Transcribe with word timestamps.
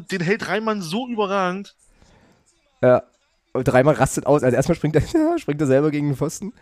den 0.00 0.20
hält 0.20 0.48
Reimann 0.48 0.82
so 0.82 1.08
überragend. 1.08 1.74
Ja. 2.80 3.02
Und 3.54 3.64
dreimal 3.64 3.94
rastet 3.94 4.26
aus. 4.26 4.42
Also 4.42 4.54
erstmal 4.54 4.76
springt 4.76 4.94
er, 4.96 5.02
springt 5.38 5.60
er 5.60 5.66
selber 5.66 5.90
gegen 5.90 6.08
den 6.08 6.16
Pfosten. 6.16 6.52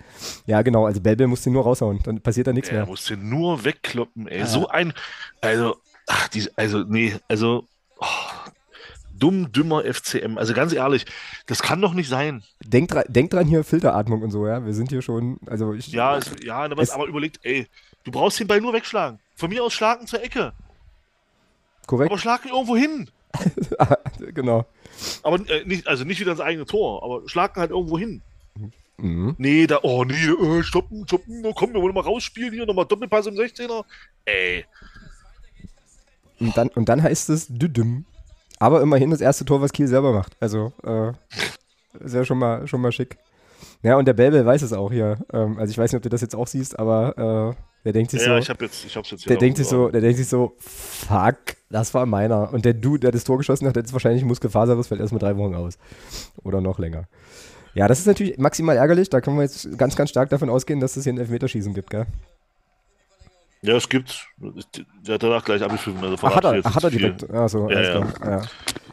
Ja, 0.46 0.62
genau. 0.62 0.86
Also 0.86 1.00
Belbel 1.00 1.26
muss 1.26 1.42
den 1.42 1.52
nur 1.52 1.64
raushauen. 1.64 2.00
Dann 2.04 2.20
passiert 2.20 2.46
da 2.46 2.52
nichts 2.52 2.68
Er 2.70 2.76
mehr. 2.78 2.86
muss 2.86 3.04
den 3.04 3.28
nur 3.28 3.64
wegkloppen, 3.64 4.28
ey. 4.28 4.46
So 4.46 4.68
ein, 4.68 4.92
also, 5.40 5.76
ach, 6.06 6.28
die, 6.28 6.48
also, 6.56 6.84
nee, 6.86 7.14
also, 7.28 7.66
oh, 7.98 8.06
dumm, 9.18 9.50
dümmer 9.52 9.82
FCM. 9.84 10.38
Also 10.38 10.54
ganz 10.54 10.72
ehrlich, 10.72 11.04
das 11.46 11.60
kann 11.60 11.80
doch 11.82 11.92
nicht 11.92 12.08
sein. 12.08 12.44
Denk, 12.64 12.88
dra 12.88 13.02
denk 13.02 13.30
dran 13.30 13.46
hier, 13.48 13.64
Filteratmung 13.64 14.22
und 14.22 14.30
so, 14.30 14.46
ja. 14.46 14.64
Wir 14.64 14.72
sind 14.72 14.88
hier 14.90 15.02
schon, 15.02 15.38
also 15.46 15.74
ich. 15.74 15.88
Ja, 15.88 16.16
es, 16.16 16.30
ja, 16.42 16.58
aber, 16.60 16.80
Es- 16.82 16.90
aber 16.90 17.06
überlegt, 17.06 17.40
ey, 17.42 17.66
du 18.04 18.10
brauchst 18.12 18.38
den 18.40 18.46
Ball 18.46 18.60
nur 18.60 18.72
wegschlagen. 18.72 19.18
Von 19.34 19.50
mir 19.50 19.62
aus 19.64 19.74
schlagen 19.74 20.06
zur 20.06 20.22
Ecke. 20.22 20.52
korrekt. 21.86 22.10
Aber 22.10 22.18
schlag 22.18 22.44
ihn 22.46 22.52
irgendwo 22.52 22.76
hin. 22.76 23.10
genau. 24.34 24.64
Aber 25.22 25.36
äh, 25.48 25.64
nicht, 25.64 25.86
also 25.86 26.04
nicht 26.04 26.20
wieder 26.20 26.32
ins 26.32 26.40
eigene 26.40 26.66
Tor, 26.66 27.02
aber 27.02 27.28
schlag 27.28 27.56
ihn 27.56 27.60
halt 27.60 27.70
irgendwo 27.70 27.98
hin. 27.98 28.22
Mhm. 28.98 29.34
Nee, 29.38 29.66
da, 29.66 29.80
oh 29.82 30.04
nee, 30.04 30.14
äh, 30.14 30.62
stoppen, 30.62 31.06
stoppen, 31.06 31.44
komm, 31.54 31.74
wir 31.74 31.82
wollen 31.82 31.94
mal 31.94 32.00
rausspielen 32.00 32.52
hier, 32.52 32.64
nochmal 32.66 32.86
Doppelpass 32.86 33.26
im 33.26 33.34
16er. 33.34 33.84
Ey, 34.24 34.64
Und 36.40 36.56
dann, 36.56 36.68
und 36.68 36.88
dann 36.88 37.02
heißt 37.02 37.28
es 37.30 37.48
Düdüm. 37.48 38.06
Aber 38.58 38.80
immerhin 38.80 39.10
das 39.10 39.20
erste 39.20 39.44
Tor, 39.44 39.60
was 39.60 39.72
Kiel 39.72 39.86
selber 39.86 40.12
macht. 40.12 40.34
Also, 40.40 40.72
äh, 40.82 41.12
ist 42.02 42.14
ja 42.14 42.24
schon 42.24 42.38
mal, 42.38 42.66
schon 42.66 42.80
mal 42.80 42.92
schick. 42.92 43.18
Ja, 43.82 43.96
und 43.96 44.06
der 44.06 44.14
Belbel 44.14 44.44
weiß 44.46 44.62
es 44.62 44.72
auch 44.72 44.90
hier. 44.90 45.18
Ähm, 45.32 45.58
also 45.58 45.70
ich 45.70 45.78
weiß 45.78 45.92
nicht, 45.92 45.98
ob 45.98 46.02
du 46.02 46.08
das 46.08 46.22
jetzt 46.22 46.34
auch 46.34 46.46
siehst, 46.46 46.78
aber 46.78 47.54
äh, 47.54 47.62
der 47.86 47.92
denkt 47.92 48.10
sich 48.10 48.20
ja, 48.20 48.26
so. 48.26 48.36
ich 48.36 48.50
hab 48.50 48.60
jetzt, 48.60 48.84
ich 48.84 48.96
hab's 48.96 49.12
jetzt 49.12 49.30
Der 49.30 49.36
denkt 49.36 49.58
sich 49.58 49.68
so, 49.68 49.90
der 49.90 50.00
denkt 50.00 50.16
sich 50.16 50.26
so, 50.26 50.56
fuck, 50.58 51.36
das 51.70 51.94
war 51.94 52.04
meiner. 52.04 52.52
Und 52.52 52.64
der 52.64 52.74
Dude, 52.74 52.98
der 52.98 53.12
das 53.12 53.22
Tor 53.22 53.38
geschossen 53.38 53.68
hat, 53.68 53.76
der 53.76 53.84
ist 53.84 53.92
wahrscheinlich 53.92 54.24
Muskelfaserriss, 54.24 54.88
fällt 54.88 55.00
erstmal 55.00 55.20
drei 55.20 55.36
Wochen 55.36 55.54
aus. 55.54 55.78
Oder 56.42 56.60
noch 56.60 56.80
länger. 56.80 57.04
Ja, 57.74 57.86
das 57.86 58.00
ist 58.00 58.06
natürlich 58.06 58.38
maximal 58.38 58.76
ärgerlich. 58.76 59.08
Da 59.08 59.20
können 59.20 59.36
wir 59.36 59.44
jetzt 59.44 59.78
ganz, 59.78 59.94
ganz 59.94 60.10
stark 60.10 60.30
davon 60.30 60.50
ausgehen, 60.50 60.80
dass 60.80 60.96
es 60.96 61.04
hier 61.04 61.12
ein 61.12 61.18
Elfmeterschießen 61.18 61.74
gibt, 61.74 61.90
gell? 61.90 62.06
Ja, 63.62 63.76
es 63.76 63.88
gibt, 63.88 64.26
der 65.06 65.14
hat 65.14 65.22
danach 65.22 65.44
gleich 65.44 65.62
abgepfiffen, 65.62 66.02
also 66.02 66.16
Ach, 66.22 66.34
hat 66.34 66.44
er, 66.44 66.60
ach, 66.64 66.74
hat 66.74 66.82
er 66.82 66.90
direkt. 66.90 67.30
Ach 67.32 67.48
so, 67.48 67.70
Ja, 67.70 67.82
ja. 67.82 68.06
Ja. 68.24 68.42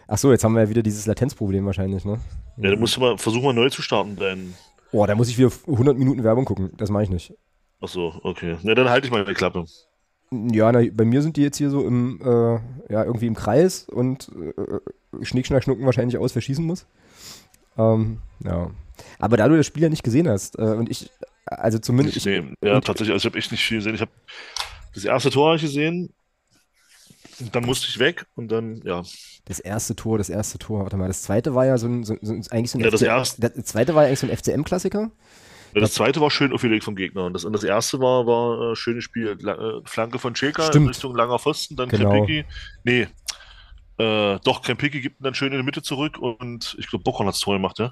Ach 0.07 0.17
so, 0.19 0.31
jetzt 0.31 0.43
haben 0.43 0.53
wir 0.53 0.61
ja 0.61 0.69
wieder 0.69 0.83
dieses 0.83 1.07
Latenzproblem 1.07 1.65
wahrscheinlich, 1.65 2.05
ne? 2.05 2.19
Ja, 2.57 2.69
dann 2.69 2.79
musst 2.79 2.95
du 2.95 3.01
mal, 3.01 3.17
versuch 3.17 3.41
mal 3.41 3.53
neu 3.53 3.69
zu 3.69 3.81
starten, 3.81 4.15
dein, 4.15 4.53
Oh, 4.91 5.03
da 5.07 5.15
muss 5.15 5.27
ich 5.29 5.39
wieder 5.39 5.51
100 5.67 5.97
Minuten 5.97 6.23
Werbung 6.23 6.45
gucken. 6.45 6.71
Das 6.77 6.91
mache 6.91 7.03
ich 7.03 7.09
nicht. 7.09 7.33
Ach 7.83 7.87
so, 7.89 8.19
okay. 8.23 8.57
Na, 8.63 8.73
dann 8.73 8.89
halte 8.89 9.07
ich 9.07 9.11
mal 9.11 9.25
die 9.25 9.33
Klappe. 9.33 9.65
Ja, 10.31 10.71
na, 10.71 10.81
bei 10.91 11.05
mir 11.05 11.21
sind 11.21 11.37
die 11.37 11.43
jetzt 11.43 11.57
hier 11.57 11.69
so 11.69 11.85
im, 11.85 12.19
äh, 12.21 12.91
ja, 12.91 13.03
irgendwie 13.03 13.27
im 13.27 13.35
Kreis 13.35 13.87
und 13.87 14.31
äh, 14.57 15.23
Schnick, 15.23 15.45
Schnack, 15.45 15.63
Schnucken 15.63 15.85
wahrscheinlich 15.85 16.17
aus, 16.17 16.33
wer 16.33 16.41
schießen 16.41 16.65
muss. 16.65 16.87
Ähm, 17.77 18.19
ja. 18.43 18.71
Aber 19.19 19.37
da 19.37 19.47
du 19.47 19.57
das 19.57 19.67
Spiel 19.67 19.83
ja 19.83 19.89
nicht 19.89 20.03
gesehen 20.03 20.27
hast, 20.27 20.57
äh, 20.57 20.63
und 20.63 20.89
ich, 20.89 21.11
also 21.45 21.77
zumindest, 21.77 22.17
ich, 22.17 22.25
nee, 22.25 22.43
ja, 22.63 22.79
tatsächlich, 22.81 23.13
also 23.13 23.27
ich 23.27 23.31
habe 23.31 23.37
echt 23.37 23.51
nicht 23.51 23.63
viel 23.63 23.77
gesehen. 23.77 23.95
Ich 23.95 24.01
habe 24.01 24.11
das 24.95 25.05
erste 25.05 25.29
Tor 25.29 25.49
hab 25.49 25.55
ich 25.57 25.61
gesehen, 25.63 26.13
und 27.39 27.55
dann 27.55 27.65
musste 27.65 27.87
ich 27.87 27.99
weg 27.99 28.25
und 28.35 28.51
dann, 28.51 28.81
ja. 28.83 29.03
das 29.45 29.59
erste 29.59 29.95
Tor, 29.95 30.17
das 30.17 30.29
erste 30.29 30.57
Tor, 30.57 30.83
warte 30.83 30.97
mal, 30.97 31.07
das 31.07 31.23
zweite 31.23 31.55
war 31.55 31.65
ja 31.65 31.77
so 31.77 31.87
ein, 31.87 32.03
so, 32.03 32.15
so, 32.21 32.33
eigentlich 32.51 32.71
so 32.71 32.77
ein 32.77 32.83
Ja, 32.83 32.89
das 32.89 33.01
FCM 33.01 33.09
erste- 33.09 33.49
das 33.49 33.65
zweite 33.65 33.95
war 33.95 34.03
ja 34.03 34.07
eigentlich 34.07 34.19
so 34.19 34.27
ein 34.27 34.31
FCM-Klassiker. 34.31 35.11
Ja, 35.73 35.81
Das 35.81 35.93
zweite 35.93 36.21
war 36.21 36.29
schön 36.31 36.53
aufgelegt 36.53 36.83
vom 36.83 36.95
Gegner. 36.95 37.25
Und 37.25 37.33
das, 37.33 37.45
und 37.45 37.53
das 37.53 37.63
erste 37.63 37.99
war, 37.99 38.25
war 38.27 38.71
äh, 38.71 38.75
schönes 38.75 39.03
Spiel. 39.03 39.37
La, 39.41 39.53
äh, 39.53 39.81
Flanke 39.85 40.19
von 40.19 40.33
Cheka 40.33 40.69
in. 40.69 40.87
Richtung 40.87 41.15
langer 41.15 41.39
Pfosten, 41.39 41.75
dann 41.75 41.89
Genau. 41.89 42.09
Krempicki. 42.11 42.45
Nee. 42.83 43.07
Äh, 43.99 44.39
doch, 44.43 44.63
Krempicki 44.63 45.01
gibt 45.01 45.19
ihn 45.21 45.23
dann 45.23 45.35
schön 45.35 45.51
in 45.51 45.59
die 45.59 45.63
Mitte 45.63 45.83
zurück 45.83 46.17
und 46.17 46.75
ich 46.79 46.87
glaube, 46.87 47.03
Bockhorn 47.03 47.27
hat 47.27 47.35
das 47.35 47.41
Tor 47.41 47.53
gemacht, 47.55 47.77
ja? 47.77 47.85
Ja, 47.85 47.91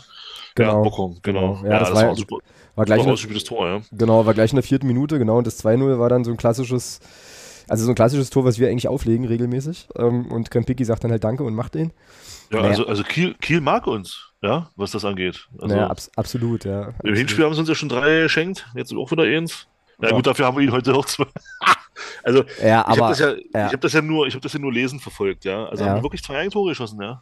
Genau. 0.55 0.81
Bockhorn, 0.83 1.19
genau. 1.21 1.55
Genau. 1.61 1.71
Ja, 1.71 1.79
das 1.79 1.93
war- 1.93 2.15
super. 2.15 2.37
War 2.75 2.85
gleich, 2.85 3.01
eine, 3.01 3.11
ausgespieltes 3.11 3.43
Tor, 3.43 3.67
ja. 3.67 3.81
genau, 3.91 4.25
war 4.25 4.33
gleich 4.33 4.51
in 4.51 4.55
der 4.55 4.63
vierten 4.63 4.87
Minute, 4.87 5.19
genau, 5.19 5.37
und 5.37 5.45
das 5.45 5.63
2-0 5.63 5.99
war 5.99 6.09
dann 6.09 6.23
so 6.23 6.31
ein 6.31 6.37
klassisches, 6.37 6.99
also 7.67 7.83
so 7.85 7.91
ein 7.91 7.95
klassisches 7.95 8.29
Tor, 8.31 8.45
was 8.45 8.57
wir 8.59 8.69
eigentlich 8.69 8.87
auflegen 8.87 9.25
regelmäßig. 9.27 9.89
Ähm, 9.97 10.25
und 10.31 10.49
Krempicki 10.49 10.85
sagt 10.85 11.03
dann 11.03 11.11
halt 11.11 11.23
Danke 11.23 11.43
und 11.43 11.53
macht 11.53 11.75
den. 11.75 11.91
Ja, 12.49 12.57
Naja. 12.61 12.69
also, 12.69 12.87
also 12.87 13.03
Kiel, 13.03 13.35
Kiel 13.41 13.61
mag 13.61 13.85
uns, 13.87 14.30
ja, 14.41 14.69
was 14.75 14.91
das 14.91 15.05
angeht. 15.05 15.47
Also, 15.59 15.75
naja, 15.75 15.87
abs 15.89 16.09
absolut, 16.15 16.65
ja. 16.65 16.81
Im 16.81 16.87
absolut. 16.89 17.17
Hinspiel 17.17 17.45
haben 17.45 17.53
sie 17.53 17.59
uns 17.59 17.69
ja 17.69 17.75
schon 17.75 17.89
drei 17.89 18.21
geschenkt, 18.21 18.65
jetzt 18.75 18.93
auch 18.93 19.11
wieder 19.11 19.23
eins. 19.23 19.67
Ja, 20.01 20.09
Ja. 20.09 20.15
gut, 20.15 20.25
dafür 20.27 20.45
haben 20.45 20.57
wir 20.57 20.63
ihn 20.63 20.71
heute 20.71 20.93
auch 20.95 21.05
zwei. 21.05 21.25
also, 22.23 22.43
Ja, 22.61 22.81
ich 22.81 22.87
aber 22.87 23.07
habe 23.07 23.09
das, 23.09 23.19
ja, 23.19 23.29
ja. 23.53 23.67
ich 23.67 23.73
hab 23.73 23.81
das 23.81 23.93
ja 23.93 24.01
nur, 24.01 24.27
ich 24.27 24.33
habe 24.33 24.41
das 24.41 24.53
ja 24.53 24.59
nur 24.59 24.73
lesen 24.73 24.99
verfolgt, 24.99 25.45
ja. 25.45 25.65
Also 25.65 25.83
Ja. 25.83 25.89
haben 25.91 25.97
wir 25.99 26.03
wirklich 26.03 26.23
zwei 26.23 26.37
Eigentore 26.39 26.69
geschossen, 26.69 26.99
ja. 27.01 27.21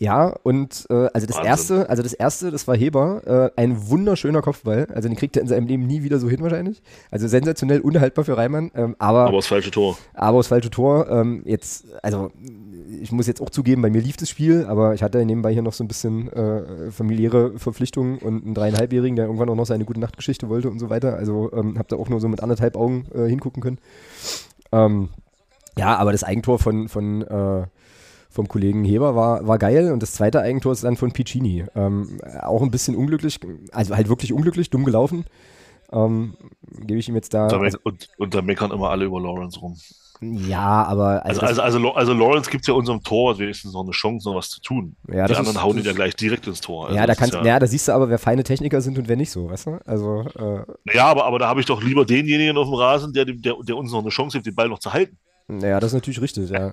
Ja, 0.00 0.28
und 0.44 0.86
äh, 0.90 1.08
also 1.12 1.26
das 1.26 1.36
Wahnsinn. 1.38 1.44
erste, 1.50 1.90
also 1.90 2.04
das 2.04 2.12
erste, 2.12 2.50
das 2.52 2.68
war 2.68 2.76
Heber, 2.76 3.50
äh, 3.56 3.60
ein 3.60 3.88
wunderschöner 3.88 4.42
Kopfball. 4.42 4.86
Also 4.94 5.08
den 5.08 5.16
kriegt 5.16 5.34
er 5.36 5.42
in 5.42 5.48
seinem 5.48 5.66
Leben 5.66 5.88
nie 5.88 6.04
wieder 6.04 6.20
so 6.20 6.28
hin 6.30 6.40
wahrscheinlich. 6.40 6.82
Also 7.10 7.26
sensationell 7.26 7.80
unhaltbar 7.80 8.24
für 8.24 8.36
Reimann, 8.36 8.70
ähm, 8.76 8.94
aber, 9.00 9.18
Aber 9.20 9.28
aber, 9.28 9.36
das 9.38 9.48
falsche 9.48 9.72
Tor. 9.72 9.98
das 10.14 10.46
falsche 10.46 10.70
Tor. 10.70 11.10
Ähm, 11.10 11.42
jetzt, 11.46 11.86
also 12.00 12.30
ich 13.00 13.12
muss 13.12 13.26
jetzt 13.26 13.40
auch 13.40 13.50
zugeben, 13.50 13.82
bei 13.82 13.90
mir 13.90 14.00
lief 14.00 14.16
das 14.16 14.28
Spiel, 14.28 14.66
aber 14.66 14.94
ich 14.94 15.02
hatte 15.02 15.24
nebenbei 15.24 15.52
hier 15.52 15.62
noch 15.62 15.72
so 15.72 15.84
ein 15.84 15.88
bisschen 15.88 16.32
äh, 16.32 16.90
familiäre 16.90 17.58
Verpflichtungen 17.58 18.18
und 18.18 18.44
einen 18.44 18.54
dreieinhalbjährigen, 18.54 19.16
der 19.16 19.26
irgendwann 19.26 19.48
auch 19.48 19.54
noch 19.54 19.66
seine 19.66 19.84
gute 19.84 20.00
Nachtgeschichte 20.00 20.48
wollte 20.48 20.70
und 20.70 20.78
so 20.78 20.90
weiter. 20.90 21.16
Also 21.16 21.52
ähm, 21.52 21.78
habe 21.78 21.88
da 21.88 21.96
auch 21.96 22.08
nur 22.08 22.20
so 22.20 22.28
mit 22.28 22.42
anderthalb 22.42 22.76
Augen 22.76 23.06
äh, 23.14 23.28
hingucken 23.28 23.62
können. 23.62 23.78
Ähm, 24.72 25.08
ja, 25.76 25.96
aber 25.96 26.12
das 26.12 26.24
Eigentor 26.24 26.58
von, 26.58 26.88
von 26.88 27.22
äh, 27.22 27.66
vom 28.30 28.48
Kollegen 28.48 28.84
Heber 28.84 29.16
war, 29.16 29.46
war 29.46 29.58
geil 29.58 29.90
und 29.92 30.02
das 30.02 30.12
zweite 30.12 30.40
Eigentor 30.40 30.72
ist 30.72 30.84
dann 30.84 30.96
von 30.96 31.12
Piccini. 31.12 31.64
Ähm, 31.74 32.18
auch 32.42 32.62
ein 32.62 32.70
bisschen 32.70 32.94
unglücklich, 32.94 33.40
also 33.72 33.96
halt 33.96 34.08
wirklich 34.08 34.32
unglücklich, 34.32 34.70
dumm 34.70 34.84
gelaufen. 34.84 35.24
Ähm, 35.90 36.34
Gebe 36.80 36.98
ich 36.98 37.08
ihm 37.08 37.14
jetzt 37.14 37.32
da. 37.32 37.48
Me- 37.58 37.70
und, 37.82 38.10
und 38.18 38.34
da 38.34 38.42
meckern 38.42 38.70
immer 38.70 38.90
alle 38.90 39.06
über 39.06 39.20
Lawrence 39.20 39.58
rum. 39.60 39.76
Ja, 40.20 40.84
aber 40.84 41.24
Also, 41.24 41.40
also, 41.42 41.62
also, 41.62 41.78
Lo- 41.78 41.92
also 41.92 42.12
Lawrence 42.12 42.50
gibt 42.50 42.66
ja 42.66 42.74
unserem 42.74 43.02
Tor 43.02 43.38
wenigstens 43.38 43.72
noch 43.72 43.82
eine 43.82 43.92
Chance, 43.92 44.28
noch 44.28 44.36
was 44.36 44.50
zu 44.50 44.60
tun. 44.60 44.96
Ja, 45.08 45.24
Die 45.26 45.28
das 45.28 45.38
anderen 45.38 45.56
ist- 45.56 45.62
hauen 45.62 45.78
ihn 45.78 45.84
ja 45.84 45.92
gleich 45.92 46.14
direkt 46.16 46.46
ins 46.46 46.60
Tor. 46.60 46.86
Also 46.86 46.96
ja, 46.96 47.06
da 47.06 47.14
kannst, 47.14 47.34
ja, 47.34 47.58
da 47.58 47.66
siehst 47.66 47.88
du 47.88 47.92
aber, 47.92 48.10
wer 48.10 48.18
feine 48.18 48.42
Techniker 48.44 48.80
sind 48.80 48.98
und 48.98 49.08
wer 49.08 49.16
nicht 49.16 49.30
so, 49.30 49.48
weißt 49.50 49.66
du? 49.66 49.78
Also, 49.86 50.22
äh, 50.38 50.94
ja, 50.96 51.06
aber, 51.06 51.24
aber 51.24 51.38
da 51.38 51.48
habe 51.48 51.60
ich 51.60 51.66
doch 51.66 51.82
lieber 51.82 52.04
denjenigen 52.04 52.56
auf 52.56 52.66
dem 52.66 52.74
Rasen, 52.74 53.12
der, 53.12 53.24
der, 53.26 53.54
der 53.62 53.76
uns 53.76 53.92
noch 53.92 54.00
eine 54.00 54.08
Chance 54.10 54.38
gibt, 54.38 54.46
den 54.46 54.54
Ball 54.54 54.68
noch 54.68 54.80
zu 54.80 54.92
halten. 54.92 55.16
naja, 55.46 55.80
das 55.80 55.92
ist 55.92 55.94
natürlich 55.94 56.20
richtig, 56.20 56.50
ja. 56.50 56.72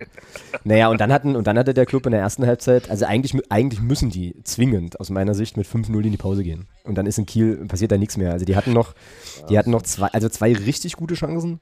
naja, 0.63 0.89
und 0.89 0.99
dann 0.99 1.13
hatten, 1.13 1.35
und 1.35 1.47
dann 1.47 1.57
hatte 1.57 1.73
der 1.73 1.85
Club 1.85 2.05
in 2.07 2.11
der 2.11 2.21
ersten 2.21 2.45
Halbzeit, 2.45 2.89
also 2.89 3.05
eigentlich, 3.05 3.33
eigentlich 3.49 3.81
müssen 3.81 4.09
die 4.09 4.35
zwingend 4.43 4.99
aus 4.99 5.09
meiner 5.09 5.33
Sicht 5.33 5.55
mit 5.55 5.65
5-0 5.67 6.03
in 6.03 6.11
die 6.11 6.17
Pause 6.17 6.43
gehen. 6.43 6.67
Und 6.83 6.95
dann 6.95 7.05
ist 7.05 7.17
in 7.17 7.25
Kiel, 7.25 7.55
passiert 7.67 7.91
da 7.91 7.97
nichts 7.97 8.17
mehr. 8.17 8.31
Also 8.33 8.43
die 8.45 8.55
hatten 8.57 8.73
noch, 8.73 8.93
die 9.49 9.57
hatten 9.57 9.71
noch 9.71 9.83
zwei, 9.83 10.07
also 10.07 10.27
zwei 10.29 10.51
richtig 10.53 10.95
gute 10.97 11.13
Chancen. 11.13 11.61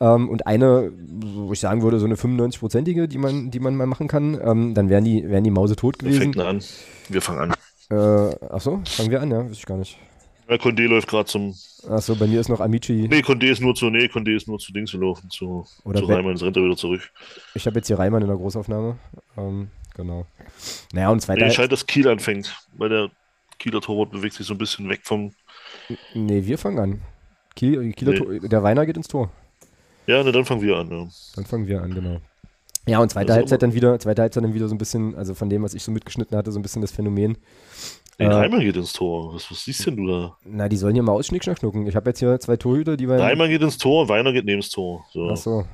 Ähm, 0.00 0.28
und 0.28 0.46
eine, 0.46 0.92
wo 0.96 1.52
ich 1.52 1.60
sagen 1.60 1.82
würde, 1.82 1.98
so 1.98 2.06
eine 2.06 2.16
95-prozentige, 2.16 3.06
die 3.06 3.18
man, 3.18 3.50
die 3.50 3.60
man 3.60 3.76
mal 3.76 3.86
machen 3.86 4.08
kann. 4.08 4.38
Ähm, 4.42 4.74
dann 4.74 4.88
wären 4.90 5.04
die, 5.04 5.28
wären 5.28 5.44
die 5.44 5.50
Mause 5.50 5.76
tot 5.76 5.98
gewesen. 5.98 6.32
denn 6.32 6.42
an? 6.42 6.64
Wir 7.08 7.22
fangen 7.22 7.52
an. 7.52 7.54
Äh, 7.88 8.44
achso, 8.46 8.82
fangen 8.84 9.10
wir 9.10 9.22
an, 9.22 9.30
ja, 9.30 9.44
weiß 9.44 9.52
ich 9.52 9.66
gar 9.66 9.78
nicht. 9.78 9.98
Ja, 10.48 10.56
Condé 10.56 10.86
läuft 10.86 11.08
gerade 11.08 11.26
zum. 11.26 11.54
Achso, 11.88 12.14
bei 12.14 12.26
mir 12.26 12.40
ist 12.40 12.48
noch 12.48 12.60
Amici. 12.60 13.08
Nee, 13.10 13.20
Condé 13.20 13.50
ist 13.50 13.60
nur 13.60 13.74
zu. 13.74 13.90
Nee, 13.90 14.06
Condé 14.06 14.36
ist 14.36 14.46
nur 14.46 14.58
zu 14.58 14.72
Dings 14.72 14.92
gelaufen. 14.92 15.28
Zu, 15.30 15.66
Oder 15.84 16.00
zu 16.00 16.06
Reimann, 16.06 16.36
rennt 16.36 16.56
er 16.56 16.62
wieder 16.64 16.76
zurück. 16.76 17.00
Ich 17.54 17.66
habe 17.66 17.76
jetzt 17.76 17.88
hier 17.88 17.98
Reimann 17.98 18.22
in 18.22 18.28
der 18.28 18.36
Großaufnahme. 18.36 18.96
Ähm, 19.36 19.68
genau. 19.96 20.26
Naja, 20.92 21.10
und 21.10 21.20
zweiter. 21.20 21.46
Nee, 21.46 21.52
scheint, 21.52 21.72
dass 21.72 21.86
Kiel 21.86 22.06
anfängt, 22.08 22.54
weil 22.76 22.90
der 22.90 23.10
Kieler 23.58 23.80
Torwart 23.80 24.10
bewegt 24.10 24.34
sich 24.34 24.46
so 24.46 24.54
ein 24.54 24.58
bisschen 24.58 24.88
weg 24.88 25.00
vom. 25.02 25.32
nee, 26.14 26.44
wir 26.44 26.58
fangen 26.58 26.78
an. 26.78 27.00
Kiel, 27.56 27.92
Kieler 27.92 28.12
Nee. 28.12 28.18
Tor, 28.18 28.48
der 28.48 28.62
Weiner 28.62 28.86
geht 28.86 28.96
ins 28.96 29.08
Tor. 29.08 29.30
Ja, 30.06 30.22
na, 30.22 30.30
dann 30.32 30.44
fangen 30.44 30.62
wir 30.62 30.76
an. 30.76 30.90
Ja. 30.90 31.08
Dann 31.34 31.44
fangen 31.44 31.66
wir 31.66 31.82
an, 31.82 31.94
genau. 31.94 32.20
Ja, 32.88 33.00
und 33.00 33.10
zweite 33.10 33.32
ist 33.32 33.36
Halbzeit 33.36 33.62
dann 33.62 33.74
wieder, 33.74 33.98
zweite 33.98 34.22
Halbzeit 34.22 34.44
dann 34.44 34.54
wieder 34.54 34.68
so 34.68 34.74
ein 34.74 34.78
bisschen, 34.78 35.16
also 35.16 35.34
von 35.34 35.50
dem, 35.50 35.62
was 35.62 35.74
ich 35.74 35.82
so 35.82 35.90
mitgeschnitten 35.90 36.36
hatte, 36.36 36.52
so 36.52 36.58
ein 36.58 36.62
bisschen 36.62 36.82
das 36.82 36.92
Phänomen. 36.92 37.36
Nee, 38.18 38.26
Äh, 38.26 38.60
geht 38.60 38.76
ins 38.76 38.92
Tor. 38.92 39.34
Was, 39.34 39.50
was 39.50 39.64
siehst 39.64 39.84
denn 39.86 39.96
du 39.96 40.06
da? 40.06 40.36
Na, 40.44 40.68
die 40.68 40.76
sollen 40.76 40.94
hier 40.94 41.02
mal 41.02 41.12
ausschnickschnack 41.12 41.58
schnucken. 41.58 41.86
Ich 41.86 41.96
habe 41.96 42.08
jetzt 42.10 42.20
hier 42.20 42.38
zwei 42.40 42.56
Torhüter, 42.56 42.96
die 42.96 43.06
bei. 43.06 43.18
Reimann 43.18 43.50
geht 43.50 43.60
ins 43.60 43.76
Tor, 43.76 44.08
Weiner 44.08 44.32
geht 44.32 44.44
neben 44.46 44.60
das 44.60 44.70
Tor. 44.70 45.04
So. 45.12 45.28
Ach 45.30 45.36
so. 45.36 45.66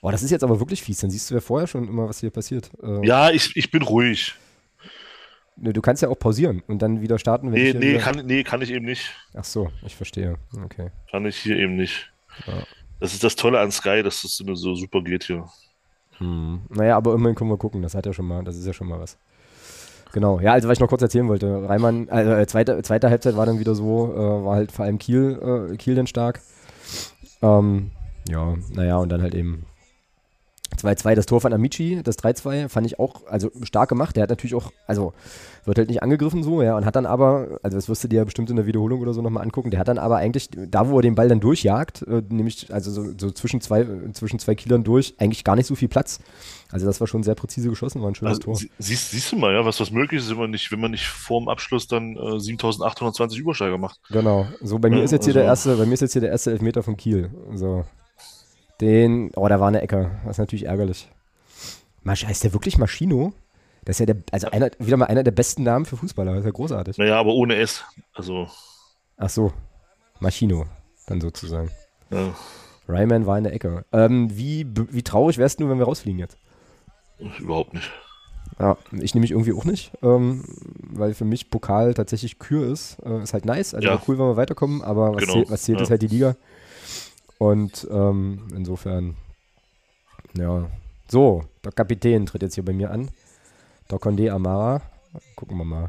Oh, 0.00 0.10
das 0.10 0.22
ist 0.22 0.30
jetzt 0.30 0.44
aber 0.44 0.60
wirklich 0.60 0.80
fies. 0.82 0.98
Dann 1.00 1.10
siehst 1.10 1.28
du 1.30 1.34
ja 1.34 1.40
vorher 1.40 1.66
schon 1.66 1.86
immer, 1.88 2.08
was 2.08 2.20
hier 2.20 2.30
passiert. 2.30 2.70
Äh, 2.82 3.04
Ja, 3.06 3.30
ich, 3.30 3.54
ich 3.56 3.70
bin 3.70 3.82
ruhig. 3.82 4.34
ne, 5.56 5.72
Du 5.74 5.82
kannst 5.82 6.02
ja 6.02 6.08
auch 6.08 6.18
pausieren 6.18 6.62
und 6.68 6.80
dann 6.80 7.02
wieder 7.02 7.18
starten, 7.18 7.48
wenn 7.52 7.60
Nee, 7.60 7.70
ich 7.70 7.74
nee 7.74 7.80
wieder... 7.90 7.98
kann, 7.98 8.22
nee, 8.24 8.44
kann 8.44 8.62
ich 8.62 8.70
eben 8.70 8.86
nicht. 8.86 9.10
Ach 9.34 9.44
so, 9.44 9.70
ich 9.84 9.94
verstehe. 9.94 10.36
Okay. 10.64 10.90
Kann 11.10 11.26
ich 11.26 11.36
hier 11.36 11.56
eben 11.58 11.76
nicht. 11.76 12.10
Ja. 12.46 12.62
Das 13.00 13.14
ist 13.14 13.24
das 13.24 13.34
Tolle 13.34 13.58
an 13.58 13.72
Sky, 13.72 14.02
dass 14.02 14.22
das 14.22 14.36
so 14.36 14.74
super 14.74 15.02
geht 15.02 15.24
hier. 15.24 15.46
Hm. 16.18 16.60
Naja, 16.68 16.96
aber 16.96 17.14
immerhin 17.14 17.34
können 17.34 17.50
wir 17.50 17.56
gucken. 17.56 17.82
Das 17.82 17.94
hat 17.94 18.06
ja 18.06 18.12
schon 18.12 18.26
mal, 18.26 18.44
das 18.44 18.56
ist 18.56 18.66
ja 18.66 18.72
schon 18.72 18.88
mal 18.88 19.00
was. 19.00 19.16
Genau, 20.12 20.40
ja, 20.40 20.52
also 20.52 20.68
was 20.68 20.76
ich 20.76 20.80
noch 20.80 20.88
kurz 20.88 21.02
erzählen 21.02 21.28
wollte. 21.28 21.68
Reimann, 21.68 22.08
also 22.10 22.32
äh, 22.32 22.46
zweite, 22.46 22.82
zweite 22.82 23.10
Halbzeit 23.10 23.36
war 23.36 23.46
dann 23.46 23.60
wieder 23.60 23.74
so, 23.74 24.12
äh, 24.12 24.44
war 24.44 24.56
halt 24.56 24.72
vor 24.72 24.84
allem 24.84 24.98
Kiel, 24.98 25.70
äh, 25.72 25.76
Kiel 25.76 25.94
dann 25.94 26.08
stark. 26.08 26.40
Ähm, 27.42 27.92
ja, 28.28 28.56
naja, 28.74 28.96
und 28.98 29.08
dann 29.08 29.22
halt 29.22 29.34
eben 29.34 29.66
2-2, 30.76 31.14
das 31.14 31.26
Tor 31.26 31.40
von 31.40 31.52
Amici, 31.52 32.00
das 32.02 32.18
3-2, 32.18 32.68
fand 32.68 32.86
ich 32.86 32.98
auch, 32.98 33.26
also 33.26 33.50
stark 33.62 33.88
gemacht. 33.88 34.16
Der 34.16 34.22
hat 34.22 34.30
natürlich 34.30 34.54
auch, 34.54 34.72
also 34.86 35.12
wird 35.64 35.76
halt 35.78 35.88
nicht 35.88 36.02
angegriffen 36.02 36.42
so, 36.42 36.62
ja, 36.62 36.76
und 36.76 36.84
hat 36.86 36.96
dann 36.96 37.04
aber, 37.06 37.58
also 37.62 37.76
das 37.76 37.88
wirst 37.88 38.02
du 38.04 38.08
dir 38.08 38.16
ja 38.18 38.24
bestimmt 38.24 38.48
in 38.50 38.56
der 38.56 38.66
Wiederholung 38.66 39.00
oder 39.00 39.12
so 39.12 39.20
nochmal 39.20 39.42
angucken, 39.42 39.70
der 39.70 39.80
hat 39.80 39.88
dann 39.88 39.98
aber 39.98 40.16
eigentlich, 40.16 40.48
da 40.52 40.88
wo 40.88 40.98
er 40.98 41.02
den 41.02 41.14
Ball 41.16 41.28
dann 41.28 41.40
durchjagt, 41.40 42.02
äh, 42.02 42.22
nämlich 42.30 42.72
also 42.72 42.90
so, 42.90 43.04
so, 43.18 43.30
zwischen, 43.30 43.60
zwei, 43.60 43.86
zwischen 44.12 44.38
zwei 44.38 44.54
Kielern 44.54 44.84
durch, 44.84 45.14
eigentlich 45.18 45.44
gar 45.44 45.56
nicht 45.56 45.66
so 45.66 45.74
viel 45.74 45.88
Platz. 45.88 46.20
Also 46.72 46.86
das 46.86 47.00
war 47.00 47.06
schon 47.08 47.22
sehr 47.24 47.34
präzise 47.34 47.68
geschossen, 47.68 48.00
war 48.00 48.08
ein 48.08 48.14
schönes 48.14 48.36
Also, 48.38 48.42
Tor. 48.42 48.56
sie- 48.56 48.70
siehst, 48.78 49.10
siehst 49.10 49.32
du 49.32 49.36
mal, 49.36 49.52
ja, 49.52 49.64
was 49.64 49.80
was 49.80 49.90
möglich 49.90 50.20
ist, 50.22 50.30
wenn 50.30 50.38
man 50.38 50.50
nicht, 50.50 50.70
wenn 50.72 50.80
man 50.80 50.92
nicht 50.92 51.06
vor 51.08 51.40
dem 51.40 51.48
Abschluss 51.48 51.88
dann 51.88 52.16
äh, 52.16 52.38
7820 52.40 53.38
Übersteiger 53.40 53.76
macht. 53.76 53.98
Genau. 54.10 54.46
So, 54.62 54.78
bei 54.78 54.88
mir 54.88 54.98
Ja, 54.98 55.04
ist 55.04 55.10
jetzt 55.10 55.24
hier 55.24 55.34
der 55.34 55.50
also- 55.50 55.70
erste, 55.70 55.82
bei 55.82 55.86
mir 55.86 55.94
ist 55.94 56.00
jetzt 56.00 56.12
hier 56.12 56.22
der 56.22 56.30
erste 56.30 56.52
Elfmeter 56.52 56.82
von 56.82 56.96
Kiel. 56.96 57.30
So. 57.54 57.84
Den, 58.80 59.30
oh, 59.36 59.46
da 59.48 59.60
war 59.60 59.68
eine 59.68 59.82
Ecke. 59.82 60.10
Das 60.24 60.32
ist 60.36 60.38
natürlich 60.38 60.66
ärgerlich. 60.66 61.10
Masch, 62.02 62.24
heißt 62.24 62.44
der 62.44 62.52
wirklich 62.52 62.78
Maschino? 62.78 63.32
Das 63.84 63.96
ist 63.96 64.00
ja 64.00 64.06
der, 64.06 64.16
also 64.32 64.50
einer, 64.50 64.70
wieder 64.78 64.96
mal 64.96 65.06
einer 65.06 65.22
der 65.22 65.30
besten 65.32 65.62
Namen 65.62 65.84
für 65.84 65.96
Fußballer. 65.96 66.32
Das 66.32 66.40
ist 66.40 66.46
ja 66.46 66.52
großartig. 66.52 66.98
Naja, 66.98 67.18
aber 67.18 67.32
ohne 67.34 67.56
S. 67.56 67.84
Also, 68.14 68.48
Ach 69.16 69.28
so. 69.28 69.52
Maschino, 70.18 70.66
dann 71.06 71.20
sozusagen. 71.20 71.70
ja, 72.10 72.34
Ryman 72.88 73.26
war 73.26 73.38
in 73.38 73.44
der 73.44 73.54
Ecke. 73.54 73.84
Ähm, 73.92 74.28
wie, 74.36 74.66
wie 74.90 75.02
traurig 75.02 75.38
wärst 75.38 75.60
du, 75.60 75.68
wenn 75.68 75.78
wir 75.78 75.86
rausfliegen 75.86 76.18
jetzt? 76.18 76.36
überhaupt 77.38 77.74
nicht. 77.74 77.90
Ja, 78.58 78.76
ich 78.92 79.14
nehme 79.14 79.22
mich 79.22 79.30
irgendwie 79.30 79.52
auch 79.52 79.64
nicht, 79.64 79.92
ähm, 80.02 80.44
weil 80.90 81.14
für 81.14 81.24
mich 81.24 81.50
Pokal 81.50 81.94
tatsächlich 81.94 82.38
Kür 82.38 82.70
ist. 82.70 82.98
Äh, 83.04 83.22
ist 83.22 83.32
halt 83.32 83.44
nice, 83.44 83.74
also 83.74 83.86
Ja. 83.88 84.02
cool, 84.06 84.18
wenn 84.18 84.26
wir 84.26 84.36
weiterkommen, 84.36 84.82
aber 84.82 85.14
was 85.14 85.22
Genau, 85.22 85.34
zählt, 85.34 85.50
was 85.50 85.62
zählt 85.62 85.78
ja. 85.78 85.82
ist 85.84 85.90
halt 85.90 86.02
die 86.02 86.08
Liga. 86.08 86.36
Und 87.40 87.88
ähm, 87.90 88.42
insofern, 88.54 89.16
ja. 90.36 90.68
So, 91.08 91.44
der 91.64 91.72
Kapitän 91.72 92.26
tritt 92.26 92.42
jetzt 92.42 92.54
hier 92.54 92.64
bei 92.66 92.74
mir 92.74 92.90
an. 92.90 93.08
Der 93.90 93.98
Condé 93.98 94.30
Amara. 94.30 94.82
Gucken 95.36 95.56
wir 95.56 95.64
mal. 95.64 95.88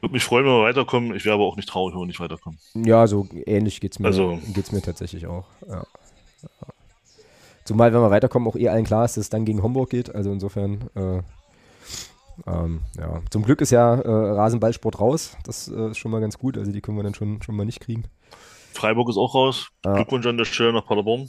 Würde 0.00 0.12
mich 0.12 0.22
freuen, 0.22 0.44
wenn 0.44 0.52
wir 0.52 0.62
weiterkommen. 0.62 1.16
Ich 1.16 1.24
wäre 1.24 1.34
aber 1.34 1.44
auch 1.44 1.56
nicht 1.56 1.68
traurig, 1.68 1.92
wenn 1.94 2.02
wir 2.02 2.06
nicht 2.06 2.20
weiterkommen. 2.20 2.60
Ja, 2.74 3.08
so 3.08 3.26
ähnlich 3.46 3.80
geht 3.80 3.92
es 3.92 3.98
mir, 3.98 4.06
Also- 4.06 4.38
geht's 4.54 4.70
mir 4.70 4.80
tatsächlich 4.80 5.26
auch. 5.26 5.46
Ja. 5.68 5.78
Ja. 6.42 6.48
Zumal, 7.64 7.92
wenn 7.92 8.00
wir 8.00 8.10
weiterkommen, 8.12 8.46
auch 8.48 8.54
eh 8.54 8.68
allen 8.68 8.84
klar 8.84 9.04
ist, 9.06 9.16
dass 9.16 9.22
es 9.22 9.30
dann 9.30 9.44
gegen 9.44 9.64
Homburg 9.64 9.90
geht. 9.90 10.14
Also 10.14 10.30
insofern, 10.30 10.88
äh, 10.94 11.20
ähm, 12.46 12.82
ja. 12.96 13.22
Zum 13.30 13.42
Glück 13.42 13.60
ist 13.60 13.70
ja 13.72 13.96
äh, 13.96 14.08
Rasenballsport 14.08 15.00
raus. 15.00 15.36
Das 15.42 15.66
äh, 15.66 15.90
ist 15.90 15.98
schon 15.98 16.12
mal 16.12 16.20
ganz 16.20 16.38
gut. 16.38 16.56
Also 16.56 16.70
die 16.70 16.80
können 16.80 16.96
wir 16.96 17.02
dann 17.02 17.14
schon, 17.14 17.42
schon 17.42 17.56
mal 17.56 17.66
nicht 17.66 17.80
kriegen. 17.80 18.04
Freiburg 18.76 19.08
ist 19.08 19.16
auch 19.16 19.34
raus. 19.34 19.68
Ja. 19.84 19.94
Glückwunsch 19.94 20.26
an 20.26 20.36
der 20.36 20.44
Stelle 20.44 20.72
nach 20.72 20.86
Paderborn. 20.86 21.28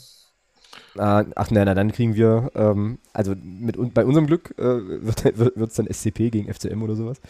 Ach 0.99 1.51
nein, 1.51 1.65
na, 1.65 1.75
dann 1.75 1.91
kriegen 1.91 2.15
wir, 2.15 2.51
ähm, 2.55 2.97
also 3.13 3.35
mit, 3.35 3.77
bei 3.93 4.03
unserem 4.03 4.25
Glück 4.25 4.55
äh, 4.57 4.63
wird 4.63 5.25
es 5.69 5.75
dann 5.75 5.87
SCP 5.87 6.31
gegen 6.31 6.51
FCM 6.51 6.81
oder 6.81 6.95
sowas. 6.95 7.21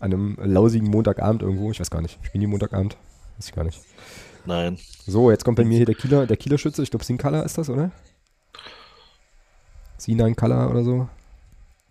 An 0.00 0.12
einem 0.12 0.36
lausigen 0.40 0.88
Montagabend 0.88 1.42
irgendwo. 1.42 1.70
Ich 1.70 1.80
weiß 1.80 1.90
gar 1.90 2.02
nicht. 2.02 2.18
Spielen 2.22 2.42
die 2.42 2.46
Montagabend? 2.46 2.96
Weiß 3.36 3.48
ich 3.48 3.54
gar 3.54 3.64
nicht. 3.64 3.80
Nein. 4.44 4.78
So, 5.06 5.30
jetzt 5.30 5.44
kommt 5.44 5.56
bei 5.56 5.64
mir 5.64 5.76
hier 5.76 5.86
der 5.86 5.94
Kieler, 5.94 6.26
der 6.26 6.36
Kieler 6.36 6.58
Schütze. 6.58 6.82
Ich 6.82 6.90
glaube, 6.90 7.04
Sinkala 7.04 7.42
ist 7.42 7.58
das, 7.58 7.70
oder? 7.70 7.90
Sinan 9.96 10.36
Kala 10.36 10.68
oder 10.70 10.84
so. 10.84 11.08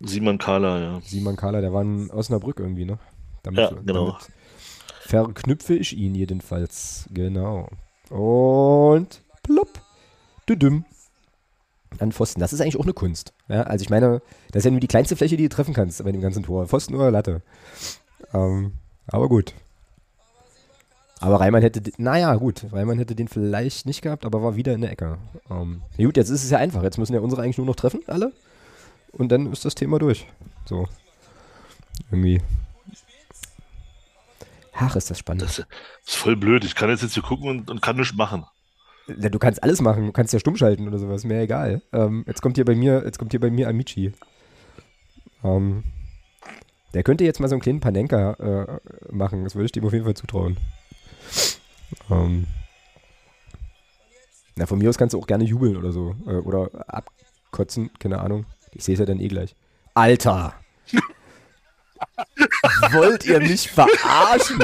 Simon 0.00 0.38
Kala, 0.38 0.80
ja. 0.80 1.00
Simon 1.04 1.36
Kala, 1.36 1.60
der 1.60 1.72
war 1.72 1.82
in 1.82 2.10
Osnabrück 2.10 2.60
irgendwie, 2.60 2.84
ne? 2.84 2.98
Damit, 3.42 3.58
Ja, 3.58 3.70
genau. 3.70 4.06
damit 4.12 4.28
verknüpfe 5.08 5.74
ich 5.74 5.96
ihn 5.96 6.14
jedenfalls. 6.14 7.08
Genau. 7.10 7.68
Und 8.10 9.22
plopp. 9.42 9.80
Düdüm. 10.46 10.84
An 11.98 12.12
Pfosten. 12.12 12.40
Das 12.40 12.52
ist 12.52 12.60
eigentlich 12.60 12.78
auch 12.78 12.84
eine 12.84 12.92
Kunst. 12.92 13.32
Ja, 13.48 13.62
also 13.62 13.82
ich 13.82 13.88
meine, 13.88 14.20
das 14.52 14.60
ist 14.60 14.64
ja 14.66 14.70
nur 14.70 14.80
die 14.80 14.86
kleinste 14.86 15.16
Fläche, 15.16 15.38
die 15.38 15.44
du 15.44 15.54
treffen 15.54 15.72
kannst 15.72 16.04
bei 16.04 16.12
dem 16.12 16.20
ganzen 16.20 16.42
Tor. 16.42 16.66
Pfosten 16.66 16.94
oder 16.94 17.10
Latte. 17.10 17.40
Ähm, 18.34 18.72
aber 19.06 19.28
gut. 19.30 19.54
Aber 21.20 21.40
Reimann 21.40 21.62
hätte, 21.62 21.82
naja, 21.96 22.34
gut, 22.36 22.66
Reimann 22.70 22.98
hätte 22.98 23.16
den 23.16 23.28
vielleicht 23.28 23.86
nicht 23.86 24.02
gehabt, 24.02 24.24
aber 24.26 24.42
war 24.42 24.56
wieder 24.56 24.74
in 24.74 24.82
der 24.82 24.92
Ecke. 24.92 25.18
Ähm, 25.50 25.80
gut, 25.96 26.18
jetzt 26.18 26.28
ist 26.28 26.44
es 26.44 26.50
ja 26.50 26.58
einfach. 26.58 26.82
Jetzt 26.82 26.98
müssen 26.98 27.14
ja 27.14 27.20
unsere 27.20 27.42
eigentlich 27.42 27.58
nur 27.58 27.66
noch 27.66 27.76
treffen, 27.76 28.00
alle. 28.06 28.32
Und 29.12 29.32
dann 29.32 29.50
ist 29.50 29.64
das 29.64 29.74
Thema 29.74 29.98
durch. 29.98 30.26
So. 30.66 30.86
Irgendwie. 32.10 32.42
Ach, 34.80 34.94
ist 34.96 35.10
das 35.10 35.18
spannend. 35.18 35.42
Das 35.42 35.58
ist 35.58 36.16
voll 36.16 36.36
blöd. 36.36 36.64
Ich 36.64 36.74
kann 36.74 36.88
jetzt, 36.88 37.02
jetzt 37.02 37.14
hier 37.14 37.22
gucken 37.22 37.48
und, 37.48 37.70
und 37.70 37.82
kann 37.82 37.96
nichts 37.96 38.14
machen. 38.14 38.44
Ja, 39.08 39.28
du 39.30 39.38
kannst 39.38 39.62
alles 39.62 39.80
machen, 39.80 40.06
du 40.06 40.12
kannst 40.12 40.34
ja 40.34 40.38
stumm 40.38 40.56
schalten 40.56 40.86
oder 40.86 40.98
sowas, 40.98 41.24
mir 41.24 41.40
egal. 41.40 41.82
Ähm, 41.92 42.24
jetzt 42.26 42.42
kommt 42.42 42.56
hier 42.56 42.66
bei 42.66 42.74
mir, 42.74 43.02
jetzt 43.04 43.18
kommt 43.18 43.32
hier 43.32 43.40
bei 43.40 43.50
mir 43.50 43.68
Amici. 43.68 44.12
Ähm, 45.42 45.84
der 46.92 47.02
könnte 47.02 47.24
jetzt 47.24 47.40
mal 47.40 47.48
so 47.48 47.54
einen 47.54 47.62
kleinen 47.62 47.80
Panenka 47.80 48.32
äh, 48.34 49.12
machen, 49.12 49.44
das 49.44 49.54
würde 49.54 49.66
ich 49.66 49.72
dem 49.72 49.86
auf 49.86 49.92
jeden 49.94 50.04
Fall 50.04 50.14
zutrauen. 50.14 50.58
Ähm, 52.10 52.46
na, 54.56 54.66
von 54.66 54.78
mir 54.78 54.90
aus 54.90 54.98
kannst 54.98 55.14
du 55.14 55.20
auch 55.20 55.26
gerne 55.26 55.44
jubeln 55.44 55.76
oder 55.76 55.92
so. 55.92 56.14
Äh, 56.26 56.36
oder 56.36 56.68
abkotzen, 56.86 57.90
keine 57.98 58.20
Ahnung. 58.20 58.44
Ich 58.72 58.84
sehe 58.84 58.92
es 58.92 58.98
ja 58.98 59.06
dann 59.06 59.20
eh 59.20 59.28
gleich. 59.28 59.56
Alter! 59.94 60.54
Wollt 62.92 63.24
ihr 63.26 63.40
mich 63.40 63.70
verarschen? 63.70 64.58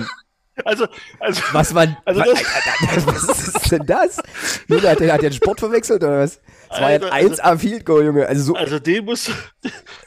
Also, 0.65 0.87
also, 1.19 1.43
Was 1.53 1.73
man. 1.73 1.97
Also 2.05 2.21
das- 2.23 3.07
was 3.07 3.49
ist 3.49 3.73
denn 3.73 3.87
das? 3.87 4.23
Junge, 4.69 4.89
hat 4.89 5.01
der, 5.01 5.13
hat 5.15 5.23
den 5.23 5.33
Sport 5.33 5.59
verwechselt 5.59 6.05
oder 6.05 6.21
was? 6.21 6.41
Das 6.71 6.81
war 6.81 6.87
Alter, 6.87 7.13
ein 7.13 7.27
1A 7.33 7.59
Field 7.59 7.85
Goal, 7.85 8.05
Junge. 8.05 8.27
Also 8.29 8.43
so 8.45 8.55
also 8.55 8.79
den 8.79 9.05
musst 9.05 9.29
du. 9.29 9.33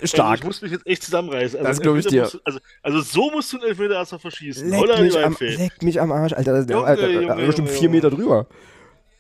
stark. 0.08 0.30
Also 0.30 0.42
ich 0.42 0.44
muss 0.46 0.62
mich 0.62 0.72
jetzt 0.72 0.88
echt 0.88 1.04
zusammenreißen. 1.04 1.60
Also 1.60 1.68
Das 1.68 1.78
einen 1.78 1.84
glaub 1.84 1.98
ich 1.98 2.06
dir. 2.08 2.22
musst 2.24 2.40
Also, 2.46 2.60
also 2.82 3.02
so 3.02 3.30
musst 3.32 3.52
du 3.52 3.58
einen 3.58 3.68
Elfmeter 3.68 3.96
erstmal 3.96 4.20
verschießen. 4.20 4.70
Leck 4.70 4.82
Oder 4.82 5.02
mich, 5.02 5.18
am, 5.22 5.36
leck 5.40 5.84
mich 5.84 6.00
am 6.00 6.12
Arsch, 6.14 6.32
Alter. 6.32 6.54
Das, 6.62 6.70
Junge, 6.70 6.86
Alter, 6.86 7.10
Junge, 7.10 7.32
Alter, 7.32 7.46
bestimmt 7.46 7.70
vier. 7.70 7.90
Meter 7.90 8.10
drüber. 8.10 8.48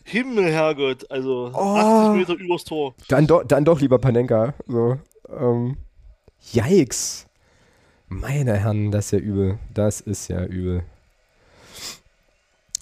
Himmel, 0.05 0.45
Herrgott. 0.49 1.11
Also 1.11 1.51
Oh. 1.53 1.75
80 2.13 2.19
Meter 2.19 2.41
übers 2.41 2.63
Tor. 2.63 2.95
Dann, 3.09 3.27
do, 3.27 3.43
dann 3.43 3.65
doch 3.65 3.81
lieber 3.81 3.99
Panenka. 3.99 4.53
So, 4.65 4.97
ähm, 5.37 5.75
yikes. 6.53 7.25
Meine 8.09 8.55
Herren, 8.57 8.91
das 8.91 9.05
ist 9.07 9.11
ja 9.11 9.19
übel. 9.19 9.59
Das 9.73 10.01
ist 10.01 10.27
ja 10.29 10.45
übel. 10.45 10.83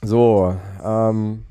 So, 0.03 0.55
ähm, 0.83 1.45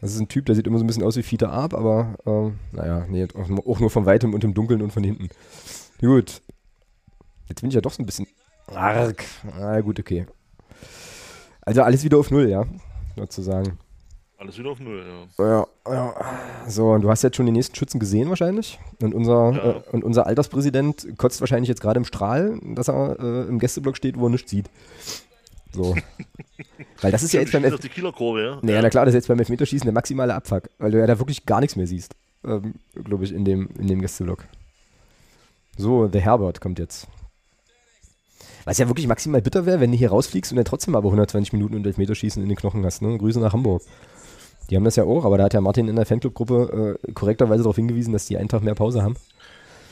das 0.00 0.12
ist 0.12 0.20
ein 0.20 0.28
Typ, 0.28 0.44
der 0.46 0.54
sieht 0.54 0.66
immer 0.66 0.78
so 0.78 0.84
ein 0.84 0.86
bisschen 0.86 1.02
aus 1.02 1.16
wie 1.16 1.22
Fiete 1.22 1.48
Arp, 1.48 1.72
aber 1.74 2.14
ähm, 2.26 2.58
naja, 2.72 3.06
nee, 3.08 3.26
auch 3.34 3.48
nur- 3.48 3.66
auch 3.66 3.80
nur 3.80 3.90
von 3.90 4.04
weitem 4.06 4.34
und 4.34 4.44
im 4.44 4.52
Dunkeln 4.54 4.82
und 4.82 4.92
von 4.92 5.02
hinten. 5.02 5.28
Gut. 6.00 6.42
Jetzt 7.48 7.62
bin 7.62 7.70
ich 7.70 7.74
ja 7.74 7.80
doch 7.80 7.92
so 7.92 8.02
ein 8.02 8.06
bisschen 8.06 8.26
arg. 8.66 9.24
Na 9.58 9.80
gut, 9.80 9.98
okay. 9.98 10.26
Also 11.62 11.82
alles 11.82 12.04
wieder 12.04 12.18
auf 12.18 12.30
Null, 12.30 12.48
ja, 12.48 12.64
sozusagen. 13.16 13.78
Alles 14.40 14.56
wieder 14.56 14.70
auf 14.70 14.78
Null, 14.78 15.04
ja. 15.36 15.44
Ja, 15.44 15.66
ja. 15.92 16.14
So, 16.68 16.92
und 16.92 17.02
du 17.02 17.10
hast 17.10 17.22
jetzt 17.22 17.36
schon 17.36 17.46
den 17.46 17.54
nächsten 17.54 17.74
Schützen 17.74 17.98
gesehen 17.98 18.28
wahrscheinlich. 18.28 18.78
Und 19.02 19.12
unser, 19.12 19.52
Ja. 19.52 19.70
äh, 19.70 19.82
und 19.90 20.04
unser 20.04 20.26
Alterspräsident 20.26 21.18
kotzt 21.18 21.40
wahrscheinlich 21.40 21.68
jetzt 21.68 21.80
gerade 21.80 21.98
im 21.98 22.04
Strahl, 22.04 22.56
dass 22.62 22.88
er 22.88 23.18
äh, 23.18 23.48
im 23.48 23.58
Gästeblock 23.58 23.96
steht, 23.96 24.16
wo 24.16 24.26
er 24.26 24.30
nichts 24.30 24.50
sieht. 24.50 24.70
So. 25.72 25.96
Weil 27.00 27.10
das 27.10 27.24
ist 27.24 27.32
ja 27.32 27.40
jetzt 27.40 27.52
beim 27.52 27.64
Elf 27.64 27.80
Kieler 27.80 28.12
Kurve, 28.12 28.60
ja. 28.62 28.80
na 28.80 28.90
klar, 28.90 29.04
das 29.04 29.12
ist 29.14 29.18
jetzt 29.18 29.28
beim 29.28 29.38
Elfmeterschießen 29.40 29.84
der 29.86 29.92
maximale 29.92 30.34
Abfuck, 30.34 30.64
weil 30.78 30.90
du 30.92 30.98
ja 30.98 31.06
da 31.06 31.18
wirklich 31.18 31.44
gar 31.46 31.60
nichts 31.60 31.76
mehr 31.76 31.86
siehst. 31.86 32.14
Ähm, 32.44 32.74
Glaube 32.94 33.24
ich, 33.24 33.32
in 33.32 33.44
dem, 33.44 33.68
in 33.78 33.88
dem 33.88 34.00
Gästeblock. 34.00 34.44
So, 35.76 36.08
The 36.12 36.20
Herbert 36.20 36.60
kommt 36.60 36.78
jetzt. 36.78 37.06
Was 38.64 38.78
ja 38.78 38.88
wirklich 38.88 39.06
maximal 39.06 39.42
bitter 39.42 39.66
wäre, 39.66 39.80
wenn 39.80 39.92
du 39.92 39.96
hier 39.98 40.10
rausfliegst 40.10 40.52
und 40.52 40.56
dann 40.56 40.64
trotzdem 40.64 40.94
aber 40.94 41.08
120 41.08 41.52
Minuten 41.52 41.74
und 41.76 41.86
Elfmeterschießen 41.86 42.42
in 42.42 42.48
den 42.48 42.56
Knochen 42.56 42.84
hast. 42.84 43.02
Ne? 43.02 43.16
Grüße 43.18 43.40
nach 43.40 43.52
Hamburg. 43.52 43.82
Die 44.70 44.76
haben 44.76 44.84
das 44.84 44.96
ja 44.96 45.04
auch, 45.04 45.24
aber 45.24 45.38
da 45.38 45.44
hat 45.44 45.54
ja 45.54 45.60
Martin 45.60 45.88
in 45.88 45.96
der 45.96 46.06
Fanclub-Gruppe 46.06 46.98
äh, 47.02 47.12
korrekterweise 47.12 47.62
darauf 47.62 47.76
hingewiesen, 47.76 48.12
dass 48.12 48.26
die 48.26 48.36
einen 48.36 48.48
Tag 48.48 48.62
mehr 48.62 48.74
Pause 48.74 49.02
haben. 49.02 49.16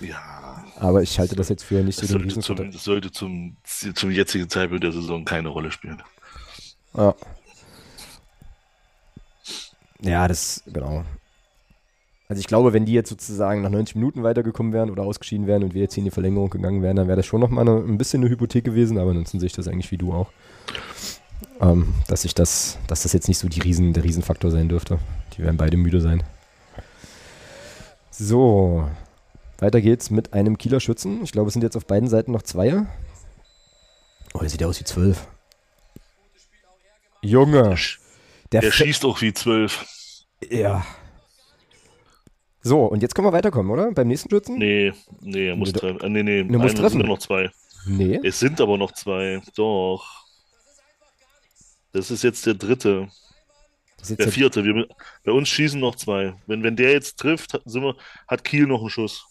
Ja, 0.01 0.63
Aber 0.79 1.03
ich 1.03 1.19
halte 1.19 1.37
das 1.37 1.49
jetzt 1.49 1.65
für 1.65 1.83
nicht 1.83 1.97
so 1.99 2.03
das 2.03 2.11
den 2.11 2.29
sollte, 2.29 2.41
zum, 2.41 2.71
das 2.73 2.85
sollte 2.85 3.11
zum, 3.11 3.57
zum 3.65 4.11
jetzigen 4.11 4.49
Zeitpunkt 4.51 4.85
der 4.85 4.93
Saison 4.93 5.25
keine 5.25 5.49
Rolle 5.49 5.71
spielen. 5.71 6.03
Ja. 6.95 7.15
Ja, 10.03 10.29
das, 10.29 10.63
genau. 10.67 11.05
Also 12.29 12.41
ich 12.41 12.47
glaube, 12.47 12.73
wenn 12.73 12.85
die 12.85 12.93
jetzt 12.93 13.09
sozusagen 13.09 13.63
nach 13.63 13.71
90 13.71 13.95
Minuten 13.95 14.23
weitergekommen 14.23 14.73
wären 14.73 14.91
oder 14.91 15.05
ausgeschieden 15.05 15.47
wären 15.47 15.63
und 15.63 15.75
wir 15.75 15.83
jetzt 15.83 15.95
hier 15.95 16.03
in 16.03 16.07
die 16.07 16.11
Verlängerung 16.11 16.51
gegangen 16.51 16.83
wären, 16.83 16.97
dann 16.97 17.07
wäre 17.07 17.17
das 17.17 17.27
schon 17.27 17.41
nochmal 17.41 17.67
ein 17.69 17.99
bisschen 17.99 18.23
eine 18.23 18.31
Hypothek 18.31 18.65
gewesen, 18.65 18.99
aber 18.99 19.11
ansonsten 19.11 19.39
sehe 19.39 19.47
ich 19.47 19.53
das 19.53 19.69
eigentlich 19.69 19.91
wie 19.93 19.97
du 19.97 20.13
auch. 20.13 20.31
Ähm, 21.61 21.95
dass 22.09 22.25
ich 22.25 22.35
das, 22.35 22.79
dass 22.87 23.03
das 23.03 23.13
jetzt 23.13 23.29
nicht 23.29 23.39
so 23.39 23.49
die 23.49 23.61
Riesen, 23.61 23.93
der 23.93 24.05
Riesenfaktor 24.05 24.51
sein 24.51 24.69
dürfte. 24.69 24.99
Die 25.37 25.43
werden 25.43 25.57
beide 25.57 25.77
müde 25.77 26.01
sein. 26.01 26.23
So, 28.11 28.89
weiter 29.59 29.81
geht's 29.81 30.11
mit 30.11 30.33
einem 30.33 30.59
Kieler 30.59 30.81
Schützen. 30.81 31.23
Ich 31.23 31.33
glaube, 31.33 31.49
es 31.49 31.53
sind 31.55 31.63
jetzt 31.63 31.77
auf 31.77 31.87
beiden 31.87 32.09
Seiten 32.09 32.33
noch 32.33 32.43
zwei. 32.43 32.87
Oh, 34.35 34.39
der 34.41 34.49
sieht 34.49 34.61
ja 34.61 34.67
aus 34.67 34.81
wie 34.81 34.85
zwölf. 34.85 35.27
Junge, 37.23 37.77
Der, 38.53 38.61
der, 38.61 38.71
schießt 38.71 39.05
auch 39.05 39.21
wie 39.21 39.33
zwölf. 39.33 39.85
Ja. 40.49 40.85
So, 42.63 42.85
und 42.85 43.03
jetzt 43.03 43.15
können 43.15 43.27
wir 43.27 43.33
weiterkommen, 43.33 43.71
oder? 43.73 43.91
Beim 43.93 44.09
nächsten 44.09 44.29
Schützen? 44.31 44.59
Nee, 44.59 44.93
nee, 45.21 45.49
er 45.49 45.57
muss 45.57 45.73
Nee, 45.73 45.79
treffen. 45.79 46.01
Äh, 46.03 46.09
nee, 46.11 46.23
nee, 46.23 46.43
muss 46.45 46.53
einen- 46.61 46.67
es 46.67 46.75
treffen. 46.75 46.89
sind 46.91 46.99
nur 47.07 47.09
noch 47.09 47.19
zwei. 47.19 47.51
Nee. 47.87 48.21
Es 48.25 48.39
sind 48.41 48.61
aber 48.61 48.77
noch 48.79 48.93
zwei. 48.93 49.41
Doch. 49.57 50.26
Das 51.97 52.11
ist 52.11 52.23
jetzt 52.23 52.45
der 52.45 52.53
dritte. 52.53 53.09
Der 54.07 54.27
ja, 54.27 54.31
vierte. 54.31 54.63
Wir, 54.63 54.87
bei 55.25 55.33
uns 55.33 55.49
schießen 55.49 55.81
noch 55.81 55.97
zwei. 55.97 56.35
Wenn, 56.47 56.63
wenn 56.63 56.77
der 56.77 56.93
jetzt 56.93 57.19
trifft, 57.19 57.59
wir, 57.65 57.97
hat 58.29 58.45
Kiel 58.45 58.67
noch 58.67 58.81
einen 58.81 58.91
Schuss. 58.91 59.25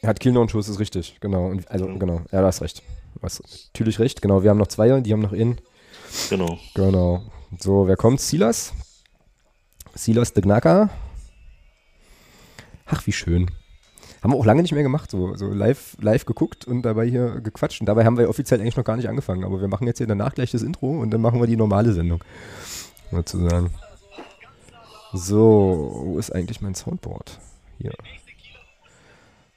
hat 0.00 0.20
Kiel 0.20 0.30
noch 0.30 0.42
einen 0.42 0.48
Schuss, 0.48 0.68
ist 0.68 0.78
richtig. 0.78 1.16
Genau. 1.20 1.48
Und, 1.48 1.68
also, 1.68 1.88
Ja. 1.88 1.96
genau. 1.98 2.24
Ja, 2.30 2.40
du 2.40 2.46
hast 2.46 2.62
recht. 2.62 2.82
Du 3.16 3.22
hast 3.22 3.42
natürlich 3.66 3.98
recht. 3.98 4.22
Genau, 4.22 4.44
wir 4.44 4.50
haben 4.50 4.58
noch 4.58 4.68
zwei, 4.68 5.00
die 5.00 5.12
haben 5.12 5.22
noch 5.22 5.32
einen. 5.32 5.60
Genau. 6.30 6.56
Genau. 6.74 7.32
So, 7.58 7.88
wer 7.88 7.96
kommt? 7.96 8.20
Silas? 8.20 8.72
Silas 9.96 10.32
de 10.32 10.42
Gnaka. 10.44 10.90
Ach, 12.86 13.04
wie 13.08 13.12
schön. 13.12 13.50
Haben 14.24 14.32
wir 14.32 14.38
auch 14.38 14.46
lange 14.46 14.62
nicht 14.62 14.72
mehr 14.72 14.82
gemacht, 14.82 15.10
so, 15.10 15.36
so 15.36 15.52
live, 15.52 15.98
live 16.00 16.24
geguckt 16.24 16.64
und 16.64 16.80
dabei 16.80 17.06
hier 17.06 17.42
gequatscht. 17.42 17.80
Und 17.80 17.86
dabei 17.86 18.06
haben 18.06 18.16
wir 18.16 18.30
offiziell 18.30 18.58
eigentlich 18.58 18.74
noch 18.74 18.84
gar 18.84 18.96
nicht 18.96 19.10
angefangen. 19.10 19.44
Aber 19.44 19.60
wir 19.60 19.68
machen 19.68 19.86
jetzt 19.86 19.98
hier 19.98 20.06
danach 20.06 20.34
gleich 20.34 20.50
das 20.50 20.62
Intro 20.62 20.98
und 20.98 21.10
dann 21.10 21.20
machen 21.20 21.40
wir 21.40 21.46
die 21.46 21.58
normale 21.58 21.92
Sendung. 21.92 22.24
Sozusagen. 23.10 23.70
So, 25.12 26.00
wo 26.06 26.18
ist 26.18 26.34
eigentlich 26.34 26.62
mein 26.62 26.74
Soundboard? 26.74 27.38
Hier. 27.76 27.92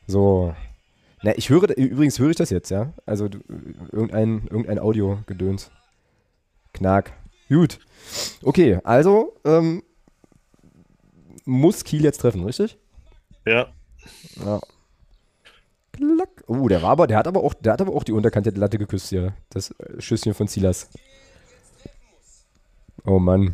So. 0.05 0.53
Na, 1.23 1.31
ich 1.37 1.49
höre, 1.49 1.69
übrigens 1.77 2.19
höre 2.19 2.31
ich 2.31 2.35
das 2.35 2.49
jetzt, 2.49 2.69
ja? 2.69 2.91
Also 3.05 3.29
irgendein, 3.93 4.47
irgendein 4.49 4.79
Audio-Gedöns. 4.79 5.71
Knack. 6.73 7.13
Gut. 7.47 7.79
Okay, 8.43 8.81
also 8.83 9.33
ähm, 9.45 9.81
muss 11.45 11.85
Kiel 11.85 12.03
jetzt 12.03 12.17
treffen, 12.17 12.43
richtig? 12.43 12.77
Ja. 13.45 13.67
Ja. 14.43 14.59
Klack. 15.91 16.43
Oh, 16.47 16.67
der 16.67 16.81
war 16.81 16.91
aber, 16.91 17.07
der 17.07 17.17
hat 17.17 17.27
aber 17.27 17.43
auch, 17.43 17.53
der 17.53 17.73
hat 17.73 17.81
aber 17.81 17.93
auch 17.93 18.03
die 18.03 18.11
unterkante 18.11 18.51
Latte 18.51 18.77
geküsst 18.77 19.09
hier. 19.09 19.33
Das 19.49 19.71
äh, 19.71 19.99
Schüsschen 19.99 20.33
von 20.33 20.47
Silas. 20.47 20.89
Oh 23.05 23.19
Mann. 23.19 23.53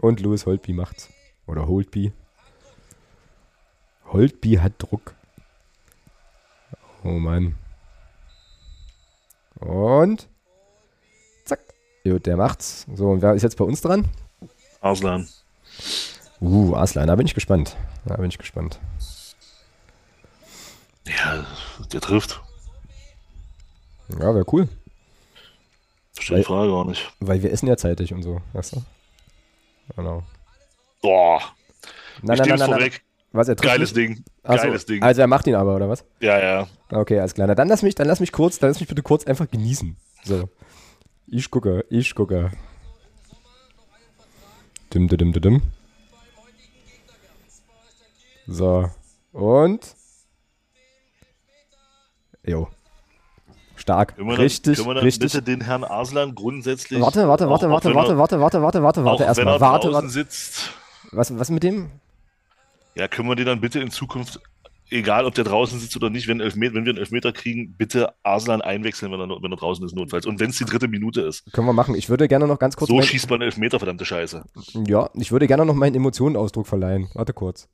Und 0.00 0.20
Louis 0.20 0.46
Holtby 0.46 0.72
macht's. 0.72 1.08
Oder 1.46 1.66
Holtby. 1.66 2.12
Holtby 4.12 4.56
hat 4.56 4.74
Druck. 4.78 5.14
Oh 7.02 7.18
Mann. 7.18 7.56
Und 9.60 10.28
zack. 11.44 11.60
Gut, 12.04 12.26
der 12.26 12.36
macht's. 12.36 12.86
So, 12.94 13.10
und 13.10 13.22
wer 13.22 13.34
ist 13.34 13.42
jetzt 13.42 13.56
bei 13.56 13.64
uns 13.64 13.80
dran? 13.80 14.06
Arslan. 14.80 15.28
Uh, 16.40 16.74
Arslan, 16.74 17.06
da 17.06 17.16
bin 17.16 17.26
ich 17.26 17.34
gespannt. 17.34 17.76
Da 18.04 18.16
bin 18.16 18.28
ich 18.28 18.38
gespannt. 18.38 18.78
Ja, 21.06 21.46
der 21.92 22.00
trifft. 22.00 22.40
Ja, 24.08 24.34
wäre 24.34 24.44
cool. 24.52 24.68
Stellt 26.18 26.40
die 26.40 26.44
Frage 26.44 26.72
auch 26.72 26.84
nicht. 26.84 27.12
Weil 27.20 27.42
wir 27.42 27.52
essen 27.52 27.66
ja 27.66 27.76
zeitig 27.76 28.12
und 28.12 28.22
so, 28.22 28.40
weißt 28.52 28.76
du? 28.76 28.82
Genau. 29.96 30.22
Boah. 31.02 31.40
Nein, 32.22 32.34
ich 32.40 32.46
nein, 32.46 32.58
nein, 32.58 32.68
vorweg. 32.68 33.02
Was, 33.32 33.48
er 33.48 33.56
trifft 33.56 33.72
Geiles? 33.74 33.92
Ding. 33.92 34.24
Ach 34.42 34.58
so, 34.58 34.66
Geiles 34.66 34.86
Ding. 34.86 35.02
Also 35.02 35.20
er 35.20 35.26
macht 35.26 35.46
ihn 35.46 35.54
aber, 35.54 35.76
oder 35.76 35.88
was? 35.88 36.04
Ja, 36.20 36.38
ja. 36.38 36.66
Okay, 36.90 37.20
alles 37.20 37.34
klar. 37.34 37.46
Na, 37.46 37.54
dann 37.54 37.68
lass 37.68 37.82
mich, 37.82 37.94
dann 37.94 38.06
lass 38.06 38.20
mich 38.20 38.32
kurz, 38.32 38.58
dann 38.58 38.70
lass 38.70 38.80
mich 38.80 38.88
bitte 38.88 39.02
kurz 39.02 39.24
einfach 39.26 39.50
genießen. 39.50 39.96
So. 40.24 40.48
Ich 41.26 41.50
gucke, 41.50 41.84
ich 41.90 42.14
gucke. 42.14 42.50
Dim, 44.94 45.08
dim, 45.08 45.18
dim, 45.18 45.40
dim. 45.40 45.62
So. 48.46 48.90
Und. 49.32 49.95
Jo. 52.46 52.68
Stark. 53.76 54.16
Können 54.16 54.28
wir 54.28 54.36
dann, 54.36 54.42
richtig, 54.42 54.76
können 54.76 54.88
wir 54.88 54.94
dann 54.94 55.04
richtig. 55.04 55.32
bitte 55.32 55.42
den 55.42 55.60
Herrn 55.60 55.84
Arslan 55.84 56.34
grundsätzlich. 56.34 57.00
Warte, 57.00 57.28
warte, 57.28 57.48
warte, 57.50 57.66
auch- 57.66 57.70
warte, 57.72 57.94
warte, 57.94 58.12
er, 58.12 58.16
warte, 58.16 58.40
warte, 58.40 58.62
warte, 58.62 58.82
warte, 58.82 59.04
warte, 59.04 59.24
erstmal. 59.24 59.46
wenn 59.46 59.52
er 59.54 59.60
Warte, 59.60 59.88
draußen 59.88 59.94
warte. 59.94 60.08
sitzt. 60.08 60.70
Was, 61.12 61.38
was 61.38 61.50
mit 61.50 61.62
dem? 61.62 61.90
Ja, 62.94 63.06
können 63.08 63.28
wir 63.28 63.36
den 63.36 63.44
dann 63.46 63.60
bitte 63.60 63.78
in 63.80 63.90
Zukunft, 63.90 64.40
egal 64.90 65.26
ob 65.26 65.34
der 65.34 65.44
draußen 65.44 65.78
sitzt 65.78 65.94
oder 65.96 66.08
nicht, 66.08 66.26
wenn, 66.26 66.40
Elfmet 66.40 66.72
wenn 66.72 66.84
wir 66.86 66.90
einen 66.90 66.98
Elfmeter 66.98 67.32
kriegen, 67.32 67.74
bitte 67.76 68.14
Arslan 68.22 68.62
einwechseln, 68.62 69.12
wenn 69.12 69.20
er, 69.20 69.28
wenn 69.42 69.52
er 69.52 69.56
draußen 69.58 69.84
ist, 69.84 69.94
notfalls. 69.94 70.24
Und 70.24 70.40
wenn 70.40 70.48
es 70.50 70.56
die 70.56 70.64
dritte 70.64 70.88
Minute 70.88 71.20
ist. 71.20 71.44
Können 71.52 71.66
wir 71.66 71.74
machen. 71.74 71.94
Ich 71.94 72.08
würde 72.08 72.28
gerne 72.28 72.46
noch 72.46 72.58
ganz 72.58 72.76
kurz. 72.76 72.88
So 72.88 72.94
mein- 72.96 73.04
schießt 73.04 73.28
man 73.28 73.42
einen 73.42 73.50
Elfmeter, 73.50 73.78
verdammte 73.78 74.06
Scheiße. 74.06 74.42
Ja, 74.86 75.10
ich 75.14 75.30
würde 75.32 75.46
gerne 75.46 75.66
noch 75.66 75.74
meinen 75.74 75.94
Emotionenausdruck 75.94 76.66
verleihen. 76.66 77.08
Warte 77.12 77.34
kurz. 77.34 77.68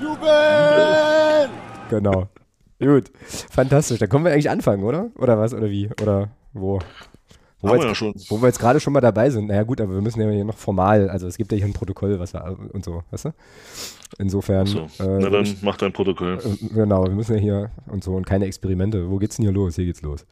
Jubel! 0.00 1.48
Genau. 1.88 2.28
Gut. 2.78 3.10
Fantastisch. 3.50 3.98
Dann 3.98 4.08
können 4.08 4.24
wir 4.24 4.32
eigentlich 4.32 4.50
anfangen, 4.50 4.84
oder? 4.84 5.10
Oder 5.16 5.38
was? 5.38 5.54
Oder 5.54 5.70
wie? 5.70 5.88
Oder 6.02 6.28
wo? 6.52 6.78
Wo 7.60 7.68
wir, 7.68 7.74
wir 7.74 7.80
ja 7.80 7.88
jetzt, 7.88 7.96
schon. 7.96 8.14
wo 8.28 8.40
wir 8.40 8.48
jetzt 8.48 8.58
gerade 8.58 8.80
schon 8.80 8.92
mal 8.92 9.00
dabei 9.00 9.30
sind. 9.30 9.46
Naja, 9.46 9.62
gut, 9.62 9.80
aber 9.80 9.94
wir 9.94 10.02
müssen 10.02 10.20
ja 10.20 10.28
hier 10.28 10.44
noch 10.44 10.58
formal. 10.58 11.08
Also, 11.08 11.26
es 11.26 11.38
gibt 11.38 11.52
ja 11.52 11.56
hier 11.58 11.66
ein 11.66 11.72
Protokoll, 11.72 12.18
was 12.18 12.34
wir, 12.34 12.56
und 12.72 12.84
so, 12.84 13.02
weißt 13.10 13.26
du? 13.26 13.30
Insofern. 14.18 14.66
So. 14.66 14.80
äh, 14.80 15.18
Na 15.20 15.30
dann 15.30 15.56
mach 15.62 15.76
dein 15.78 15.92
Protokoll. 15.92 16.38
äh, 16.38 16.66
genau, 16.74 17.04
wir 17.04 17.14
müssen 17.14 17.34
ja 17.34 17.40
hier 17.40 17.70
und 17.86 18.04
so 18.04 18.14
und 18.14 18.26
keine 18.26 18.44
Experimente. 18.44 19.10
Wo 19.10 19.16
geht's 19.16 19.36
denn 19.36 19.44
hier 19.44 19.52
los? 19.52 19.76
Hier 19.76 19.86
geht's 19.86 20.02
los. 20.02 20.26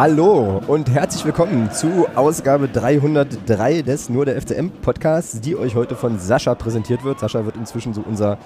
Hallo 0.00 0.62
und 0.66 0.88
herzlich 0.88 1.26
willkommen 1.26 1.70
zu 1.72 2.06
Ausgabe 2.14 2.68
303 2.68 3.82
des 3.82 4.08
Nur 4.08 4.24
der 4.24 4.40
FCM 4.40 4.70
Podcasts, 4.80 5.42
die 5.42 5.54
euch 5.56 5.74
heute 5.74 5.94
von 5.94 6.18
Sascha 6.18 6.54
präsentiert 6.54 7.04
wird. 7.04 7.20
Sascha 7.20 7.44
wird 7.44 7.56
inzwischen 7.56 7.92
so 7.92 8.00
unser, 8.00 8.38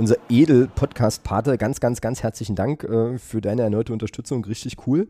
unser 0.00 0.16
Edel-Podcast-Pate. 0.30 1.58
Ganz, 1.58 1.78
ganz, 1.78 2.00
ganz 2.00 2.22
herzlichen 2.22 2.56
Dank 2.56 2.84
äh, 2.84 3.18
für 3.18 3.42
deine 3.42 3.62
erneute 3.62 3.92
Unterstützung. 3.92 4.42
Richtig 4.46 4.86
cool. 4.86 5.08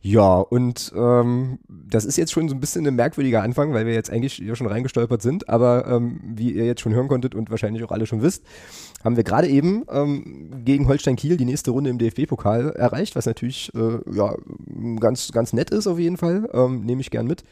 Ja, 0.00 0.38
und 0.38 0.92
ähm, 0.96 1.60
das 1.68 2.04
ist 2.04 2.16
jetzt 2.16 2.32
schon 2.32 2.48
so 2.48 2.54
ein 2.54 2.60
bisschen 2.60 2.84
ein 2.86 2.96
merkwürdiger 2.96 3.42
Anfang, 3.42 3.72
weil 3.72 3.86
wir 3.86 3.94
jetzt 3.94 4.10
eigentlich 4.10 4.34
hier 4.34 4.56
schon 4.56 4.66
reingestolpert 4.66 5.22
sind. 5.22 5.48
Aber 5.48 5.86
ähm, 5.86 6.20
wie 6.34 6.50
ihr 6.50 6.66
jetzt 6.66 6.80
schon 6.80 6.94
hören 6.94 7.06
konntet 7.06 7.36
und 7.36 7.50
wahrscheinlich 7.50 7.84
auch 7.84 7.92
alle 7.92 8.06
schon 8.06 8.20
wisst, 8.20 8.44
haben 9.04 9.16
wir 9.16 9.22
gerade 9.22 9.46
eben 9.46 9.84
ähm, 9.88 10.64
gegen 10.64 10.88
Holstein 10.88 11.14
Kiel 11.14 11.36
die 11.36 11.44
nächste 11.44 11.70
Runde 11.70 11.90
im 11.90 11.98
DFB-Pokal 11.98 12.70
erreicht, 12.70 13.14
was 13.14 13.26
natürlich 13.26 13.72
äh, 13.76 13.98
ja, 14.12 14.34
ganz, 14.98 15.30
ganz 15.30 15.52
nett 15.52 15.70
ist 15.70 15.86
auf 15.86 16.00
jeden 16.00 16.16
Fall. 16.16 16.48
Ähm, 16.52 16.84
Nehme 16.84 17.00
ich 17.00 17.10
gern 17.10 17.26
mit. 17.28 17.44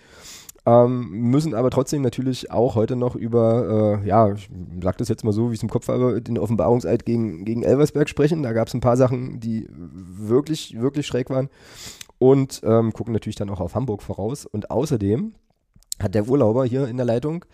Ähm, 0.66 1.11
müssen 1.11 1.54
aber 1.54 1.70
trotzdem 1.70 2.02
natürlich 2.02 2.50
auch 2.50 2.75
heute 2.75 2.96
noch 2.96 3.14
über, 3.14 4.00
äh, 4.02 4.08
ja, 4.08 4.32
ich 4.32 4.50
sag 4.82 4.99
das 4.99 5.08
jetzt 5.08 5.23
mal 5.23 5.32
so, 5.32 5.50
wie 5.50 5.54
ich 5.54 5.61
es 5.61 5.62
im 5.62 5.70
Kopf 5.70 5.87
habe, 5.87 6.20
den 6.20 6.38
Offenbarungseid 6.38 7.06
gegen, 7.06 7.44
gegen 7.44 7.62
Elversberg 7.62 8.08
sprechen. 8.08 8.42
Da 8.42 8.52
gab 8.52 8.66
es 8.66 8.75
ein 8.75 8.80
paar 8.80 8.96
Sachen, 8.96 9.38
die 9.38 9.68
wirklich, 9.70 10.78
wirklich 10.80 11.06
schräg 11.06 11.30
waren. 11.30 11.49
Und 12.18 12.62
ähm, 12.64 12.92
gucken 12.92 13.12
natürlich 13.12 13.37
dann 13.37 13.50
auch 13.50 13.61
auf 13.61 13.76
Hamburg 13.76 14.02
voraus. 14.02 14.44
Und 14.44 14.70
außerdem 14.73 15.35
hat 16.00 16.14
der 16.16 16.28
Urlauber 16.28 16.64
hier 16.64 16.88
in 16.88 16.96
der 16.96 17.06
Leitung 17.06 17.44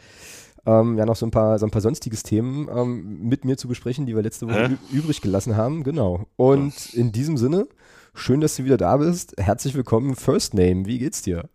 ähm, 0.65 0.97
ja 0.97 1.05
noch 1.05 1.17
so 1.17 1.27
ein 1.27 1.31
paar, 1.31 1.59
so 1.59 1.67
ein 1.67 1.71
paar 1.71 1.83
sonstiges 1.83 2.23
Themen 2.23 2.69
ähm, 2.75 3.29
mit 3.29 3.45
mir 3.45 3.59
zu 3.59 3.69
besprechen, 3.69 4.07
die 4.07 4.15
wir 4.15 4.23
letzte 4.23 4.49
Woche 4.49 4.71
Hä? 4.71 4.97
übrig 4.97 5.21
gelassen 5.21 5.57
haben. 5.57 5.83
Genau. 5.83 6.27
Und 6.37 6.95
in 6.95 7.13
diesem 7.13 7.37
Sinne, 7.37 7.67
schön, 8.15 8.41
dass 8.41 8.57
du 8.57 8.65
wieder 8.65 8.79
da 8.79 8.97
bist. 8.97 9.35
Herzlich 9.37 9.75
willkommen, 9.75 10.17
First 10.17 10.55
Name. 10.55 10.87
Wie 10.87 10.99
geht's 10.99 11.21
dir? 11.21 11.51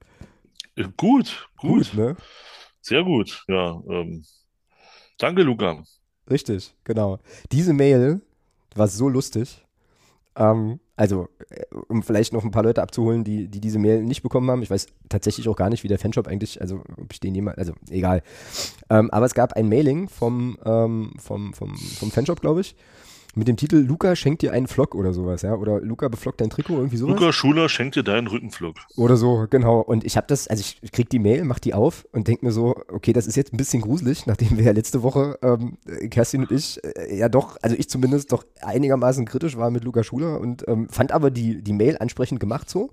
Äh, 0.77 0.85
Gut, 0.95 1.49
gut, 1.57 1.93
ne? 1.93 2.15
sehr 2.81 3.03
gut. 3.03 3.43
Ja, 3.47 3.81
ähm, 3.89 4.23
danke, 5.17 5.41
Luca. 5.41 5.83
Richtig, 6.29 6.73
genau. 6.83 7.19
Diese 7.51 7.73
Mail 7.73 8.21
war 8.75 8.87
so 8.87 9.09
lustig. 9.09 9.65
Ähm, 10.35 10.79
also, 10.95 11.29
äh, 11.49 11.63
um 11.89 12.03
vielleicht 12.03 12.33
noch 12.33 12.43
ein 12.43 12.51
paar 12.51 12.63
Leute 12.63 12.81
abzuholen, 12.81 13.23
die, 13.23 13.47
die 13.47 13.59
diese 13.59 13.79
Mail 13.79 14.03
nicht 14.03 14.21
bekommen 14.21 14.49
haben. 14.51 14.61
Ich 14.61 14.69
weiß 14.69 14.87
tatsächlich 15.09 15.49
auch 15.49 15.55
gar 15.55 15.69
nicht, 15.69 15.83
wie 15.83 15.87
der 15.87 15.99
Fanshop 15.99 16.27
eigentlich, 16.27 16.61
also 16.61 16.83
ob 16.97 17.11
ich 17.11 17.19
den 17.19 17.33
jemand, 17.33 17.57
also 17.57 17.73
egal. 17.89 18.21
Ähm, 18.89 19.09
aber 19.11 19.25
es 19.25 19.33
gab 19.33 19.53
ein 19.53 19.69
Mailing 19.69 20.09
vom, 20.09 20.57
ähm, 20.63 21.13
vom, 21.17 21.53
vom, 21.53 21.75
vom 21.75 22.11
Fanshop, 22.11 22.41
glaube 22.41 22.61
ich, 22.61 22.75
mit 23.37 23.47
dem 23.47 23.57
Titel 23.57 23.77
Luca 23.77 24.15
schenkt 24.15 24.41
dir 24.41 24.51
einen 24.51 24.67
Flock 24.67 24.95
oder 24.95 25.13
sowas, 25.13 25.41
ja? 25.41 25.55
Oder 25.55 25.79
Luca 25.81 26.07
beflockt 26.07 26.41
dein 26.41 26.49
Trikot, 26.49 26.75
irgendwie 26.75 26.97
sowas. 26.97 27.19
Luca 27.19 27.31
Schuler 27.31 27.69
schenkt 27.69 27.95
dir 27.95 28.03
deinen 28.03 28.27
Rückenflock. 28.27 28.75
Oder 28.95 29.15
so, 29.15 29.47
genau. 29.49 29.79
Und 29.79 30.03
ich 30.03 30.17
habe 30.17 30.27
das, 30.27 30.47
also 30.47 30.61
ich 30.81 30.91
krieg 30.91 31.09
die 31.09 31.19
Mail, 31.19 31.43
mach 31.45 31.59
die 31.59 31.73
auf 31.73 32.05
und 32.11 32.27
denk 32.27 32.43
mir 32.43 32.51
so, 32.51 32.75
okay, 32.91 33.13
das 33.13 33.27
ist 33.27 33.35
jetzt 33.35 33.53
ein 33.53 33.57
bisschen 33.57 33.81
gruselig, 33.81 34.25
nachdem 34.25 34.57
wir 34.57 34.65
ja 34.65 34.71
letzte 34.71 35.03
Woche, 35.03 35.37
ähm, 35.41 35.77
Kerstin 36.09 36.41
und 36.41 36.51
ich, 36.51 36.83
äh, 36.83 37.15
ja 37.15 37.29
doch, 37.29 37.57
also 37.61 37.75
ich 37.77 37.89
zumindest 37.89 38.31
doch 38.31 38.45
einigermaßen 38.61 39.25
kritisch 39.25 39.57
war 39.57 39.71
mit 39.71 39.83
Luca 39.83 40.03
Schuler 40.03 40.39
und 40.39 40.67
ähm, 40.67 40.89
fand 40.89 41.11
aber 41.11 41.31
die, 41.31 41.61
die 41.61 41.73
Mail 41.73 41.97
ansprechend 41.97 42.39
gemacht 42.39 42.69
so 42.69 42.89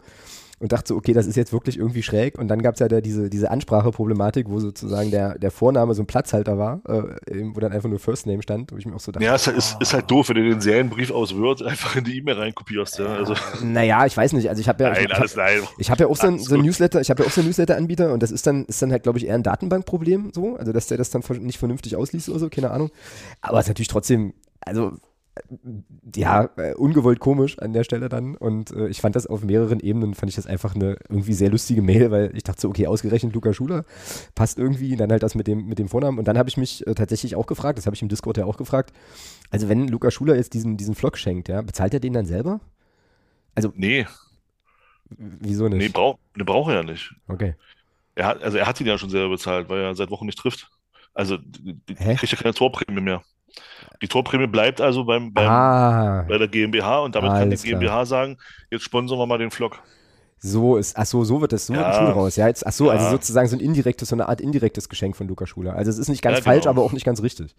und 0.64 0.72
dachte 0.72 0.88
so, 0.88 0.96
okay, 0.96 1.12
das 1.12 1.26
ist 1.26 1.36
jetzt 1.36 1.52
wirklich 1.52 1.76
irgendwie 1.76 2.02
schräg. 2.02 2.38
Und 2.38 2.48
dann 2.48 2.62
gab 2.62 2.72
es 2.72 2.80
ja 2.80 2.88
da 2.88 3.02
diese, 3.02 3.28
diese 3.28 3.50
Anspracheproblematik, 3.50 4.48
wo 4.48 4.60
sozusagen 4.60 5.10
der, 5.10 5.38
der 5.38 5.50
Vorname 5.50 5.92
so 5.92 6.02
ein 6.02 6.06
Platzhalter 6.06 6.56
war, 6.56 6.80
äh, 6.88 7.42
wo 7.52 7.60
dann 7.60 7.70
einfach 7.70 7.90
nur 7.90 7.98
First 7.98 8.26
Name 8.26 8.42
stand, 8.42 8.72
wo 8.72 8.78
ich 8.78 8.86
mir 8.86 8.94
auch 8.94 9.00
so 9.00 9.12
dachte. 9.12 9.26
Ja, 9.26 9.34
es 9.34 9.46
ist, 9.46 9.76
ist 9.78 9.92
halt 9.92 10.10
doof, 10.10 10.30
wenn 10.30 10.36
du 10.36 10.48
den 10.48 10.62
Serienbrief 10.62 11.10
aus 11.10 11.36
Word 11.36 11.62
einfach 11.62 11.96
in 11.96 12.04
die 12.04 12.16
E-Mail 12.16 12.36
reinkopierst. 12.36 12.98
Ja. 12.98 13.08
Also. 13.08 13.34
Naja, 13.62 14.06
ich 14.06 14.16
weiß 14.16 14.32
nicht. 14.32 14.48
Also 14.48 14.58
ich 14.62 14.68
habe 14.70 14.82
ja, 14.84 14.90
nein, 14.90 15.04
ich, 15.06 15.14
alles 15.14 15.36
nein. 15.36 15.60
Ich 15.76 15.90
habe 15.90 16.04
ja 16.04 16.08
auch 16.08 16.16
so 16.16 16.28
ein, 16.28 16.38
so 16.38 16.54
ein 16.54 16.62
Newsletter, 16.62 17.02
ich 17.02 17.10
habe 17.10 17.22
ja 17.22 17.28
auch 17.28 17.32
so 17.32 17.42
einen 17.42 17.48
Newsletter-Anbieter 17.48 18.14
und 18.14 18.22
das 18.22 18.30
ist 18.30 18.46
dann, 18.46 18.64
ist 18.64 18.80
dann 18.80 18.90
halt, 18.90 19.02
glaube 19.02 19.18
ich, 19.18 19.26
eher 19.26 19.34
ein 19.34 19.42
Datenbankproblem, 19.42 20.30
so, 20.34 20.56
also 20.56 20.72
dass 20.72 20.86
der 20.86 20.96
das 20.96 21.10
dann 21.10 21.22
nicht 21.40 21.58
vernünftig 21.58 21.94
ausliest 21.94 22.30
oder 22.30 22.38
so, 22.38 22.48
keine 22.48 22.70
Ahnung. 22.70 22.90
Aber 23.42 23.58
es 23.58 23.66
ist 23.66 23.68
natürlich 23.68 23.88
trotzdem, 23.88 24.32
also 24.62 24.92
ja, 26.14 26.48
äh, 26.56 26.74
ungewollt 26.74 27.18
komisch 27.18 27.58
an 27.58 27.72
der 27.72 27.84
Stelle 27.84 28.08
dann. 28.08 28.36
Und 28.36 28.70
äh, 28.70 28.88
ich 28.88 29.00
fand 29.00 29.16
das 29.16 29.26
auf 29.26 29.42
mehreren 29.42 29.80
Ebenen, 29.80 30.14
fand 30.14 30.30
ich 30.30 30.36
das 30.36 30.46
einfach 30.46 30.74
eine 30.74 30.96
irgendwie 31.08 31.32
sehr 31.32 31.50
lustige 31.50 31.82
Mail, 31.82 32.10
weil 32.10 32.30
ich 32.36 32.44
dachte 32.44 32.60
so, 32.60 32.68
okay, 32.68 32.86
ausgerechnet 32.86 33.34
Luca 33.34 33.52
Schuler 33.52 33.84
passt 34.34 34.58
irgendwie. 34.58 34.92
Und 34.92 34.98
dann 34.98 35.10
halt 35.10 35.22
das 35.22 35.34
mit 35.34 35.46
dem, 35.46 35.66
mit 35.66 35.78
dem 35.78 35.88
Vornamen. 35.88 36.18
Und 36.18 36.28
dann 36.28 36.38
habe 36.38 36.48
ich 36.48 36.56
mich 36.56 36.86
äh, 36.86 36.94
tatsächlich 36.94 37.34
auch 37.34 37.46
gefragt, 37.46 37.78
das 37.78 37.86
habe 37.86 37.96
ich 37.96 38.02
im 38.02 38.08
Discord 38.08 38.36
ja 38.36 38.44
auch 38.44 38.56
gefragt. 38.56 38.92
Also, 39.50 39.68
wenn 39.68 39.88
Luca 39.88 40.10
Schuler 40.10 40.36
jetzt 40.36 40.54
diesen, 40.54 40.76
diesen 40.76 40.94
Vlog 40.94 41.18
schenkt, 41.18 41.48
ja, 41.48 41.62
bezahlt 41.62 41.94
er 41.94 42.00
den 42.00 42.12
dann 42.12 42.26
selber? 42.26 42.60
Also. 43.54 43.72
Nee. 43.74 44.06
Wieso 45.10 45.68
nicht? 45.68 45.78
Nee, 45.78 45.88
brauch, 45.88 46.18
ne, 46.36 46.44
braucht 46.44 46.70
er 46.70 46.76
ja 46.76 46.82
nicht. 46.82 47.12
Okay. 47.28 47.54
Er 48.14 48.26
hat, 48.26 48.42
also 48.42 48.58
er 48.58 48.66
hat 48.66 48.80
ihn 48.80 48.86
ja 48.86 48.98
schon 48.98 49.10
selber 49.10 49.30
bezahlt, 49.30 49.68
weil 49.68 49.80
er 49.80 49.94
seit 49.94 50.10
Wochen 50.10 50.26
nicht 50.26 50.38
trifft. 50.38 50.70
Also 51.12 51.38
Hä? 51.96 52.16
kriegt 52.16 52.32
ja 52.32 52.38
keine 52.38 52.54
Torprämie 52.54 53.00
mehr. 53.00 53.22
Die 54.02 54.08
Torprämie 54.08 54.46
bleibt 54.46 54.80
also 54.80 55.04
beim, 55.04 55.32
beim 55.32 55.48
ah, 55.48 56.24
bei 56.28 56.38
der 56.38 56.48
GmbH 56.48 57.00
und 57.00 57.14
damit 57.14 57.30
kann 57.30 57.50
die 57.50 57.56
GmbH 57.56 57.86
klar. 57.86 58.06
sagen, 58.06 58.38
jetzt 58.70 58.82
sponsern 58.82 59.18
wir 59.18 59.26
mal 59.26 59.38
den 59.38 59.50
Vlog. 59.50 59.80
So 60.38 60.76
ist, 60.76 60.96
ach 60.98 61.06
so, 61.06 61.24
so 61.24 61.40
wird 61.40 61.52
das, 61.52 61.66
so 61.66 61.74
ja. 61.74 62.06
wird 62.06 62.16
raus. 62.16 62.36
Ja, 62.36 62.48
jetzt, 62.48 62.66
ach 62.66 62.72
so, 62.72 62.90
also 62.90 63.02
ja. 63.02 63.06
also 63.06 63.16
sozusagen 63.16 63.48
so 63.48 63.56
ein 63.56 63.60
indirektes, 63.60 64.10
so 64.10 64.16
eine 64.16 64.28
Art 64.28 64.40
indirektes 64.40 64.88
Geschenk 64.88 65.16
von 65.16 65.26
Luca 65.26 65.46
Schuler. 65.46 65.74
Also 65.74 65.90
es 65.90 65.96
ist 65.96 66.08
nicht 66.08 66.20
ganz 66.20 66.38
ja, 66.38 66.40
genau. 66.40 66.52
falsch, 66.52 66.66
aber 66.66 66.82
auch 66.82 66.92
nicht 66.92 67.06
ganz 67.06 67.22
richtig. 67.22 67.54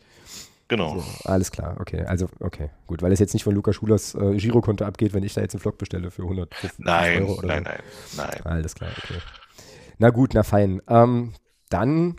Genau. 0.67 0.99
So, 0.99 1.29
alles 1.29 1.51
klar, 1.51 1.77
okay. 1.79 2.03
Also, 2.05 2.27
okay, 2.39 2.69
gut, 2.87 3.01
weil 3.01 3.11
es 3.11 3.19
jetzt 3.19 3.33
nicht 3.33 3.43
von 3.43 3.53
Luca 3.53 3.71
Schulers 3.71 4.15
äh, 4.15 4.35
Girokonto 4.35 4.83
abgeht, 4.83 5.13
wenn 5.13 5.23
ich 5.23 5.33
da 5.33 5.41
jetzt 5.41 5.53
einen 5.53 5.61
Vlog 5.61 5.77
bestelle 5.77 6.11
für 6.11 6.23
100 6.23 6.53
nein, 6.77 7.23
Euro 7.23 7.39
oder 7.39 7.47
nein, 7.47 7.63
so. 7.63 7.69
Nein, 7.69 7.79
nein, 8.17 8.41
nein. 8.43 8.53
Alles 8.53 8.75
klar, 8.75 8.91
okay. 8.97 9.19
Na 9.97 10.09
gut, 10.09 10.33
na 10.33 10.43
fein. 10.43 10.81
Ähm, 10.87 11.33
dann 11.69 12.17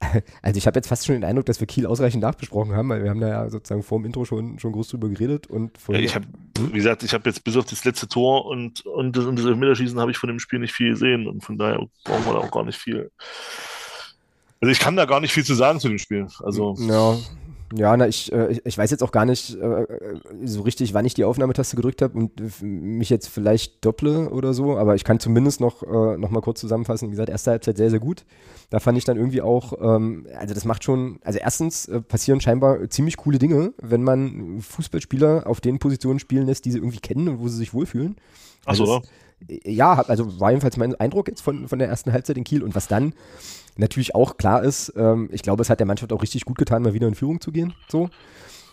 also 0.42 0.58
ich 0.58 0.66
habe 0.66 0.78
jetzt 0.78 0.88
fast 0.88 1.06
schon 1.06 1.14
den 1.14 1.24
Eindruck, 1.24 1.46
dass 1.46 1.60
wir 1.60 1.66
Kiel 1.66 1.86
ausreichend 1.86 2.22
nachbesprochen 2.22 2.74
haben, 2.74 2.88
weil 2.88 3.02
wir 3.02 3.10
haben 3.10 3.20
da 3.20 3.28
ja 3.28 3.50
sozusagen 3.50 3.82
vor 3.82 3.98
dem 3.98 4.06
Intro 4.06 4.24
schon, 4.24 4.58
schon 4.58 4.72
groß 4.72 4.88
drüber 4.88 5.08
geredet 5.08 5.46
und 5.46 5.72
ja, 5.88 5.98
ich 5.98 6.14
habe, 6.14 6.26
wie 6.58 6.76
gesagt, 6.76 7.02
ich 7.02 7.14
habe 7.14 7.28
jetzt 7.28 7.42
bis 7.44 7.56
auf 7.56 7.64
das 7.64 7.84
letzte 7.84 8.08
Tor 8.08 8.46
und, 8.46 8.84
und 8.84 9.16
das, 9.16 9.24
und 9.24 9.38
das 9.38 9.46
Elfmeterschießen 9.46 9.98
habe 9.98 10.10
ich 10.10 10.18
von 10.18 10.28
dem 10.28 10.38
Spiel 10.38 10.58
nicht 10.58 10.74
viel 10.74 10.90
gesehen 10.90 11.26
und 11.26 11.42
von 11.42 11.56
daher 11.56 11.86
brauchen 12.04 12.26
wir 12.26 12.32
da 12.34 12.38
auch 12.40 12.50
gar 12.50 12.64
nicht 12.64 12.78
viel. 12.78 13.10
Also 14.60 14.72
ich 14.72 14.78
kann 14.78 14.96
da 14.96 15.04
gar 15.04 15.20
nicht 15.20 15.32
viel 15.32 15.44
zu 15.44 15.54
sagen 15.54 15.80
zu 15.80 15.88
dem 15.88 15.98
Spiel. 15.98 16.26
Also 16.40 16.74
ja, 16.78 17.16
ja, 17.74 17.96
na, 17.96 18.06
ich, 18.06 18.32
äh, 18.32 18.60
ich 18.64 18.78
weiß 18.78 18.90
jetzt 18.90 19.02
auch 19.02 19.10
gar 19.10 19.24
nicht 19.24 19.54
äh, 19.54 19.86
so 20.44 20.62
richtig, 20.62 20.94
wann 20.94 21.04
ich 21.04 21.14
die 21.14 21.24
Aufnahmetaste 21.24 21.74
gedrückt 21.76 22.00
habe 22.00 22.16
und 22.16 22.62
mich 22.62 23.10
jetzt 23.10 23.28
vielleicht 23.28 23.84
dopple 23.84 24.30
oder 24.30 24.54
so, 24.54 24.76
aber 24.76 24.94
ich 24.94 25.04
kann 25.04 25.18
zumindest 25.18 25.60
noch, 25.60 25.82
äh, 25.82 26.16
noch 26.16 26.30
mal 26.30 26.40
kurz 26.42 26.60
zusammenfassen. 26.60 27.08
Wie 27.08 27.12
gesagt, 27.12 27.28
erste 27.28 27.50
Halbzeit 27.50 27.76
sehr, 27.76 27.90
sehr 27.90 27.98
gut. 27.98 28.24
Da 28.70 28.78
fand 28.78 28.98
ich 28.98 29.04
dann 29.04 29.16
irgendwie 29.16 29.42
auch, 29.42 29.72
ähm, 29.80 30.26
also 30.38 30.54
das 30.54 30.64
macht 30.64 30.84
schon, 30.84 31.18
also 31.24 31.38
erstens 31.38 31.86
äh, 31.86 32.00
passieren 32.00 32.40
scheinbar 32.40 32.88
ziemlich 32.88 33.16
coole 33.16 33.38
Dinge, 33.38 33.72
wenn 33.80 34.02
man 34.02 34.60
Fußballspieler 34.60 35.46
auf 35.46 35.60
den 35.60 35.78
Positionen 35.78 36.18
spielen 36.18 36.46
lässt, 36.46 36.64
die 36.64 36.72
sie 36.72 36.78
irgendwie 36.78 37.00
kennen 37.00 37.28
und 37.28 37.40
wo 37.40 37.48
sie 37.48 37.56
sich 37.56 37.74
wohlfühlen. 37.74 38.16
Also 38.64 38.84
Ach 38.84 38.86
so. 38.86 38.98
Das, 39.00 39.08
ja, 39.64 39.94
also 39.94 40.40
war 40.40 40.50
jedenfalls 40.50 40.76
mein 40.76 40.94
Eindruck 40.94 41.28
jetzt 41.28 41.42
von, 41.42 41.68
von 41.68 41.78
der 41.78 41.88
ersten 41.88 42.12
Halbzeit 42.12 42.38
in 42.38 42.44
Kiel 42.44 42.62
und 42.62 42.74
was 42.74 42.88
dann 42.88 43.12
natürlich 43.76 44.14
auch 44.14 44.36
klar 44.36 44.62
ist, 44.62 44.92
ähm, 44.96 45.28
ich 45.32 45.42
glaube, 45.42 45.62
es 45.62 45.70
hat 45.70 45.80
der 45.80 45.86
Mannschaft 45.86 46.12
auch 46.12 46.22
richtig 46.22 46.44
gut 46.44 46.58
getan, 46.58 46.82
mal 46.82 46.94
wieder 46.94 47.08
in 47.08 47.14
Führung 47.14 47.40
zu 47.40 47.52
gehen. 47.52 47.74
So. 47.88 48.08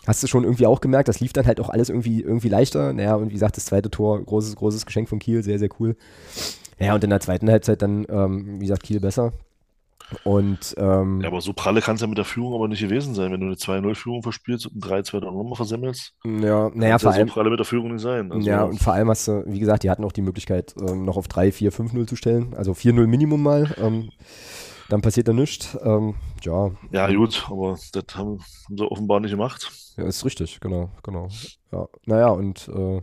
Hast 0.06 0.22
du 0.22 0.26
schon 0.26 0.44
irgendwie 0.44 0.66
auch 0.66 0.80
gemerkt, 0.80 1.08
das 1.08 1.20
lief 1.20 1.32
dann 1.32 1.46
halt 1.46 1.60
auch 1.60 1.70
alles 1.70 1.88
irgendwie, 1.88 2.20
irgendwie 2.20 2.50
leichter. 2.50 2.92
Naja, 2.92 3.14
und 3.14 3.30
wie 3.30 3.34
gesagt, 3.34 3.56
das 3.56 3.64
zweite 3.64 3.90
Tor, 3.90 4.22
großes, 4.22 4.56
großes 4.56 4.84
Geschenk 4.84 5.08
von 5.08 5.18
Kiel, 5.18 5.42
sehr, 5.42 5.58
sehr 5.58 5.70
cool. 5.80 5.96
Ja, 6.78 6.94
und 6.94 7.04
in 7.04 7.10
der 7.10 7.20
zweiten 7.20 7.50
Halbzeit 7.50 7.80
dann, 7.80 8.04
ähm, 8.10 8.60
wie 8.60 8.66
gesagt, 8.66 8.82
Kiel 8.82 9.00
besser. 9.00 9.32
Und, 10.22 10.74
ähm, 10.76 11.20
ja, 11.22 11.28
aber 11.28 11.40
so 11.40 11.52
pralle 11.52 11.80
kann 11.80 11.96
es 11.96 12.02
ja 12.02 12.06
mit 12.06 12.18
der 12.18 12.24
Führung 12.24 12.54
aber 12.54 12.68
nicht 12.68 12.80
gewesen 12.80 13.14
sein, 13.14 13.32
wenn 13.32 13.40
du 13.40 13.46
eine 13.46 13.56
2-0-Führung 13.56 14.22
verspielst 14.22 14.66
und 14.66 14.76
ein 14.76 14.80
3-2 14.80 15.20
dann 15.20 15.34
nochmal 15.34 15.56
versemmelst. 15.56 16.12
Ja, 16.24 16.70
naja, 16.74 16.98
vor 16.98 17.12
allem. 17.12 17.28
so 17.28 17.34
pralle 17.34 17.50
mit 17.50 17.58
der 17.58 17.66
Führung 17.66 17.92
nicht 17.92 18.02
sein. 18.02 18.30
Also, 18.30 18.46
ja, 18.46 18.64
und 18.64 18.80
vor 18.80 18.92
allem 18.92 19.08
hast 19.08 19.26
du, 19.28 19.44
wie 19.46 19.58
gesagt, 19.58 19.82
die 19.82 19.90
hatten 19.90 20.04
auch 20.04 20.12
die 20.12 20.22
Möglichkeit, 20.22 20.74
ähm, 20.78 21.04
noch 21.04 21.16
auf 21.16 21.26
3, 21.28 21.52
4, 21.52 21.72
5-0 21.72 22.06
zu 22.06 22.16
stellen. 22.16 22.54
Also 22.54 22.72
4-0 22.72 23.06
Minimum 23.06 23.42
mal. 23.42 23.74
Ähm, 23.78 24.10
dann 24.88 25.00
passiert 25.00 25.28
da 25.28 25.32
nichts. 25.32 25.76
Ähm, 25.82 26.14
ja. 26.42 26.70
Ja, 26.90 27.12
gut, 27.12 27.46
aber 27.50 27.78
das 27.92 28.04
haben, 28.14 28.40
haben, 28.68 28.76
sie 28.76 28.90
offenbar 28.90 29.20
nicht 29.20 29.32
gemacht. 29.32 29.70
Ja, 29.96 30.04
ist 30.04 30.24
richtig, 30.24 30.60
genau, 30.60 30.90
genau. 31.02 31.28
Ja, 31.72 31.88
naja, 32.06 32.28
und 32.28 32.68
äh, 32.68 33.00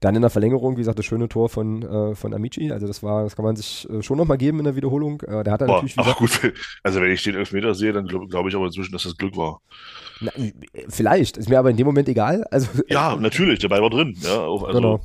dann 0.00 0.14
in 0.14 0.22
der 0.22 0.30
Verlängerung, 0.30 0.76
wie 0.76 0.80
gesagt, 0.80 0.98
das 0.98 1.06
schöne 1.06 1.28
Tor 1.28 1.48
von, 1.48 1.82
äh, 1.82 2.14
von 2.14 2.32
Amici. 2.32 2.70
Also 2.70 2.86
das 2.86 3.02
war, 3.02 3.24
das 3.24 3.34
kann 3.34 3.44
man 3.44 3.56
sich 3.56 3.88
äh, 3.90 4.02
schon 4.02 4.16
nochmal 4.16 4.38
geben 4.38 4.58
in 4.58 4.64
der 4.64 4.76
Wiederholung. 4.76 5.20
Äh, 5.22 5.42
der 5.42 5.52
hat 5.52 5.60
dann 5.60 5.68
Boah, 5.68 5.82
natürlich. 5.82 5.96
Ach 5.98 6.16
gut, 6.16 6.52
also 6.82 7.00
wenn 7.00 7.10
ich 7.10 7.22
den 7.22 7.34
Elfmeter 7.34 7.74
sehe, 7.74 7.92
dann 7.92 8.06
glaube 8.06 8.28
glaub 8.28 8.46
ich 8.46 8.54
aber 8.54 8.66
inzwischen, 8.66 8.92
dass 8.92 9.02
das 9.02 9.16
Glück 9.16 9.36
war. 9.36 9.60
Na, 10.20 10.30
vielleicht, 10.88 11.36
ist 11.36 11.48
mir 11.48 11.58
aber 11.58 11.70
in 11.70 11.76
dem 11.76 11.86
Moment 11.86 12.08
egal. 12.08 12.44
Also, 12.50 12.68
ja, 12.88 13.16
natürlich, 13.16 13.58
der 13.58 13.68
Ball 13.68 13.82
war 13.82 13.90
drin. 13.90 14.16
Ja, 14.20 14.40
auch, 14.40 14.64
also, 14.64 14.80
genau. 14.80 15.00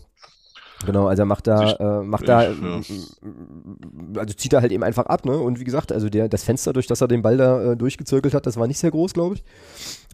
Genau, 0.85 1.07
also 1.07 1.23
er 1.23 1.25
macht 1.25 1.47
da, 1.47 1.63
ich, 1.63 1.79
äh, 1.79 2.01
macht 2.03 2.23
ich, 2.23 2.27
da, 2.27 2.43
ja. 2.43 2.81
also 4.17 4.33
zieht 4.35 4.53
er 4.53 4.61
halt 4.61 4.71
eben 4.71 4.83
einfach 4.83 5.05
ab, 5.05 5.25
ne? 5.25 5.37
Und 5.37 5.59
wie 5.59 5.63
gesagt, 5.63 5.91
also 5.91 6.09
der, 6.09 6.29
das 6.29 6.43
Fenster, 6.43 6.73
durch 6.73 6.87
das 6.87 7.01
er 7.01 7.07
den 7.07 7.21
Ball 7.21 7.37
da 7.37 7.71
äh, 7.71 7.77
durchgezirkelt 7.77 8.33
hat, 8.33 8.45
das 8.45 8.57
war 8.57 8.67
nicht 8.67 8.79
sehr 8.79 8.91
groß, 8.91 9.13
glaube 9.13 9.35
ich. 9.35 9.43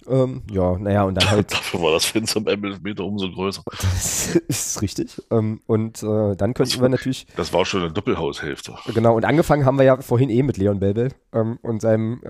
Ähm, 0.07 0.41
ja, 0.51 0.77
naja, 0.77 1.03
und 1.03 1.15
dann 1.15 1.29
halt. 1.29 1.51
Dafür 1.51 1.81
war 1.81 1.91
das 1.91 2.05
Fenster 2.05 2.41
beim 2.41 2.61
Meter 2.81 3.05
umso 3.05 3.29
größer. 3.29 3.63
Das 3.79 4.35
ist 4.47 4.81
richtig. 4.81 5.21
Ähm, 5.31 5.61
und 5.67 6.01
äh, 6.03 6.35
dann 6.35 6.53
könnten 6.53 6.81
wir 6.81 6.89
natürlich. 6.89 7.27
Das 7.35 7.53
war 7.53 7.65
schon 7.65 7.81
eine 7.81 7.91
Doppelhaushälfte. 7.91 8.73
Genau, 8.93 9.15
und 9.15 9.25
angefangen 9.25 9.65
haben 9.65 9.77
wir 9.77 9.85
ja 9.85 10.01
vorhin 10.01 10.29
eh 10.29 10.43
mit 10.43 10.57
Leon 10.57 10.79
Belbel 10.79 11.09
ähm, 11.33 11.59
und 11.61 11.81
seinem 11.81 12.21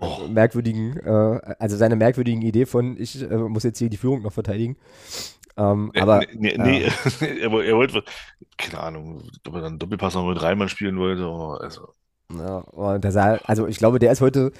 oh. 0.00 0.28
merkwürdigen, 0.28 0.96
äh, 0.98 1.54
also 1.58 1.76
seiner 1.76 1.96
merkwürdigen 1.96 2.42
Idee 2.42 2.66
von, 2.66 2.96
ich 2.98 3.22
äh, 3.22 3.36
muss 3.36 3.62
jetzt 3.62 3.78
hier 3.78 3.88
die 3.88 3.96
Führung 3.96 4.22
noch 4.22 4.32
verteidigen. 4.32 4.76
Ähm, 5.58 5.90
aber, 5.98 6.20
nee, 6.34 6.54
nee, 6.56 6.84
äh, 6.84 6.90
nee 7.20 7.40
er, 7.42 7.50
wollte, 7.50 8.04
keine 8.56 8.80
Ahnung, 8.80 9.22
ob 9.46 9.54
er 9.54 9.62
dann 9.62 9.78
Doppelpass 9.78 10.14
noch 10.14 10.28
mit 10.28 10.40
Reimann 10.40 10.68
spielen 10.68 10.98
wollte. 10.98 11.24
Also. 11.60 11.88
Ja, 12.32 12.58
und 12.58 13.02
der 13.02 13.10
sah, 13.10 13.38
also 13.44 13.66
ich 13.66 13.78
glaube, 13.78 13.98
der 13.98 14.12
ist 14.12 14.20
heute, 14.20 14.52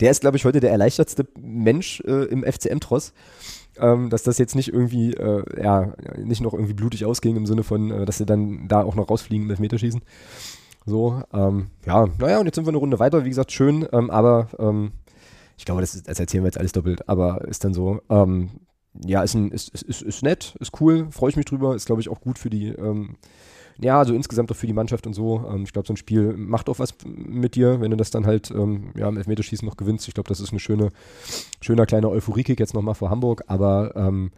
der 0.00 0.12
ist, 0.12 0.20
glaube 0.20 0.36
ich, 0.36 0.44
heute 0.44 0.60
der 0.60 0.70
erleichtertste 0.70 1.26
Mensch 1.40 2.00
äh, 2.06 2.24
im 2.26 2.44
FCM-Tross. 2.44 3.12
Ähm, 3.76 4.08
dass 4.08 4.22
das 4.22 4.38
jetzt 4.38 4.54
nicht 4.54 4.72
irgendwie, 4.72 5.14
äh, 5.14 5.42
ja, 5.60 5.94
nicht 6.16 6.40
noch 6.40 6.52
irgendwie 6.52 6.74
blutig 6.74 7.04
ausging 7.04 7.34
im 7.34 7.44
Sinne 7.44 7.64
von, 7.64 7.90
äh, 7.90 8.04
dass 8.04 8.18
sie 8.18 8.26
dann 8.26 8.68
da 8.68 8.84
auch 8.84 8.94
noch 8.94 9.10
rausfliegen 9.10 9.48
mit 9.48 9.58
Meterschießen. 9.58 10.00
So, 10.86 11.24
ähm, 11.32 11.70
ja, 11.84 12.06
naja, 12.18 12.38
und 12.38 12.46
jetzt 12.46 12.54
sind 12.54 12.66
wir 12.66 12.70
eine 12.70 12.78
Runde 12.78 13.00
weiter, 13.00 13.24
wie 13.24 13.30
gesagt, 13.30 13.50
schön, 13.50 13.88
ähm, 13.92 14.10
aber 14.10 14.46
ähm, 14.60 14.92
ich 15.58 15.64
glaube, 15.64 15.80
das, 15.80 15.96
ist, 15.96 16.08
das 16.08 16.20
erzählen 16.20 16.44
wir 16.44 16.48
jetzt 16.48 16.58
alles 16.58 16.70
doppelt, 16.70 17.08
aber 17.08 17.44
ist 17.48 17.64
dann 17.64 17.74
so, 17.74 18.00
ähm, 18.10 18.50
ja, 19.04 19.22
ist, 19.22 19.34
ein, 19.34 19.50
ist, 19.50 19.68
ist, 19.70 20.02
ist 20.02 20.22
nett, 20.22 20.56
ist 20.60 20.80
cool, 20.80 21.08
freue 21.10 21.30
ich 21.30 21.36
mich 21.36 21.46
drüber, 21.46 21.74
ist, 21.74 21.86
glaube 21.86 22.00
ich, 22.00 22.08
auch 22.08 22.20
gut 22.20 22.38
für 22.38 22.50
die, 22.50 22.68
ähm, 22.68 23.16
ja, 23.80 23.98
also 23.98 24.14
insgesamt 24.14 24.52
auch 24.52 24.56
für 24.56 24.66
die 24.66 24.72
Mannschaft 24.72 25.06
und 25.06 25.14
so. 25.14 25.44
Ähm, 25.50 25.64
ich 25.64 25.72
glaube, 25.72 25.86
so 25.86 25.94
ein 25.94 25.96
Spiel 25.96 26.34
macht 26.36 26.68
auch 26.68 26.78
was 26.78 26.94
mit 27.04 27.56
dir, 27.56 27.80
wenn 27.80 27.90
du 27.90 27.96
das 27.96 28.10
dann 28.10 28.26
halt 28.26 28.50
ähm, 28.50 28.92
ja, 28.96 29.08
im 29.08 29.16
Elfmeterschießen 29.16 29.66
noch 29.66 29.76
gewinnst. 29.76 30.06
Ich 30.06 30.14
glaube, 30.14 30.28
das 30.28 30.40
ist 30.40 30.52
ein 30.52 30.60
schöne, 30.60 30.90
schöner 31.60 31.86
kleiner 31.86 32.10
Euphorie-Kick 32.10 32.60
jetzt 32.60 32.74
nochmal 32.74 32.94
vor 32.94 33.10
Hamburg, 33.10 33.44
aber 33.48 33.94
ähm, 33.96 34.30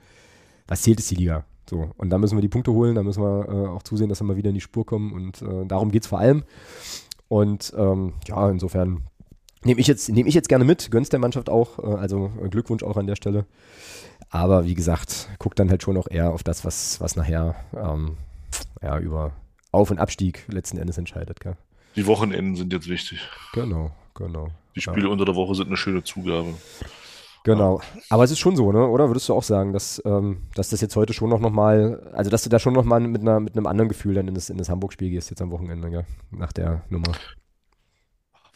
was 0.66 0.82
zählt 0.82 0.98
ist 0.98 1.10
die 1.10 1.16
Liga? 1.16 1.44
So, 1.68 1.90
und 1.96 2.10
da 2.10 2.18
müssen 2.18 2.36
wir 2.36 2.42
die 2.42 2.48
Punkte 2.48 2.72
holen, 2.72 2.94
da 2.94 3.02
müssen 3.02 3.22
wir 3.22 3.48
äh, 3.48 3.68
auch 3.68 3.82
zusehen, 3.82 4.08
dass 4.08 4.20
wir 4.20 4.24
mal 4.24 4.36
wieder 4.36 4.50
in 4.50 4.54
die 4.54 4.60
Spur 4.60 4.86
kommen 4.86 5.12
und 5.12 5.42
äh, 5.42 5.66
darum 5.66 5.90
geht 5.90 6.02
es 6.02 6.08
vor 6.08 6.20
allem. 6.20 6.44
Und 7.28 7.74
ähm, 7.76 8.14
ja, 8.26 8.48
insofern 8.48 9.02
nehme 9.64 9.80
ich, 9.80 9.88
jetzt, 9.88 10.08
nehm 10.08 10.28
ich 10.28 10.34
jetzt 10.34 10.48
gerne 10.48 10.64
mit, 10.64 10.90
gönn's 10.92 11.08
der 11.08 11.18
Mannschaft 11.18 11.50
auch, 11.50 11.80
äh, 11.80 11.96
also 11.96 12.30
Glückwunsch 12.50 12.84
auch 12.84 12.96
an 12.96 13.08
der 13.08 13.16
Stelle. 13.16 13.46
Aber 14.30 14.64
wie 14.64 14.74
gesagt, 14.74 15.28
guckt 15.38 15.58
dann 15.58 15.70
halt 15.70 15.82
schon 15.82 15.96
auch 15.96 16.08
eher 16.10 16.32
auf 16.32 16.42
das, 16.42 16.64
was, 16.64 17.00
was 17.00 17.16
nachher 17.16 17.54
ähm, 17.74 18.16
ja, 18.82 18.98
über 18.98 19.32
Auf- 19.72 19.90
und 19.90 19.98
Abstieg 19.98 20.44
letzten 20.48 20.78
Endes 20.78 20.98
entscheidet. 20.98 21.40
Gell? 21.40 21.56
Die 21.94 22.06
Wochenenden 22.06 22.56
sind 22.56 22.72
jetzt 22.72 22.88
wichtig. 22.88 23.20
Genau, 23.52 23.92
genau. 24.14 24.48
Die 24.74 24.80
Spiele 24.80 25.06
ja. 25.06 25.12
unter 25.12 25.24
der 25.24 25.34
Woche 25.34 25.54
sind 25.54 25.68
eine 25.68 25.76
schöne 25.76 26.02
Zugabe. 26.04 26.54
Genau. 27.44 27.80
Aber 28.10 28.24
es 28.24 28.32
ist 28.32 28.40
schon 28.40 28.56
so, 28.56 28.72
ne? 28.72 28.88
Oder 28.88 29.08
würdest 29.08 29.28
du 29.28 29.34
auch 29.34 29.44
sagen, 29.44 29.72
dass, 29.72 30.02
ähm, 30.04 30.48
dass 30.56 30.70
das 30.70 30.80
jetzt 30.80 30.96
heute 30.96 31.12
schon 31.12 31.30
noch, 31.30 31.38
noch 31.38 31.50
mal, 31.50 32.10
also 32.12 32.28
dass 32.28 32.42
du 32.42 32.50
da 32.50 32.58
schon 32.58 32.74
noch 32.74 32.84
mal 32.84 32.98
mit, 33.00 33.22
einer, 33.22 33.38
mit 33.38 33.56
einem 33.56 33.66
anderen 33.66 33.88
Gefühl 33.88 34.14
dann 34.14 34.26
in 34.26 34.34
das, 34.34 34.50
in 34.50 34.58
das 34.58 34.68
Hamburg-Spiel 34.68 35.10
gehst 35.10 35.30
jetzt 35.30 35.40
am 35.40 35.52
Wochenende, 35.52 35.88
gell? 35.88 36.04
nach 36.32 36.52
der 36.52 36.82
Nummer? 36.90 37.12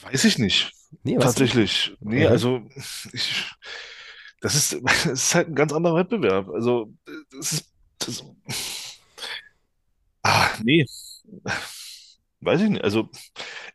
Weiß 0.02 0.24
ich 0.24 0.38
nicht. 0.38 0.72
Nee, 1.04 1.16
Tatsächlich. 1.18 1.96
Nee, 2.00 2.24
Okay. 2.24 2.26
also 2.26 2.62
ich, 3.12 3.46
das 4.40 4.55
ist, 4.55 4.81
das 4.85 5.07
ist 5.07 5.35
halt 5.35 5.48
ein 5.48 5.55
ganz 5.55 5.72
anderer 5.72 5.96
Wettbewerb. 5.96 6.48
Also 6.50 6.92
das 7.33 7.53
ist, 7.53 7.72
das, 7.98 8.24
ah, 10.22 10.48
nee. 10.62 10.85
Weiß 12.40 12.62
ich 12.62 12.70
nicht. 12.70 12.85
Also 12.85 13.09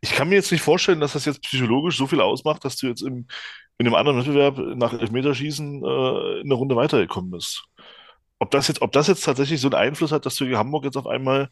ich 0.02 0.12
kann 0.12 0.30
mir 0.30 0.36
jetzt 0.36 0.52
nicht 0.52 0.62
vorstellen, 0.62 1.00
dass 1.00 1.14
das 1.14 1.26
jetzt 1.26 1.44
psychologisch 1.44 1.98
so 1.98 2.08
viel 2.08 2.22
ausmacht, 2.22 2.66
dass 2.66 2.78
du 2.78 2.88
jetzt 2.88 3.02
im, 3.02 3.28
in 3.78 3.86
einem 3.86 3.96
anderen 3.96 4.20
Wettbewerb 4.20 4.58
nach 4.76 4.94
Elfmeterschießen 4.94 5.84
äh, 5.84 6.40
in 6.42 6.46
eine 6.46 6.54
Runde 6.56 6.76
weitergekommen 6.76 7.32
bist. 7.32 7.64
Ob 8.40 8.52
das 8.52 8.68
jetzt, 8.68 8.82
ob 8.82 8.92
das 8.92 9.08
jetzt 9.08 9.24
tatsächlich 9.24 9.62
so 9.62 9.68
einen 9.68 9.76
Einfluss 9.76 10.12
hat, 10.12 10.26
dass 10.26 10.36
du 10.36 10.46
gegen 10.46 10.58
Hamburg 10.58 10.84
jetzt 10.86 10.98
auf 10.98 11.08
einmal 11.08 11.50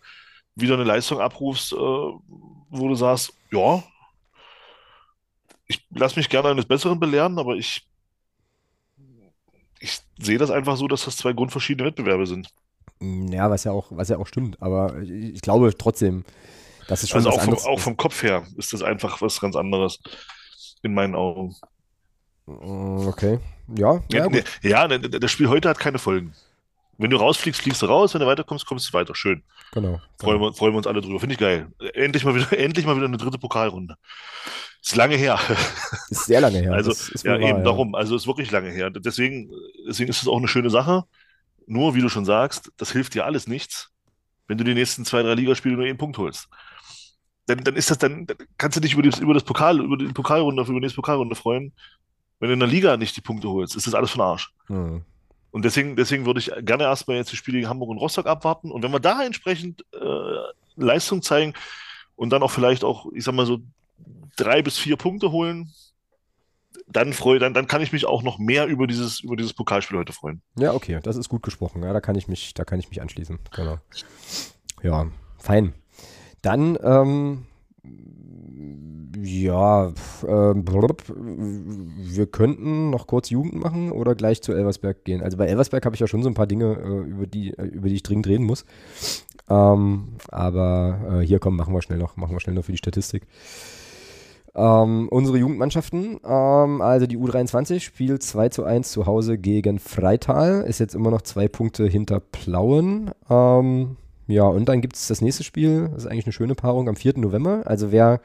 wieder 0.56 0.76
eine 0.76 0.84
Leistung 0.84 1.20
abrufst, 1.20 1.74
äh, 1.74 1.76
wo 1.76 2.88
du 2.88 2.96
sagst, 2.96 3.34
ja, 3.52 3.84
ich 5.68 5.86
lasse 5.92 6.18
mich 6.20 6.30
gerne 6.30 6.50
eines 6.50 6.66
Besseren 6.66 7.00
belehren, 7.00 7.40
aber 7.40 7.56
ich, 7.56 7.88
ich 9.84 10.00
sehe 10.18 10.38
das 10.38 10.50
einfach 10.50 10.78
so, 10.78 10.88
dass 10.88 11.04
das 11.06 11.18
zwei 11.18 11.34
grundverschiedene 11.34 11.88
Wettbewerbe 11.90 12.26
sind. 12.26 12.48
Ja, 13.02 13.50
was 13.50 13.66
ja 13.66 13.74
auch, 13.74 13.88
was 13.90 14.08
ja 14.08 14.18
auch 14.18 14.28
stimmt. 14.28 14.62
Aber 14.62 14.98
ich, 15.02 15.42
glaube 15.42 15.76
trotzdem, 15.78 16.24
dass 16.88 17.04
es 17.04 17.10
schon 17.10 17.18
Also 17.18 17.32
auch 17.32 17.42
vom, 17.42 17.54
auch 17.56 17.80
vom 17.80 17.98
Kopf 17.98 18.24
her 18.24 18.44
ist 18.56 18.72
das 18.72 18.82
einfach 18.82 19.22
was 19.22 19.42
ganz 19.42 19.58
anderes 19.58 20.00
in 20.84 20.94
meinen 20.94 21.16
Augen. 21.16 21.56
Mm, 22.46 23.08
Okay. 23.08 23.40
Ja, 23.76 23.96
ja, 23.96 24.02
Ja, 24.20 24.24
gut. 24.28 24.44
nee, 24.64 24.70
ja, 24.70 24.88
ne, 24.88 25.00
das 25.00 25.32
Spiel 25.32 25.50
heute 25.50 25.68
hat 25.70 25.80
keine 25.80 26.00
Folgen. 26.00 26.34
Wenn 26.98 27.10
du 27.10 27.18
rausfliegst, 27.18 27.62
fliegst 27.62 27.82
du 27.82 27.88
raus, 27.88 28.14
wenn 28.14 28.22
du 28.22 28.28
weiterkommst, 28.28 28.66
kommst 28.66 28.90
du 28.90 28.94
weiter. 28.94 29.16
Schön. 29.16 29.44
Genau. 29.72 30.00
Freuen 30.20 30.38
genau. 30.38 30.52
wir, 30.52 30.54
freuen 30.54 30.74
wir 30.74 30.78
uns 30.78 30.88
alle 30.88 31.02
drüber. 31.02 31.20
Finde 31.20 31.34
ich 31.34 31.40
geil. 31.40 31.68
Endlich 31.94 32.24
mal 32.24 32.36
wieder, 32.36 32.52
endlich 32.58 32.86
mal 32.86 32.96
wieder 32.96 33.08
eine 33.08 33.18
dritte 33.18 33.40
Pokalrunde. 33.40 33.96
Ist 34.82 34.96
lange 34.96 35.16
her. 35.16 35.40
Ist 36.10 36.26
sehr 36.26 36.42
lange 36.42 36.60
her. 36.60 36.74
Also, 36.74 36.92
ist 36.92 37.24
ja, 37.24 37.32
wahr, 37.32 37.40
eben 37.40 37.64
darum. 37.64 37.96
Also, 37.96 38.16
ist 38.16 38.28
wirklich 38.28 38.52
lange 38.52 38.70
her. 38.70 38.90
Deswegen, 38.90 39.50
deswegen 39.88 40.10
ist 40.10 40.22
es 40.22 40.28
auch 40.28 40.38
eine 40.38 40.50
schöne 40.50 40.70
Sache. 40.70 41.06
Nur, 41.66 41.96
wie 41.96 42.02
du 42.02 42.10
schon 42.10 42.26
sagst, 42.26 42.72
das 42.78 42.92
hilft 42.92 43.14
dir 43.14 43.26
alles 43.26 43.48
nichts, 43.48 43.92
wenn 44.48 44.58
du 44.58 44.66
die 44.66 44.74
nächsten 44.74 45.06
zwei, 45.06 45.24
drei 45.24 45.36
Ligaspiele 45.36 45.76
nur 45.76 45.86
einen 45.86 45.98
Punkt 45.98 46.18
holst. 46.18 46.50
Dann, 47.46 47.64
dann 47.64 47.76
ist 47.76 47.92
das, 47.92 47.98
dann, 47.98 48.26
dann 48.26 48.38
kannst 48.58 48.76
du 48.76 48.82
dich 48.82 48.94
über, 48.94 49.04
das, 49.04 49.20
über 49.20 49.34
das 49.34 49.44
Pokal, 49.44 49.80
über 49.80 49.98
die 49.98 50.08
Pokalrunde, 50.08 50.62
über 50.62 50.74
die 50.74 50.80
nächste 50.82 50.98
Pokalrunde 50.98 51.36
freuen. 51.36 51.74
Wenn 52.40 52.50
du 52.50 52.54
in 52.54 52.60
der 52.60 52.68
Liga 52.68 52.98
nicht 52.98 53.16
die 53.16 53.22
Punkte 53.22 53.50
holst, 53.50 53.78
ist 53.78 53.88
das 53.88 53.94
alles 53.94 54.12
von 54.12 54.22
Arsch. 54.22 54.54
Hm. 54.68 55.06
Und 55.54 55.64
deswegen, 55.66 55.96
deswegen 55.96 56.26
würde 56.26 56.40
ich 56.40 56.52
gerne 56.66 56.86
erstmal 56.86 57.16
jetzt 57.16 57.32
die 57.32 57.36
Spiele 57.36 57.60
gegen 57.60 57.70
Hamburg 57.70 57.92
und 57.92 58.00
Rostock 58.00 58.26
abwarten. 58.26 58.72
Und 58.72 58.82
wenn 58.82 58.92
wir 58.92 59.00
da 59.00 59.24
entsprechend 59.24 59.86
äh, 59.94 60.52
Leistung 60.76 61.22
zeigen 61.22 61.54
und 62.16 62.32
dann 62.32 62.42
auch 62.42 62.50
vielleicht 62.50 62.84
auch, 62.84 63.06
ich 63.14 63.24
sag 63.24 63.36
mal 63.36 63.46
so, 63.46 63.60
drei 64.36 64.64
bis 64.64 64.80
vier 64.80 64.98
Punkte 64.98 65.32
holen, 65.32 65.72
dann 66.88 67.14
freue, 67.14 67.38
dann, 67.38 67.54
dann 67.54 67.68
kann 67.68 67.84
ich 67.84 67.94
mich 67.94 68.08
auch 68.08 68.24
noch 68.24 68.40
mehr 68.40 68.66
über 68.66 68.88
dieses, 68.88 69.20
über 69.20 69.36
dieses 69.36 69.54
Pokalspiel 69.54 70.00
heute 70.00 70.12
freuen. 70.12 70.42
Ja, 70.58 70.74
okay, 70.74 71.00
das 71.04 71.18
ist 71.18 71.30
gut 71.30 71.44
gesprochen. 71.44 71.84
Ja, 71.84 71.94
da 71.94 72.02
kann 72.02 72.16
ich 72.16 72.28
mich, 72.28 72.56
da 72.56 72.66
kann 72.66 72.80
ich 72.80 72.90
mich 72.90 73.00
anschließen. 73.04 73.38
Genau. 73.56 73.78
Ja, 74.82 75.06
fein. 75.38 75.76
Dann, 76.42 76.80
ähm, 76.82 77.46
ja, 79.24 79.94
blub, 80.22 81.04
wir 81.08 82.26
könnten 82.28 82.90
noch 82.90 83.08
kurz 83.08 83.30
Jugend 83.30 83.56
machen 83.56 83.92
oder 83.92 84.16
gleich 84.16 84.42
zu 84.42 84.54
Elversberg 84.54 85.04
gehen. 85.06 85.22
Also 85.22 85.38
bei 85.38 85.48
Elversberg 85.48 85.86
habe 85.86 85.96
ich 85.96 86.02
ja 86.02 86.08
schon 86.08 86.24
so 86.24 86.30
ein 86.30 86.34
paar 86.34 86.48
Dinge, 86.48 86.78
äh, 86.78 87.10
über 87.10 87.26
die, 87.26 87.58
äh, 87.58 87.66
über 87.66 87.90
die 87.90 87.96
ich 87.96 88.04
dringend 88.04 88.28
reden 88.28 88.46
muss. 88.46 88.66
Ähm, 89.50 90.16
aber 90.30 91.00
äh, 91.10 91.26
hier 91.26 91.40
komm, 91.40 91.56
machen 91.56 91.74
wir 91.74 91.82
schnell 91.82 92.00
noch, 92.00 92.18
machen 92.18 92.36
wir 92.36 92.40
schnell 92.40 92.56
noch 92.56 92.66
für 92.66 92.72
die 92.72 92.78
Statistik. 92.78 93.24
Ähm, 94.56 95.08
unsere 95.10 95.38
Jugendmannschaften, 95.38 96.20
ähm, 96.24 96.82
also 96.82 97.08
die 97.08 97.18
U23 97.18 97.80
spielt 97.80 98.22
2 98.22 98.50
zu 98.50 98.64
1 98.64 98.92
zu 98.92 99.08
Hause 99.08 99.40
gegen 99.40 99.80
Freital, 99.80 100.62
ist 100.68 100.80
jetzt 100.80 100.94
immer 100.94 101.10
noch 101.10 101.24
zwei 101.24 101.48
Punkte 101.48 101.88
hinter 101.88 102.20
Plauen. 102.20 103.12
Ähm, 103.30 103.98
ja, 104.28 104.44
und 104.44 104.70
dann 104.70 104.82
gibt 104.82 104.96
es 104.96 105.08
das 105.08 105.22
nächste 105.22 105.44
Spiel, 105.44 105.90
das 105.90 106.04
ist 106.04 106.12
eigentlich 106.12 106.26
eine 106.26 106.34
schöne 106.34 106.56
Paarung, 106.56 106.88
am 106.88 106.96
4. 106.96 107.18
November. 107.18 107.64
Also 107.66 107.92
wer 107.92 108.22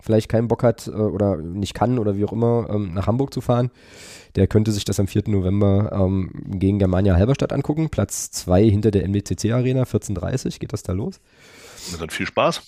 vielleicht 0.00 0.28
keinen 0.28 0.48
Bock 0.48 0.62
hat 0.62 0.86
äh, 0.86 0.90
oder 0.90 1.36
nicht 1.36 1.74
kann 1.74 1.98
oder 1.98 2.16
wie 2.16 2.24
auch 2.24 2.32
immer, 2.32 2.68
ähm, 2.70 2.94
nach 2.94 3.06
Hamburg 3.06 3.34
zu 3.34 3.40
fahren, 3.40 3.70
der 4.36 4.46
könnte 4.46 4.72
sich 4.72 4.84
das 4.84 5.00
am 5.00 5.08
4. 5.08 5.24
November 5.26 5.90
ähm, 5.92 6.30
gegen 6.46 6.78
Germania 6.78 7.16
Halberstadt 7.16 7.52
angucken. 7.52 7.90
Platz 7.90 8.30
2 8.30 8.64
hinter 8.68 8.90
der 8.90 9.04
MBCC 9.04 9.52
Arena, 9.52 9.82
14.30 9.82 10.58
geht 10.58 10.72
das 10.72 10.82
da 10.82 10.92
los. 10.92 11.20
Und 11.92 12.00
dann 12.00 12.10
viel 12.10 12.26
Spaß. 12.26 12.62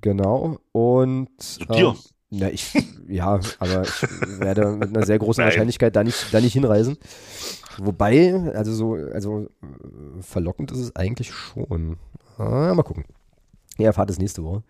Genau. 0.00 0.58
Und 0.72 1.28
Zu 1.38 1.64
dir. 1.66 1.88
ähm, 1.88 1.96
na, 2.34 2.50
ich, 2.50 2.72
ja, 3.08 3.40
aber 3.58 3.82
ich 3.82 4.02
werde 4.40 4.72
mit 4.72 4.96
einer 4.96 5.04
sehr 5.04 5.18
großen. 5.18 5.44
Wahrscheinlichkeit 5.44 5.94
da 5.94 6.02
nicht, 6.02 6.32
da 6.32 6.40
nicht 6.40 6.54
hinreisen. 6.54 6.96
Wobei, 7.78 8.52
also 8.54 8.72
so, 8.72 8.94
also 9.12 9.48
äh, 9.62 10.22
verlockend 10.22 10.72
ist 10.72 10.78
es 10.78 10.96
eigentlich 10.96 11.32
schon. 11.32 11.96
Ah, 12.38 12.74
mal 12.74 12.82
gucken. 12.82 13.04
Ihr 13.78 13.86
erfahrt 13.86 14.10
es 14.10 14.18
nächste 14.18 14.44
Woche. 14.44 14.62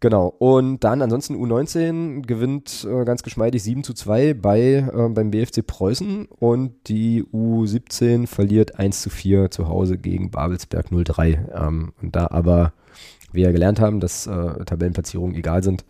Genau. 0.00 0.34
Und 0.38 0.84
dann 0.84 1.00
ansonsten 1.00 1.34
U19 1.34 2.26
gewinnt 2.26 2.86
äh, 2.88 3.04
ganz 3.04 3.22
geschmeidig 3.22 3.62
7 3.62 3.84
zu 3.84 3.94
2 3.94 4.34
bei, 4.34 4.60
äh, 4.60 5.08
beim 5.08 5.30
BFC 5.30 5.66
Preußen 5.66 6.26
und 6.26 6.74
die 6.88 7.24
U17 7.24 8.26
verliert 8.26 8.78
1 8.78 9.00
zu 9.00 9.08
4 9.08 9.50
zu 9.50 9.68
Hause 9.68 9.96
gegen 9.96 10.30
Babelsberg 10.30 10.88
03. 10.90 11.46
Ähm, 11.54 11.92
und 12.02 12.16
da 12.16 12.26
aber 12.30 12.74
wir 13.32 13.44
ja 13.44 13.52
gelernt 13.52 13.80
haben, 13.80 14.00
dass 14.00 14.26
äh, 14.26 14.64
Tabellenplatzierungen 14.64 15.34
egal 15.36 15.62
sind, 15.62 15.84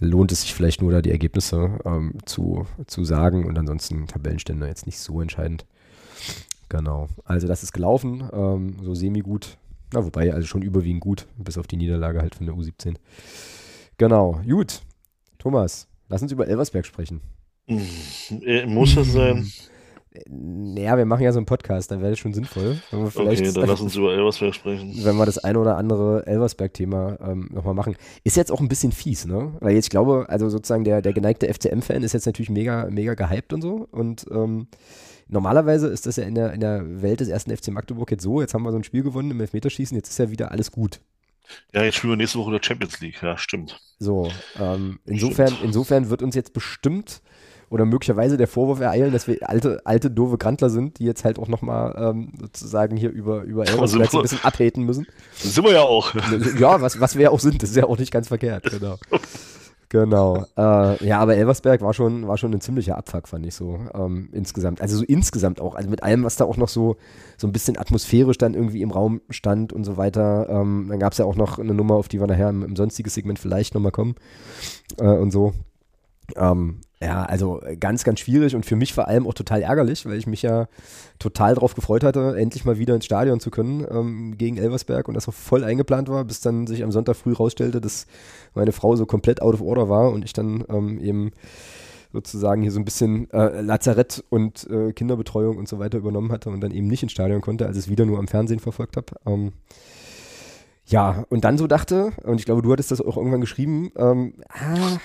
lohnt 0.00 0.32
es 0.32 0.42
sich 0.42 0.54
vielleicht 0.54 0.82
nur 0.82 0.92
da 0.92 1.02
die 1.02 1.10
Ergebnisse 1.10 1.78
ähm, 1.84 2.14
zu, 2.24 2.66
zu 2.86 3.04
sagen 3.04 3.46
und 3.46 3.58
ansonsten 3.58 4.06
Tabellenstände 4.06 4.66
jetzt 4.66 4.86
nicht 4.86 4.98
so 4.98 5.20
entscheidend. 5.20 5.64
Genau. 6.68 7.08
Also 7.24 7.48
das 7.48 7.62
ist 7.62 7.72
gelaufen, 7.72 8.28
ähm, 8.32 8.76
so 8.82 8.94
semi-gut. 8.94 9.56
Na, 9.92 10.04
wobei, 10.04 10.34
also 10.34 10.46
schon 10.46 10.62
überwiegend 10.62 11.00
gut, 11.00 11.26
bis 11.38 11.56
auf 11.56 11.66
die 11.66 11.76
Niederlage 11.76 12.20
halt 12.20 12.34
von 12.34 12.46
der 12.46 12.54
U17. 12.54 12.96
Genau, 13.96 14.40
gut. 14.46 14.82
Thomas, 15.38 15.88
lass 16.08 16.22
uns 16.22 16.32
über 16.32 16.46
Elversberg 16.46 16.84
sprechen. 16.84 17.20
Äh, 17.66 18.66
Muss 18.66 18.94
das 18.94 19.12
sein? 19.12 19.50
Naja, 20.28 20.96
wir 20.96 21.04
machen 21.04 21.22
ja 21.22 21.32
so 21.32 21.38
einen 21.38 21.46
Podcast, 21.46 21.90
dann 21.90 22.00
wäre 22.00 22.10
das 22.10 22.18
schon 22.18 22.32
sinnvoll. 22.32 22.80
Wenn 22.90 23.00
wir 23.00 23.10
vielleicht, 23.10 23.42
Okay, 23.42 23.52
dann 23.52 23.68
lass 23.68 23.80
uns 23.80 23.94
über 23.94 24.12
Elversberg 24.12 24.54
sprechen. 24.54 24.94
wenn 25.02 25.16
wir 25.16 25.26
das 25.26 25.38
eine 25.38 25.58
oder 25.58 25.76
andere 25.76 26.26
Elversberg-Thema 26.26 27.18
ähm, 27.20 27.48
nochmal 27.52 27.74
machen. 27.74 27.96
Ist 28.24 28.36
jetzt 28.36 28.50
auch 28.50 28.60
ein 28.60 28.68
bisschen 28.68 28.92
fies, 28.92 29.26
ne? 29.26 29.54
Weil 29.60 29.74
jetzt, 29.74 29.86
ich 29.86 29.90
glaube, 29.90 30.26
also 30.28 30.48
sozusagen 30.48 30.84
der, 30.84 31.02
der 31.02 31.12
geneigte 31.12 31.52
FCM-Fan 31.52 32.02
ist 32.02 32.14
jetzt 32.14 32.26
natürlich 32.26 32.50
mega, 32.50 32.88
mega 32.90 33.14
gehypt 33.14 33.52
und 33.52 33.60
so. 33.62 33.86
Und 33.90 34.26
ähm, 34.30 34.66
normalerweise 35.28 35.88
ist 35.88 36.06
das 36.06 36.16
ja 36.16 36.24
in 36.24 36.34
der, 36.34 36.52
in 36.52 36.60
der 36.60 37.02
Welt 37.02 37.20
des 37.20 37.28
ersten 37.28 37.54
FC 37.54 37.68
Magdeburg 37.68 38.10
jetzt 38.10 38.22
so, 38.22 38.40
jetzt 38.40 38.54
haben 38.54 38.62
wir 38.62 38.72
so 38.72 38.78
ein 38.78 38.84
Spiel 38.84 39.02
gewonnen 39.02 39.30
im 39.30 39.40
Elfmeterschießen, 39.40 39.96
jetzt 39.96 40.08
ist 40.08 40.18
ja 40.18 40.30
wieder 40.30 40.50
alles 40.52 40.72
gut. 40.72 41.00
Ja, 41.72 41.82
jetzt 41.82 41.96
spielen 41.96 42.12
wir 42.12 42.16
nächste 42.16 42.38
Woche 42.38 42.48
in 42.48 42.58
der 42.58 42.62
Champions 42.62 43.00
League. 43.00 43.22
Ja, 43.22 43.38
stimmt. 43.38 43.80
So, 43.98 44.30
ähm, 44.60 44.98
insofern, 45.06 45.54
insofern 45.62 46.10
wird 46.10 46.22
uns 46.22 46.34
jetzt 46.34 46.52
bestimmt 46.52 47.22
oder 47.70 47.84
möglicherweise 47.84 48.36
der 48.36 48.48
Vorwurf 48.48 48.80
ereilen, 48.80 49.12
dass 49.12 49.26
wir 49.26 49.48
alte, 49.48 49.80
alte 49.84 50.10
doofe 50.10 50.38
Grantler 50.38 50.70
sind, 50.70 50.98
die 50.98 51.04
jetzt 51.04 51.24
halt 51.24 51.38
auch 51.38 51.48
nochmal 51.48 51.94
ähm, 51.98 52.32
sozusagen 52.40 52.96
hier 52.96 53.10
über, 53.10 53.42
über 53.42 53.66
Elversberg 53.66 54.10
so 54.10 54.18
ein 54.18 54.22
bisschen 54.22 54.44
abhaten 54.44 54.84
müssen. 54.84 55.06
Sind 55.34 55.64
wir 55.64 55.72
ja 55.72 55.82
auch. 55.82 56.14
Ja, 56.58 56.80
was, 56.80 57.00
was 57.00 57.16
wir 57.16 57.24
ja 57.24 57.30
auch 57.30 57.40
sind, 57.40 57.62
das 57.62 57.70
ist 57.70 57.76
ja 57.76 57.84
auch 57.84 57.98
nicht 57.98 58.10
ganz 58.10 58.28
verkehrt, 58.28 58.64
genau. 58.70 58.96
Genau. 59.90 60.44
Äh, 60.56 61.06
ja, 61.06 61.18
aber 61.18 61.36
Elversberg 61.36 61.80
war 61.80 61.94
schon, 61.94 62.28
war 62.28 62.36
schon 62.36 62.52
ein 62.52 62.60
ziemlicher 62.60 62.98
Abfuck, 62.98 63.26
fand 63.26 63.46
ich 63.46 63.54
so 63.54 63.78
ähm, 63.94 64.28
insgesamt. 64.32 64.82
Also 64.82 64.98
so 64.98 65.04
insgesamt 65.04 65.60
auch, 65.60 65.74
also 65.76 65.88
mit 65.88 66.02
allem, 66.02 66.24
was 66.24 66.36
da 66.36 66.44
auch 66.44 66.58
noch 66.58 66.68
so, 66.68 66.96
so 67.38 67.46
ein 67.46 67.52
bisschen 67.52 67.78
atmosphärisch 67.78 68.36
dann 68.36 68.52
irgendwie 68.52 68.82
im 68.82 68.90
Raum 68.90 69.22
stand 69.30 69.72
und 69.72 69.84
so 69.84 69.96
weiter. 69.96 70.48
Ähm, 70.50 70.86
dann 70.90 70.98
gab 70.98 71.12
es 71.12 71.18
ja 71.18 71.24
auch 71.24 71.36
noch 71.36 71.58
eine 71.58 71.72
Nummer, 71.72 71.94
auf 71.94 72.08
die 72.08 72.20
wir 72.20 72.26
nachher 72.26 72.50
im, 72.50 72.62
im 72.62 72.76
sonstigen 72.76 73.08
Segment 73.08 73.38
vielleicht 73.38 73.74
nochmal 73.74 73.92
kommen 73.92 74.16
äh, 74.98 75.04
und 75.04 75.30
so. 75.30 75.54
Ähm, 76.36 76.80
ja, 77.00 77.22
also 77.22 77.60
ganz, 77.78 78.02
ganz 78.02 78.20
schwierig 78.20 78.56
und 78.56 78.66
für 78.66 78.74
mich 78.74 78.92
vor 78.92 79.06
allem 79.06 79.26
auch 79.26 79.34
total 79.34 79.62
ärgerlich, 79.62 80.04
weil 80.04 80.18
ich 80.18 80.26
mich 80.26 80.42
ja 80.42 80.66
total 81.20 81.54
darauf 81.54 81.74
gefreut 81.74 82.02
hatte, 82.02 82.34
endlich 82.36 82.64
mal 82.64 82.78
wieder 82.78 82.94
ins 82.94 83.04
Stadion 83.04 83.38
zu 83.38 83.50
können 83.50 83.86
ähm, 83.88 84.36
gegen 84.36 84.56
Elversberg 84.56 85.06
und 85.06 85.14
das 85.14 85.28
auch 85.28 85.34
voll 85.34 85.62
eingeplant 85.62 86.08
war, 86.08 86.24
bis 86.24 86.40
dann 86.40 86.66
sich 86.66 86.82
am 86.82 86.90
Sonntag 86.90 87.16
früh 87.16 87.32
rausstellte, 87.32 87.80
dass 87.80 88.06
meine 88.54 88.72
Frau 88.72 88.96
so 88.96 89.06
komplett 89.06 89.42
out 89.42 89.54
of 89.54 89.60
order 89.60 89.88
war 89.88 90.10
und 90.10 90.24
ich 90.24 90.32
dann 90.32 90.64
ähm, 90.68 90.98
eben 90.98 91.30
sozusagen 92.12 92.62
hier 92.62 92.72
so 92.72 92.80
ein 92.80 92.84
bisschen 92.84 93.30
äh, 93.30 93.60
Lazarett 93.60 94.24
und 94.28 94.68
äh, 94.68 94.92
Kinderbetreuung 94.92 95.56
und 95.56 95.68
so 95.68 95.78
weiter 95.78 95.98
übernommen 95.98 96.32
hatte 96.32 96.50
und 96.50 96.60
dann 96.60 96.72
eben 96.72 96.88
nicht 96.88 97.02
ins 97.02 97.12
Stadion 97.12 97.42
konnte, 97.42 97.66
als 97.66 97.76
es 97.76 97.88
wieder 97.88 98.06
nur 98.06 98.18
am 98.18 98.28
Fernsehen 98.28 98.58
verfolgt 98.58 98.96
habe. 98.96 99.12
Ähm, 99.26 99.52
ja, 100.86 101.24
und 101.28 101.44
dann 101.44 101.58
so 101.58 101.66
dachte, 101.66 102.12
und 102.24 102.40
ich 102.40 102.46
glaube, 102.46 102.62
du 102.62 102.72
hattest 102.72 102.90
das 102.90 103.02
auch 103.02 103.18
irgendwann 103.18 103.42
geschrieben, 103.42 103.92
ähm, 103.96 104.32
ah, 104.48 104.96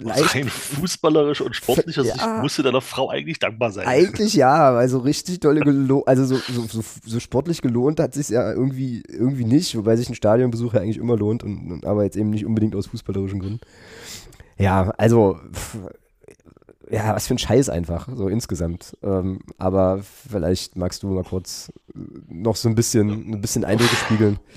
vielleicht. 0.00 0.34
Rein 0.34 0.48
fußballerisch 0.48 1.40
und 1.40 1.54
sportlicher 1.56 2.04
Ja. 2.04 2.14
Sicht 2.14 2.26
musste 2.42 2.62
deiner 2.62 2.80
Frau 2.80 3.10
eigentlich 3.10 3.38
dankbar 3.38 3.70
sein. 3.70 3.86
Eigentlich 3.86 4.34
ja, 4.34 4.70
also 4.74 4.98
richtig 4.98 5.40
dolle 5.40 5.60
gelohnt, 5.64 6.06
also 6.08 6.24
so, 6.24 6.36
so, 6.36 6.62
so, 6.66 6.82
so 7.04 7.20
sportlich 7.20 7.62
gelohnt 7.62 8.00
hat 8.00 8.14
sich 8.14 8.28
ja 8.28 8.52
irgendwie, 8.52 9.02
irgendwie 9.08 9.44
nicht, 9.44 9.76
wobei 9.76 9.96
sich 9.96 10.08
ein 10.08 10.14
Stadionbesuch 10.14 10.74
ja 10.74 10.80
eigentlich 10.80 10.98
immer 10.98 11.16
lohnt, 11.16 11.42
und, 11.42 11.70
und, 11.70 11.86
aber 11.86 12.04
jetzt 12.04 12.16
eben 12.16 12.30
nicht 12.30 12.46
unbedingt 12.46 12.74
aus 12.74 12.86
fußballerischen 12.86 13.40
Gründen. 13.40 13.60
Ja, 14.58 14.92
also, 14.96 15.38
ja, 16.90 17.14
was 17.14 17.26
für 17.26 17.34
ein 17.34 17.38
Scheiß 17.38 17.68
einfach, 17.68 18.08
so 18.14 18.28
insgesamt. 18.28 18.96
Ähm, 19.02 19.40
aber 19.58 20.00
vielleicht 20.28 20.76
magst 20.76 21.02
du 21.02 21.08
mal 21.08 21.24
kurz 21.24 21.72
äh, 21.94 21.98
noch 22.28 22.56
so 22.56 22.68
ein 22.68 22.74
bisschen, 22.74 23.32
ein 23.34 23.40
bisschen 23.40 23.64
Eindrücke 23.64 23.96
spiegeln, 23.96 24.38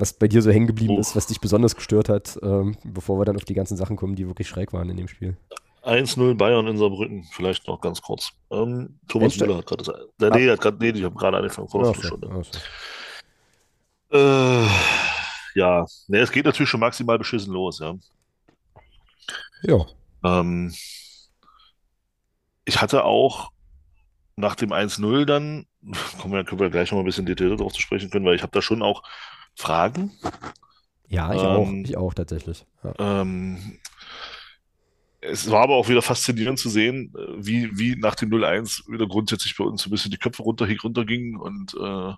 was 0.00 0.12
bei 0.12 0.28
dir 0.28 0.42
so 0.42 0.50
hängen 0.50 0.66
geblieben 0.66 0.94
Oh. 0.96 1.00
ist, 1.00 1.14
was 1.16 1.26
dich 1.26 1.40
besonders 1.40 1.74
gestört 1.76 2.08
hat, 2.08 2.38
ähm, 2.42 2.76
bevor 2.84 3.18
wir 3.18 3.24
dann 3.24 3.36
auf 3.36 3.44
die 3.44 3.54
ganzen 3.54 3.76
Sachen 3.76 3.96
kommen, 3.96 4.14
die 4.16 4.26
wirklich 4.26 4.48
schräg 4.48 4.72
waren 4.72 4.88
in 4.90 4.96
dem 4.96 5.08
Spiel. 5.08 5.36
1-0 5.82 6.34
Bayern 6.34 6.66
in 6.66 6.76
Saarbrücken, 6.76 7.24
vielleicht 7.32 7.66
noch 7.68 7.80
ganz 7.80 8.02
kurz. 8.02 8.30
Ähm, 8.50 8.98
Thomas 9.08 9.38
Müller 9.38 9.58
hat 9.58 9.66
gerade. 9.66 10.08
Äh, 10.20 10.30
nee, 10.30 10.50
hat 10.50 10.60
grad, 10.60 10.80
nee, 10.80 10.90
ich 10.90 11.04
habe 11.04 11.14
gerade 11.14 11.36
angefangen 11.38 11.68
vor 11.68 11.80
einer 11.80 11.90
Ach 11.90 11.94
so, 11.94 12.00
Viertelstunde. 12.02 12.36
ach 12.40 12.44
so. 14.10 14.18
Äh, 14.18 14.66
ja, 15.54 15.86
ne, 16.08 16.18
es 16.18 16.32
geht 16.32 16.44
natürlich 16.46 16.68
schon 16.68 16.80
maximal 16.80 17.18
beschissen 17.18 17.52
los, 17.52 17.78
ja. 17.78 17.94
Ja. 19.62 19.86
Ähm, 20.24 20.72
ich 22.64 22.80
hatte 22.80 23.04
auch 23.04 23.50
nach 24.36 24.54
dem 24.54 24.72
1-0 24.72 25.24
dann, 25.24 25.66
kommen 26.20 26.34
wir, 26.34 26.44
können 26.44 26.60
wir 26.60 26.70
gleich 26.70 26.90
noch 26.90 26.96
mal 26.96 27.02
ein 27.02 27.06
bisschen 27.06 27.26
detaillierter 27.26 27.62
drauf 27.62 27.72
zu 27.72 27.80
sprechen 27.80 28.10
können, 28.10 28.24
weil 28.24 28.34
ich 28.36 28.42
habe 28.42 28.52
da 28.52 28.62
schon 28.62 28.82
auch 28.82 29.02
Fragen. 29.58 30.12
Ja, 31.08 31.32
ich 31.34 31.42
Ähm, 31.42 31.46
auch. 31.46 31.68
Ich 31.84 31.96
auch 31.96 32.14
tatsächlich. 32.14 32.64
Ja. 32.84 33.22
Ähm, 33.22 33.78
es 35.20 35.50
war 35.50 35.62
aber 35.62 35.74
auch 35.74 35.88
wieder 35.88 36.00
faszinierend 36.00 36.60
zu 36.60 36.68
sehen, 36.68 37.12
äh, 37.18 37.44
wie, 37.44 37.76
wie 37.76 37.96
nach 37.96 38.14
dem 38.14 38.30
0-1 38.30 38.88
wieder 38.90 39.08
grundsätzlich 39.08 39.56
bei 39.56 39.64
uns 39.64 39.82
so 39.82 39.88
ein 39.88 39.90
bisschen 39.90 40.12
die 40.12 40.16
Köpfe 40.16 40.44
runter, 40.44 40.68
runtergingen 40.82 41.36
und 41.36 41.74
äh, 41.74 42.12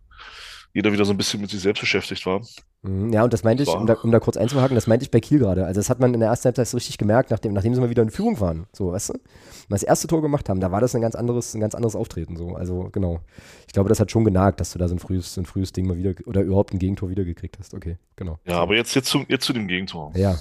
jeder 0.73 0.93
wieder 0.93 1.05
so 1.05 1.13
ein 1.13 1.17
bisschen 1.17 1.41
mit 1.41 1.51
sich 1.51 1.61
selbst 1.61 1.81
beschäftigt 1.81 2.25
war. 2.27 2.41
Mhm, 2.83 3.13
Ja, 3.13 3.25
und 3.25 3.33
das 3.33 3.43
meinte 3.43 3.63
ich, 3.63 3.69
um 3.69 3.87
da, 3.87 3.95
um 3.95 4.13
da 4.13 4.21
kurz 4.21 4.37
einzuhaken, 4.37 4.75
das 4.75 4.87
meinte 4.87 5.05
ich 5.05 5.11
bei 5.11 5.21
Kiel 5.21 5.39
gerade. 5.39 5.67
Also 5.67 5.81
das 5.81 5.91
hat 5.91 5.99
man 6.01 6.15
in 6.15 6.21
der 6.21 6.29
ersten 6.29 6.45
Halbzeit 6.47 6.69
so 6.69 6.77
richtig 6.77 6.97
gemerkt, 6.97 7.31
nachdem, 7.31 7.53
nachdem 7.53 7.75
sie 7.75 7.81
mal 7.81 7.91
wieder 7.91 8.03
in 8.03 8.11
Führung 8.11 8.39
waren. 8.41 8.67
So, 8.73 8.93
weißt 8.93 9.11
du? 9.11 9.13
Und 9.15 9.21
das 9.69 9.83
erste 9.83 10.07
Tor 10.07 10.23
gemacht 10.23 10.49
haben, 10.49 10.61
da 10.61 10.71
war 10.71 10.81
das 10.81 10.95
ein 10.95 11.01
ganz 11.01 11.15
anderes, 11.15 11.55
ein 11.55 11.61
ganz 11.61 11.75
anderes 11.75 11.97
Auftreten. 11.97 12.37
So. 12.37 12.55
Also 12.55 12.89
genau. 12.93 13.21
Ich 13.67 13.73
glaube, 13.73 13.89
das 13.89 14.01
hat 14.01 14.11
schon 14.11 14.25
genagt, 14.25 14.61
dass 14.61 14.73
du 14.73 14.79
da 14.79 14.89
so 14.89 14.95
ein 14.95 14.99
frühes, 15.01 15.35
so 15.35 15.41
ein 15.41 15.47
frühes 15.47 15.73
Ding 15.73 15.87
mal 15.87 15.97
wieder 15.97 16.15
oder 16.27 16.43
überhaupt 16.43 16.73
ein 16.73 16.79
Gegentor 16.79 17.11
wiedergekriegt 17.11 17.59
hast. 17.59 17.75
Okay, 17.75 17.99
genau. 18.17 18.39
Ja, 18.47 18.59
aber 18.59 18.77
jetzt, 18.77 18.95
jetzt, 18.95 19.09
zum, 19.09 19.27
jetzt 19.29 19.45
zu 19.45 19.53
dem 19.53 19.67
Gegentor. 19.67 20.13
Ja. 20.15 20.39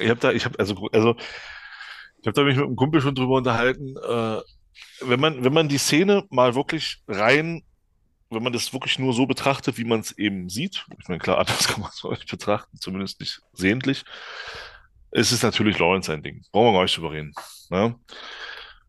Ich 0.00 0.08
habe 0.10 0.20
da, 0.20 0.32
ich 0.32 0.44
habe 0.44 0.58
also, 0.58 0.74
also 0.92 1.14
ich 2.20 2.26
habe 2.26 2.32
da 2.34 2.42
mich 2.42 2.56
mit 2.56 2.66
einem 2.66 2.76
Kumpel 2.76 3.00
schon 3.00 3.14
drüber 3.14 3.36
unterhalten. 3.36 3.94
Äh, 3.96 4.40
wenn 5.00 5.20
man, 5.20 5.44
wenn 5.44 5.52
man 5.52 5.68
die 5.68 5.78
Szene 5.78 6.24
mal 6.30 6.54
wirklich 6.54 7.02
rein, 7.08 7.62
wenn 8.30 8.42
man 8.42 8.52
das 8.52 8.72
wirklich 8.72 8.98
nur 8.98 9.12
so 9.14 9.26
betrachtet, 9.26 9.78
wie 9.78 9.84
man 9.84 10.00
es 10.00 10.12
eben 10.12 10.48
sieht, 10.48 10.86
ich 10.98 11.08
meine, 11.08 11.18
klar, 11.18 11.38
anders 11.40 11.68
kann 11.68 11.80
man 11.80 11.90
es 11.90 12.02
nicht 12.04 12.30
betrachten, 12.30 12.78
zumindest 12.78 13.20
nicht 13.20 13.40
sehentlich, 13.52 14.04
ist 15.10 15.32
es 15.32 15.42
natürlich 15.42 15.78
Lawrence 15.78 16.12
ein 16.12 16.22
Ding. 16.22 16.44
Brauchen 16.52 16.68
wir 16.68 16.72
gar 16.72 16.82
nicht 16.82 16.96
drüber 16.96 17.12
reden. 17.12 17.32
Ne? 17.70 17.98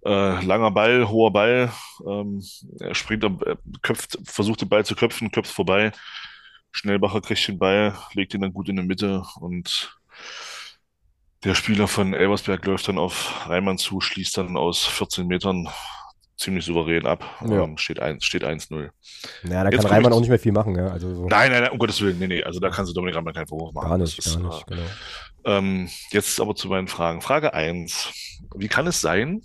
Äh, 0.05 0.43
langer 0.45 0.71
Ball, 0.71 1.07
hoher 1.09 1.31
Ball, 1.31 1.71
ähm, 2.05 2.43
er 2.79 2.95
springt, 2.95 3.23
er 3.23 3.57
köpft, 3.81 4.17
versucht 4.23 4.61
den 4.61 4.69
Ball 4.69 4.85
zu 4.85 4.95
köpfen, 4.95 5.31
köpft 5.31 5.51
vorbei. 5.51 5.91
Schnellbacher 6.71 7.21
kriegt 7.21 7.47
den 7.47 7.59
Ball, 7.59 7.97
legt 8.13 8.33
ihn 8.33 8.41
dann 8.41 8.53
gut 8.53 8.69
in 8.69 8.77
die 8.77 8.83
Mitte 8.83 9.23
und 9.39 9.97
der 11.43 11.55
Spieler 11.55 11.87
von 11.87 12.13
Elversberg 12.13 12.65
läuft 12.65 12.89
dann 12.89 12.97
auf 12.97 13.47
Reimann 13.47 13.77
zu, 13.77 14.01
schließt 14.01 14.37
dann 14.37 14.57
aus 14.57 14.85
14 14.85 15.25
Metern 15.25 15.69
ziemlich 16.39 16.65
souverän 16.65 17.05
ab. 17.05 17.23
Ja. 17.47 17.63
Ähm, 17.63 17.77
steht 17.77 17.99
1, 17.99 18.23
steht 18.23 18.43
1-0. 18.43 18.89
Ja, 19.43 19.63
da 19.63 19.69
Jetzt 19.69 19.81
kann 19.81 19.91
Reimann 19.91 20.13
auch 20.13 20.19
nicht 20.19 20.29
mehr 20.29 20.39
viel 20.39 20.53
machen, 20.53 20.75
ja. 20.75 20.87
Also 20.87 21.13
so. 21.13 21.27
Nein, 21.27 21.51
nein, 21.51 21.63
nein, 21.63 21.71
um 21.71 21.77
Gottes 21.77 22.01
Willen, 22.01 22.17
nee, 22.17 22.27
nee, 22.27 22.43
also 22.43 22.59
da 22.59 22.69
kannst 22.69 22.89
du 22.89 22.95
Dominik 22.95 23.15
Reimann 23.15 23.33
keinen 23.33 23.47
Vorwurf 23.47 23.73
machen. 23.73 23.89
Gar 23.89 23.97
Das 23.99 24.09
nicht, 24.17 24.25
ist, 24.25 24.41
gar 24.41 24.49
nicht, 24.49 24.67
genau. 24.67 24.81
Äh, 24.81 25.57
ähm, 25.57 25.89
jetzt 26.11 26.39
aber 26.39 26.55
zu 26.55 26.69
meinen 26.69 26.87
Fragen. 26.87 27.21
Frage 27.21 27.53
1. 27.53 28.09
Wie 28.55 28.67
kann 28.67 28.87
es 28.87 29.01
sein, 29.01 29.41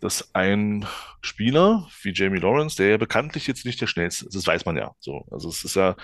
dass 0.00 0.34
ein 0.34 0.86
Spieler 1.22 1.88
wie 2.02 2.12
Jamie 2.12 2.38
Lawrence, 2.38 2.76
der 2.76 2.88
ja 2.90 2.96
bekanntlich 2.96 3.46
jetzt 3.46 3.64
nicht 3.64 3.80
der 3.80 3.86
schnellste 3.86 4.26
ist, 4.26 4.34
das 4.36 4.46
weiß 4.46 4.64
man 4.66 4.76
ja 4.76 4.92
so. 5.00 5.24
Also 5.30 5.48
es 5.48 5.64
ist 5.64 5.74
ja 5.74 5.96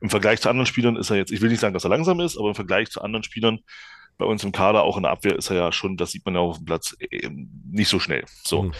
im 0.00 0.08
Vergleich 0.10 0.40
zu 0.40 0.48
anderen 0.48 0.66
Spielern 0.66 0.96
ist 0.96 1.10
er 1.10 1.16
jetzt, 1.16 1.32
ich 1.32 1.40
will 1.40 1.50
nicht 1.50 1.60
sagen, 1.60 1.74
dass 1.74 1.84
er 1.84 1.90
langsam 1.90 2.20
ist, 2.20 2.38
aber 2.38 2.48
im 2.50 2.54
Vergleich 2.54 2.90
zu 2.90 3.00
anderen 3.02 3.22
Spielern 3.24 3.60
bei 4.20 4.26
uns 4.26 4.44
im 4.44 4.52
Kader, 4.52 4.84
auch 4.84 4.96
in 4.96 5.02
der 5.02 5.12
Abwehr, 5.12 5.36
ist 5.36 5.50
er 5.50 5.56
ja 5.56 5.72
schon, 5.72 5.96
das 5.96 6.12
sieht 6.12 6.24
man 6.24 6.34
ja 6.34 6.40
auf 6.40 6.58
dem 6.58 6.66
Platz, 6.66 6.96
eben 7.00 7.50
nicht 7.70 7.88
so 7.88 7.98
schnell. 7.98 8.24
So. 8.44 8.64
Mhm. 8.64 8.72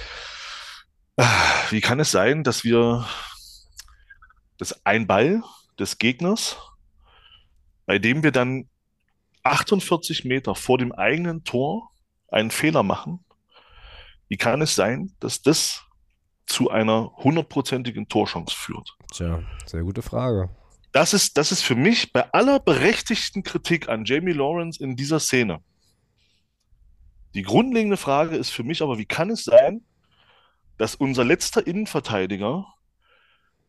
Ah, 1.16 1.26
Wie 1.70 1.80
kann 1.80 1.98
es 2.00 2.10
sein, 2.10 2.44
dass 2.44 2.62
wir 2.64 3.06
dass 4.60 4.84
ein 4.84 5.06
Ball 5.06 5.42
des 5.78 5.96
Gegners, 5.96 6.58
bei 7.86 7.98
dem 7.98 8.22
wir 8.22 8.30
dann 8.30 8.68
48 9.42 10.26
Meter 10.26 10.54
vor 10.54 10.76
dem 10.76 10.92
eigenen 10.92 11.44
Tor 11.44 11.90
einen 12.28 12.50
Fehler 12.50 12.82
machen, 12.82 13.24
wie 14.28 14.36
kann 14.36 14.60
es 14.60 14.74
sein, 14.74 15.12
dass 15.18 15.40
das 15.40 15.82
zu 16.46 16.70
einer 16.70 17.10
hundertprozentigen 17.16 18.08
Torchance 18.08 18.54
führt? 18.54 18.96
Tja, 19.12 19.42
sehr 19.64 19.82
gute 19.82 20.02
Frage. 20.02 20.50
Das 20.92 21.14
ist, 21.14 21.36
das 21.36 21.52
ist 21.52 21.62
für 21.62 21.76
mich 21.76 22.12
bei 22.12 22.30
aller 22.32 22.58
berechtigten 22.58 23.42
Kritik 23.42 23.88
an 23.88 24.04
Jamie 24.04 24.32
Lawrence 24.32 24.82
in 24.82 24.96
dieser 24.96 25.20
Szene. 25.20 25.60
Die 27.34 27.42
grundlegende 27.42 27.96
Frage 27.96 28.36
ist 28.36 28.50
für 28.50 28.64
mich 28.64 28.82
aber, 28.82 28.98
wie 28.98 29.06
kann 29.06 29.30
es 29.30 29.44
sein, 29.44 29.82
dass 30.78 30.96
unser 30.96 31.24
letzter 31.24 31.64
Innenverteidiger 31.64 32.66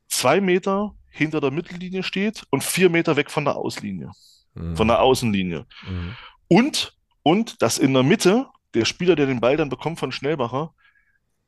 zwei 0.08 0.42
Meter 0.42 0.96
hinter 1.10 1.42
der 1.42 1.52
Mittellinie 1.52 2.04
steht 2.04 2.44
und 2.50 2.64
vier 2.64 2.90
Meter 2.90 3.16
weg 3.18 3.30
von 3.30 3.46
der 3.46 3.56
Auslinie, 3.56 4.12
Mhm. 4.56 4.76
von 4.76 4.88
der 4.88 5.02
Außenlinie. 5.02 5.66
Mhm. 5.88 6.16
Und, 6.48 6.98
und 7.24 7.62
dass 7.62 7.78
in 7.78 7.94
der 7.94 8.04
Mitte 8.04 8.48
der 8.74 8.86
Spieler, 8.86 9.16
der 9.16 9.26
den 9.28 9.40
Ball 9.42 9.58
dann 9.58 9.70
bekommt 9.70 10.00
von 10.00 10.12
Schnellbacher, 10.12 10.74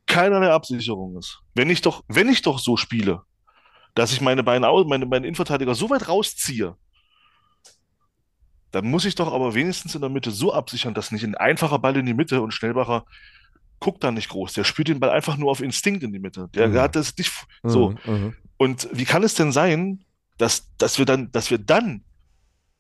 keinerlei 0.06 0.52
Absicherung 0.52 1.18
ist. 1.18 1.40
Wenn 1.56 1.70
ich 1.70 1.82
doch, 1.82 2.04
wenn 2.08 2.30
ich 2.30 2.42
doch 2.42 2.60
so 2.60 2.78
spiele, 2.78 3.24
dass 3.96 4.12
ich 4.14 4.22
meine 4.22 4.44
beiden, 4.44 4.68
meine, 4.88 5.06
meine 5.06 5.28
Innenverteidiger 5.28 5.76
so 5.76 5.90
weit 5.90 6.08
rausziehe, 6.08 6.76
dann 8.72 8.86
muss 8.90 9.06
ich 9.06 9.16
doch 9.16 9.32
aber 9.32 9.54
wenigstens 9.54 9.94
in 9.94 10.02
der 10.02 10.10
Mitte 10.10 10.32
so 10.32 10.52
absichern, 10.52 10.94
dass 10.96 11.12
nicht 11.12 11.24
ein 11.24 11.36
einfacher 11.36 11.78
Ball 11.78 11.96
in 11.96 12.06
die 12.08 12.16
Mitte 12.16 12.42
und 12.42 12.54
Schnellbacher 12.54 13.06
guckt 13.80 14.04
da 14.04 14.12
nicht 14.12 14.30
groß. 14.30 14.54
Der 14.54 14.64
spielt 14.64 14.88
den 14.88 15.00
Ball 15.00 15.12
einfach 15.12 15.38
nur 15.38 15.52
auf 15.52 15.62
Instinkt 15.62 16.04
in 16.04 16.12
die 16.12 16.20
Mitte. 16.20 16.50
Der, 16.56 16.70
Mhm. 16.70 16.74
der 16.74 16.82
hat 16.82 16.96
das 16.96 17.16
nicht 17.18 17.32
so. 17.62 17.92
Mhm. 18.06 18.14
Mhm. 18.14 18.34
Und 18.58 18.88
wie 18.92 19.06
kann 19.06 19.24
es 19.24 19.36
denn 19.36 19.52
sein, 19.52 20.04
dass, 20.38 20.72
dass 20.78 20.98
wir 20.98 21.06
dann, 21.06 21.32
dass 21.32 21.52
wir 21.52 21.60
dann 21.60 22.04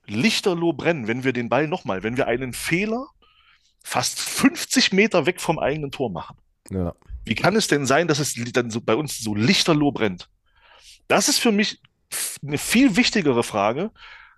lichterloh 0.08 0.73
brennen, 0.73 1.08
wenn 1.08 1.23
wir 1.23 1.34
den 1.34 1.49
Ball 1.49 1.67
nochmal, 1.67 2.02
wenn 2.04 2.17
wir 2.17 2.28
einen 2.28 2.54
Fehler 2.54 3.06
fast 3.84 4.19
50 4.19 4.93
Meter 4.93 5.26
weg 5.26 5.39
vom 5.41 5.60
eigenen 5.60 5.91
Tor 5.91 6.10
machen? 6.10 6.38
Ja. 6.71 6.95
Wie 7.26 7.36
kann 7.36 7.56
es 7.56 7.67
denn 7.67 7.86
sein, 7.86 8.08
dass 8.08 8.19
es 8.19 8.34
dann 8.54 8.71
so 8.71 8.82
bei 8.82 8.95
uns 8.95 9.19
so 9.19 9.36
lichterloh 9.36 9.91
brennt? 9.91 10.30
Das 11.07 11.29
ist 11.29 11.39
für 11.39 11.51
mich 11.51 11.79
eine 12.45 12.57
viel 12.57 12.95
wichtigere 12.95 13.43
Frage, 13.43 13.91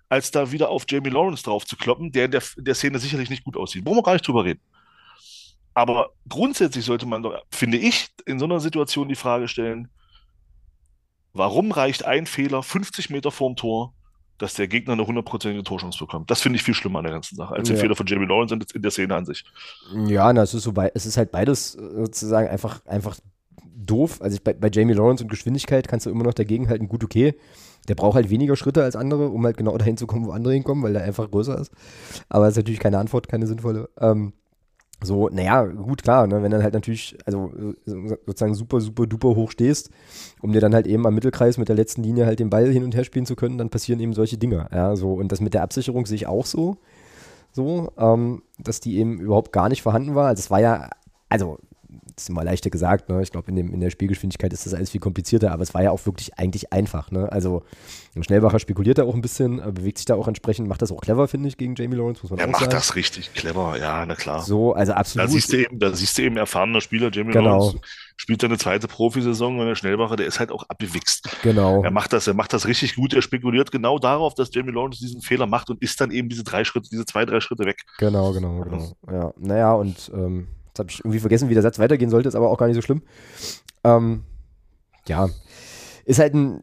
als 0.08 0.30
da 0.30 0.52
wieder 0.52 0.68
auf 0.68 0.84
Jamie 0.88 1.10
Lawrence 1.10 1.42
drauf 1.42 1.66
zu 1.66 1.76
kloppen, 1.76 2.12
der 2.12 2.26
in 2.26 2.30
der, 2.30 2.42
in 2.56 2.64
der 2.64 2.74
Szene 2.74 2.98
sicherlich 2.98 3.30
nicht 3.30 3.44
gut 3.44 3.56
aussieht. 3.56 3.84
Brauchen 3.84 3.98
wir 3.98 4.02
gar 4.02 4.12
nicht 4.12 4.26
drüber 4.26 4.44
reden. 4.44 4.60
Aber 5.74 6.10
grundsätzlich 6.28 6.84
sollte 6.84 7.06
man 7.06 7.22
doch, 7.22 7.42
finde 7.50 7.76
ich, 7.76 8.08
in 8.24 8.38
so 8.38 8.46
einer 8.46 8.60
Situation 8.60 9.08
die 9.08 9.14
Frage 9.14 9.46
stellen, 9.46 9.88
warum 11.34 11.70
reicht 11.70 12.04
ein 12.04 12.26
Fehler 12.26 12.62
50 12.62 13.10
Meter 13.10 13.30
vorm 13.30 13.56
Tor, 13.56 13.92
dass 14.38 14.54
der 14.54 14.68
Gegner 14.68 14.94
eine 14.94 15.06
hundertprozentige 15.06 15.64
Torchance 15.64 15.98
bekommt? 15.98 16.30
Das 16.30 16.40
finde 16.40 16.56
ich 16.56 16.62
viel 16.62 16.72
schlimmer 16.72 17.00
an 17.00 17.04
der 17.04 17.12
ganzen 17.12 17.36
Sache, 17.36 17.54
als 17.54 17.68
den 17.68 17.76
Ja. 17.76 17.82
Fehler 17.82 17.96
von 17.96 18.06
Jamie 18.06 18.26
Lawrence 18.26 18.54
in, 18.54 18.82
der 18.82 18.90
Szene 18.90 19.14
an 19.14 19.26
sich. 19.26 19.44
Ja, 20.06 20.32
na, 20.32 20.42
es 20.42 20.54
ist 20.54 20.62
so 20.62 20.72
es 20.94 21.04
ist 21.04 21.16
halt 21.18 21.30
beides 21.30 21.74
äh, 21.74 21.80
sozusagen 22.04 22.48
einfach, 22.48 22.84
einfach 22.86 23.16
doof. 23.86 24.20
Also 24.22 24.38
bei, 24.42 24.52
bei 24.54 24.70
Jamie 24.72 24.94
Lawrence 24.94 25.22
und 25.24 25.30
Geschwindigkeit 25.30 25.88
kannst 25.88 26.06
du 26.06 26.10
immer 26.10 26.24
noch 26.24 26.34
dagegen 26.34 26.68
halten, 26.68 26.88
gut, 26.88 27.04
okay. 27.04 27.34
Der 27.88 27.94
braucht 27.94 28.16
halt 28.16 28.30
weniger 28.30 28.56
Schritte 28.56 28.82
als 28.82 28.96
andere, 28.96 29.28
um 29.28 29.44
halt 29.44 29.56
genau 29.56 29.76
dahin 29.78 29.96
zu 29.96 30.06
kommen, 30.06 30.26
wo 30.26 30.32
andere 30.32 30.54
hinkommen, 30.54 30.82
weil 30.84 30.92
der 30.92 31.02
einfach 31.04 31.30
größer 31.30 31.58
ist. 31.58 31.70
Aber 32.28 32.44
das 32.44 32.52
ist 32.54 32.58
natürlich 32.58 32.80
keine 32.80 32.98
Antwort, 32.98 33.28
keine 33.28 33.46
sinnvolle. 33.46 33.88
Ähm, 34.00 34.32
so, 35.04 35.28
naja, 35.28 35.64
gut, 35.64 36.02
klar, 36.02 36.26
ne, 36.26 36.42
wenn 36.42 36.50
dann 36.50 36.62
halt 36.62 36.72
natürlich, 36.72 37.18
also 37.26 37.52
äh, 37.54 37.74
so- 37.84 38.16
sozusagen 38.26 38.54
super, 38.54 38.80
super 38.80 39.06
duper 39.06 39.36
hoch 39.36 39.50
stehst, 39.50 39.90
um 40.40 40.52
dir 40.52 40.60
dann 40.60 40.74
halt 40.74 40.86
eben 40.86 41.06
am 41.06 41.14
Mittelkreis 41.14 41.58
mit 41.58 41.68
der 41.68 41.76
letzten 41.76 42.02
Linie 42.02 42.24
halt 42.24 42.40
den 42.40 42.48
Ball 42.48 42.66
hin 42.72 42.82
und 42.82 42.94
her 42.94 43.04
spielen 43.04 43.26
zu 43.26 43.36
können, 43.36 43.58
dann 43.58 43.68
passieren 43.68 44.00
eben 44.00 44.14
solche 44.14 44.38
Dinge. 44.38 44.68
Ja, 44.72 44.96
so, 44.96 45.12
und 45.12 45.30
das 45.32 45.40
mit 45.42 45.52
der 45.54 45.62
Absicherung 45.62 46.06
sehe 46.06 46.16
ich 46.16 46.26
auch 46.26 46.46
so 46.46 46.78
so, 47.52 47.90
ähm, 47.96 48.42
dass 48.58 48.80
die 48.80 48.98
eben 48.98 49.18
überhaupt 49.18 49.52
gar 49.52 49.68
nicht 49.68 49.82
vorhanden 49.82 50.14
war. 50.14 50.28
Also 50.28 50.40
es 50.40 50.50
war 50.50 50.60
ja, 50.60 50.90
also 51.28 51.58
ist 52.18 52.30
immer 52.30 52.44
leichter 52.44 52.70
gesagt, 52.70 53.08
ne? 53.10 53.20
Ich 53.22 53.30
glaube, 53.30 53.50
in, 53.50 53.56
in 53.58 53.80
der 53.80 53.90
Spielgeschwindigkeit 53.90 54.52
ist 54.52 54.64
das 54.64 54.72
alles 54.72 54.90
viel 54.90 55.00
komplizierter, 55.00 55.52
aber 55.52 55.62
es 55.62 55.74
war 55.74 55.82
ja 55.82 55.90
auch 55.90 56.06
wirklich 56.06 56.38
eigentlich 56.38 56.72
einfach, 56.72 57.10
ne? 57.10 57.30
Also 57.30 57.62
ein 58.14 58.22
Schnellbacher 58.22 58.58
spekuliert 58.58 58.96
da 58.98 59.04
auch 59.04 59.14
ein 59.14 59.20
bisschen, 59.20 59.56
bewegt 59.74 59.98
sich 59.98 60.06
da 60.06 60.14
auch 60.14 60.26
entsprechend, 60.26 60.66
macht 60.68 60.80
das 60.80 60.90
auch 60.92 61.00
clever, 61.02 61.28
finde 61.28 61.48
ich, 61.48 61.58
gegen 61.58 61.74
Jamie 61.74 61.96
Lawrence, 61.96 62.22
muss 62.22 62.30
man 62.30 62.40
Er 62.40 62.46
macht 62.46 62.60
sagen. 62.60 62.72
das 62.72 62.94
richtig 62.96 63.34
clever, 63.34 63.78
ja, 63.78 64.06
na 64.06 64.14
klar. 64.14 64.42
So, 64.42 64.72
also 64.72 64.92
absolut. 64.92 65.28
Da 65.28 65.32
siehst 65.32 65.52
du 65.52 65.56
eben, 65.58 65.78
da 65.78 65.92
siehst 65.92 66.16
du 66.16 66.22
eben 66.22 66.36
erfahrener 66.38 66.80
Spieler, 66.80 67.10
Jamie 67.12 67.32
Genau. 67.32 67.58
Lawrence 67.58 67.80
spielt 68.16 68.40
seine 68.40 68.56
zweite 68.56 68.88
Profisaison 68.88 69.60
und 69.60 69.66
der 69.66 69.74
Schnellbacher, 69.74 70.16
der 70.16 70.24
ist 70.26 70.40
halt 70.40 70.50
auch 70.50 70.62
abgewichst. 70.70 71.28
genau. 71.42 71.82
Er 71.82 71.90
macht 71.90 72.14
das, 72.14 72.26
er 72.26 72.32
macht 72.32 72.54
das 72.54 72.66
richtig 72.66 72.94
gut. 72.94 73.12
Er 73.12 73.20
spekuliert 73.20 73.70
genau 73.70 73.98
darauf, 73.98 74.32
dass 74.34 74.48
Jamie 74.54 74.72
Lawrence 74.72 75.00
diesen 75.00 75.20
Fehler 75.20 75.46
macht 75.46 75.68
und 75.68 75.82
ist 75.82 76.00
dann 76.00 76.10
eben 76.10 76.30
diese 76.30 76.42
drei 76.42 76.64
Schritte, 76.64 76.88
diese 76.90 77.04
zwei, 77.04 77.26
drei 77.26 77.40
Schritte 77.40 77.66
weg. 77.66 77.82
Genau, 77.98 78.32
genau, 78.32 78.62
genau. 78.62 78.92
Ja, 79.12 79.34
naja, 79.36 79.74
und 79.74 80.10
ähm, 80.14 80.48
jetzt 80.76 80.78
habe 80.78 80.90
ich 80.90 81.00
irgendwie 81.00 81.20
vergessen, 81.20 81.48
wie 81.48 81.54
der 81.54 81.62
Satz 81.62 81.78
weitergehen 81.78 82.10
sollte, 82.10 82.28
ist 82.28 82.34
aber 82.34 82.50
auch 82.50 82.58
gar 82.58 82.66
nicht 82.66 82.76
so 82.76 82.82
schlimm. 82.82 83.02
Ähm, 83.84 84.24
ja, 85.08 85.28
ist 86.04 86.18
halt 86.18 86.34
ein, 86.34 86.62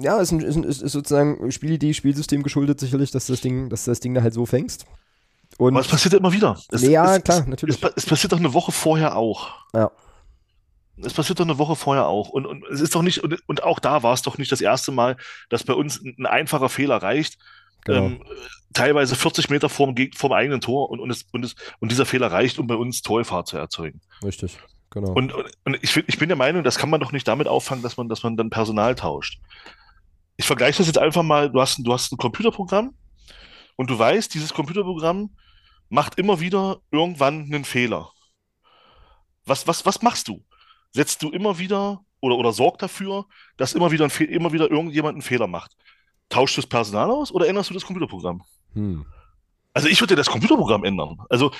ja, 0.00 0.20
ist, 0.20 0.32
ein, 0.32 0.40
ist, 0.40 0.56
ein, 0.56 0.64
ist 0.64 0.78
sozusagen 0.78 1.50
Spielidee, 1.50 1.94
Spielsystem 1.94 2.42
geschuldet 2.42 2.78
sicherlich, 2.80 3.10
dass 3.10 3.26
du 3.26 3.32
das 3.32 3.40
Ding, 3.40 3.68
dass 3.68 3.84
das 3.84 4.00
Ding 4.00 4.14
da 4.14 4.22
halt 4.22 4.34
so 4.34 4.46
fängst. 4.46 4.86
Und 5.56 5.74
Aber 5.74 5.80
es 5.80 5.88
passiert 5.88 6.12
ja 6.12 6.18
immer 6.18 6.32
wieder. 6.32 6.58
Es, 6.70 6.82
ja, 6.82 7.16
es, 7.16 7.24
klar, 7.24 7.44
natürlich. 7.46 7.82
Es, 7.82 7.92
es 7.96 8.06
passiert 8.06 8.32
doch 8.32 8.38
eine 8.38 8.54
Woche 8.54 8.70
vorher 8.70 9.16
auch. 9.16 9.50
Ja. 9.74 9.90
Es 11.02 11.14
passiert 11.14 11.40
doch 11.40 11.44
eine 11.44 11.58
Woche 11.58 11.74
vorher 11.74 12.06
auch. 12.06 12.28
Und, 12.28 12.46
und 12.46 12.64
es 12.70 12.80
ist 12.80 12.94
doch 12.94 13.02
nicht, 13.02 13.24
und, 13.24 13.36
und 13.48 13.62
auch 13.62 13.78
da 13.78 14.02
war 14.02 14.12
es 14.12 14.22
doch 14.22 14.38
nicht 14.38 14.52
das 14.52 14.60
erste 14.60 14.92
Mal, 14.92 15.16
dass 15.48 15.64
bei 15.64 15.72
uns 15.72 16.00
ein, 16.02 16.14
ein 16.18 16.26
einfacher 16.26 16.68
Fehler 16.68 16.96
reicht. 16.96 17.38
Genau. 17.84 18.06
Ähm, 18.06 18.22
teilweise 18.74 19.16
40 19.16 19.50
Meter 19.50 19.68
vorm, 19.68 19.94
vorm 20.14 20.32
eigenen 20.32 20.60
Tor 20.60 20.90
und, 20.90 21.00
und, 21.00 21.10
es, 21.10 21.24
und, 21.32 21.44
es, 21.44 21.54
und 21.80 21.90
dieser 21.90 22.06
Fehler 22.06 22.30
reicht, 22.30 22.58
um 22.58 22.66
bei 22.66 22.74
uns 22.74 23.02
Torgefahr 23.02 23.44
zu 23.44 23.56
erzeugen. 23.56 24.00
Richtig, 24.24 24.58
genau. 24.90 25.12
Und, 25.12 25.32
und, 25.32 25.50
und 25.64 25.78
ich, 25.82 25.96
ich 25.96 26.18
bin 26.18 26.28
der 26.28 26.36
Meinung, 26.36 26.64
das 26.64 26.78
kann 26.78 26.90
man 26.90 27.00
doch 27.00 27.12
nicht 27.12 27.26
damit 27.26 27.48
auffangen, 27.48 27.82
dass 27.82 27.96
man, 27.96 28.08
dass 28.08 28.22
man 28.22 28.36
dann 28.36 28.50
Personal 28.50 28.94
tauscht. 28.94 29.40
Ich 30.36 30.46
vergleiche 30.46 30.78
das 30.78 30.86
jetzt 30.86 30.98
einfach 30.98 31.22
mal, 31.22 31.50
du 31.50 31.60
hast, 31.60 31.78
ein- 31.78 31.84
du 31.84 31.92
hast 31.92 32.12
ein 32.12 32.16
Computerprogramm 32.18 32.94
und 33.76 33.90
du 33.90 33.98
weißt, 33.98 34.32
dieses 34.34 34.52
Computerprogramm 34.54 35.30
macht 35.88 36.18
immer 36.18 36.38
wieder 36.40 36.80
irgendwann 36.90 37.44
einen 37.44 37.64
Fehler. 37.64 38.10
Was, 39.46 39.66
was, 39.66 39.86
was 39.86 40.02
machst 40.02 40.28
du? 40.28 40.44
Setzt 40.92 41.22
du 41.22 41.30
immer 41.30 41.58
wieder 41.58 42.00
oder, 42.20 42.36
oder 42.36 42.52
sorg 42.52 42.78
dafür, 42.78 43.26
dass 43.56 43.72
immer 43.72 43.90
wieder, 43.90 44.04
ein 44.04 44.10
Fe 44.10 44.24
immer 44.24 44.52
wieder 44.52 44.70
irgendjemand 44.70 45.14
einen 45.14 45.22
Fehler 45.22 45.46
macht? 45.46 45.74
Tauschst 46.28 46.56
du 46.56 46.60
das 46.60 46.68
Personal 46.68 47.10
aus 47.10 47.32
oder 47.32 47.48
änderst 47.48 47.70
du 47.70 47.74
das 47.74 47.84
Computerprogramm? 47.84 48.42
hm. 48.74 49.04
Also 49.74 49.86
ich 49.88 50.00
würde 50.00 50.16
das 50.16 50.28
Computerprogramm 50.28 50.82
ändern. 50.84 51.18
Also 51.30 51.52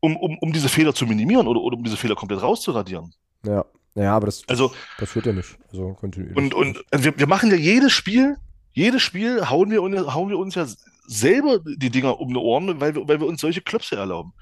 um, 0.00 0.16
um, 0.16 0.38
um 0.38 0.52
diese 0.52 0.68
Fehler 0.68 0.94
zu 0.94 1.04
minimieren 1.06 1.48
oder, 1.48 1.60
oder 1.60 1.76
um 1.76 1.82
diese 1.82 1.96
Fehler 1.96 2.14
komplett 2.14 2.40
rauszuradieren. 2.40 3.12
Ja, 3.44 3.64
ja, 3.96 4.14
aber 4.14 4.26
das, 4.26 4.42
Also 4.46 4.72
das 4.98 5.10
führt 5.10 5.26
ja 5.26 5.32
nicht. 5.32 5.58
Also 5.72 5.94
kontinuierlich. 5.94 6.36
Und, 6.36 6.54
und 6.54 6.84
wir, 6.92 7.18
wir 7.18 7.26
machen 7.26 7.50
ja 7.50 7.56
jedes 7.56 7.92
Spiel, 7.92 8.36
jedes 8.72 9.02
Spiel 9.02 9.48
hauen 9.50 9.70
wir, 9.70 9.82
uns- 9.82 10.14
hauen 10.14 10.28
wir 10.28 10.38
uns 10.38 10.54
ja 10.54 10.66
selber 11.08 11.58
die 11.58 11.90
Dinger 11.90 12.20
um 12.20 12.28
die 12.28 12.36
Ohren, 12.38 12.78
weil 12.80 12.94
wir, 12.94 13.08
weil 13.08 13.20
wir 13.20 13.26
uns 13.26 13.40
solche 13.40 13.62
Klöpse 13.62 13.96
erlauben. 13.96 14.32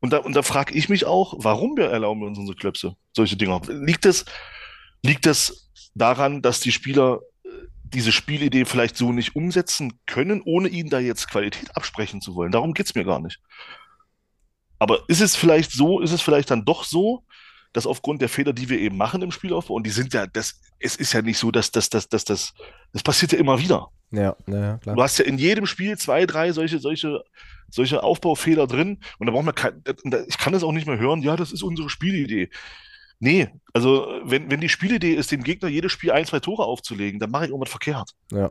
Und 0.00 0.12
da, 0.12 0.18
und 0.18 0.34
da 0.34 0.42
frage 0.42 0.74
ich 0.74 0.88
mich 0.88 1.04
auch, 1.04 1.34
warum 1.38 1.76
wir 1.76 1.90
erlauben 1.90 2.22
wir 2.22 2.26
uns 2.28 2.38
unsere 2.38 2.56
Klöpse, 2.56 2.96
solche 3.12 3.36
Dinger. 3.36 3.60
Liegt 3.68 4.04
es, 4.06 4.24
liegt 5.04 5.26
es 5.26 5.70
daran, 5.94 6.42
dass 6.42 6.58
die 6.58 6.72
Spieler 6.72 7.20
diese 7.94 8.12
Spielidee 8.12 8.64
vielleicht 8.64 8.96
so 8.96 9.12
nicht 9.12 9.36
umsetzen 9.36 10.00
können, 10.06 10.42
ohne 10.44 10.68
ihnen 10.68 10.90
da 10.90 10.98
jetzt 10.98 11.30
Qualität 11.30 11.76
absprechen 11.76 12.20
zu 12.20 12.34
wollen? 12.34 12.52
Darum 12.52 12.74
geht's 12.74 12.94
mir 12.94 13.04
gar 13.04 13.20
nicht. 13.20 13.40
Aber 14.78 15.00
ist 15.08 15.20
es 15.20 15.36
vielleicht 15.36 15.70
so, 15.70 16.00
ist 16.00 16.12
es 16.12 16.22
vielleicht 16.22 16.50
dann 16.50 16.64
doch 16.64 16.84
so, 16.84 17.24
dass 17.72 17.86
aufgrund 17.86 18.20
der 18.20 18.28
Fehler, 18.28 18.52
die 18.52 18.68
wir 18.68 18.78
eben 18.78 18.96
machen 18.96 19.22
im 19.22 19.30
Spielaufbau, 19.30 19.74
und 19.74 19.86
die 19.86 19.90
sind 19.90 20.12
ja, 20.12 20.26
das, 20.26 20.60
es 20.78 20.96
ist 20.96 21.12
ja 21.12 21.22
nicht 21.22 21.38
so, 21.38 21.50
dass 21.50 21.70
das, 21.70 21.88
das, 21.88 22.08
das, 22.08 22.24
das, 22.24 22.52
das 22.92 23.02
passiert 23.02 23.32
ja 23.32 23.38
immer 23.38 23.58
wieder. 23.58 23.88
ja, 24.46 24.54
ja, 24.54 24.78
klar. 24.78 24.96
Du 24.96 25.02
hast 25.02 25.18
ja 25.18 25.24
in 25.24 25.38
jedem 25.38 25.66
Spiel 25.66 25.96
zwei, 25.96 26.26
drei 26.26 26.52
solche, 26.52 26.78
solche, 26.80 27.22
solche 27.70 28.02
Aufbaufehler 28.02 28.66
drin 28.66 28.98
und 29.18 29.26
da 29.26 29.32
braucht 29.32 29.46
man 29.46 29.54
kein, 29.54 29.82
ich 30.28 30.36
kann 30.36 30.52
das 30.52 30.62
auch 30.62 30.72
nicht 30.72 30.86
mehr 30.86 30.98
hören, 30.98 31.22
ja, 31.22 31.34
das 31.36 31.52
ist 31.52 31.62
unsere 31.62 31.88
Spielidee. 31.88 32.50
Nee, 33.22 33.48
also 33.72 34.08
wenn, 34.24 34.50
wenn 34.50 34.60
die 34.60 34.68
Spielidee 34.68 35.14
ist, 35.14 35.30
dem 35.30 35.44
Gegner 35.44 35.68
jedes 35.68 35.92
Spiel 35.92 36.10
ein, 36.10 36.26
zwei 36.26 36.40
Tore 36.40 36.64
aufzulegen, 36.64 37.20
dann 37.20 37.30
mache 37.30 37.44
ich 37.44 37.50
irgendwas 37.50 37.70
verkehrt. 37.70 38.16
Ja. 38.32 38.50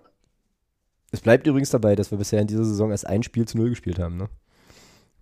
Es 1.11 1.19
bleibt 1.19 1.45
übrigens 1.45 1.71
dabei, 1.71 1.97
dass 1.97 2.09
wir 2.09 2.17
bisher 2.17 2.39
in 2.39 2.47
dieser 2.47 2.63
Saison 2.63 2.89
erst 2.89 3.05
ein 3.05 3.21
Spiel 3.21 3.45
zu 3.45 3.57
null 3.57 3.69
gespielt 3.69 3.99
haben. 3.99 4.15
Ne? 4.15 4.29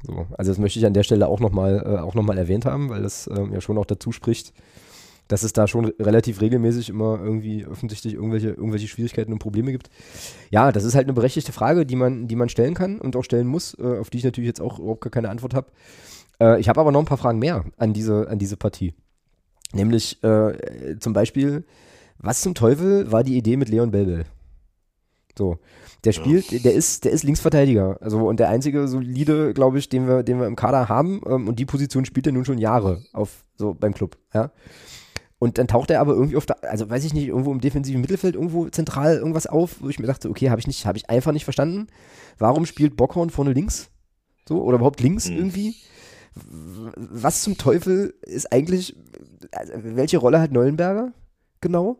So, 0.04 0.28
also 0.38 0.52
das 0.52 0.60
möchte 0.60 0.78
ich 0.78 0.86
an 0.86 0.94
der 0.94 1.02
Stelle 1.02 1.28
auch 1.28 1.40
nochmal 1.40 1.80
äh, 1.84 2.16
noch 2.16 2.36
erwähnt 2.36 2.66
haben, 2.66 2.92
weil 2.92 3.02
das 3.02 3.26
ähm, 3.26 3.52
ja 3.52 3.60
schon 3.60 3.80
auch 3.80 3.88
dazu 3.88 4.12
spricht, 4.12 4.54
dass 5.28 5.42
es 5.42 5.52
da 5.52 5.68
schon 5.68 5.86
relativ 6.00 6.42
regelmäßig 6.42 6.90
immer 6.90 7.20
irgendwie 7.20 7.66
offensichtlich 7.66 8.14
irgendwelche, 8.14 8.50
irgendwelche 8.50 8.88
Schwierigkeiten 8.88 9.34
und 9.34 9.40
Probleme 9.40 9.72
gibt. 9.72 9.90
Ja, 10.52 10.72
das 10.72 10.84
ist 10.84 10.94
halt 10.94 11.08
eine 11.08 11.14
berechtigte 11.14 11.54
Frage, 11.54 11.88
die 11.88 11.96
man, 11.96 12.28
die 12.28 12.36
man 12.36 12.50
stellen 12.50 12.76
kann 12.76 13.02
und 13.02 13.16
auch 13.16 13.24
stellen 13.24 13.48
muss, 13.48 13.76
äh, 13.80 13.98
auf 13.98 14.12
die 14.12 14.20
ich 14.20 14.24
natürlich 14.24 14.48
jetzt 14.48 14.62
auch 14.62 14.78
überhaupt 14.78 15.02
gar 15.02 15.10
keine 15.10 15.30
Antwort 15.30 15.56
habe. 15.56 15.72
Äh, 16.40 16.60
ich 16.60 16.70
habe 16.70 16.80
aber 16.80 16.92
noch 16.92 17.00
ein 17.00 17.08
paar 17.08 17.18
Fragen 17.18 17.40
mehr 17.40 17.66
an 17.78 17.94
diese, 17.94 18.30
an 18.30 18.38
diese 18.38 18.56
Partie. 18.56 18.94
Nämlich 19.74 20.24
äh, 20.24 20.98
zum 21.00 21.14
Beispiel, 21.14 21.64
was 22.18 22.42
zum 22.42 22.56
Teufel 22.56 23.12
war 23.12 23.24
die 23.24 23.38
Idee 23.38 23.58
mit 23.58 23.70
Leon 23.70 23.92
Belbel? 23.92 24.26
So, 25.38 25.58
der 26.04 26.12
spielt, 26.12 26.66
der 26.66 26.74
ist, 26.74 27.06
der 27.06 27.12
ist 27.12 27.24
Linksverteidiger. 27.24 27.98
Also 28.02 28.28
und 28.28 28.40
der 28.40 28.50
einzige 28.50 28.88
solide, 28.88 29.54
glaube 29.54 29.80
ich, 29.80 29.88
den 29.90 30.08
wir, 30.08 30.24
den 30.24 30.40
wir 30.40 30.48
im 30.48 30.56
Kader 30.56 30.90
haben. 30.90 31.22
Ähm, 31.26 31.48
und 31.48 31.60
die 31.60 31.66
Position 31.66 32.06
spielt 32.06 32.26
er 32.28 32.34
nun 32.34 32.46
schon 32.46 32.58
Jahre 32.58 33.04
auf 33.14 33.46
so 33.56 33.74
beim 33.74 33.94
Club. 33.94 34.18
Ja. 34.34 34.52
Und 35.38 35.58
dann 35.58 35.68
taucht 35.68 35.90
er 35.92 36.02
aber 36.02 36.14
irgendwie 36.14 36.36
auf 36.36 36.46
der, 36.46 36.58
also 36.70 36.90
weiß 36.90 37.06
ich 37.06 37.14
nicht, 37.14 37.28
irgendwo 37.28 37.52
im 37.52 37.62
defensiven 37.62 38.02
Mittelfeld, 38.02 38.36
irgendwo 38.36 38.68
zentral 38.68 39.16
irgendwas 39.16 39.48
auf, 39.48 39.78
wo 39.82 39.88
ich 39.88 39.98
mir 40.00 40.08
dachte, 40.08 40.30
okay, 40.30 40.50
habe 40.50 40.60
ich 40.60 40.68
nicht, 40.68 40.86
habe 40.86 40.98
ich 40.98 41.10
einfach 41.10 41.32
nicht 41.32 41.46
verstanden. 41.46 41.88
Warum 42.38 42.66
spielt 42.66 42.98
Bockhorn 42.98 43.30
vorne 43.30 43.54
links? 43.54 43.90
So, 44.48 44.62
oder 44.62 44.76
überhaupt 44.76 45.00
links 45.00 45.30
Hm. 45.30 45.38
irgendwie? 45.38 45.76
Was 46.34 47.44
zum 47.44 47.58
Teufel 47.58 48.14
ist 48.22 48.52
eigentlich, 48.52 48.96
also 49.52 49.74
welche 49.76 50.18
Rolle 50.18 50.40
hat 50.40 50.52
Neuenberger? 50.52 51.12
Genau. 51.62 52.00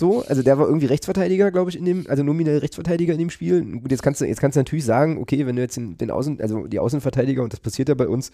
So, 0.00 0.24
also 0.24 0.42
der 0.42 0.58
war 0.58 0.66
irgendwie 0.66 0.86
Rechtsverteidiger, 0.86 1.50
glaube 1.50 1.68
ich, 1.68 1.76
in 1.76 1.84
dem, 1.84 2.06
also 2.08 2.22
nominell 2.22 2.56
Rechtsverteidiger 2.56 3.12
in 3.12 3.18
dem 3.18 3.28
Spiel. 3.28 3.62
Gut, 3.80 3.90
jetzt 3.90 4.02
kannst 4.02 4.22
du, 4.22 4.24
jetzt 4.24 4.40
kannst 4.40 4.56
du 4.56 4.60
natürlich 4.60 4.86
sagen, 4.86 5.18
okay, 5.18 5.44
wenn 5.44 5.56
du 5.56 5.62
jetzt 5.62 5.76
den, 5.76 5.98
den 5.98 6.10
Außen, 6.10 6.40
also 6.40 6.66
die 6.66 6.78
Außenverteidiger, 6.78 7.42
und 7.42 7.52
das 7.52 7.60
passiert 7.60 7.90
ja 7.90 7.94
bei 7.94 8.08
uns, 8.08 8.30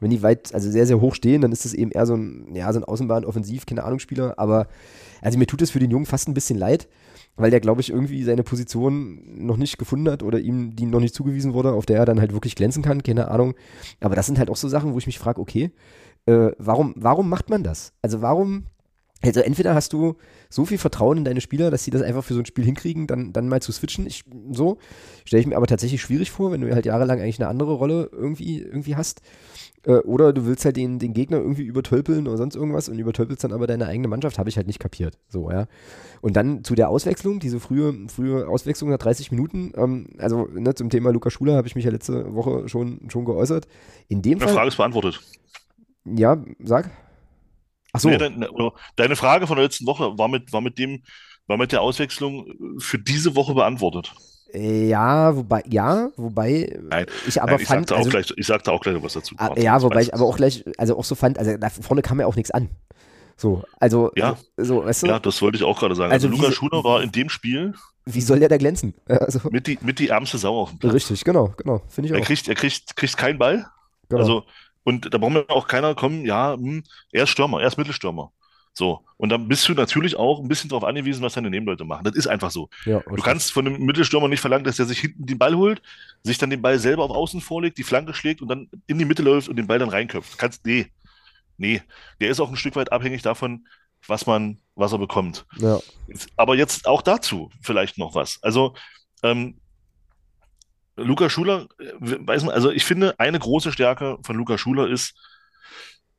wenn 0.00 0.10
die 0.10 0.24
weit, 0.24 0.52
also 0.52 0.68
sehr, 0.68 0.88
sehr 0.88 1.00
hoch 1.00 1.14
stehen, 1.14 1.40
dann 1.40 1.52
ist 1.52 1.64
das 1.64 1.72
eben 1.72 1.92
eher 1.92 2.06
so 2.06 2.16
ein, 2.16 2.52
ja, 2.52 2.72
so 2.72 2.80
ein 2.80 2.84
Außenbahn-Offensiv, 2.84 3.64
keine 3.64 3.84
Ahnung, 3.84 4.00
Spieler, 4.00 4.40
aber 4.40 4.66
also 5.22 5.38
mir 5.38 5.46
tut 5.46 5.62
es 5.62 5.70
für 5.70 5.78
den 5.78 5.92
Jungen 5.92 6.06
fast 6.06 6.26
ein 6.26 6.34
bisschen 6.34 6.58
leid, 6.58 6.88
weil 7.36 7.50
der, 7.50 7.60
glaube 7.60 7.80
ich, 7.80 7.90
irgendwie 7.90 8.22
seine 8.22 8.42
Position 8.42 9.20
noch 9.46 9.56
nicht 9.56 9.78
gefunden 9.78 10.10
hat 10.10 10.22
oder 10.22 10.38
ihm 10.38 10.76
die 10.76 10.86
noch 10.86 11.00
nicht 11.00 11.14
zugewiesen 11.14 11.52
wurde, 11.52 11.72
auf 11.72 11.86
der 11.86 11.98
er 11.98 12.06
dann 12.06 12.20
halt 12.20 12.32
wirklich 12.32 12.54
glänzen 12.54 12.82
kann, 12.82 13.02
keine 13.02 13.28
Ahnung. 13.28 13.54
Aber 14.00 14.14
das 14.14 14.26
sind 14.26 14.38
halt 14.38 14.50
auch 14.50 14.56
so 14.56 14.68
Sachen, 14.68 14.92
wo 14.94 14.98
ich 14.98 15.06
mich 15.06 15.18
frage, 15.18 15.40
okay, 15.40 15.72
äh, 16.26 16.50
warum, 16.58 16.94
warum 16.96 17.28
macht 17.28 17.50
man 17.50 17.62
das? 17.62 17.92
Also 18.02 18.22
warum, 18.22 18.66
also 19.24 19.40
entweder 19.40 19.74
hast 19.74 19.92
du 19.92 20.16
so 20.50 20.64
viel 20.64 20.78
Vertrauen 20.78 21.18
in 21.18 21.24
deine 21.24 21.40
Spieler, 21.40 21.70
dass 21.70 21.84
sie 21.84 21.90
das 21.90 22.02
einfach 22.02 22.24
für 22.24 22.34
so 22.34 22.40
ein 22.40 22.46
Spiel 22.46 22.64
hinkriegen, 22.64 23.06
dann, 23.06 23.32
dann 23.32 23.48
mal 23.48 23.62
zu 23.62 23.72
switchen. 23.72 24.06
Ich, 24.06 24.24
so 24.50 24.78
stelle 25.24 25.40
ich 25.40 25.46
mir 25.46 25.56
aber 25.56 25.66
tatsächlich 25.66 26.02
schwierig 26.02 26.30
vor, 26.30 26.52
wenn 26.52 26.60
du 26.60 26.72
halt 26.74 26.86
jahrelang 26.86 27.20
eigentlich 27.20 27.40
eine 27.40 27.48
andere 27.48 27.74
Rolle 27.74 28.10
irgendwie, 28.12 28.60
irgendwie 28.60 28.96
hast. 28.96 29.22
Äh, 29.84 29.98
oder 29.98 30.32
du 30.32 30.46
willst 30.46 30.64
halt 30.64 30.76
den, 30.76 30.98
den 30.98 31.12
Gegner 31.12 31.38
irgendwie 31.38 31.64
übertölpeln 31.64 32.26
oder 32.26 32.36
sonst 32.36 32.56
irgendwas 32.56 32.88
und 32.88 32.98
übertölpelst 32.98 33.44
dann 33.44 33.52
aber 33.52 33.66
deine 33.66 33.86
eigene 33.86 34.08
Mannschaft, 34.08 34.38
habe 34.38 34.48
ich 34.48 34.56
halt 34.56 34.66
nicht 34.66 34.78
kapiert. 34.78 35.18
So, 35.28 35.50
ja. 35.50 35.66
Und 36.20 36.36
dann 36.36 36.64
zu 36.64 36.74
der 36.74 36.88
Auswechslung, 36.88 37.40
diese 37.40 37.60
frühe, 37.60 37.94
frühe 38.08 38.48
Auswechslung 38.48 38.90
nach 38.90 38.98
30 38.98 39.30
Minuten, 39.30 39.72
ähm, 39.76 40.08
also 40.18 40.46
ne, 40.46 40.74
zum 40.74 40.90
Thema 40.90 41.10
Lukas 41.10 41.32
Schuler 41.32 41.56
habe 41.56 41.68
ich 41.68 41.74
mich 41.74 41.84
ja 41.84 41.90
letzte 41.90 42.34
Woche 42.34 42.68
schon, 42.68 43.00
schon 43.08 43.24
geäußert. 43.24 43.66
In 44.08 44.22
dem 44.22 44.40
Fall, 44.40 44.54
Frage 44.54 44.68
ist 44.68 44.76
beantwortet. 44.76 45.20
ja, 46.04 46.42
sag. 46.62 46.90
Ach 47.94 48.00
so, 48.00 48.08
Nee, 48.10 48.18
deine, 48.18 48.50
oder 48.50 48.72
deine 48.96 49.16
Frage 49.16 49.46
von 49.46 49.56
der 49.56 49.64
letzten 49.64 49.86
Woche 49.86 50.18
war 50.18 50.28
mit, 50.28 50.52
war 50.52 50.60
mit 50.60 50.78
dem, 50.78 51.02
war 51.46 51.56
mit 51.56 51.72
der 51.72 51.80
Auswechslung 51.80 52.46
für 52.78 52.98
diese 52.98 53.34
Woche 53.36 53.54
beantwortet. 53.54 54.12
Äh, 54.52 54.88
Ja, 54.88 55.34
wobei, 55.36 55.62
ja, 55.66 56.10
wobei 56.16 56.78
Nein, 56.82 57.06
ich 57.26 57.40
aber 57.40 57.52
Nein, 57.52 57.60
ich 57.62 57.68
fand, 57.68 57.88
sagte 57.88 57.94
auch 57.94 57.98
also, 57.98 58.10
gleich, 58.10 58.32
ich 58.36 58.46
sagte 58.46 58.72
auch 58.72 58.80
gleich 58.82 58.94
noch 58.94 59.02
was 59.02 59.14
dazu. 59.14 59.34
ah, 59.38 59.48
Martin, 59.48 59.64
ja, 59.64 59.74
das 59.74 59.82
wobei 59.82 60.02
ich 60.02 60.14
aber 60.14 60.24
auch 60.24 60.36
gleich, 60.36 60.64
also 60.78 60.98
auch 60.98 61.04
so 61.04 61.14
fand, 61.14 61.38
also 61.38 61.56
da 61.56 61.70
vorne 61.70 62.02
kam 62.02 62.20
ja 62.20 62.26
auch 62.26 62.36
nichts 62.36 62.50
an. 62.50 62.68
So, 63.36 63.64
also, 63.80 64.12
Ja. 64.16 64.36
so, 64.56 64.84
weißt 64.84 65.02
du, 65.04 65.06
Ja, 65.08 65.18
das 65.18 65.42
wollte 65.42 65.56
ich 65.56 65.64
auch 65.64 65.78
gerade 65.78 65.94
sagen. 65.96 66.12
Also 66.12 66.28
Also, 66.28 66.38
Lukas 66.38 66.54
Schuler 66.54 66.84
war 66.84 67.02
in 67.02 67.10
dem 67.12 67.28
Spiel 67.28 67.74
wie 68.06 68.20
soll 68.20 68.38
der 68.38 68.48
da 68.50 68.58
glänzen? 68.58 68.94
Also, 69.08 69.40
mit 69.50 69.66
die, 69.66 69.78
mit 69.80 69.98
die 69.98 70.08
ärmste 70.08 70.36
Sau 70.38 70.60
auf 70.60 70.70
dem 70.70 70.78
Platz. 70.78 70.92
richtig, 70.92 71.24
genau, 71.24 71.54
genau, 71.56 71.80
finde 71.88 72.08
ich 72.10 72.14
Er 72.14 72.20
auch. 72.20 72.26
kriegt, 72.26 72.48
er 72.48 72.54
kriegt, 72.54 72.94
kriegt 72.96 73.16
keinen 73.16 73.38
Ball. 73.38 73.66
Genau. 74.08 74.20
Also, 74.20 74.44
und 74.84 75.12
da 75.12 75.18
braucht 75.18 75.32
mir 75.32 75.50
auch 75.50 75.66
keiner 75.66 75.94
kommen, 75.94 76.24
ja, 76.24 76.54
hm, 76.54 76.84
er 77.10 77.24
ist 77.24 77.30
Stürmer, 77.30 77.60
er 77.60 77.68
ist 77.68 77.78
Mittelstürmer. 77.78 78.30
So. 78.74 79.04
Und 79.16 79.28
dann 79.30 79.46
bist 79.48 79.68
du 79.68 79.72
natürlich 79.72 80.16
auch 80.16 80.40
ein 80.40 80.48
bisschen 80.48 80.68
darauf 80.68 80.84
angewiesen, 80.84 81.22
was 81.22 81.34
deine 81.34 81.48
Nebenleute 81.48 81.84
machen. 81.84 82.04
Das 82.04 82.14
ist 82.14 82.26
einfach 82.26 82.50
so. 82.50 82.68
ja, 82.84 83.00
Du 83.00 83.22
kannst 83.22 83.52
von 83.52 83.66
einem 83.66 83.84
Mittelstürmer 83.84 84.28
nicht 84.28 84.40
verlangen, 84.40 84.64
dass 84.64 84.78
er 84.78 84.84
sich 84.84 84.98
hinten 84.98 85.26
den 85.26 85.38
Ball 85.38 85.54
holt, 85.54 85.80
sich 86.24 86.38
dann 86.38 86.50
den 86.50 86.60
Ball 86.60 86.78
selber 86.78 87.04
auf 87.04 87.12
Außen 87.12 87.40
vorlegt, 87.40 87.78
die 87.78 87.84
Flanke 87.84 88.14
schlägt 88.14 88.42
und 88.42 88.48
dann 88.48 88.68
in 88.86 88.98
die 88.98 89.04
Mitte 89.04 89.22
läuft 89.22 89.48
und 89.48 89.56
den 89.56 89.68
Ball 89.68 89.78
dann 89.78 89.88
reinköpft. 89.88 90.36
Kannst, 90.38 90.66
nee. 90.66 90.86
Nee, 91.56 91.82
der 92.20 92.30
ist 92.30 92.40
auch 92.40 92.50
ein 92.50 92.56
Stück 92.56 92.74
weit 92.74 92.90
abhängig 92.90 93.22
davon, 93.22 93.68
was 94.08 94.26
man, 94.26 94.58
was 94.74 94.92
er 94.92 94.98
bekommt. 94.98 95.46
Ja. 95.56 95.78
Aber 96.36 96.56
jetzt 96.56 96.88
auch 96.88 97.00
dazu 97.00 97.50
vielleicht 97.62 97.96
noch 97.96 98.16
was. 98.16 98.40
Also, 98.42 98.74
ähm, 99.22 99.60
Luca 100.96 101.28
Schuler, 101.28 101.66
äh, 101.78 101.92
weiß 102.00 102.44
man, 102.44 102.54
also 102.54 102.70
ich 102.70 102.84
finde, 102.84 103.18
eine 103.18 103.38
große 103.38 103.72
Stärke 103.72 104.18
von 104.22 104.36
Luca 104.36 104.58
Schuler 104.58 104.88
ist, 104.88 105.14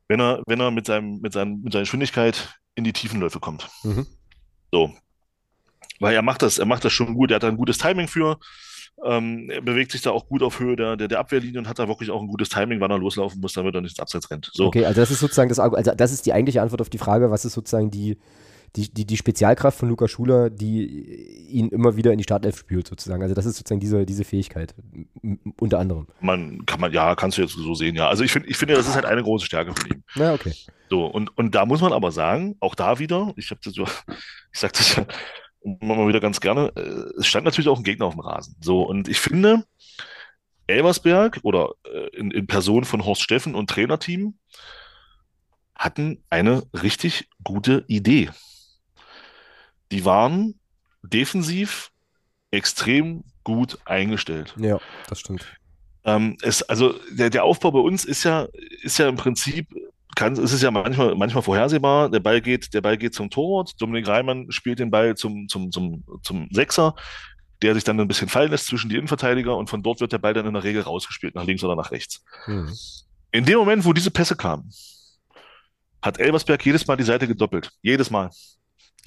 wenn 0.08 0.20
er, 0.20 0.42
wenn 0.46 0.60
er 0.60 0.70
mit 0.70 0.86
seinem, 0.86 1.20
mit 1.20 1.32
seinem, 1.32 1.62
mit 1.62 1.72
seiner 1.72 1.82
Geschwindigkeit 1.82 2.54
in 2.74 2.84
die 2.84 2.92
Tiefenläufe 2.92 3.40
kommt. 3.40 3.68
Mhm. 3.82 4.06
So. 4.70 4.92
Weil 5.98 6.14
er 6.14 6.22
macht 6.22 6.42
das, 6.42 6.58
er 6.58 6.66
macht 6.66 6.84
das 6.84 6.92
schon 6.92 7.14
gut, 7.14 7.30
er 7.30 7.36
hat 7.36 7.42
da 7.42 7.48
ein 7.48 7.56
gutes 7.56 7.78
Timing 7.78 8.08
für. 8.08 8.38
Ähm, 9.04 9.50
er 9.50 9.60
bewegt 9.60 9.92
sich 9.92 10.02
da 10.02 10.10
auch 10.10 10.26
gut 10.26 10.42
auf 10.42 10.58
Höhe 10.58 10.76
der, 10.76 10.96
der, 10.96 11.08
der 11.08 11.18
Abwehrlinie 11.18 11.58
und 11.58 11.68
hat 11.68 11.78
da 11.78 11.88
wirklich 11.88 12.10
auch 12.10 12.20
ein 12.20 12.28
gutes 12.28 12.48
Timing, 12.48 12.80
wann 12.80 12.90
er 12.90 12.98
loslaufen 12.98 13.40
muss, 13.40 13.52
damit 13.52 13.74
er 13.74 13.80
nicht 13.80 13.92
ins 13.92 14.00
Abseits 14.00 14.30
rennt. 14.30 14.50
So. 14.52 14.66
Okay, 14.66 14.86
also 14.86 15.00
das 15.00 15.10
ist 15.10 15.20
sozusagen 15.20 15.48
das, 15.48 15.58
also 15.58 15.92
das 15.94 16.12
ist 16.12 16.24
die 16.24 16.32
eigentliche 16.32 16.62
Antwort 16.62 16.80
auf 16.80 16.90
die 16.90 16.98
Frage, 16.98 17.30
was 17.30 17.44
ist 17.44 17.52
sozusagen 17.52 17.90
die, 17.90 18.18
die, 18.76 18.92
die, 18.92 19.06
die 19.06 19.16
Spezialkraft 19.16 19.78
von 19.78 19.88
Luca 19.88 20.06
Schuler, 20.06 20.50
die 20.50 20.84
ihn 21.48 21.68
immer 21.70 21.96
wieder 21.96 22.12
in 22.12 22.18
die 22.18 22.24
Startelf 22.24 22.58
spült, 22.58 22.86
sozusagen. 22.86 23.22
Also 23.22 23.34
das 23.34 23.46
ist 23.46 23.56
sozusagen 23.56 23.80
diese, 23.80 24.04
diese 24.04 24.24
Fähigkeit, 24.24 24.74
unter 25.58 25.78
anderem. 25.78 26.06
Man 26.20 26.64
kann 26.66 26.80
man, 26.80 26.92
ja, 26.92 27.14
kannst 27.14 27.38
du 27.38 27.42
jetzt 27.42 27.54
so 27.54 27.74
sehen, 27.74 27.96
ja. 27.96 28.08
Also 28.08 28.22
ich 28.22 28.32
finde, 28.32 28.48
ich 28.48 28.56
finde, 28.56 28.74
das 28.74 28.86
ist 28.86 28.94
halt 28.94 29.06
eine 29.06 29.22
große 29.22 29.46
Stärke 29.46 29.74
von 29.74 29.90
ihm. 29.90 30.02
Na, 30.14 30.34
okay. 30.34 30.52
So, 30.90 31.06
und, 31.06 31.36
und 31.36 31.54
da 31.54 31.64
muss 31.66 31.80
man 31.80 31.92
aber 31.92 32.12
sagen, 32.12 32.56
auch 32.60 32.74
da 32.74 32.98
wieder, 32.98 33.32
ich 33.36 33.50
habe 33.50 33.60
das 33.64 33.74
so, 33.74 33.84
ich 34.52 34.60
sag 34.60 34.72
das 34.74 34.96
ja 34.96 35.06
immer 35.62 35.96
mal 35.96 36.08
wieder 36.08 36.20
ganz 36.20 36.40
gerne, 36.40 36.72
äh, 36.76 37.18
es 37.18 37.26
stand 37.26 37.44
natürlich 37.44 37.68
auch 37.68 37.78
ein 37.78 37.84
Gegner 37.84 38.06
auf 38.06 38.14
dem 38.14 38.20
Rasen. 38.20 38.56
So, 38.60 38.82
und 38.82 39.08
ich 39.08 39.18
finde, 39.18 39.64
Elversberg 40.66 41.40
oder 41.42 41.70
äh, 41.84 42.16
in, 42.16 42.30
in 42.30 42.46
Person 42.46 42.84
von 42.84 43.04
Horst 43.04 43.22
Steffen 43.22 43.54
und 43.54 43.70
Trainerteam 43.70 44.34
hatten 45.74 46.22
eine 46.30 46.62
richtig 46.72 47.28
gute 47.42 47.84
Idee. 47.88 48.30
Die 49.92 50.04
waren 50.04 50.58
defensiv 51.02 51.90
extrem 52.50 53.24
gut 53.44 53.78
eingestellt. 53.84 54.54
Ja, 54.58 54.78
das 55.08 55.20
stimmt. 55.20 55.46
Ähm, 56.04 56.36
es, 56.42 56.62
also 56.62 56.94
der, 57.10 57.30
der 57.30 57.44
Aufbau 57.44 57.72
bei 57.72 57.80
uns 57.80 58.04
ist 58.04 58.24
ja, 58.24 58.48
ist 58.82 58.98
ja 58.98 59.08
im 59.08 59.16
Prinzip, 59.16 59.68
kann, 60.14 60.34
ist 60.34 60.52
es 60.52 60.62
ja 60.62 60.70
manchmal, 60.70 61.14
manchmal 61.14 61.42
vorhersehbar. 61.42 62.10
Der 62.10 62.20
Ball 62.20 62.40
geht, 62.40 62.72
der 62.74 62.80
Ball 62.80 62.96
geht 62.96 63.14
zum 63.14 63.28
Torwart. 63.28 63.72
Dominik 63.80 64.08
Reimann 64.08 64.50
spielt 64.50 64.78
den 64.78 64.90
Ball 64.90 65.16
zum, 65.16 65.48
zum, 65.48 65.70
zum, 65.70 66.04
zum 66.22 66.48
Sechser, 66.52 66.94
der 67.62 67.74
sich 67.74 67.84
dann 67.84 68.00
ein 68.00 68.08
bisschen 68.08 68.28
fallen 68.28 68.50
lässt 68.50 68.66
zwischen 68.66 68.88
die 68.88 68.96
Innenverteidiger 68.96 69.56
und 69.56 69.68
von 69.68 69.82
dort 69.82 70.00
wird 70.00 70.12
der 70.12 70.18
Ball 70.18 70.34
dann 70.34 70.46
in 70.46 70.54
der 70.54 70.64
Regel 70.64 70.82
rausgespielt, 70.82 71.34
nach 71.34 71.44
links 71.44 71.64
oder 71.64 71.76
nach 71.76 71.90
rechts. 71.90 72.24
Mhm. 72.46 72.72
In 73.32 73.44
dem 73.44 73.58
Moment, 73.58 73.84
wo 73.84 73.92
diese 73.92 74.10
Pässe 74.10 74.36
kamen, 74.36 74.70
hat 76.02 76.18
Elversberg 76.18 76.64
jedes 76.64 76.86
Mal 76.86 76.96
die 76.96 77.04
Seite 77.04 77.26
gedoppelt. 77.26 77.70
Jedes 77.82 78.10
Mal. 78.10 78.30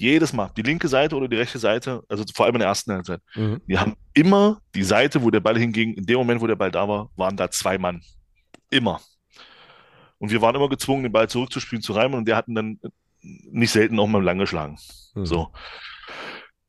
Jedes 0.00 0.32
Mal. 0.32 0.50
Die 0.56 0.62
linke 0.62 0.88
Seite 0.88 1.14
oder 1.14 1.28
die 1.28 1.36
rechte 1.36 1.58
Seite, 1.58 2.02
also 2.08 2.24
vor 2.34 2.46
allem 2.46 2.54
in 2.54 2.60
der 2.60 2.68
ersten 2.68 2.90
Halbzeit. 2.90 3.20
Mhm. 3.34 3.60
Die 3.68 3.78
haben 3.78 3.96
immer 4.14 4.62
die 4.74 4.82
Seite, 4.82 5.22
wo 5.22 5.30
der 5.30 5.40
Ball 5.40 5.58
hinging, 5.58 5.92
in 5.92 6.06
dem 6.06 6.16
Moment, 6.16 6.40
wo 6.40 6.46
der 6.46 6.56
Ball 6.56 6.70
da 6.70 6.88
war, 6.88 7.10
waren 7.16 7.36
da 7.36 7.50
zwei 7.50 7.76
Mann. 7.76 8.00
Immer. 8.70 9.02
Und 10.16 10.30
wir 10.30 10.40
waren 10.40 10.54
immer 10.54 10.70
gezwungen, 10.70 11.02
den 11.02 11.12
Ball 11.12 11.28
zurückzuspielen 11.28 11.82
zu 11.82 11.92
Reimann 11.92 12.20
und 12.20 12.24
der 12.24 12.36
hatten 12.36 12.54
dann 12.54 12.80
nicht 13.20 13.72
selten 13.72 13.98
auch 14.00 14.06
mal 14.06 14.22
lang 14.22 14.38
geschlagen. 14.38 14.78
Mhm. 15.14 15.26
So. 15.26 15.52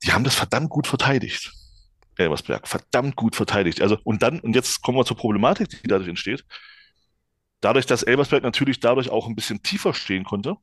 Die 0.04 0.12
haben 0.12 0.26
das 0.26 0.36
verdammt 0.36 0.70
gut 0.70 0.88
verteidigt. 0.88 1.54
Elversberg, 2.18 2.68
verdammt 2.68 3.16
gut 3.16 3.38
verteidigt. 3.38 3.82
Also, 3.82 3.98
und 4.04 4.22
dann, 4.24 4.42
und 4.42 4.56
jetzt 4.56 4.82
kommen 4.82 4.98
wir 4.98 5.06
zur 5.06 5.16
Problematik, 5.16 5.70
die 5.70 5.88
dadurch 5.88 6.10
entsteht. 6.10 6.44
Dadurch, 7.62 7.86
dass 7.86 8.04
Elversberg 8.04 8.44
natürlich 8.44 8.82
dadurch 8.82 9.10
auch 9.10 9.28
ein 9.28 9.36
bisschen 9.36 9.64
tiefer 9.64 9.94
stehen 9.94 10.26
konnte, 10.26 10.58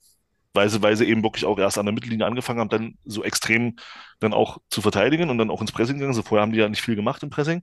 weil 0.58 0.68
sie, 0.68 0.82
weil 0.82 0.96
sie 0.96 1.04
eben 1.04 1.22
wirklich 1.22 1.44
auch 1.44 1.56
erst 1.58 1.78
an 1.78 1.86
der 1.86 1.94
Mittellinie 1.94 2.26
angefangen 2.26 2.58
haben, 2.58 2.68
dann 2.68 2.98
so 3.04 3.22
extrem 3.22 3.76
dann 4.18 4.32
auch 4.34 4.58
zu 4.70 4.82
verteidigen 4.82 5.30
und 5.30 5.38
dann 5.38 5.50
auch 5.50 5.60
ins 5.60 5.70
Pressing 5.70 5.94
gegangen. 5.96 6.14
sind. 6.14 6.26
vorher 6.26 6.42
haben 6.42 6.50
die 6.52 6.58
ja 6.58 6.68
nicht 6.68 6.82
viel 6.82 6.96
gemacht 6.96 7.22
im 7.22 7.30
Pressing. 7.30 7.62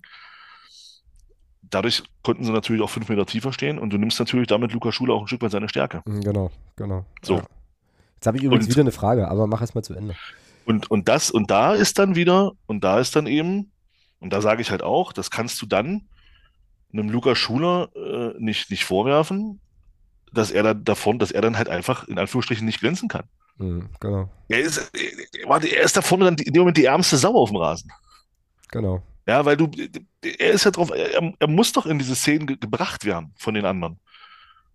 Dadurch 1.61 2.03
konnten 2.23 2.43
sie 2.45 2.51
natürlich 2.51 2.81
auch 2.81 2.89
fünf 2.89 3.09
Meter 3.09 3.25
tiefer 3.25 3.51
stehen 3.51 3.79
und 3.79 3.89
du 3.91 3.97
nimmst 3.97 4.17
natürlich 4.19 4.47
damit 4.47 4.71
Luca 4.71 4.91
Schuler 4.91 5.13
auch 5.15 5.21
ein 5.21 5.27
Stück 5.27 5.41
weit 5.41 5.51
seine 5.51 5.67
Stärke. 5.67 6.01
Mhm, 6.05 6.21
Genau, 6.21 6.51
genau. 6.77 7.05
So. 7.21 7.35
Ja. 7.37 7.43
Jetzt 8.15 8.27
habe 8.27 8.37
ich 8.37 8.43
übrigens 8.43 8.65
Und- 8.67 8.71
wieder 8.71 8.81
eine 8.81 8.91
Frage, 8.91 9.27
aber 9.27 9.45
mach 9.47 9.61
erst 9.61 9.75
mal 9.75 9.83
zu 9.83 9.93
Ende. 9.93 10.15
Und, 10.65 10.89
und 10.89 11.09
das, 11.09 11.29
und 11.31 11.51
da 11.51 11.73
ist 11.75 11.99
dann 11.99 12.15
wieder, 12.15 12.53
und 12.65 12.83
da 12.83 12.99
ist 12.99 13.15
dann 13.15 13.27
eben, 13.27 13.71
und 14.19 14.31
da 14.31 14.41
sage 14.41 14.61
ich 14.61 14.71
halt 14.71 14.81
auch, 14.83 15.11
das 15.13 15.29
kannst 15.29 15.61
du 15.61 15.65
dann 15.65 16.07
einem 16.93 17.09
Luca 17.09 17.35
Schuler 17.35 17.89
äh, 17.95 18.33
nicht, 18.39 18.71
nicht 18.71 18.85
vorwerfen, 18.85 19.59
dass 20.31 20.51
er 20.51 20.63
da 20.63 20.73
davon, 20.73 21.19
dass 21.19 21.31
er 21.31 21.41
dann 21.41 21.57
halt 21.57 21.69
einfach 21.69 22.07
in 22.07 22.19
Anführungsstrichen 22.19 22.65
nicht 22.65 22.79
glänzen 22.79 23.07
kann. 23.07 23.25
Mhm, 23.57 23.89
genau, 23.99 24.29
Er 24.49 24.59
ist, 24.59 24.91
warte, 25.45 25.67
er 25.67 25.83
ist 25.83 25.95
da 25.95 26.01
vorne 26.01 26.25
dann 26.25 26.35
in 26.37 26.53
dem 26.53 26.61
Moment 26.61 26.77
die 26.77 26.85
ärmste 26.85 27.17
Sau 27.17 27.35
auf 27.35 27.49
dem 27.49 27.57
Rasen. 27.57 27.91
genau. 28.69 29.01
Ja, 29.27 29.43
weil 29.43 29.57
du, 29.57 29.71
er 30.21 30.51
ist 30.51 30.65
ja 30.65 30.71
drauf, 30.71 30.91
er, 30.91 31.33
er 31.39 31.47
muss 31.47 31.71
doch 31.71 31.87
in 31.87 31.97
diese 31.97 32.15
Szenen 32.15 32.45
ge 32.45 32.57
gebracht 32.57 33.05
werden 33.05 33.33
von 33.37 33.55
den 33.55 33.65
anderen. 33.65 33.99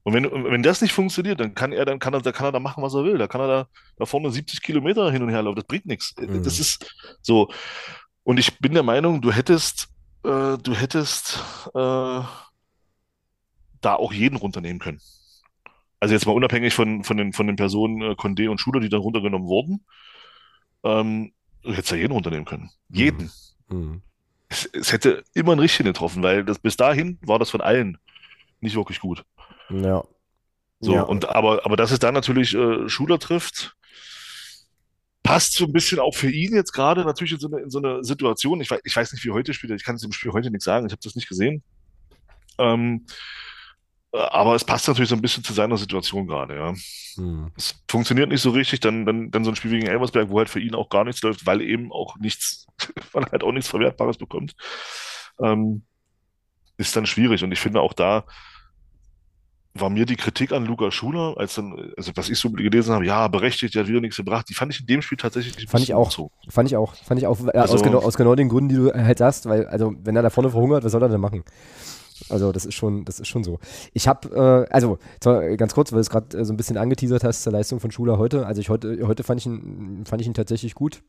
Und 0.03 0.15
wenn, 0.15 0.25
wenn 0.25 0.63
das 0.65 0.81
nicht 0.81 0.93
funktioniert, 0.93 1.39
dann 1.39 1.55
kann 1.55 1.71
er, 1.73 1.85
dann 1.85 2.01
kann 2.01 2.15
er, 2.15 2.21
da 2.23 2.33
kann 2.33 2.47
er 2.47 2.53
da 2.53 2.59
machen, 2.59 2.83
was 2.83 2.95
er 2.95 3.05
will. 3.05 3.17
Da 3.17 3.29
kann 3.29 3.41
er 3.43 3.47
da, 3.47 3.69
da 3.97 4.07
vorne 4.07 4.31
70 4.31 4.61
Kilometer 4.63 5.13
hin 5.13 5.23
und 5.23 5.29
her 5.29 5.43
laufen. 5.43 5.57
Das 5.57 5.67
bringt 5.67 5.87
nichts. 5.87 6.15
Mhm. 6.19 6.43
Das 6.43 6.59
ist 6.59 6.91
so. 7.23 7.53
Und 8.25 8.39
ich 8.39 8.59
bin 8.59 8.75
der 8.75 8.83
Meinung, 8.83 9.21
du 9.21 9.31
hättest, 9.31 9.89
äh, 10.25 10.57
du 10.59 10.75
hättest 10.75 11.39
äh, 11.75 12.21
da 13.81 13.95
auch 13.95 14.13
jeden 14.13 14.37
runternehmen 14.37 14.81
können. 14.81 15.01
Also 16.01 16.15
jetzt 16.15 16.27
mal 16.27 16.33
unabhängig 16.33 16.75
von, 16.75 17.05
von 17.05 17.17
den, 17.17 17.33
von 17.33 17.47
den 17.47 17.57
Personen 17.57 18.01
äh, 18.03 18.15
Condé 18.15 18.49
und 18.49 18.59
Schuler, 18.59 18.81
die 18.81 18.89
dann 18.89 19.01
runtergenommen 19.01 19.47
wurden, 19.47 19.85
ähm, 20.83 21.33
du 21.63 21.73
hättest 21.73 21.93
ja 21.93 21.99
jeden 21.99 22.13
runternehmen 22.13 22.47
können. 22.47 22.71
Jeden 22.89 23.31
Mhm. 23.71 24.03
es, 24.49 24.67
es 24.73 24.93
hätte 24.93 25.23
immer 25.35 25.53
ein 25.53 25.59
Richtchen 25.59 25.87
getroffen, 25.87 26.23
weil 26.23 26.45
das, 26.45 26.59
bis 26.59 26.77
dahin 26.77 27.19
war 27.23 27.39
das 27.39 27.51
von 27.51 27.61
allen 27.61 27.99
nicht 28.61 28.77
wirklich 28.77 29.01
gut. 29.01 29.25
Ja. 29.71 30.05
So, 30.81 30.95
ja. 30.95 31.03
und 31.03 31.29
aber, 31.29 31.65
aber 31.65 31.77
dass 31.77 31.91
es 31.91 31.99
dann 31.99 32.15
natürlich 32.15 32.55
äh, 32.55 32.89
Schuler 32.89 33.19
trifft, 33.19 33.77
passt 35.23 35.55
so 35.55 35.67
ein 35.67 35.73
bisschen 35.73 35.99
auch 35.99 36.15
für 36.15 36.31
ihn 36.31 36.55
jetzt 36.55 36.73
gerade 36.73 37.05
natürlich 37.05 37.33
in 37.33 37.39
so 37.39 37.49
eine, 37.49 37.61
in 37.61 37.71
so 37.71 37.79
eine 37.79 38.03
Situation. 38.03 38.61
Ich 38.61 38.71
weiß, 38.71 38.81
ich 38.85 38.97
weiß 38.97 39.13
nicht, 39.13 39.25
wie 39.25 39.31
heute 39.31 39.55
spielt. 39.55 39.71
er. 39.71 39.77
Ich 39.77 39.85
kann 39.85 39.97
es 39.97 40.03
im 40.03 40.13
Spiel 40.13 40.33
heute 40.33 40.51
nichts 40.51 40.65
sagen. 40.65 40.87
Ich 40.87 40.93
habe 40.93 41.03
das 41.03 41.15
nicht 41.15 41.29
gesehen. 41.29 41.63
Ähm, 42.59 43.07
äh, 43.07 43.13
aber 44.13 44.55
es 44.55 44.65
passt 44.65 44.89
natürlich 44.89 45.09
so 45.09 45.15
ein 45.15 45.23
bisschen 45.23 45.45
zu 45.45 45.53
seiner 45.53 45.77
Situation 45.77 46.27
gerade, 46.27 46.57
ja. 46.57 46.75
Mhm. 47.17 47.51
Es 47.57 47.75
funktioniert 47.89 48.29
nicht 48.29 48.43
so 48.43 48.51
richtig, 48.51 48.81
dann, 48.81 49.05
dann, 49.07 49.31
dann 49.31 49.45
so 49.45 49.51
ein 49.51 49.57
Spiel 49.57 49.71
gegen 49.73 49.87
Elversberg, 49.87 50.31
wo 50.31 50.39
halt 50.39 50.49
für 50.49 50.61
ihn 50.61 50.75
auch 50.75 50.89
gar 50.89 51.05
nichts 51.05 51.23
läuft, 51.23 51.47
weil 51.47 51.61
eben 51.61 51.93
auch 51.93 52.17
nichts, 52.19 52.67
weil 53.13 53.25
er 53.25 53.33
halt 53.33 53.45
auch 53.45 53.53
nichts 53.53 53.69
Verwertbares 53.71 54.17
bekommt, 54.19 54.55
ähm, 55.41 55.83
ist 56.77 56.97
dann 56.97 57.07
schwierig. 57.07 57.45
Und 57.45 57.53
ich 57.53 57.61
finde 57.61 57.81
auch 57.81 57.93
da 57.93 58.25
war 59.75 59.89
mir 59.89 60.05
die 60.05 60.17
Kritik 60.17 60.51
an 60.51 60.67
Luca 60.67 60.91
Schuler, 60.91 61.35
als 61.39 61.55
dann, 61.55 61.93
also 61.97 62.11
was 62.17 62.29
ich 62.29 62.39
so 62.41 62.51
gelesen 62.51 62.93
habe, 62.93 63.07
ja, 63.07 63.29
berechtigt, 63.29 63.75
der 63.77 63.83
hat 63.83 63.89
wieder 63.89 64.01
nichts 64.01 64.17
gebracht, 64.17 64.47
die 64.49 64.55
fand 64.55 64.75
ich 64.75 64.81
in 64.81 64.87
dem 64.87 65.01
Spiel 65.01 65.17
tatsächlich 65.17 65.57
ein 65.57 65.69
Fand 65.69 65.85
ich 65.85 65.95
auch. 65.95 66.11
zu. 66.11 66.33
Fand 66.49 66.69
ich 66.69 66.77
auch. 66.77 66.95
Fand 66.97 67.21
ich 67.21 67.27
auch. 67.29 67.39
Äh, 67.47 67.57
Also- 67.57 67.75
aus, 67.75 67.83
genau, 67.85 67.99
aus 68.01 68.17
genau 68.17 68.35
den 68.35 68.49
Gründen, 68.49 68.69
die 68.69 68.75
du 68.75 68.93
halt 68.93 69.19
sagst, 69.19 69.47
weil, 69.47 69.69
also, 69.69 69.95
wenn 70.03 70.17
er 70.17 70.23
da 70.23 70.31
vorne 70.31 70.51
verhungert, 70.51 70.83
was 70.83 70.91
soll 70.91 71.03
er 71.03 71.09
denn 71.09 71.21
machen? 71.21 71.45
Also, 72.29 72.53
das 72.53 72.66
ist 72.66 72.75
schon, 72.75 73.05
das 73.05 73.21
ist 73.21 73.29
schon 73.29 73.45
so. 73.45 73.59
Ich 73.93 74.09
habe, 74.09 74.66
äh, 74.68 74.73
also, 74.73 74.99
zwar 75.21 75.57
ganz 75.57 75.75
kurz, 75.75 75.93
weil 75.93 75.99
du 75.99 76.03
es 76.03 76.11
gerade 76.11 76.39
äh, 76.39 76.45
so 76.45 76.53
ein 76.53 76.57
bisschen 76.57 76.77
angeteasert 76.77 77.25
hast 77.25 77.43
zur 77.43 77.53
Leistung 77.53 77.81
von 77.81 77.91
Schuler 77.91 78.18
heute. 78.18 78.47
Also, 78.47 78.61
ich 78.61 78.68
heute, 78.68 79.07
heute 79.07 79.23
fand 79.23 79.41
ich 79.41 79.47
ihn, 79.47 80.05
fand 80.07 80.21
ich 80.21 80.29
ihn 80.29 80.35
tatsächlich 80.35 80.75
gut. 80.75 81.03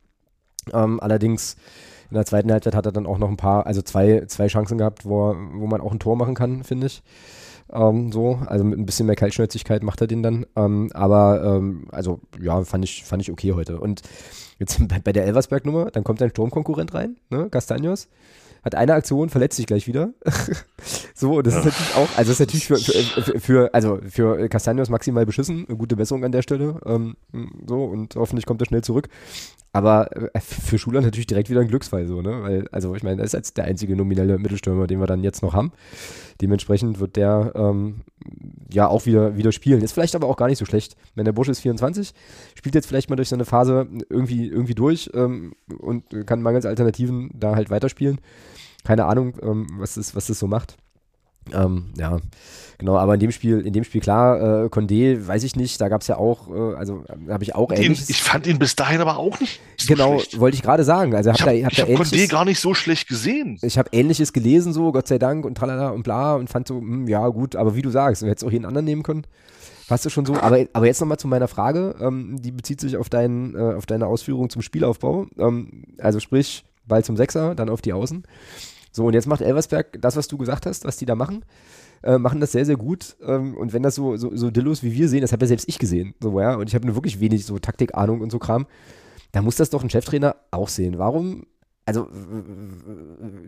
Ähm, 0.73 0.99
allerdings 0.99 1.55
in 2.09 2.15
der 2.15 2.25
zweiten 2.25 2.51
Halbzeit 2.51 2.75
hat 2.75 2.85
er 2.85 2.91
dann 2.91 3.05
auch 3.05 3.17
noch 3.17 3.29
ein 3.29 3.37
paar, 3.37 3.65
also 3.65 3.81
zwei, 3.81 4.25
zwei 4.27 4.47
Chancen 4.47 4.77
gehabt, 4.77 5.05
wo, 5.05 5.35
wo 5.53 5.65
man 5.67 5.81
auch 5.81 5.91
ein 5.91 5.99
Tor 5.99 6.15
machen 6.15 6.35
kann, 6.35 6.63
finde 6.63 6.87
ich. 6.87 7.01
Ähm, 7.71 8.11
so, 8.11 8.39
also 8.45 8.63
mit 8.63 8.77
ein 8.77 8.85
bisschen 8.85 9.05
mehr 9.05 9.15
Kaltschnäuzigkeit 9.15 9.81
macht 9.81 10.01
er 10.01 10.07
den 10.07 10.21
dann. 10.21 10.45
Ähm, 10.55 10.89
aber, 10.93 11.43
ähm, 11.43 11.87
also, 11.91 12.19
ja, 12.39 12.63
fand 12.63 12.83
ich, 12.83 13.03
fand 13.05 13.21
ich 13.21 13.31
okay 13.31 13.53
heute. 13.53 13.79
Und 13.79 14.01
jetzt 14.59 14.85
bei, 14.87 14.99
bei 14.99 15.13
der 15.13 15.25
Elversberg-Nummer, 15.25 15.91
dann 15.91 16.03
kommt 16.03 16.21
ein 16.21 16.29
Sturmkonkurrent 16.29 16.93
rein, 16.93 17.17
ne, 17.29 17.47
Castaños. 17.49 18.07
Hat 18.63 18.75
eine 18.75 18.93
Aktion, 18.93 19.29
verletzt 19.29 19.57
sich 19.57 19.65
gleich 19.65 19.87
wieder. 19.87 20.13
so, 21.15 21.37
und 21.37 21.47
das 21.47 21.55
ist 21.55 21.65
natürlich 21.65 21.95
auch, 21.95 22.17
also 22.17 22.31
das 22.31 22.39
ist 22.39 22.39
natürlich 22.39 22.67
für, 22.67 22.77
für, 22.77 23.39
für, 23.39 23.73
also 23.73 23.99
für 24.07 24.37
Castaños 24.45 24.91
maximal 24.91 25.25
beschissen. 25.25 25.65
Gute 25.65 25.95
Besserung 25.95 26.23
an 26.23 26.31
der 26.31 26.43
Stelle. 26.43 26.79
Ähm, 26.85 27.15
so, 27.67 27.85
und 27.85 28.15
hoffentlich 28.15 28.45
kommt 28.45 28.61
er 28.61 28.67
schnell 28.67 28.83
zurück. 28.83 29.09
Aber 29.73 30.09
äh, 30.15 30.39
für 30.39 30.77
Schuler 30.77 31.01
natürlich 31.01 31.27
direkt 31.27 31.49
wieder 31.49 31.61
ein 31.61 31.67
Glücksfall, 31.67 32.05
so, 32.05 32.21
ne? 32.21 32.43
Weil, 32.43 32.67
also 32.71 32.93
ich 32.93 33.03
meine, 33.03 33.21
er 33.21 33.25
ist 33.25 33.33
jetzt 33.33 33.57
der 33.57 33.65
einzige 33.65 33.95
nominelle 33.95 34.37
Mittelstürmer, 34.37 34.85
den 34.85 34.99
wir 34.99 35.07
dann 35.07 35.23
jetzt 35.23 35.41
noch 35.41 35.53
haben. 35.53 35.71
Dementsprechend 36.41 36.99
wird 36.99 37.15
der 37.15 37.53
ähm, 37.55 38.01
ja 38.71 38.87
auch 38.87 39.05
wieder, 39.05 39.37
wieder 39.37 39.51
spielen. 39.51 39.81
Ist 39.81 39.93
vielleicht 39.93 40.15
aber 40.15 40.27
auch 40.27 40.35
gar 40.35 40.47
nicht 40.47 40.57
so 40.57 40.65
schlecht. 40.65 40.97
Wenn 41.15 41.25
der 41.25 41.31
Bursche 41.31 41.51
ist 41.51 41.61
24, 41.61 42.13
spielt 42.55 42.75
jetzt 42.75 42.87
vielleicht 42.87 43.09
mal 43.09 43.15
durch 43.15 43.29
so 43.29 43.35
eine 43.35 43.45
Phase 43.45 43.87
irgendwie, 44.09 44.47
irgendwie 44.47 44.75
durch 44.75 45.09
ähm, 45.13 45.53
und 45.79 46.03
kann 46.27 46.41
mangels 46.41 46.65
Alternativen 46.65 47.31
da 47.33 47.55
halt 47.55 47.69
weiterspielen. 47.69 48.19
Keine 48.83 49.05
Ahnung, 49.05 49.33
ähm, 49.41 49.67
was, 49.77 49.95
das, 49.95 50.15
was 50.15 50.27
das 50.27 50.39
so 50.39 50.47
macht. 50.47 50.77
Ähm, 51.53 51.85
ja, 51.97 52.19
genau, 52.77 52.97
aber 52.97 53.15
in 53.15 53.19
dem 53.19 53.31
Spiel, 53.31 53.61
in 53.61 53.73
dem 53.73 53.83
Spiel 53.83 53.99
klar, 53.99 54.65
äh, 54.65 54.67
Condé, 54.67 55.25
weiß 55.25 55.43
ich 55.43 55.55
nicht, 55.55 55.81
da 55.81 55.89
gab 55.89 56.01
es 56.01 56.07
ja 56.07 56.17
auch, 56.17 56.47
äh, 56.49 56.75
also 56.75 57.03
habe 57.29 57.43
ich 57.43 57.55
auch 57.55 57.71
ähnliches. 57.71 58.09
Ich 58.09 58.21
fand 58.21 58.45
ihn 58.45 58.59
bis 58.59 58.75
dahin 58.75 59.01
aber 59.01 59.17
auch 59.17 59.39
nicht 59.39 59.59
so 59.77 59.87
Genau, 59.87 60.19
schlecht. 60.19 60.39
wollte 60.39 60.55
ich 60.55 60.61
gerade 60.61 60.83
sagen. 60.83 61.15
Also 61.15 61.31
hab 61.31 61.37
ich 61.37 61.41
habe 61.43 61.65
hab, 61.65 61.73
hab 61.73 61.87
Condé 61.87 62.29
gar 62.29 62.45
nicht 62.45 62.59
so 62.59 62.75
schlecht 62.75 63.07
gesehen. 63.07 63.57
Ich 63.63 63.79
habe 63.79 63.89
ähnliches 63.91 64.33
gelesen, 64.33 64.71
so, 64.71 64.91
Gott 64.91 65.07
sei 65.07 65.17
Dank 65.17 65.43
und 65.45 65.55
tralala 65.55 65.89
und 65.89 66.03
bla 66.03 66.35
und 66.35 66.47
fand 66.49 66.67
so, 66.67 66.79
mh, 66.79 66.81
hm, 66.81 67.07
ja 67.07 67.27
gut, 67.29 67.55
aber 67.55 67.75
wie 67.75 67.81
du 67.81 67.89
sagst, 67.89 68.21
du 68.21 68.27
hättest 68.27 68.45
auch 68.45 68.51
jeden 68.51 68.65
anderen 68.65 68.85
nehmen 68.85 69.03
können. 69.03 69.25
Hast 69.89 70.05
du 70.05 70.09
schon 70.09 70.25
so, 70.25 70.35
aber, 70.35 70.65
aber 70.71 70.85
jetzt 70.85 71.01
nochmal 71.01 71.17
zu 71.17 71.27
meiner 71.27 71.49
Frage, 71.49 71.95
ähm, 71.99 72.37
die 72.39 72.51
bezieht 72.51 72.79
sich 72.79 72.95
auf, 72.97 73.09
dein, 73.09 73.55
äh, 73.55 73.73
auf 73.73 73.85
deine 73.85 74.07
Ausführungen 74.07 74.49
zum 74.49 74.61
Spielaufbau. 74.61 75.25
Ähm, 75.37 75.83
also 75.97 76.19
sprich, 76.19 76.63
Ball 76.87 77.03
zum 77.03 77.17
Sechser, 77.17 77.55
dann 77.55 77.69
auf 77.69 77.81
die 77.81 77.91
Außen. 77.91 78.23
So, 78.91 79.05
und 79.05 79.13
jetzt 79.13 79.27
macht 79.27 79.41
Elversberg 79.41 80.01
das, 80.01 80.15
was 80.15 80.27
du 80.27 80.37
gesagt 80.37 80.65
hast, 80.65 80.85
was 80.85 80.97
die 80.97 81.05
da 81.05 81.15
machen. 81.15 81.45
Äh, 82.03 82.17
machen 82.17 82.39
das 82.39 82.51
sehr, 82.51 82.65
sehr 82.65 82.77
gut. 82.77 83.15
Ähm, 83.25 83.55
und 83.55 83.73
wenn 83.73 83.83
das 83.83 83.95
so, 83.95 84.17
so, 84.17 84.35
so 84.35 84.51
Dillos 84.51 84.83
wie 84.83 84.93
wir 84.93 85.07
sehen, 85.07 85.21
das 85.21 85.31
habe 85.31 85.45
ja 85.45 85.49
selbst 85.49 85.69
ich 85.69 85.79
gesehen. 85.79 86.15
So, 86.19 86.39
ja, 86.39 86.55
und 86.55 86.67
ich 86.67 86.75
habe 86.75 86.85
nur 86.85 86.95
wirklich 86.95 87.19
wenig 87.19 87.45
so 87.45 87.59
Taktikahnung 87.59 88.21
und 88.21 88.31
so 88.31 88.39
Kram. 88.39 88.65
Da 89.31 89.41
muss 89.41 89.55
das 89.55 89.69
doch 89.69 89.83
ein 89.83 89.89
Cheftrainer 89.89 90.35
auch 90.51 90.67
sehen. 90.67 90.97
Warum? 90.97 91.45
Also, 91.85 92.07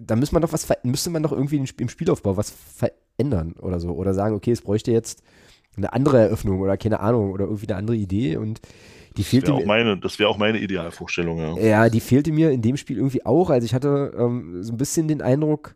da 0.06 0.16
müsste 0.16 0.36
man 0.36 0.42
doch 0.42 0.54
was, 0.54 0.68
müsste 0.84 1.10
man 1.10 1.24
doch 1.24 1.32
irgendwie 1.32 1.58
im 1.58 1.90
Spielaufbau 1.90 2.38
was 2.38 2.52
verändern 2.52 3.54
oder 3.60 3.80
so. 3.80 3.90
Oder 3.92 4.14
sagen, 4.14 4.36
okay, 4.36 4.52
es 4.52 4.62
bräuchte 4.62 4.92
jetzt 4.92 5.24
eine 5.76 5.94
andere 5.94 6.20
Eröffnung 6.20 6.60
oder 6.60 6.78
keine 6.78 7.00
Ahnung 7.00 7.32
oder 7.32 7.46
irgendwie 7.46 7.68
eine 7.68 7.78
andere 7.78 7.98
Idee 7.98 8.38
und 8.38 8.62
die 9.18 9.24
fehlte 9.24 9.52
das 9.52 9.66
wäre 9.66 9.96
auch, 9.96 10.00
das 10.00 10.20
wär 10.20 10.30
auch 10.30 10.38
meine 10.38 10.60
Idealvorstellung, 10.60 11.38
ja. 11.38 11.58
Ja, 11.58 11.90
die 11.90 12.00
fehlte 12.00 12.32
mir 12.32 12.52
in 12.52 12.62
dem 12.62 12.78
Spiel 12.78 12.98
irgendwie 12.98 13.26
auch. 13.26 13.50
Also 13.50 13.66
ich 13.66 13.74
hatte 13.74 14.14
ähm, 14.18 14.64
so 14.64 14.74
ein 14.74 14.78
bisschen 14.78 15.08
den 15.08 15.22
Eindruck, 15.22 15.76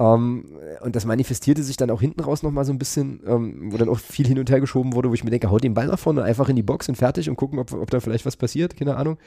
ähm, 0.00 0.46
und 0.80 0.96
das 0.96 1.04
manifestierte 1.04 1.62
sich 1.62 1.76
dann 1.76 1.90
auch 1.90 2.00
hinten 2.00 2.22
raus 2.22 2.42
nochmal 2.42 2.64
so 2.64 2.72
ein 2.72 2.78
bisschen, 2.78 3.20
ähm, 3.26 3.70
wo 3.70 3.76
dann 3.76 3.90
auch 3.90 3.98
viel 3.98 4.26
hin 4.26 4.38
und 4.38 4.48
her 4.48 4.60
geschoben 4.60 4.94
wurde, 4.94 5.10
wo 5.10 5.14
ich 5.14 5.24
mir 5.24 5.30
denke, 5.30 5.50
haut 5.50 5.62
den 5.62 5.74
Ball 5.74 5.88
nach 5.88 5.98
vorne 5.98 6.22
einfach 6.22 6.48
in 6.48 6.56
die 6.56 6.62
Box 6.62 6.88
und 6.88 6.94
fertig 6.94 7.28
und 7.28 7.36
gucken, 7.36 7.58
ob, 7.58 7.70
ob 7.74 7.90
da 7.90 8.00
vielleicht 8.00 8.24
was 8.24 8.36
passiert, 8.36 8.76
keine 8.76 8.96
Ahnung. 8.96 9.18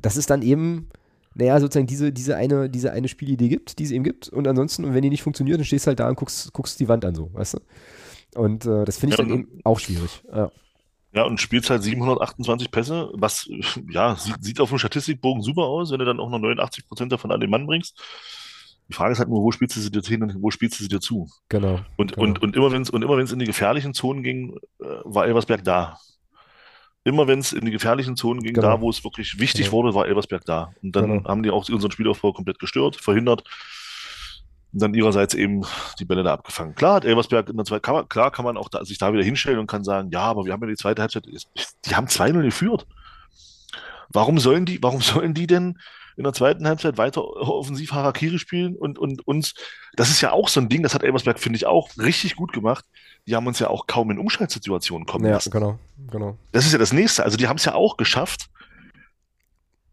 Das 0.00 0.16
ist 0.16 0.30
dann 0.30 0.40
eben, 0.40 0.88
naja, 1.34 1.60
sozusagen 1.60 1.86
diese, 1.86 2.12
diese, 2.12 2.34
eine, 2.36 2.70
diese 2.70 2.92
eine 2.92 3.08
Spielidee 3.08 3.48
gibt, 3.48 3.78
die 3.78 3.84
es 3.84 3.90
eben 3.90 4.02
gibt. 4.02 4.30
Und 4.30 4.48
ansonsten, 4.48 4.86
und 4.86 4.94
wenn 4.94 5.02
die 5.02 5.10
nicht 5.10 5.22
funktioniert, 5.22 5.58
dann 5.58 5.66
stehst 5.66 5.84
du 5.86 5.88
halt 5.88 6.00
da 6.00 6.08
und 6.08 6.16
guckst, 6.16 6.50
guckst 6.54 6.80
die 6.80 6.88
Wand 6.88 7.04
an 7.04 7.14
so, 7.14 7.28
weißt 7.34 7.54
du? 7.54 8.38
Und 8.40 8.64
äh, 8.64 8.86
das 8.86 8.96
finde 8.96 9.14
ich 9.14 9.18
ja, 9.18 9.24
dann 9.26 9.34
eben 9.34 9.60
auch 9.64 9.78
schwierig. 9.78 10.22
Ja. 10.32 10.50
Ja, 11.12 11.24
und 11.24 11.40
spielt 11.40 11.68
halt 11.68 11.82
728 11.82 12.70
Pässe, 12.70 13.10
was 13.14 13.48
ja 13.90 14.16
sieht, 14.16 14.42
sieht 14.42 14.60
auf 14.60 14.68
dem 14.68 14.78
Statistikbogen 14.78 15.42
super 15.42 15.62
aus, 15.62 15.90
wenn 15.90 15.98
du 15.98 16.04
dann 16.04 16.20
auch 16.20 16.30
noch 16.30 16.38
89 16.38 16.86
Prozent 16.86 17.12
davon 17.12 17.32
an 17.32 17.40
den 17.40 17.50
Mann 17.50 17.66
bringst. 17.66 18.00
Die 18.88 18.94
Frage 18.94 19.12
ist 19.12 19.18
halt 19.18 19.28
nur, 19.28 19.42
wo 19.42 19.52
spielst 19.52 19.76
du 19.76 19.80
sie 19.80 19.90
dir 19.90 20.02
hin 20.02 20.22
und 20.22 20.42
wo 20.42 20.50
spielst 20.50 20.78
du 20.78 20.82
sie 20.82 20.88
dir 20.88 21.00
zu? 21.00 21.28
Genau. 21.48 21.80
Und, 21.96 22.14
genau. 22.14 22.26
und, 22.26 22.42
und 22.42 22.56
immer 22.56 22.72
wenn 22.72 22.82
es 22.82 22.90
und 22.90 23.02
immer 23.02 23.16
wenn 23.16 23.24
es 23.24 23.32
in 23.32 23.38
die 23.38 23.46
gefährlichen 23.46 23.94
Zonen 23.94 24.22
ging, 24.22 24.56
äh, 24.80 24.84
war 25.04 25.26
Elversberg 25.26 25.62
da. 25.64 25.98
Immer 27.04 27.26
wenn 27.28 27.38
es 27.38 27.52
in 27.52 27.64
die 27.64 27.70
gefährlichen 27.70 28.16
Zonen 28.16 28.42
ging, 28.42 28.54
genau. 28.54 28.66
da 28.66 28.80
wo 28.80 28.90
es 28.90 29.02
wirklich 29.04 29.38
wichtig 29.38 29.66
genau. 29.66 29.72
wurde, 29.72 29.94
war 29.94 30.06
Elversberg 30.06 30.44
da. 30.44 30.72
Und 30.82 30.94
dann 30.94 31.10
genau. 31.10 31.28
haben 31.28 31.42
die 31.42 31.50
auch 31.50 31.68
unseren 31.68 31.90
Spielaufbau 31.90 32.32
komplett 32.32 32.58
gestört, 32.58 32.96
verhindert 32.96 33.44
und 34.72 34.82
dann 34.82 34.94
ihrerseits 34.94 35.34
eben 35.34 35.64
die 35.98 36.04
Bälle 36.04 36.22
da 36.22 36.34
abgefangen. 36.34 36.74
Klar 36.74 36.96
hat 36.96 37.04
Elversberg 37.04 37.48
in 37.48 37.56
der 37.56 37.66
zweiten, 37.66 37.82
kann 37.82 38.08
klar 38.08 38.30
kann 38.30 38.44
man 38.44 38.56
auch 38.56 38.68
da, 38.68 38.84
sich 38.84 38.98
da 38.98 39.12
wieder 39.12 39.24
hinstellen 39.24 39.58
und 39.58 39.66
kann 39.66 39.84
sagen, 39.84 40.10
ja, 40.12 40.22
aber 40.22 40.44
wir 40.44 40.52
haben 40.52 40.62
ja 40.62 40.68
die 40.68 40.76
zweite 40.76 41.02
Halbzeit, 41.02 41.26
die 41.26 41.96
haben 41.96 42.06
2-0 42.06 42.42
geführt. 42.42 42.86
Warum 44.10 44.38
sollen 44.38 44.66
die, 44.66 44.82
warum 44.82 45.00
sollen 45.00 45.34
die 45.34 45.46
denn 45.46 45.78
in 46.16 46.24
der 46.24 46.32
zweiten 46.32 46.66
Halbzeit 46.66 46.98
weiter 46.98 47.24
offensiv 47.24 47.92
Harakiri 47.92 48.38
spielen 48.38 48.76
und, 48.76 48.98
und 48.98 49.26
uns, 49.26 49.54
das 49.94 50.10
ist 50.10 50.20
ja 50.20 50.32
auch 50.32 50.48
so 50.48 50.60
ein 50.60 50.68
Ding, 50.68 50.82
das 50.82 50.94
hat 50.94 51.02
Elversberg, 51.02 51.38
finde 51.40 51.56
ich, 51.56 51.66
auch 51.66 51.88
richtig 51.96 52.36
gut 52.36 52.52
gemacht. 52.52 52.84
Die 53.26 53.34
haben 53.34 53.46
uns 53.46 53.58
ja 53.58 53.68
auch 53.68 53.86
kaum 53.86 54.10
in 54.10 54.18
Umschaltsituationen 54.18 55.06
kommen 55.06 55.24
ja, 55.24 55.32
lassen. 55.32 55.50
genau, 55.50 55.78
genau. 56.10 56.36
Das 56.52 56.66
ist 56.66 56.72
ja 56.72 56.78
das 56.78 56.92
Nächste. 56.92 57.24
Also 57.24 57.36
die 57.36 57.48
haben 57.48 57.56
es 57.56 57.64
ja 57.64 57.74
auch 57.74 57.96
geschafft, 57.96 58.50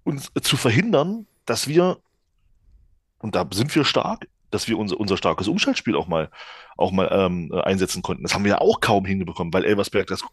uns 0.03 0.31
zu 0.41 0.57
verhindern, 0.57 1.27
dass 1.45 1.67
wir, 1.67 1.97
und 3.19 3.35
da 3.35 3.47
sind 3.53 3.73
wir 3.73 3.85
stark, 3.85 4.27
dass 4.51 4.67
wir 4.67 4.77
unser, 4.77 4.99
unser 4.99 5.17
starkes 5.17 5.47
Umschaltspiel 5.47 5.95
auch 5.95 6.07
mal, 6.07 6.29
auch 6.77 6.91
mal 6.91 7.09
ähm, 7.11 7.51
einsetzen 7.51 8.01
konnten. 8.01 8.23
Das 8.23 8.33
haben 8.33 8.43
wir 8.43 8.51
ja 8.51 8.61
auch 8.61 8.79
kaum 8.81 9.05
hinbekommen, 9.05 9.53
weil 9.53 9.65
Elversberg 9.65 10.07
das 10.07 10.23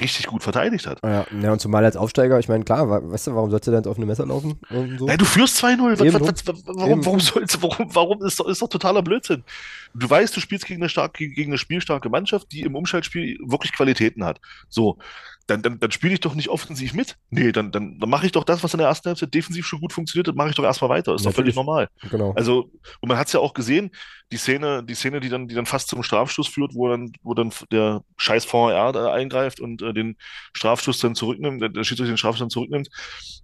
richtig 0.00 0.26
gut 0.26 0.42
verteidigt 0.42 0.86
hat. 0.86 1.00
Ja, 1.02 1.26
ja 1.42 1.52
und 1.52 1.60
zumal 1.60 1.84
als 1.84 1.96
Aufsteiger, 1.96 2.38
ich 2.38 2.48
meine, 2.48 2.64
klar, 2.64 2.88
weißt 3.10 3.26
du, 3.26 3.34
warum 3.34 3.50
sollst 3.50 3.66
du 3.66 3.70
denn 3.70 3.78
ins 3.78 3.86
offene 3.86 4.06
Messer 4.06 4.24
laufen? 4.24 4.58
So? 4.98 5.06
Nein, 5.06 5.18
du 5.18 5.24
führst 5.24 5.62
2-0. 5.62 5.78
Warum, 6.76 7.04
warum, 7.04 7.20
sollst, 7.20 7.62
warum, 7.62 7.94
warum 7.94 8.24
ist 8.24 8.40
doch, 8.40 8.46
ist 8.46 8.62
doch 8.62 8.68
totaler 8.68 9.02
Blödsinn? 9.02 9.44
Du 9.92 10.08
weißt, 10.08 10.34
du 10.34 10.40
spielst 10.40 10.66
gegen 10.66 10.80
eine, 10.80 10.88
stark, 10.88 11.14
gegen 11.14 11.50
eine 11.50 11.58
spielstarke 11.58 12.08
Mannschaft, 12.08 12.52
die 12.52 12.62
im 12.62 12.76
Umschaltspiel 12.76 13.38
wirklich 13.44 13.72
Qualitäten 13.72 14.24
hat. 14.24 14.40
So, 14.68 14.98
dann, 15.46 15.60
dann, 15.60 15.78
dann 15.78 15.90
spiele 15.90 16.14
ich 16.14 16.20
doch 16.20 16.34
nicht 16.34 16.48
offensiv 16.48 16.94
mit. 16.94 17.16
Nee, 17.28 17.52
dann, 17.52 17.70
dann, 17.70 17.98
dann 17.98 18.08
mache 18.08 18.24
ich 18.24 18.32
doch 18.32 18.44
das, 18.44 18.62
was 18.62 18.72
in 18.72 18.78
der 18.78 18.88
ersten 18.88 19.08
Halbzeit 19.08 19.34
defensiv 19.34 19.66
schon 19.66 19.80
gut 19.80 19.92
funktioniert 19.92 20.28
hat, 20.28 20.36
mache 20.36 20.48
ich 20.48 20.54
doch 20.54 20.64
erstmal 20.64 20.88
weiter. 20.90 21.14
Ist 21.14 21.24
Natürlich. 21.24 21.34
doch 21.34 21.36
völlig 21.36 21.54
normal. 21.56 21.88
Genau. 22.10 22.32
Also, 22.34 22.70
und 23.00 23.08
man 23.08 23.18
hat 23.18 23.26
es 23.26 23.34
ja 23.34 23.40
auch 23.40 23.52
gesehen, 23.52 23.90
die 24.32 24.38
Szene, 24.38 24.82
die 24.82 24.94
Szene, 24.94 25.20
die 25.20 25.28
dann, 25.28 25.46
die 25.46 25.54
dann 25.54 25.66
fast 25.66 25.88
zum 25.88 26.02
Strafstoß 26.02 26.48
führt, 26.48 26.74
wo 26.74 26.88
dann, 26.88 27.12
wo 27.22 27.34
dann 27.34 27.52
der 27.70 28.02
scheiß 28.16 28.46
da 28.50 29.12
eingreift 29.12 29.60
und 29.60 29.82
äh, 29.82 29.92
den 29.92 30.16
Strafstoß 30.54 30.98
dann 31.00 31.14
zurücknimmt, 31.14 31.60
der, 31.60 31.68
der 31.68 31.84
Schiedsrichter 31.84 32.12
den 32.12 32.18
Strafstoß 32.18 32.40
dann 32.40 32.50
zurücknimmt. 32.50 32.88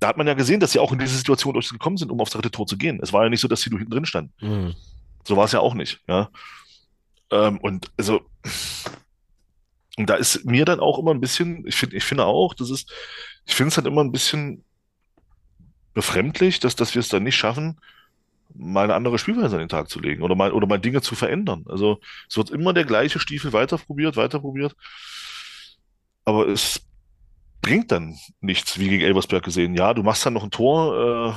Da 0.00 0.08
hat 0.08 0.16
man 0.16 0.26
ja 0.26 0.34
gesehen, 0.34 0.60
dass 0.60 0.72
sie 0.72 0.78
auch 0.78 0.92
in 0.92 0.98
diese 0.98 1.16
Situation 1.16 1.52
durchgekommen 1.52 1.98
sind, 1.98 2.10
um 2.10 2.20
aufs 2.20 2.32
dritte 2.32 2.50
Tor 2.50 2.66
zu 2.66 2.78
gehen. 2.78 2.98
Es 3.02 3.12
war 3.12 3.24
ja 3.24 3.28
nicht 3.28 3.40
so, 3.40 3.48
dass 3.48 3.60
sie 3.60 3.70
nur 3.70 3.78
hinten 3.78 3.92
drin 3.92 4.06
standen. 4.06 4.32
Mhm. 4.40 4.74
So 5.24 5.36
war 5.36 5.44
es 5.44 5.52
ja 5.52 5.60
auch 5.60 5.74
nicht, 5.74 6.00
ja. 6.08 6.30
Ähm, 7.30 7.58
und 7.58 7.90
also, 7.98 8.22
und 10.00 10.06
da 10.06 10.14
ist 10.14 10.46
mir 10.46 10.64
dann 10.64 10.80
auch 10.80 10.98
immer 10.98 11.12
ein 11.12 11.20
bisschen, 11.20 11.66
ich 11.66 11.76
finde, 11.76 11.96
ich 11.96 12.04
finde 12.04 12.24
auch, 12.24 12.54
das 12.54 12.70
ist, 12.70 12.90
ich 13.44 13.54
finde 13.54 13.68
es 13.68 13.76
halt 13.76 13.86
immer 13.86 14.02
ein 14.02 14.12
bisschen 14.12 14.64
befremdlich, 15.92 16.58
dass, 16.58 16.74
dass 16.74 16.94
wir 16.94 17.00
es 17.00 17.10
dann 17.10 17.22
nicht 17.22 17.36
schaffen, 17.36 17.78
mal 18.54 18.84
eine 18.84 18.94
andere 18.94 19.18
Spielweise 19.18 19.56
an 19.56 19.60
den 19.60 19.68
Tag 19.68 19.90
zu 19.90 20.00
legen 20.00 20.22
oder 20.22 20.34
mal, 20.34 20.52
oder 20.52 20.66
mal 20.66 20.80
Dinge 20.80 21.02
zu 21.02 21.14
verändern. 21.14 21.66
Also 21.68 22.00
es 22.30 22.38
wird 22.38 22.48
immer 22.48 22.72
der 22.72 22.84
gleiche 22.84 23.20
Stiefel 23.20 23.52
weiter 23.52 23.76
probiert, 23.76 24.16
weiter 24.16 24.40
probiert. 24.40 24.74
Aber 26.24 26.48
es 26.48 26.80
bringt 27.60 27.92
dann 27.92 28.16
nichts, 28.40 28.78
wie 28.78 28.88
gegen 28.88 29.04
Elversberg 29.04 29.44
gesehen. 29.44 29.74
Ja, 29.74 29.92
du 29.92 30.02
machst 30.02 30.24
dann 30.24 30.32
noch 30.32 30.44
ein 30.44 30.50
Tor. 30.50 31.36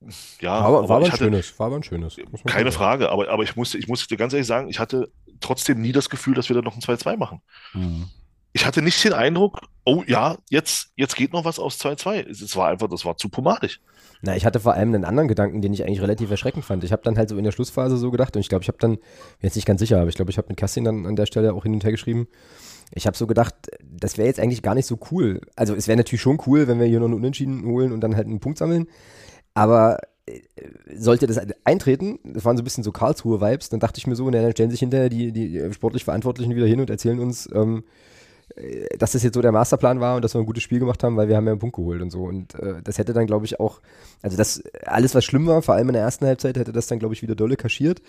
Äh, 0.00 0.08
ja, 0.40 0.52
war, 0.52 0.64
aber, 0.64 0.88
war 0.88 0.96
aber 0.96 1.06
ein 1.06 1.12
hatte, 1.12 1.24
schönes, 1.24 1.58
war 1.58 1.66
aber 1.66 1.76
ein 1.76 1.82
schönes. 1.82 2.16
Keine 2.46 2.72
Frage, 2.72 3.10
aber, 3.10 3.28
aber 3.28 3.42
ich 3.42 3.54
musste, 3.54 3.76
ich 3.76 3.86
musste 3.86 4.08
dir 4.08 4.16
ganz 4.16 4.32
ehrlich 4.32 4.46
sagen, 4.46 4.70
ich 4.70 4.78
hatte 4.78 5.10
trotzdem 5.40 5.80
nie 5.80 5.92
das 5.92 6.10
Gefühl, 6.10 6.34
dass 6.34 6.48
wir 6.48 6.56
da 6.56 6.62
noch 6.62 6.74
ein 6.74 6.80
2-2 6.80 7.16
machen. 7.16 7.40
Mhm. 7.72 8.08
Ich 8.52 8.64
hatte 8.64 8.82
nicht 8.82 9.02
den 9.02 9.12
Eindruck, 9.12 9.62
oh 9.84 10.04
ja, 10.06 10.36
jetzt, 10.48 10.92
jetzt 10.94 11.16
geht 11.16 11.32
noch 11.32 11.44
was 11.44 11.58
aus 11.58 11.78
2-2. 11.80 12.28
Es 12.28 12.54
war 12.56 12.68
einfach, 12.68 12.88
das 12.88 13.04
war 13.04 13.16
zu 13.16 13.28
pomadig. 13.28 13.80
Na, 14.22 14.36
ich 14.36 14.46
hatte 14.46 14.60
vor 14.60 14.74
allem 14.74 14.94
einen 14.94 15.04
anderen 15.04 15.28
Gedanken, 15.28 15.60
den 15.60 15.72
ich 15.72 15.82
eigentlich 15.82 16.00
relativ 16.00 16.30
erschreckend 16.30 16.64
fand. 16.64 16.84
Ich 16.84 16.92
habe 16.92 17.02
dann 17.02 17.18
halt 17.18 17.28
so 17.28 17.36
in 17.36 17.44
der 17.44 17.52
Schlussphase 17.52 17.96
so 17.96 18.10
gedacht 18.10 18.36
und 18.36 18.40
ich 18.40 18.48
glaube, 18.48 18.62
ich 18.62 18.68
habe 18.68 18.78
dann, 18.78 18.98
jetzt 19.40 19.56
nicht 19.56 19.66
ganz 19.66 19.80
sicher, 19.80 20.00
aber 20.00 20.08
ich 20.08 20.14
glaube, 20.14 20.30
ich 20.30 20.38
habe 20.38 20.48
mit 20.48 20.56
Kerstin 20.56 20.84
dann 20.84 21.04
an 21.04 21.16
der 21.16 21.26
Stelle 21.26 21.52
auch 21.52 21.64
hin 21.64 21.74
und 21.74 21.84
her 21.84 21.90
geschrieben. 21.90 22.28
Ich 22.92 23.06
habe 23.06 23.16
so 23.16 23.26
gedacht, 23.26 23.54
das 23.82 24.16
wäre 24.16 24.28
jetzt 24.28 24.38
eigentlich 24.40 24.62
gar 24.62 24.74
nicht 24.74 24.86
so 24.86 24.98
cool. 25.10 25.40
Also 25.56 25.74
es 25.74 25.88
wäre 25.88 25.96
natürlich 25.96 26.22
schon 26.22 26.40
cool, 26.46 26.68
wenn 26.68 26.78
wir 26.78 26.86
hier 26.86 27.00
noch 27.00 27.06
einen 27.06 27.14
Unentschieden 27.14 27.64
holen 27.66 27.92
und 27.92 28.00
dann 28.00 28.14
halt 28.14 28.26
einen 28.26 28.40
Punkt 28.40 28.58
sammeln. 28.58 28.86
Aber 29.52 29.98
sollte 30.94 31.26
das 31.26 31.38
eintreten, 31.64 32.18
das 32.24 32.44
waren 32.44 32.56
so 32.56 32.62
ein 32.62 32.64
bisschen 32.64 32.84
so 32.84 32.92
Karlsruhe-Vibes, 32.92 33.68
dann 33.68 33.80
dachte 33.80 33.98
ich 33.98 34.06
mir 34.06 34.16
so, 34.16 34.28
na, 34.30 34.40
dann 34.40 34.52
stellen 34.52 34.70
sich 34.70 34.80
hinterher 34.80 35.08
die, 35.08 35.32
die 35.32 35.72
sportlich 35.72 36.04
Verantwortlichen 36.04 36.54
wieder 36.54 36.66
hin 36.66 36.80
und 36.80 36.88
erzählen 36.88 37.18
uns, 37.18 37.48
ähm, 37.52 37.84
äh, 38.56 38.96
dass 38.96 39.12
das 39.12 39.22
jetzt 39.22 39.34
so 39.34 39.42
der 39.42 39.52
Masterplan 39.52 40.00
war 40.00 40.16
und 40.16 40.24
dass 40.24 40.34
wir 40.34 40.40
ein 40.40 40.46
gutes 40.46 40.62
Spiel 40.62 40.78
gemacht 40.78 41.02
haben, 41.02 41.16
weil 41.16 41.28
wir 41.28 41.36
haben 41.36 41.46
ja 41.46 41.52
einen 41.52 41.60
Punkt 41.60 41.76
geholt 41.76 42.00
und 42.00 42.10
so. 42.10 42.24
Und 42.24 42.54
äh, 42.54 42.80
das 42.82 42.96
hätte 42.96 43.12
dann, 43.12 43.26
glaube 43.26 43.44
ich, 43.44 43.60
auch, 43.60 43.80
also 44.22 44.36
das, 44.36 44.62
alles, 44.86 45.14
was 45.14 45.24
schlimm 45.24 45.46
war, 45.46 45.60
vor 45.60 45.74
allem 45.74 45.88
in 45.88 45.94
der 45.94 46.02
ersten 46.02 46.26
Halbzeit, 46.26 46.56
hätte 46.56 46.72
das 46.72 46.86
dann, 46.86 46.98
glaube 46.98 47.14
ich, 47.14 47.22
wieder 47.22 47.34
dolle 47.34 47.56
kaschiert. 47.56 48.00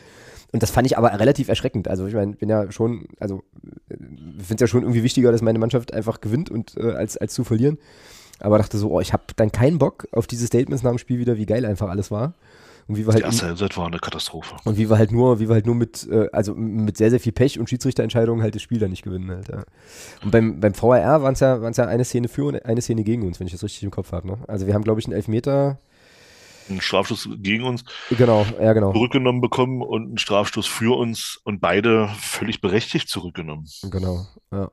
Und 0.54 0.64
das 0.64 0.72
fand 0.72 0.88
ich 0.88 0.98
aber 0.98 1.20
relativ 1.20 1.50
erschreckend. 1.50 1.90
Also 1.90 2.08
ich 2.08 2.14
meine, 2.14 2.34
bin 2.34 2.48
ja 2.48 2.72
schon, 2.72 3.08
also 3.20 3.44
äh, 3.90 3.96
finde 3.98 4.56
es 4.56 4.62
ja 4.62 4.68
schon 4.68 4.84
irgendwie 4.84 5.04
wichtiger, 5.04 5.34
dass 5.34 5.42
meine 5.42 5.60
Mannschaft 5.60 5.94
einfach 5.94 6.22
gewinnt 6.22 6.50
und 6.50 6.78
äh, 6.78 6.92
als, 6.92 7.18
als 7.18 7.34
zu 7.34 7.44
verlieren 7.44 7.78
aber 8.40 8.58
dachte 8.58 8.78
so, 8.78 8.92
oh, 8.92 9.02
ich 9.02 9.14
habe 9.14 9.24
dann 9.36 9.52
keinen 9.52 9.78
Bock 9.78 10.08
auf 10.12 10.28
diese 10.28 10.48
Statements 10.48 10.84
nach 10.84 10.92
dem 10.92 10.98
Spiel 10.98 11.20
wieder, 11.20 11.38
wie 11.38 11.46
geil 11.46 11.66
einfach 11.66 11.90
alles 11.90 12.12
war. 12.12 12.34
Und 12.88 12.98
wie 12.98 13.08
wir 13.08 13.14
halt 13.14 13.24
die 13.24 13.26
erste 13.26 13.48
Halbzeit 13.48 13.76
war 13.78 13.88
eine 13.88 13.98
Katastrophe. 13.98 14.56
Und 14.64 14.78
wie 14.78 14.90
wir 14.90 14.98
halt 14.98 15.12
nur, 15.12 15.40
wie 15.40 15.48
wir 15.50 15.56
halt 15.56 15.66
nur 15.66 15.74
mit, 15.74 16.08
äh, 16.08 16.30
also 16.32 16.54
mit 16.54 16.98
sehr, 16.98 17.10
sehr 17.10 17.20
viel 17.20 17.32
Pech 17.32 17.58
und 17.58 17.68
Schiedsrichterentscheidungen 17.68 18.44
halt 18.44 18.54
das 18.54 18.62
Spiel 18.62 18.78
dann 18.78 18.92
nicht 18.92 19.02
gewinnen 19.02 19.32
halt. 19.32 19.48
Ja. 19.48 19.64
Und 20.24 20.30
beim, 20.30 20.60
beim 20.60 20.76
VRR 20.76 21.24
waren 21.24 21.34
es 21.34 21.40
ja, 21.40 21.62
waren's 21.62 21.78
ja 21.78 21.88
eine 21.88 22.06
Szene 22.06 22.28
für 22.28 22.46
und 22.46 22.64
eine 22.64 22.82
Szene 22.82 23.04
gegen 23.04 23.24
uns, 23.26 23.40
wenn 23.40 23.48
ich 23.48 23.54
das 23.54 23.64
richtig 23.64 23.82
im 23.84 23.92
Kopf 23.92 24.12
habe. 24.12 24.28
Ne? 24.28 24.38
Also 24.48 24.68
wir 24.68 24.76
haben, 24.76 24.84
glaube 24.84 25.00
ich, 25.00 25.08
einen 25.08 25.16
Elfmeter. 25.16 25.80
Einen 26.70 26.82
Strafstoß 26.82 27.30
gegen 27.38 27.64
uns. 27.64 27.86
Genau, 28.12 28.46
ja, 28.60 28.74
genau. 28.74 28.92
Zurückgenommen 28.94 29.42
bekommen 29.42 29.82
und 29.82 30.08
einen 30.08 30.18
Strafstoß 30.20 30.68
für 30.68 30.96
uns 30.96 31.40
und 31.44 31.62
beide 31.62 32.10
völlig 32.20 32.62
berechtigt 32.62 33.10
zurückgenommen. 33.10 33.68
Genau, 33.90 34.28
ja. 34.52 34.70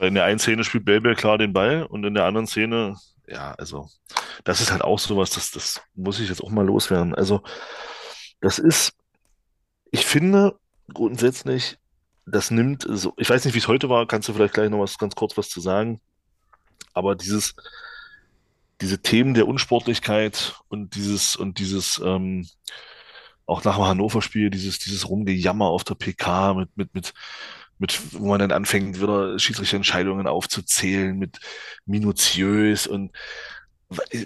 In 0.00 0.14
der 0.14 0.24
einen 0.24 0.38
Szene 0.38 0.64
spielt 0.64 0.84
Belbel 0.84 1.14
klar 1.16 1.38
den 1.38 1.52
Ball 1.52 1.84
und 1.84 2.04
in 2.04 2.14
der 2.14 2.24
anderen 2.24 2.46
Szene, 2.46 2.96
ja, 3.26 3.52
also, 3.58 3.88
das 4.44 4.60
ist 4.60 4.72
halt 4.72 4.82
auch 4.82 4.98
sowas, 4.98 5.30
das, 5.30 5.50
das 5.50 5.82
muss 5.94 6.20
ich 6.20 6.28
jetzt 6.28 6.42
auch 6.42 6.50
mal 6.50 6.66
loswerden. 6.66 7.14
Also, 7.14 7.42
das 8.40 8.58
ist, 8.58 8.92
Ich 9.90 10.06
finde 10.06 10.58
grundsätzlich, 10.92 11.78
das 12.26 12.50
nimmt 12.50 12.86
so, 12.88 13.14
ich 13.16 13.28
weiß 13.30 13.44
nicht, 13.44 13.54
wie 13.54 13.58
es 13.58 13.68
heute 13.68 13.88
war, 13.88 14.06
kannst 14.06 14.28
du 14.28 14.32
vielleicht 14.34 14.54
gleich 14.54 14.70
noch 14.70 14.80
was 14.80 14.98
ganz 14.98 15.14
kurz 15.14 15.36
was 15.36 15.48
zu 15.48 15.60
sagen, 15.60 16.00
aber 16.94 17.14
dieses, 17.16 17.54
diese 18.80 19.00
Themen 19.02 19.34
der 19.34 19.48
Unsportlichkeit 19.48 20.54
und 20.68 20.94
dieses 20.94 21.36
und 21.36 21.58
dieses 21.58 22.00
ähm, 22.04 22.48
auch 23.46 23.64
nach 23.64 23.76
dem 23.76 23.86
Hannover-Spiel 23.86 24.50
dieses 24.50 24.78
dieses 24.78 25.08
Rumgejammer 25.08 25.66
auf 25.66 25.84
der 25.84 25.94
PK 25.94 26.54
mit 26.54 26.76
mit 26.76 26.94
mit 26.94 27.14
mit 27.78 28.00
wo 28.12 28.28
man 28.28 28.40
dann 28.40 28.52
anfängt 28.52 29.00
wieder 29.00 29.38
Schiedsrichterentscheidungen 29.38 30.26
aufzuzählen 30.26 31.18
mit 31.18 31.38
minutiös 31.86 32.86
und 32.86 33.12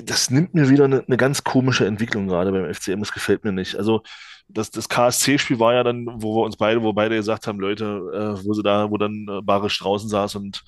das 0.05 0.31
nimmt 0.31 0.55
mir 0.55 0.69
wieder 0.71 0.85
eine, 0.87 1.05
eine 1.07 1.17
ganz 1.17 1.45
komische 1.45 1.87
Entwicklung 1.87 2.27
gerade 2.27 2.51
beim 2.51 2.73
FCM. 2.73 3.01
Das 3.01 3.13
gefällt 3.13 3.45
mir 3.45 3.53
nicht. 3.53 3.77
Also 3.77 4.03
das, 4.49 4.71
das 4.71 4.89
KSC-Spiel 4.89 5.59
war 5.59 5.75
ja 5.75 5.85
dann, 5.85 6.07
wo 6.07 6.37
wir 6.37 6.45
uns 6.45 6.57
beide, 6.57 6.83
wo 6.83 6.93
beide 6.93 7.17
gesagt 7.17 7.47
haben, 7.47 7.61
Leute, 7.61 7.85
äh, 7.85 8.45
wo 8.45 8.53
sie 8.55 8.63
da, 8.63 8.91
wo 8.91 8.99
dann 8.99 9.27
äh, 9.29 9.41
Barisch 9.43 9.79
draußen 9.79 10.09
saß 10.09 10.35
und 10.37 10.65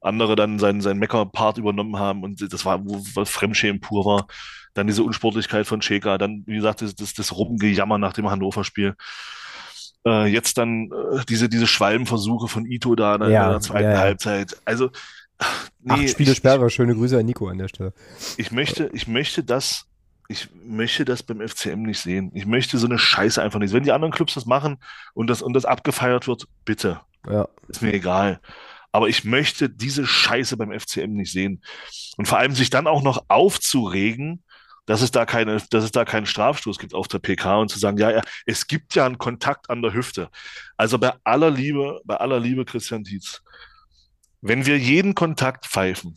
andere 0.00 0.36
dann 0.36 0.58
seinen, 0.58 0.80
seinen 0.80 0.98
Mecker-Part 0.98 1.58
übernommen 1.58 1.98
haben 1.98 2.24
und 2.24 2.52
das 2.52 2.64
war, 2.64 2.84
wo, 2.84 3.02
wo 3.14 3.24
Fremdschämen 3.24 3.80
pur 3.80 4.04
war. 4.04 4.26
Dann 4.74 4.88
diese 4.88 5.04
Unsportlichkeit 5.04 5.66
von 5.66 5.80
Cheka, 5.80 6.18
dann, 6.18 6.42
wie 6.46 6.56
gesagt, 6.56 6.82
das, 6.82 6.94
das, 6.94 7.14
das 7.14 7.32
Rumpengejammer 7.36 7.96
nach 7.98 8.12
dem 8.12 8.28
Hannover-Spiel. 8.28 8.96
Äh, 10.06 10.26
jetzt 10.26 10.58
dann 10.58 10.90
äh, 10.90 11.24
diese, 11.28 11.48
diese 11.48 11.66
Schwalbenversuche 11.66 12.48
von 12.48 12.66
Ito 12.66 12.94
da 12.94 13.14
in 13.16 13.30
Ja, 13.30 13.50
der 13.50 13.60
zweiten 13.60 13.90
ja. 13.92 13.98
Halbzeit. 13.98 14.56
Also, 14.64 14.90
nee, 15.80 15.92
Acht 15.92 16.08
Spiele 16.10 16.32
ich- 16.32 16.36
Sperre, 16.38 16.68
schöne 16.70 16.94
Grüße 16.94 17.18
an 17.18 17.26
Nico 17.26 17.48
an 17.48 17.58
der 17.58 17.68
Stelle. 17.68 17.92
ich 18.36 18.52
möchte, 18.52 18.90
ich 18.92 19.08
möchte 19.08 19.42
das, 19.42 19.86
ich 20.28 20.48
möchte 20.64 21.04
das 21.04 21.22
beim 21.22 21.40
FCM 21.40 21.82
nicht 21.82 22.00
sehen. 22.00 22.30
Ich 22.34 22.46
möchte 22.46 22.76
so 22.78 22.86
eine 22.86 22.98
Scheiße 22.98 23.42
einfach 23.42 23.58
nicht. 23.60 23.72
Wenn 23.72 23.82
die 23.84 23.92
anderen 23.92 24.12
Clubs 24.12 24.34
das 24.34 24.46
machen 24.46 24.76
und 25.14 25.28
das, 25.28 25.40
und 25.42 25.54
das 25.54 25.64
abgefeiert 25.64 26.26
wird, 26.28 26.46
bitte. 26.64 27.00
Ja, 27.28 27.48
Ist 27.68 27.80
mir 27.82 27.92
egal. 27.94 28.40
Aber 28.92 29.08
ich 29.08 29.24
möchte 29.24 29.68
diese 29.70 30.06
Scheiße 30.06 30.56
beim 30.56 30.70
FCM 30.70 31.14
nicht 31.14 31.32
sehen. 31.32 31.62
Und 32.16 32.28
vor 32.28 32.38
allem 32.38 32.52
sich 32.54 32.70
dann 32.70 32.86
auch 32.86 33.02
noch 33.02 33.24
aufzuregen, 33.28 34.44
dass 34.86 35.02
es 35.02 35.10
da 35.10 35.24
keine, 35.24 35.62
dass 35.70 35.84
es 35.84 35.92
da 35.92 36.04
keinen 36.04 36.26
Strafstoß 36.26 36.78
gibt 36.78 36.94
auf 36.94 37.08
der 37.08 37.18
PK 37.18 37.56
und 37.56 37.70
zu 37.70 37.78
sagen, 37.78 37.98
ja, 37.98 38.10
ja, 38.10 38.22
es 38.46 38.66
gibt 38.66 38.94
ja 38.94 39.06
einen 39.06 39.18
Kontakt 39.18 39.70
an 39.70 39.82
der 39.82 39.94
Hüfte. 39.94 40.28
Also 40.76 40.98
bei 40.98 41.12
aller 41.24 41.50
Liebe, 41.50 42.00
bei 42.04 42.16
aller 42.16 42.40
Liebe, 42.40 42.64
Christian 42.64 43.04
Dietz, 43.04 43.42
wenn 44.40 44.66
wir 44.66 44.78
jeden 44.78 45.14
Kontakt 45.14 45.66
pfeifen, 45.66 46.16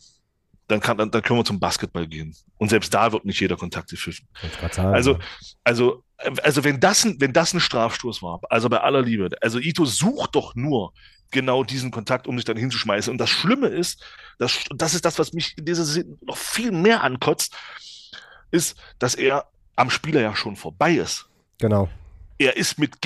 dann 0.66 0.80
kann, 0.80 0.98
dann, 0.98 1.10
dann 1.10 1.22
können 1.22 1.40
wir 1.40 1.44
zum 1.44 1.58
Basketball 1.58 2.06
gehen. 2.06 2.36
Und 2.58 2.68
selbst 2.68 2.92
da 2.92 3.10
wird 3.12 3.24
nicht 3.24 3.40
jeder 3.40 3.56
Kontakt 3.56 3.88
gepfiffen. 3.88 4.28
Also, 4.92 5.18
also, 5.64 6.04
also 6.42 6.62
wenn 6.62 6.78
das, 6.78 7.04
ein, 7.04 7.16
wenn 7.20 7.32
das 7.32 7.54
ein 7.54 7.60
Strafstoß 7.60 8.22
war, 8.22 8.40
also 8.50 8.68
bei 8.68 8.80
aller 8.80 9.00
Liebe, 9.00 9.30
also 9.40 9.58
Ito 9.58 9.86
sucht 9.86 10.34
doch 10.34 10.54
nur 10.54 10.92
genau 11.30 11.64
diesen 11.64 11.90
Kontakt, 11.90 12.26
um 12.26 12.36
sich 12.36 12.44
dann 12.44 12.58
hinzuschmeißen. 12.58 13.10
Und 13.10 13.18
das 13.18 13.30
Schlimme 13.30 13.68
ist, 13.68 14.04
das, 14.38 14.64
das 14.74 14.94
ist 14.94 15.06
das, 15.06 15.18
was 15.18 15.32
mich 15.32 15.56
in 15.56 15.64
dieser 15.64 15.84
Szene 15.86 16.18
noch 16.20 16.36
viel 16.36 16.70
mehr 16.70 17.02
ankotzt, 17.02 17.56
ist, 18.50 18.76
dass 18.98 19.14
er 19.14 19.46
am 19.76 19.90
Spieler 19.90 20.20
ja 20.20 20.34
schon 20.34 20.56
vorbei 20.56 20.94
ist. 20.94 21.26
genau. 21.58 21.88
Er 22.40 22.56
ist 22.56 22.78
mit, 22.78 22.98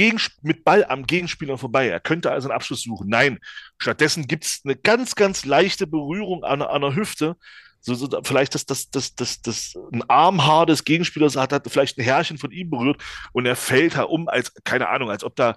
mit 0.43 0.62
Ball 0.62 0.84
am 0.84 1.07
Gegenspieler 1.07 1.57
vorbei. 1.57 1.88
Er 1.88 2.01
könnte 2.01 2.30
also 2.30 2.49
einen 2.49 2.55
Abschluss 2.55 2.82
suchen. 2.82 3.09
Nein, 3.09 3.38
stattdessen 3.78 4.26
gibt 4.26 4.45
es 4.45 4.61
eine 4.62 4.76
ganz, 4.76 5.14
ganz 5.14 5.47
leichte 5.47 5.86
Berührung 5.86 6.45
an, 6.45 6.61
an 6.61 6.82
der 6.82 6.95
Hüfte. 6.95 7.36
So, 7.80 7.95
so, 7.95 8.09
vielleicht 8.22 8.55
das, 8.55 8.66
das, 8.66 8.90
das, 8.90 9.14
das, 9.14 9.40
das, 9.40 9.74
ein 9.90 10.09
Armhaar 10.09 10.66
des 10.66 10.84
Gegenspielers 10.84 11.36
hat, 11.36 11.53
hat 11.55 11.66
vielleicht 11.68 11.97
ein 11.97 12.05
Härchen 12.05 12.36
von 12.36 12.53
ihm 12.53 12.68
berührt 12.68 13.03
und 13.32 13.47
er 13.47 13.57
fällt 13.57 13.97
herum, 13.97 14.28
als, 14.28 14.53
keine 14.64 14.90
Ahnung, 14.90 15.11
als 15.11 15.24
ob 15.24 15.34
da 15.34 15.57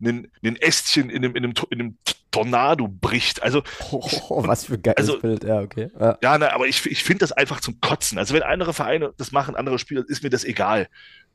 ein, 0.00 0.30
ein 0.44 0.56
Ästchen 0.56 1.10
in 1.10 1.24
einem, 1.24 1.36
in, 1.36 1.44
einem, 1.44 1.54
in 1.70 1.80
einem 1.80 1.98
Tornado 2.30 2.86
bricht. 2.88 3.42
Also, 3.42 3.62
Oh, 3.90 4.46
was 4.46 4.66
für 4.66 4.74
ein 4.74 4.82
geiles 4.82 4.98
Also- 4.98 5.18
Bild, 5.20 5.44
ja, 5.44 5.60
okay. 5.60 5.90
Ja. 5.98 6.18
ja, 6.22 6.38
na, 6.38 6.52
aber 6.52 6.66
ich, 6.66 6.84
ich 6.86 7.02
finde 7.02 7.20
das 7.20 7.32
einfach 7.32 7.60
zum 7.60 7.80
Kotzen. 7.80 8.18
Also, 8.18 8.34
wenn 8.34 8.42
andere 8.42 8.74
Vereine 8.74 9.12
das 9.16 9.32
machen, 9.32 9.56
andere 9.56 9.78
Spieler, 9.78 10.04
ist 10.06 10.22
mir 10.22 10.30
das 10.30 10.44
egal. 10.44 10.88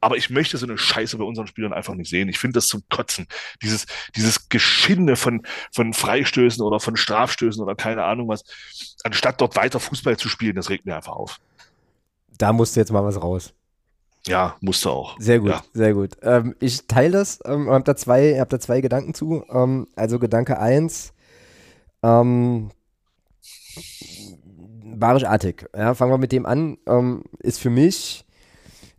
Aber 0.04 0.18
ich 0.18 0.32
möchte 0.32 0.58
so 0.58 0.66
eine 0.66 0.80
Scheiße 0.80 1.16
bei 1.18 1.24
unseren 1.24 1.46
Spielern 1.46 1.74
einfach 1.74 1.94
nicht 1.94 2.10
sehen. 2.10 2.28
Ich 2.28 2.40
finde 2.40 2.54
das 2.58 2.66
zum 2.68 2.82
Kotzen. 2.90 3.28
Dieses, 3.62 3.86
dieses 4.16 4.50
Geschinde 4.50 5.16
von, 5.16 5.44
von 5.72 5.94
Freistößen 5.94 6.64
oder 6.64 6.80
von 6.80 6.96
Strafstößen 6.98 7.62
oder 7.62 7.76
keine 7.76 8.04
Ahnung 8.04 8.28
was, 8.28 8.44
anstatt 9.04 9.40
dort 9.40 9.56
weiter 9.56 9.80
Fußball 9.80 10.18
zu 10.18 10.28
spielen, 10.28 10.56
das 10.56 10.70
regt 10.72 10.88
mir 10.88 10.96
einfach 10.96 11.14
auf. 11.14 11.40
Da 12.36 12.52
musste 12.52 12.80
jetzt 12.80 12.92
mal 12.92 13.04
was 13.04 13.22
raus. 13.22 13.54
Ja, 14.28 14.56
musste 14.62 14.92
auch. 14.92 15.20
Sehr 15.20 15.40
gut, 15.40 15.50
Ja. 15.50 15.62
sehr 15.74 15.94
gut. 15.94 16.12
Ähm, 16.22 16.56
ich 16.60 16.86
teile 16.88 17.12
das, 17.12 17.40
ähm, 17.46 17.70
habe 17.70 17.84
da, 17.84 17.96
zwei, 17.96 18.40
hab 18.40 18.50
da 18.50 18.60
zwei 18.60 18.82
Gedanken 18.82 19.14
zu. 19.14 19.44
Ähm, 19.52 19.88
also 19.96 20.20
Gedanke 20.20 20.60
eins, 20.60 21.14
ähm, 22.04 22.70
Barisch 24.96 25.24
Attic, 25.24 25.68
ja, 25.76 25.94
fangen 25.96 26.12
wir 26.12 26.18
mit 26.18 26.32
dem 26.32 26.46
an, 26.46 26.78
ähm, 26.88 27.24
ist 27.40 27.60
für 27.60 27.70
mich 27.72 28.26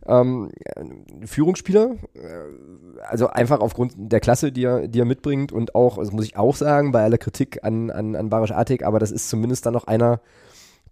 ähm, 0.05 0.51
ein 0.75 1.25
Führungsspieler, 1.25 1.95
äh, 2.15 3.03
also 3.07 3.27
einfach 3.27 3.61
aufgrund 3.61 3.93
der 3.97 4.19
Klasse, 4.19 4.51
die 4.51 4.65
er, 4.65 4.87
die 4.89 4.99
er 4.99 5.05
mitbringt 5.05 5.51
und 5.53 5.75
auch, 5.75 5.97
das 5.97 6.11
muss 6.11 6.25
ich 6.25 6.35
auch 6.35 6.55
sagen, 6.55 6.91
bei 6.91 7.03
aller 7.03 7.17
Kritik 7.17 7.63
an, 7.63 7.89
an, 7.89 8.15
an 8.17 8.29
Barisch 8.29 8.51
Attic, 8.51 8.83
aber 8.83 8.99
das 8.99 9.11
ist 9.11 9.29
zumindest 9.29 9.65
dann 9.65 9.73
noch 9.73 9.85
einer, 9.85 10.19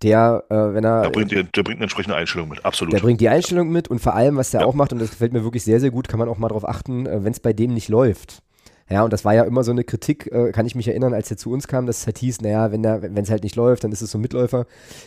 der, 0.03 0.43
äh, 0.49 0.55
wenn 0.73 0.83
er 0.83 1.01
Der 1.03 1.09
bringt, 1.09 1.31
der, 1.31 1.43
der 1.43 1.63
bringt 1.63 1.77
eine 1.77 1.83
entsprechende 1.85 2.15
Einstellung 2.15 2.49
mit. 2.49 2.63
Absolut. 2.65 2.93
der 2.93 2.99
bringt 2.99 3.21
die 3.21 3.29
Einstellung 3.29 3.69
mit 3.71 3.87
und 3.87 3.99
vor 3.99 4.15
allem, 4.15 4.37
was 4.37 4.51
der 4.51 4.61
Ja. 4.61 4.65
auch 4.67 4.73
macht, 4.73 4.93
und 4.93 4.99
das 4.99 5.11
gefällt 5.11 5.33
mir 5.33 5.43
wirklich 5.43 5.63
sehr, 5.63 5.79
sehr 5.79 5.91
gut, 5.91 6.07
kann 6.07 6.19
man 6.19 6.29
auch 6.29 6.37
mal 6.37 6.47
darauf 6.49 6.67
achten, 6.67 7.05
wenn 7.05 7.31
es 7.31 7.39
bei 7.39 7.53
dem 7.53 7.73
nicht 7.73 7.89
läuft. 7.89 8.41
Ja, 8.89 9.03
und 9.05 9.13
das 9.13 9.23
war 9.23 9.33
ja 9.33 9.43
immer 9.43 9.63
so 9.63 9.71
eine 9.71 9.85
Kritik, 9.85 10.29
äh, 10.33 10.51
kann 10.51 10.65
ich 10.65 10.75
mich 10.75 10.85
erinnern, 10.85 11.13
als 11.13 11.31
er 11.31 11.37
zu 11.37 11.49
uns 11.49 11.69
kam, 11.69 11.85
dass 11.85 11.99
es 12.01 12.07
halt 12.07 12.17
hieß, 12.17 12.41
naja, 12.41 12.73
wenn 12.73 12.83
es 13.17 13.29
halt 13.29 13.43
nicht 13.43 13.55
läuft, 13.55 13.85
dann 13.85 13.91
ist 13.93 14.01
es 14.01 14.11
so 14.11 14.17
ein 14.17 14.21
Mitläufer. 14.21 14.65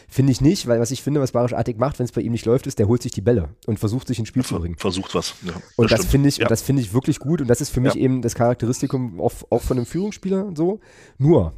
Finde 0.09 0.33
ich 0.33 0.41
nicht, 0.41 0.67
weil 0.67 0.81
was 0.81 0.91
ich 0.91 1.03
finde, 1.03 1.21
was 1.21 1.33
Barisch 1.33 1.53
Artig 1.53 1.79
macht, 1.79 1.99
wenn 1.99 2.05
es 2.07 2.13
bei 2.13 2.23
ihm 2.23 2.33
nicht 2.33 2.47
läuft, 2.47 2.67
ist, 2.67 2.79
der 2.79 2.89
holt 2.89 3.03
sich 3.03 3.13
die 3.13 3.21
Bälle 3.21 3.51
und 3.67 3.79
versucht 3.79 4.07
sich 4.09 4.19
ins 4.19 4.29
Spiel 4.29 4.43
zu 4.43 4.59
bringen. 4.59 4.77
versucht 4.79 5.15
was. 5.15 5.35
Ja, 5.45 5.53
Und 5.77 5.91
das, 5.93 5.99
stimmt. 5.99 6.13
finde 6.13 6.29
ich, 6.31 6.39
Ja. 6.39 6.47
und 6.47 6.51
das 6.51 6.63
finde 6.63 6.81
ich 6.81 6.95
wirklich 6.95 7.19
gut 7.19 7.43
und 7.43 7.49
das 7.49 7.61
ist 7.61 7.69
für 7.69 7.81
mich 7.83 7.97
eben 7.97 8.23
das 8.23 8.35
Charakteristikum 8.35 9.21
auch, 9.21 9.33
auch 9.51 9.61
von 9.61 9.77
einem 9.77 9.85
Führungsspieler 9.85 10.53
so. 10.55 10.81
Nur 11.19 11.53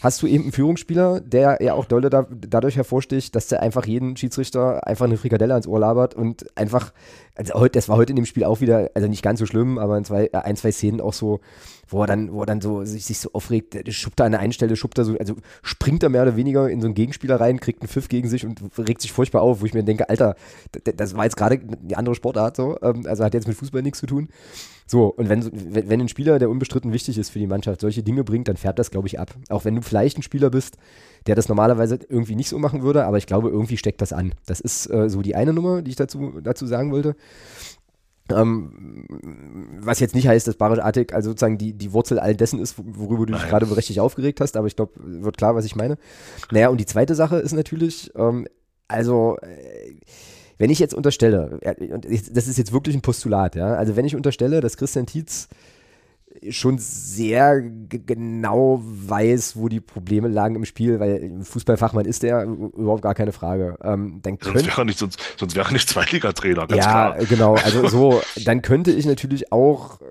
hast 0.00 0.22
du 0.22 0.26
eben 0.26 0.44
einen 0.44 0.52
Führungsspieler, 0.52 1.20
der 1.20 1.58
ja 1.60 1.74
auch 1.74 1.84
dolle 1.84 2.10
da, 2.10 2.26
dadurch 2.30 2.76
hervorsticht, 2.76 3.34
dass 3.34 3.48
der 3.48 3.62
einfach 3.62 3.86
jeden 3.86 4.16
Schiedsrichter 4.16 4.86
einfach 4.86 5.06
eine 5.06 5.16
Frikadelle 5.16 5.54
ans 5.54 5.66
Ohr 5.66 5.80
labert 5.80 6.14
und 6.14 6.46
einfach, 6.56 6.92
also 7.36 7.54
heute, 7.54 7.72
das 7.72 7.88
war 7.88 7.96
heute 7.96 8.10
in 8.10 8.16
dem 8.16 8.26
Spiel 8.26 8.44
auch 8.44 8.60
wieder, 8.60 8.90
also 8.94 9.08
nicht 9.08 9.22
ganz 9.22 9.38
so 9.38 9.46
schlimm, 9.46 9.78
aber 9.78 9.96
in 9.98 10.04
zwei, 10.04 10.26
äh, 10.26 10.38
ein, 10.38 10.56
zwei 10.56 10.72
Szenen 10.72 11.00
auch 11.00 11.12
so, 11.12 11.40
wo 11.88 12.00
er 12.02 12.06
dann, 12.06 12.32
wo 12.32 12.40
er 12.40 12.46
dann 12.46 12.60
so 12.60 12.84
sich, 12.84 13.04
sich 13.04 13.18
so 13.18 13.30
aufregt, 13.32 13.76
schubt 13.92 14.18
da 14.18 14.24
an 14.24 14.32
der 14.32 14.40
einen 14.40 14.52
Stelle, 14.52 14.76
schubt 14.76 14.98
er 14.98 15.04
so, 15.04 15.16
also 15.18 15.36
springt 15.62 16.02
er 16.02 16.08
mehr 16.08 16.22
oder 16.22 16.36
weniger 16.36 16.68
in 16.68 16.80
so 16.80 16.86
einen 16.86 16.94
Gegenspieler 16.94 17.40
rein, 17.40 17.60
kriegt 17.60 17.82
einen 17.82 17.88
Pfiff 17.88 18.08
gegen 18.08 18.28
sich 18.28 18.44
und 18.44 18.60
regt 18.78 19.02
sich 19.02 19.12
furchtbar 19.12 19.42
auf, 19.42 19.60
wo 19.60 19.66
ich 19.66 19.74
mir 19.74 19.84
denke, 19.84 20.08
Alter, 20.08 20.34
das 20.84 21.16
war 21.16 21.24
jetzt 21.24 21.36
gerade 21.36 21.58
die 21.58 21.96
andere 21.96 22.14
Sportart 22.14 22.56
so, 22.56 22.78
ähm, 22.82 23.04
also 23.06 23.24
hat 23.24 23.34
jetzt 23.34 23.46
mit 23.46 23.56
Fußball 23.56 23.82
nichts 23.82 24.00
zu 24.00 24.06
tun. 24.06 24.28
So, 24.88 25.06
und 25.08 25.28
wenn, 25.28 25.50
wenn, 25.52 26.00
ein 26.00 26.08
Spieler, 26.08 26.38
der 26.38 26.48
unbestritten 26.48 26.92
wichtig 26.92 27.18
ist 27.18 27.30
für 27.30 27.40
die 27.40 27.48
Mannschaft, 27.48 27.80
solche 27.80 28.04
Dinge 28.04 28.22
bringt, 28.22 28.46
dann 28.46 28.56
fährt 28.56 28.78
das, 28.78 28.92
glaube 28.92 29.08
ich, 29.08 29.18
ab. 29.18 29.34
Auch 29.48 29.64
wenn 29.64 29.74
du 29.74 29.82
vielleicht 29.82 30.16
ein 30.16 30.22
Spieler 30.22 30.48
bist, 30.48 30.76
der 31.26 31.34
das 31.34 31.48
normalerweise 31.48 31.98
irgendwie 32.08 32.36
nicht 32.36 32.48
so 32.48 32.58
machen 32.60 32.82
würde, 32.82 33.04
aber 33.04 33.18
ich 33.18 33.26
glaube, 33.26 33.48
irgendwie 33.48 33.76
steckt 33.76 34.00
das 34.00 34.12
an. 34.12 34.32
Das 34.46 34.60
ist 34.60 34.86
äh, 34.86 35.10
so 35.10 35.22
die 35.22 35.34
eine 35.34 35.52
Nummer, 35.52 35.82
die 35.82 35.90
ich 35.90 35.96
dazu, 35.96 36.34
dazu 36.40 36.66
sagen 36.66 36.92
wollte. 36.92 37.16
Ähm, 38.28 39.06
was 39.80 40.00
jetzt 40.00 40.14
nicht 40.14 40.26
heißt, 40.26 40.48
dass 40.48 40.56
Barisch 40.56 40.80
Attic 40.80 41.14
also 41.14 41.30
sozusagen 41.30 41.58
die, 41.58 41.74
die 41.74 41.92
Wurzel 41.92 42.18
all 42.18 42.34
dessen 42.34 42.58
ist, 42.58 42.74
worüber 42.76 43.24
du 43.24 43.34
dich 43.34 43.46
gerade 43.48 43.66
berechtigt 43.66 44.00
aufgeregt 44.00 44.40
hast, 44.40 44.56
aber 44.56 44.66
ich 44.66 44.74
glaube, 44.74 44.92
wird 44.96 45.36
klar, 45.36 45.54
was 45.54 45.64
ich 45.64 45.76
meine. 45.76 45.96
Naja, 46.50 46.68
und 46.68 46.78
die 46.78 46.86
zweite 46.86 47.14
Sache 47.14 47.36
ist 47.36 47.52
natürlich, 47.52 48.10
ähm, 48.16 48.48
also, 48.88 49.36
äh, 49.42 49.94
wenn 50.58 50.70
ich 50.70 50.78
jetzt 50.80 50.94
unterstelle, 50.94 51.58
äh, 51.60 51.92
und 51.92 52.04
das 52.04 52.48
ist 52.48 52.58
jetzt 52.58 52.72
wirklich 52.72 52.96
ein 52.96 53.02
Postulat, 53.02 53.54
ja, 53.54 53.74
also 53.74 53.94
wenn 53.94 54.06
ich 54.06 54.16
unterstelle, 54.16 54.60
dass 54.60 54.76
Christian 54.76 55.06
Tietz 55.06 55.48
schon 56.50 56.78
sehr 56.78 57.60
genau 57.62 58.80
weiß, 58.82 59.56
wo 59.56 59.68
die 59.68 59.80
Probleme 59.80 60.28
lagen 60.28 60.56
im 60.56 60.64
Spiel, 60.64 61.00
weil 61.00 61.32
Fußballfachmann 61.42 62.04
ist 62.04 62.22
der, 62.22 62.44
überhaupt 62.44 63.02
gar 63.02 63.14
keine 63.14 63.32
Frage. 63.32 63.76
Ähm, 63.82 64.20
dann 64.22 64.38
Sonst 64.40 64.54
könnte 64.54 64.68
wäre 64.68 64.82
er 64.82 64.84
nicht, 64.84 64.98
sonst, 64.98 65.18
sonst 65.36 65.54
wäre 65.54 65.68
er 65.68 65.72
nicht 65.72 65.88
Zweitligatrainer, 65.88 66.66
ganz 66.66 66.84
ja, 66.84 67.12
klar. 67.12 67.16
genau. 67.26 67.54
Also 67.54 67.88
so, 67.88 68.22
dann 68.44 68.62
könnte 68.62 68.92
ich 68.92 69.06
natürlich 69.06 69.52
auch 69.52 70.00
äh, 70.00 70.04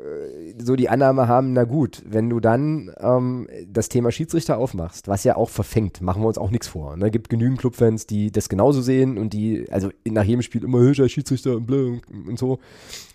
so 0.57 0.75
die 0.75 0.89
Annahme 0.89 1.27
haben, 1.27 1.53
na 1.53 1.63
gut, 1.63 2.01
wenn 2.05 2.29
du 2.29 2.39
dann 2.39 2.93
ähm, 2.99 3.47
das 3.67 3.89
Thema 3.89 4.11
Schiedsrichter 4.11 4.57
aufmachst, 4.57 5.07
was 5.07 5.23
ja 5.23 5.35
auch 5.35 5.49
verfängt, 5.49 6.01
machen 6.01 6.21
wir 6.21 6.27
uns 6.27 6.37
auch 6.37 6.51
nichts 6.51 6.67
vor. 6.67 6.95
Ne? 6.97 7.11
Gibt 7.11 7.29
genügend 7.29 7.59
Clubfans, 7.59 8.07
die 8.07 8.31
das 8.31 8.49
genauso 8.49 8.81
sehen 8.81 9.17
und 9.17 9.33
die, 9.33 9.67
also 9.71 9.89
nach 10.05 10.23
jedem 10.23 10.41
Spiel 10.41 10.63
immer 10.63 10.79
Hilscher, 10.79 11.09
Schiedsrichter 11.09 11.55
und 11.55 11.69
und, 11.69 12.27
und 12.27 12.39
so. 12.39 12.59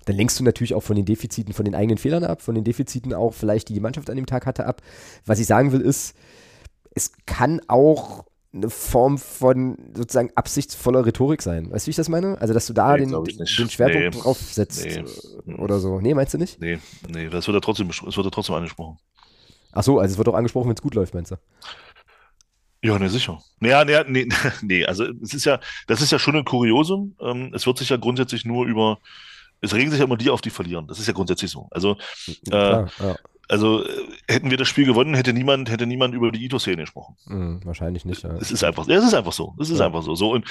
Dann 0.06 0.16
lenkst 0.16 0.38
du 0.40 0.44
natürlich 0.44 0.74
auch 0.74 0.82
von 0.82 0.96
den 0.96 1.04
Defiziten, 1.04 1.54
von 1.54 1.64
den 1.64 1.74
eigenen 1.74 1.98
Fehlern 1.98 2.24
ab, 2.24 2.42
von 2.42 2.54
den 2.54 2.64
Defiziten 2.64 3.14
auch 3.14 3.34
vielleicht, 3.34 3.68
die 3.68 3.74
die 3.74 3.80
Mannschaft 3.80 4.10
an 4.10 4.16
dem 4.16 4.26
Tag 4.26 4.46
hatte, 4.46 4.66
ab. 4.66 4.82
Was 5.24 5.38
ich 5.38 5.46
sagen 5.46 5.72
will, 5.72 5.80
ist, 5.80 6.14
es 6.94 7.12
kann 7.26 7.60
auch 7.68 8.24
eine 8.52 8.68
Form 8.70 9.16
von 9.18 9.76
sozusagen 9.94 10.30
absichtsvoller 10.34 11.06
Rhetorik 11.06 11.40
sein. 11.42 11.70
Weißt 11.70 11.86
du, 11.86 11.88
wie 11.88 11.90
ich 11.90 11.96
das 11.96 12.08
meine? 12.08 12.40
Also, 12.40 12.52
dass 12.52 12.66
du 12.66 12.72
da 12.72 12.96
Nee, 12.96 13.06
den, 13.06 13.24
den. 13.24 13.46
Schwerpunkt 13.46 14.14
Nee. 14.16 14.20
drauf 14.22 14.38
setzt 14.38 14.84
Nee. 14.84 15.04
äh, 15.46 15.54
oder 15.54 15.78
so. 15.78 16.00
Nee, 16.00 16.14
meinst 16.14 16.34
du 16.34 16.38
nicht? 16.38 16.60
Nee, 16.60 16.78
nee, 17.08 17.28
das 17.28 17.46
wird 17.46 17.54
ja 17.54 17.60
trotzdem, 17.60 17.90
es 17.90 18.02
wird 18.02 18.16
ja 18.16 18.30
trotzdem 18.30 18.56
angesprochen. 18.56 18.98
Ach 19.72 19.84
so, 19.84 20.00
also 20.00 20.12
es 20.12 20.18
wird 20.18 20.28
auch 20.28 20.34
angesprochen, 20.34 20.68
wenn 20.68 20.74
es 20.74 20.82
gut 20.82 20.94
läuft, 20.94 21.14
meinst 21.14 21.30
du? 21.30 21.36
Ja, 22.82 22.98
ne, 22.98 23.08
sicher. 23.08 23.40
Naja, 23.60 23.84
nee, 23.84 24.24
nee, 24.24 24.28
nee, 24.62 24.84
also 24.84 25.04
es 25.22 25.34
ist 25.34 25.44
ja, 25.44 25.60
das 25.86 26.00
ist 26.00 26.10
ja 26.12 26.18
schon 26.18 26.34
ein 26.36 26.44
Kuriosum. 26.44 27.14
Ähm, 27.20 27.52
es 27.54 27.66
wird 27.66 27.78
sich 27.78 27.90
ja 27.90 27.98
grundsätzlich 27.98 28.44
nur 28.44 28.66
über, 28.66 28.98
es 29.60 29.74
regen 29.74 29.90
sich 29.90 30.00
ja 30.00 30.06
immer 30.06 30.16
die 30.16 30.30
auf, 30.30 30.40
die 30.40 30.50
verlieren. 30.50 30.86
Das 30.88 30.98
ist 30.98 31.06
ja 31.06 31.12
grundsätzlich 31.12 31.50
so. 31.50 31.68
Also, 31.70 31.96
Klar, 32.48 32.90
ja. 32.98 33.16
Also 33.50 33.84
äh, 33.84 33.88
hätten 34.28 34.50
wir 34.50 34.56
das 34.56 34.68
Spiel 34.68 34.86
gewonnen, 34.86 35.14
hätte 35.14 35.32
niemand, 35.32 35.70
hätte 35.70 35.86
niemand 35.86 36.14
über 36.14 36.30
die 36.32 36.44
Ito-Szene 36.44 36.82
gesprochen. 36.82 37.16
Hm, 37.26 37.60
wahrscheinlich 37.64 38.04
nicht, 38.04 38.22
ja. 38.22 38.30
Es 38.40 38.50
ist 38.50 38.64
einfach, 38.64 38.86
es 38.88 39.04
ist 39.04 39.14
einfach 39.14 39.32
so. 39.32 39.54
Es 39.60 39.68
ist 39.70 39.80
Ja. 39.80 39.86
einfach 39.86 40.02
so. 40.02 40.14
So 40.14 40.30
und, 40.30 40.46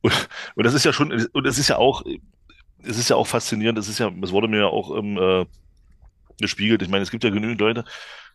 und, 0.00 0.28
und 0.54 0.64
das 0.66 0.74
ist 0.74 0.84
ja 0.84 0.92
schon, 0.92 1.12
und 1.32 1.46
es 1.46 1.58
ist 1.58 1.68
ja 1.68 1.76
auch, 1.76 2.02
es 2.82 2.98
ist 2.98 3.10
ja 3.10 3.16
auch 3.16 3.26
faszinierend. 3.26 3.78
Es 3.78 3.88
ist 3.88 3.98
ja, 3.98 4.10
es 4.22 4.32
wurde 4.32 4.48
mir 4.48 4.58
ja 4.60 4.66
auch 4.66 4.96
ähm, 4.96 5.16
äh, 5.18 5.44
gespiegelt. 6.40 6.82
Ich 6.82 6.88
meine, 6.88 7.02
es 7.02 7.10
gibt 7.10 7.24
ja 7.24 7.30
genügend 7.30 7.60
Leute, 7.60 7.84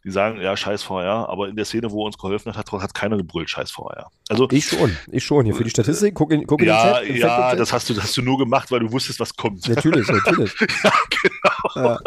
die 0.03 0.11
sagen, 0.11 0.41
ja, 0.41 0.57
scheiß 0.57 0.83
VR, 0.83 1.29
aber 1.29 1.47
in 1.47 1.55
der 1.55 1.63
Szene, 1.63 1.89
wo 1.89 2.03
er 2.03 2.07
uns 2.07 2.17
geholfen 2.17 2.53
hat, 2.53 2.57
hat, 2.57 2.71
hat 2.81 2.93
keiner 2.93 3.15
gebrüllt, 3.15 3.49
scheiß 3.49 3.71
VR. 3.71 4.09
Also, 4.27 4.49
Ich 4.51 4.65
schon, 4.67 4.97
ich 5.09 5.23
schon. 5.23 5.45
Hier 5.45 5.55
für 5.55 5.63
die 5.63 5.69
Statistik, 5.69 6.13
guck 6.13 6.31
in, 6.33 6.45
guck 6.45 6.59
in 6.61 6.67
ja, 6.67 6.99
den 6.99 7.07
Chat. 7.07 7.15
ja, 7.19 7.27
Facebook-Chat. 7.29 7.59
das 7.61 7.71
hast 7.73 7.89
du, 7.89 7.93
das 7.93 8.03
hast 8.03 8.17
du 8.17 8.21
nur 8.21 8.37
gemacht, 8.37 8.69
weil 8.69 8.81
du 8.81 8.91
wusstest, 8.91 9.21
was 9.21 9.33
kommt. 9.33 9.65
Natürlich, 9.69 10.05
natürlich. 10.09 10.53
ja, 10.83 10.91
genau. 11.09 11.52
Ja. 11.81 11.99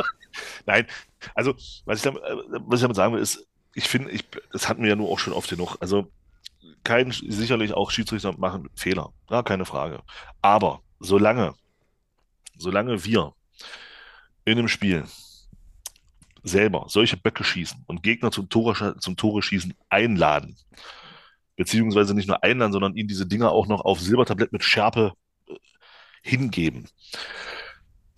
Nein, 0.66 0.86
also, 1.34 1.54
was 1.86 1.98
ich, 1.98 2.02
damit, 2.02 2.22
äh, 2.22 2.36
was 2.66 2.80
ich 2.80 2.82
damit 2.82 2.96
sagen 2.96 3.14
will, 3.14 3.22
ist, 3.22 3.46
ich 3.74 3.88
finde, 3.88 4.10
ich, 4.10 4.24
das 4.52 4.68
hatten 4.68 4.82
wir 4.82 4.90
ja 4.90 4.96
nur 4.96 5.08
auch 5.08 5.18
schon 5.18 5.32
oft 5.32 5.48
genug. 5.48 5.76
Also, 5.80 6.10
kein, 6.84 7.10
sicherlich 7.10 7.72
auch 7.72 7.90
Schiedsrichter 7.90 8.32
machen 8.38 8.68
Fehler, 8.76 9.12
ja, 9.30 9.42
keine 9.42 9.64
Frage. 9.64 10.02
Aber 10.42 10.80
solange, 11.00 11.54
solange 12.56 13.04
wir 13.04 13.32
in 14.44 14.58
einem 14.58 14.68
Spiel 14.68 15.04
selber 16.44 16.86
solche 16.88 17.16
Böcke 17.16 17.44
schießen 17.44 17.84
und 17.86 18.02
Gegner 18.02 18.30
zum 18.30 18.48
Tore, 18.48 18.96
zum 18.98 19.16
Tore 19.16 19.42
schießen 19.42 19.74
einladen, 19.88 20.56
beziehungsweise 21.56 22.14
nicht 22.14 22.28
nur 22.28 22.42
einladen, 22.44 22.72
sondern 22.72 22.94
ihnen 22.94 23.08
diese 23.08 23.26
Dinger 23.26 23.50
auch 23.50 23.66
noch 23.66 23.80
auf 23.80 24.00
Silbertablett 24.00 24.52
mit 24.52 24.62
Schärpe 24.62 25.12
äh, 25.48 25.54
hingeben, 26.22 26.88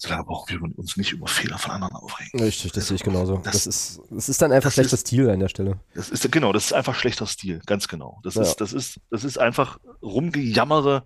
solange 0.00 0.24
brauchen 0.24 0.48
wir 0.60 0.78
uns 0.78 0.96
nicht 0.96 1.12
über 1.12 1.26
Fehler 1.26 1.58
von 1.58 1.72
anderen 1.72 1.96
aufregen. 1.96 2.40
Richtig, 2.40 2.72
das 2.72 2.86
sehe 2.88 2.94
ich 2.94 3.02
genauso. 3.02 3.38
Das- 3.38 3.64
Das, 3.64 3.66
ist, 3.66 4.00
das 4.10 4.28
ist 4.28 4.40
dann 4.40 4.52
einfach 4.52 4.70
schlechter 4.72 4.94
ist- 4.94 5.00
Stil 5.06 5.28
an 5.28 5.40
der 5.40 5.48
Stelle. 5.48 5.80
Das 5.94 6.08
ist 6.08 6.30
genau, 6.32 6.52
das 6.52 6.66
ist 6.66 6.72
einfach 6.72 6.94
schlechter 6.94 7.26
Stil, 7.26 7.60
ganz 7.66 7.88
genau. 7.88 8.20
Das 8.22 8.36
Ja. 8.36 8.42
ist, 8.42 8.56
das 8.60 8.72
ist, 8.72 9.00
das 9.10 9.24
ist 9.24 9.38
einfach 9.38 9.78
rumgejammere, 10.02 11.04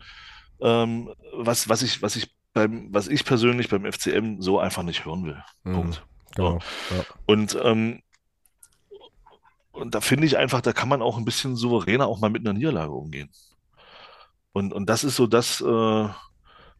ähm, 0.61 1.13
was, 1.35 1.69
was 1.69 1.83
ich, 1.83 2.03
was 2.03 2.17
ich 2.17 2.33
beim, 2.53 2.89
was 2.93 3.09
ich 3.09 3.25
persönlich 3.25 3.69
beim 3.71 3.85
FCM 3.91 4.41
so 4.43 4.59
einfach 4.61 4.83
nicht 4.83 5.05
hören 5.07 5.25
will. 5.25 5.43
Mhm, 5.65 5.73
Punkt. 5.75 6.07
Genau. 6.37 6.59
Ja. 6.91 7.05
Und, 7.27 7.59
ähm, 7.63 8.03
und 9.73 9.95
da 9.95 10.01
finde 10.03 10.27
ich 10.27 10.37
einfach, 10.37 10.61
da 10.61 10.73
kann 10.75 10.89
man 10.91 11.01
auch 11.01 11.17
ein 11.17 11.25
bisschen 11.25 11.57
souveräner 11.57 12.07
auch 12.07 12.21
mal 12.21 12.29
mit 12.31 12.43
einer 12.43 12.53
Niederlage 12.53 12.93
umgehen. 12.93 13.31
Und, 14.53 14.75
und 14.75 14.87
das 14.91 15.03
ist 15.03 15.17
so 15.17 15.27
das, 15.27 15.63
äh, 15.63 16.09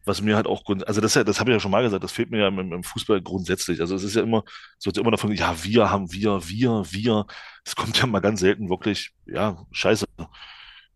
was 0.05 0.21
mir 0.21 0.35
halt 0.35 0.47
auch, 0.47 0.63
also 0.85 1.01
das, 1.01 1.13
das 1.13 1.39
habe 1.39 1.51
ich 1.51 1.55
ja 1.55 1.59
schon 1.59 1.71
mal 1.71 1.83
gesagt, 1.83 2.03
das 2.03 2.11
fehlt 2.11 2.31
mir 2.31 2.39
ja 2.39 2.47
im, 2.49 2.59
im 2.59 2.83
Fußball 2.83 3.21
grundsätzlich. 3.21 3.79
Also 3.81 3.95
es 3.95 4.03
ist 4.03 4.15
ja 4.15 4.21
immer, 4.23 4.43
es 4.79 4.85
wird 4.85 4.97
ja 4.97 5.01
immer 5.01 5.11
davon, 5.11 5.31
ja, 5.33 5.55
wir 5.63 5.89
haben 5.89 6.11
wir, 6.11 6.47
wir, 6.47 6.83
wir. 6.91 7.25
Es 7.65 7.75
kommt 7.75 7.97
ja 7.99 8.05
mal 8.07 8.19
ganz 8.19 8.41
selten 8.41 8.69
wirklich, 8.69 9.11
ja, 9.25 9.65
scheiße. 9.71 10.05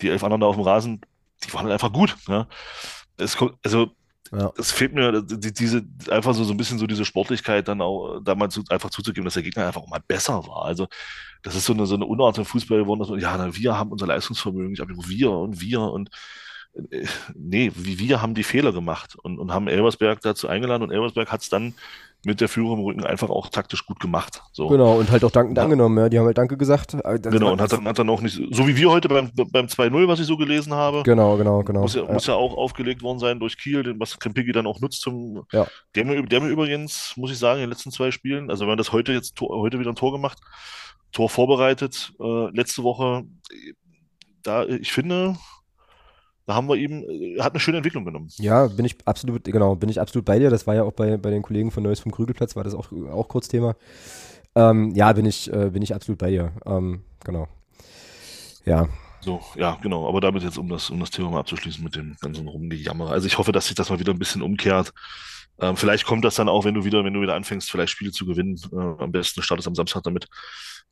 Die 0.02 0.10
elf 0.10 0.24
anderen 0.24 0.42
da 0.42 0.48
auf 0.48 0.56
dem 0.56 0.64
Rasen, 0.66 1.02
die 1.44 1.54
waren 1.54 1.64
halt 1.64 1.74
einfach 1.74 1.92
gut. 1.94 2.16
Ja. 2.28 2.48
Es 3.18 3.38
kommt, 3.38 3.56
also 3.64 3.88
Ja. 4.32 4.52
es 4.58 4.72
fehlt 4.72 4.94
mir 4.94 5.22
die, 5.24 5.54
diese 5.54 5.84
einfach 6.10 6.34
so, 6.34 6.44
so 6.44 6.54
ein 6.54 6.58
bisschen 6.58 6.80
so 6.80 6.88
diese 6.88 7.06
Sportlichkeit 7.06 7.68
dann 7.68 7.82
auch 7.82 8.20
da 8.22 8.36
mal 8.36 8.50
zu, 8.50 8.64
einfach 8.70 8.90
zuzugeben, 8.90 9.26
dass 9.26 9.36
der 9.36 9.44
Gegner 9.44 9.68
einfach 9.68 9.82
auch 9.82 9.88
mal 9.90 10.02
besser 10.06 10.46
war. 10.48 10.66
Also 10.66 10.88
das 11.44 11.56
ist 11.56 11.66
so 11.66 11.74
eine, 11.74 11.86
so 11.86 11.96
eine 11.96 12.06
Unart 12.06 12.38
im 12.38 12.46
Fußball 12.46 12.80
geworden, 12.80 13.00
dass 13.00 13.10
man, 13.10 13.20
ja, 13.20 13.38
na, 13.38 13.56
wir 13.56 13.78
haben 13.78 13.92
unser 13.92 14.08
Leistungsvermögen, 14.08 14.74
ich 14.74 14.80
habe 14.82 14.94
wir 14.98 15.32
und 15.32 15.62
wir 15.62 15.82
und 15.82 16.10
äh, 16.10 16.12
nee, 17.36 17.72
wir 17.76 18.22
haben 18.22 18.34
die 18.34 18.44
Fehler 18.44 18.72
gemacht 18.72 19.16
und, 19.22 19.40
und 19.40 19.52
haben 19.54 19.68
Elversberg 19.68 20.22
dazu 20.22 20.48
eingeladen 20.48 20.84
und 20.84 20.92
Elversberg 20.92 21.32
hat 21.32 21.42
es 21.42 21.50
dann 21.50 21.74
mit 22.26 22.42
der 22.42 22.50
Führung 22.50 22.80
im 22.80 22.84
Rücken 22.86 23.04
einfach 23.06 23.30
auch 23.30 23.48
taktisch 23.50 23.86
gut 23.86 24.00
gemacht. 24.00 24.42
So. 24.52 24.68
Genau, 24.68 24.98
und 24.98 25.12
halt 25.12 25.24
auch 25.24 25.32
dankend 25.32 25.58
Ja. 25.58 25.64
angenommen, 25.64 25.98
ja. 25.98 26.10
Die 26.10 26.18
haben 26.18 26.26
halt 26.26 26.38
Danke 26.38 26.58
gesagt. 26.58 26.98
Genau, 27.22 27.52
und 27.54 27.62
hat 27.62 27.72
dann, 27.72 27.86
hat 27.86 28.00
dann 28.00 28.10
auch 28.10 28.22
nicht, 28.22 28.42
so 28.52 28.68
wie 28.68 28.76
wir 28.76 28.90
heute 28.90 29.08
beim, 29.08 29.30
beim 29.34 29.68
2-0, 29.68 30.08
was 30.08 30.20
ich 30.20 30.26
so 30.26 30.36
gelesen 30.36 30.74
habe, 30.74 31.04
Genau, 31.04 31.38
genau, 31.38 31.64
genau. 31.64 31.82
muss 31.82 31.94
ja, 31.94 32.04
Ja. 32.04 32.12
muss 32.12 32.26
ja 32.26 32.34
auch 32.34 32.58
aufgelegt 32.58 33.04
worden 33.04 33.20
sein 33.20 33.40
durch 33.40 33.58
Kiel, 33.58 33.84
den- 33.84 34.00
was 34.00 34.20
Krempigi 34.20 34.52
dann 34.52 34.66
auch 34.68 34.80
nutzt 34.80 35.02
zum. 35.02 35.44
Ja. 35.52 35.68
Der 35.96 36.06
mir, 36.06 36.22
der 36.24 36.42
mir 36.42 36.50
übrigens, 36.50 37.14
muss 37.18 37.32
ich 37.32 37.38
sagen, 37.38 37.60
in 37.60 37.66
den 37.66 37.70
letzten 37.70 37.92
zwei 37.92 38.10
Spielen, 38.12 38.50
also 38.50 38.62
wenn 38.62 38.70
man 38.70 38.78
das 38.80 38.92
heute 38.92 39.14
jetzt 39.14 39.40
heute 39.40 39.80
wieder 39.80 39.92
ein 39.92 39.96
Tor 39.96 40.12
gemacht, 40.12 40.40
Tor 41.12 41.30
vorbereitet, 41.30 42.12
äh, 42.20 42.50
letzte 42.50 42.84
Woche, 42.84 43.24
da, 44.44 44.66
ich 44.66 44.92
finde, 44.92 45.38
da 46.48 46.56
haben 46.56 46.70
wir 46.70 46.76
ihm, 46.78 47.06
er 47.38 47.46
hat 47.46 47.54
eine 47.54 47.62
schöne 47.62 47.78
Entwicklung 47.78 48.06
genommen. 48.06 48.30
Ja, 48.40 48.68
bin 48.68 48.86
ich 48.86 48.98
absolut, 49.06 49.44
genau, 49.46 49.76
bin 49.76 49.90
ich 49.90 50.02
absolut 50.02 50.26
bei 50.26 50.40
dir. 50.40 50.50
Das 50.50 50.68
war 50.68 50.76
ja 50.76 50.84
auch 50.84 50.94
bei, 50.94 51.18
bei 51.18 51.30
den 51.32 51.44
Kollegen 51.44 51.72
von 51.72 51.84
Neues 51.84 52.00
vom 52.02 52.12
Krügelplatz, 52.14 52.56
war 52.56 52.64
das 52.66 52.76
auch, 52.76 52.92
auch 53.12 53.30
kurz 53.30 53.50
Thema. 53.50 53.76
Ähm, 54.56 54.92
ja, 54.96 55.14
bin 55.14 55.26
ich, 55.26 55.52
äh, 55.54 55.70
bin 55.72 55.84
ich 55.84 55.96
absolut 55.96 56.20
bei 56.20 56.32
dir. 56.32 56.54
Ähm, 56.66 57.04
genau. 57.26 57.48
Ja, 58.66 58.88
So, 59.22 59.42
ja, 59.56 59.78
genau. 59.82 60.08
Aber 60.08 60.22
damit 60.22 60.44
jetzt, 60.44 60.58
um 60.58 60.70
das, 60.70 60.90
um 60.90 61.00
das 61.00 61.12
Thema 61.12 61.32
mal 61.32 61.40
abzuschließen 61.42 61.84
mit 61.84 61.96
dem 61.96 62.16
ganzen 62.22 62.48
Rumgejammer. 62.48 63.12
Also 63.12 63.28
ich 63.28 63.38
hoffe, 63.38 63.52
dass 63.52 63.68
sich 63.68 63.76
das 63.76 63.90
mal 63.90 64.00
wieder 64.00 64.14
ein 64.14 64.20
bisschen 64.20 64.42
umkehrt. 64.42 64.94
Ähm, 65.60 65.76
vielleicht 65.76 66.06
kommt 66.06 66.24
das 66.24 66.36
dann 66.36 66.50
auch, 66.50 66.66
wenn 66.66 66.74
du 66.74 66.84
wieder, 66.86 67.04
wenn 67.04 67.14
du 67.14 67.22
wieder 67.22 67.36
anfängst, 67.36 67.72
vielleicht 67.72 67.92
Spiele 67.92 68.12
zu 68.12 68.26
gewinnen. 68.26 68.60
Äh, 68.72 69.04
am 69.04 69.12
besten 69.12 69.42
startest 69.42 69.68
am 69.68 69.76
Samstag 69.76 70.04
damit. 70.04 70.28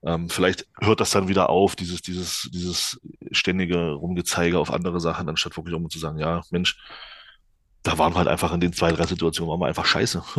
Ähm, 0.03 0.29
vielleicht 0.29 0.67
hört 0.81 0.99
das 0.99 1.11
dann 1.11 1.27
wieder 1.27 1.49
auf, 1.49 1.75
dieses, 1.75 2.01
dieses, 2.01 2.49
dieses 2.53 2.99
ständige 3.31 3.91
Rumgezeige 3.91 4.59
auf 4.59 4.71
andere 4.71 4.99
Sachen, 4.99 5.29
anstatt 5.29 5.57
wirklich 5.57 5.77
mal 5.79 5.89
zu 5.89 5.99
sagen, 5.99 6.19
ja, 6.19 6.41
Mensch, 6.51 6.77
da 7.83 7.97
waren 7.97 8.13
wir 8.13 8.17
halt 8.19 8.27
einfach 8.27 8.53
in 8.53 8.59
den 8.59 8.73
zwei, 8.73 8.91
drei 8.91 9.05
Situationen, 9.05 9.51
waren 9.51 9.59
wir 9.59 9.67
einfach 9.67 9.85
scheiße. 9.85 10.23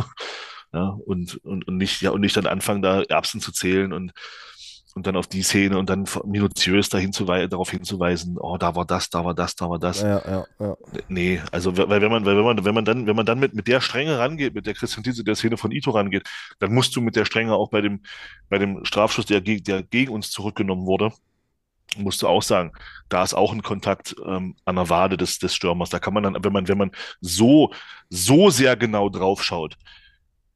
Ja, 0.73 0.89
und, 1.05 1.37
und, 1.45 1.65
und 1.65 1.77
nicht, 1.77 2.01
ja, 2.01 2.11
und 2.11 2.19
nicht 2.19 2.35
dann 2.35 2.45
anfangen, 2.45 2.81
da 2.81 3.01
Erbsen 3.03 3.39
zu 3.39 3.53
zählen 3.53 3.93
und, 3.93 4.11
und 4.97 5.05
dann 5.05 5.15
auf 5.15 5.27
die 5.27 5.43
Szene 5.43 5.77
und 5.77 5.89
dann 5.89 6.05
minutiös 6.25 6.89
dahin 6.89 7.13
zu 7.13 7.25
darauf 7.25 7.69
hinzuweisen, 7.69 8.37
oh, 8.39 8.57
da 8.57 8.75
war 8.75 8.83
das, 8.83 9.09
da 9.11 9.23
war 9.23 9.35
das, 9.35 9.55
da 9.55 9.69
war 9.69 9.77
das. 9.77 10.01
ja, 10.01 10.21
ja, 10.27 10.45
ja. 10.59 10.75
Nee, 11.07 11.39
also 11.51 11.77
weil 11.77 12.01
wenn 12.01 12.11
man, 12.11 12.25
weil 12.25 12.35
wenn 12.35 12.43
man, 12.43 12.65
wenn 12.65 12.73
man 12.73 12.83
dann, 12.83 13.05
wenn 13.05 13.15
man 13.15 13.25
dann 13.25 13.39
mit, 13.39 13.53
mit 13.53 13.67
der 13.67 13.79
Strenge 13.79 14.17
rangeht, 14.17 14.55
mit 14.55 14.65
der 14.65 14.73
Christian 14.73 15.03
Tietze, 15.03 15.23
der 15.23 15.35
Szene 15.35 15.55
von 15.55 15.71
Ito 15.71 15.91
rangeht, 15.91 16.27
dann 16.57 16.73
musst 16.73 16.95
du 16.95 17.01
mit 17.01 17.15
der 17.15 17.25
Strenge 17.25 17.53
auch 17.53 17.69
bei 17.69 17.81
dem, 17.81 18.01
bei 18.49 18.57
dem 18.57 18.83
Strafschuss, 18.83 19.27
der, 19.27 19.41
der 19.41 19.83
gegen 19.83 20.11
uns 20.11 20.31
zurückgenommen 20.31 20.87
wurde, 20.87 21.11
musst 21.95 22.23
du 22.23 22.27
auch 22.27 22.41
sagen, 22.41 22.71
da 23.07 23.23
ist 23.23 23.35
auch 23.35 23.53
ein 23.53 23.61
Kontakt 23.61 24.15
ähm, 24.25 24.55
an 24.65 24.75
der 24.75 24.89
Wade 24.89 25.15
des, 25.15 25.37
des 25.39 25.53
Stürmers. 25.53 25.89
Da 25.89 25.99
kann 25.99 26.13
man 26.13 26.23
dann, 26.23 26.43
wenn 26.43 26.53
man, 26.53 26.67
wenn 26.67 26.77
man 26.77 26.91
so, 27.21 27.71
so 28.09 28.49
sehr 28.49 28.75
genau 28.75 29.09
drauf 29.09 29.43
schaut, 29.43 29.77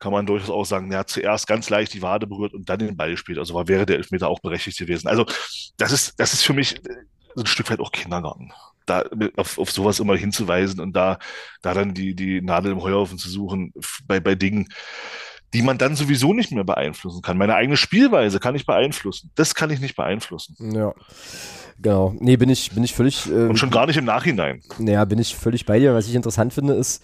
kann 0.02 0.12
man 0.12 0.26
durchaus 0.26 0.50
auch 0.50 0.66
sagen, 0.66 0.92
er 0.92 1.00
hat 1.00 1.10
zuerst 1.10 1.46
ganz 1.48 1.70
leicht 1.70 1.94
die 1.94 2.02
Wade 2.02 2.26
berührt 2.26 2.54
und 2.54 2.68
dann 2.68 2.80
den 2.80 2.98
Ball 2.98 3.12
gespielt. 3.12 3.38
Also 3.38 3.54
war, 3.54 3.68
wäre 3.68 3.86
der 3.86 3.98
Elfmeter 3.98 4.28
auch 4.28 4.40
berechtigt 4.40 4.80
gewesen. 4.80 5.08
Also 5.08 5.26
das 5.78 5.92
ist, 5.92 6.20
das 6.20 6.34
ist 6.34 6.44
für 6.44 6.54
mich 6.54 6.78
äh, 6.78 6.90
so 7.36 7.44
ein 7.44 7.48
Stück 7.48 7.70
weit 7.70 7.80
auch 7.80 7.92
Kindergarten. 7.92 8.52
Da 8.88 9.06
auf, 9.38 9.60
auf 9.60 9.72
sowas 9.72 10.00
immer 10.00 10.18
hinzuweisen 10.18 10.80
und 10.80 10.94
da, 10.94 11.20
da 11.62 11.76
dann 11.76 11.94
die, 11.94 12.16
die 12.16 12.42
Nadel 12.42 12.72
im 12.72 12.82
Heuhaufen 12.82 13.20
zu 13.20 13.30
suchen 13.30 13.74
bei, 14.08 14.20
bei 14.20 14.34
Dingen, 14.34 14.68
die 15.54 15.62
man 15.62 15.78
dann 15.78 15.96
sowieso 15.96 16.34
nicht 16.34 16.52
mehr 16.52 16.64
beeinflussen 16.64 17.22
kann. 17.22 17.38
Meine 17.38 17.54
eigene 17.54 17.78
Spielweise 17.78 18.40
kann 18.40 18.56
ich 18.56 18.66
beeinflussen. 18.66 19.30
Das 19.36 19.54
kann 19.54 19.70
ich 19.70 19.80
nicht 19.80 19.96
beeinflussen. 19.96 20.56
Ja. 20.74 20.94
Genau. 21.78 22.16
Nee, 22.20 22.38
bin 22.38 22.50
ich, 22.50 22.72
bin 22.72 22.84
ich 22.84 22.94
völlig, 22.96 23.28
äh, 23.28 23.48
Und 23.48 23.58
schon 23.58 23.70
gar 23.70 23.86
nicht 23.86 23.98
im 23.98 24.06
Nachhinein. 24.06 24.62
naja, 24.80 25.06
bin 25.06 25.20
ich 25.20 25.36
völlig 25.36 25.68
bei 25.68 25.78
dir. 25.78 25.94
Was 25.94 26.08
ich 26.08 26.16
interessant 26.16 26.54
finde, 26.54 26.74
ist, 26.74 27.04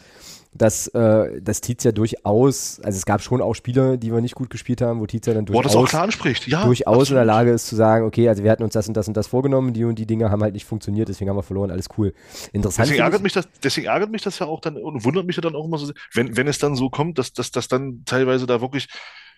dass 0.53 0.87
äh, 0.89 1.41
das 1.41 1.61
Tietz 1.61 1.83
ja 1.83 1.91
durchaus, 1.91 2.79
also 2.83 2.97
es 2.97 3.05
gab 3.05 3.21
schon 3.21 3.41
auch 3.41 3.53
Spieler, 3.53 3.97
die 3.97 4.11
wir 4.11 4.21
nicht 4.21 4.35
gut 4.35 4.49
gespielt 4.49 4.81
haben, 4.81 4.99
wo 4.99 5.05
Tietz 5.05 5.27
ja 5.27 5.33
dann 5.33 5.45
durchaus, 5.45 5.89
klar 5.89 6.03
anspricht. 6.03 6.47
Ja, 6.47 6.65
durchaus 6.65 7.09
in 7.09 7.15
der. 7.15 7.25
Lage 7.25 7.51
ist 7.51 7.67
zu 7.67 7.75
sagen, 7.75 8.05
okay, 8.05 8.29
also 8.29 8.43
wir 8.43 8.51
hatten 8.51 8.63
uns 8.63 8.73
das 8.73 8.87
und 8.87 8.95
das 8.95 9.07
und 9.07 9.17
das 9.17 9.27
vorgenommen, 9.27 9.73
die 9.73 9.83
und 9.83 9.99
die 9.99 10.05
Dinge 10.05 10.29
haben 10.31 10.41
halt 10.41 10.53
nicht 10.53 10.65
funktioniert, 10.65 11.09
deswegen 11.09 11.29
haben 11.29 11.37
wir 11.37 11.43
verloren, 11.43 11.71
alles 11.71 11.87
cool. 11.97 12.13
Interessant 12.53 12.87
Deswegen 12.87 13.03
ärgert 13.03 13.19
ich, 13.19 13.23
mich 13.23 13.33
das, 13.33 13.47
deswegen 13.63 13.87
ärgert 13.87 14.11
mich 14.11 14.21
das 14.21 14.39
ja 14.39 14.45
auch 14.45 14.61
dann 14.61 14.77
und 14.77 15.03
wundert 15.03 15.25
mich 15.25 15.35
ja 15.35 15.41
dann 15.41 15.55
auch 15.55 15.65
immer 15.65 15.77
so, 15.77 15.91
wenn, 16.13 16.37
wenn 16.37 16.47
es 16.47 16.57
dann 16.57 16.75
so 16.75 16.89
kommt, 16.89 17.17
dass, 17.17 17.33
dass, 17.33 17.51
dass 17.51 17.67
dann 17.67 18.03
teilweise 18.05 18.47
da 18.47 18.61
wirklich 18.61 18.87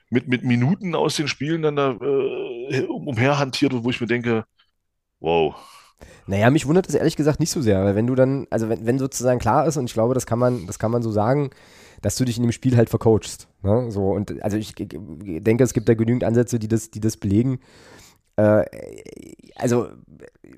mit, 0.10 0.28
mit 0.28 0.44
Minuten 0.44 0.96
aus 0.96 1.16
den 1.16 1.28
Spielen 1.28 1.62
dann 1.62 1.76
da 1.76 1.92
äh, 1.92 2.82
umherhantiert 2.84 3.74
wird, 3.74 3.84
wo 3.84 3.90
ich 3.90 4.02
mir 4.02 4.08
denke, 4.08 4.46
wow. 5.20 5.56
Naja, 6.28 6.50
mich 6.50 6.68
wundert 6.68 6.88
das 6.88 6.96
ehrlich 6.96 7.16
gesagt 7.16 7.40
nicht 7.40 7.52
so 7.52 7.62
sehr, 7.62 7.84
weil 7.84 7.96
wenn 7.96 8.08
du 8.08 8.16
dann, 8.16 8.48
also 8.50 8.70
wenn, 8.70 8.86
wenn 8.86 9.00
sozusagen 9.00 9.40
klar 9.40 9.68
ist, 9.68 9.78
und 9.78 9.86
ich 9.86 9.94
glaube, 9.94 10.14
das 10.14 10.26
kann 10.26 10.40
man, 10.40 10.68
das 10.68 10.80
kann 10.80 10.92
man 10.92 11.02
so 11.02 11.12
sagen, 11.12 11.50
dass 12.02 12.16
du 12.16 12.24
dich 12.24 12.38
in 12.38 12.44
dem 12.44 12.52
Spiel 12.52 12.78
halt 12.78 12.90
vercoachst. 12.90 13.48
Ne? 13.62 13.92
So, 13.92 14.12
und 14.12 14.42
also 14.42 14.58
ich 14.58 14.76
g- 14.76 14.88
denke, 14.88 15.64
es 15.64 15.74
gibt 15.74 15.90
da 15.90 15.96
genügend 15.96 16.24
Ansätze, 16.24 16.60
die 16.60 16.68
das, 16.68 16.92
die 16.92 17.02
das 17.02 17.18
belegen. 17.18 17.60
Äh, 18.38 18.64
also, 19.56 19.90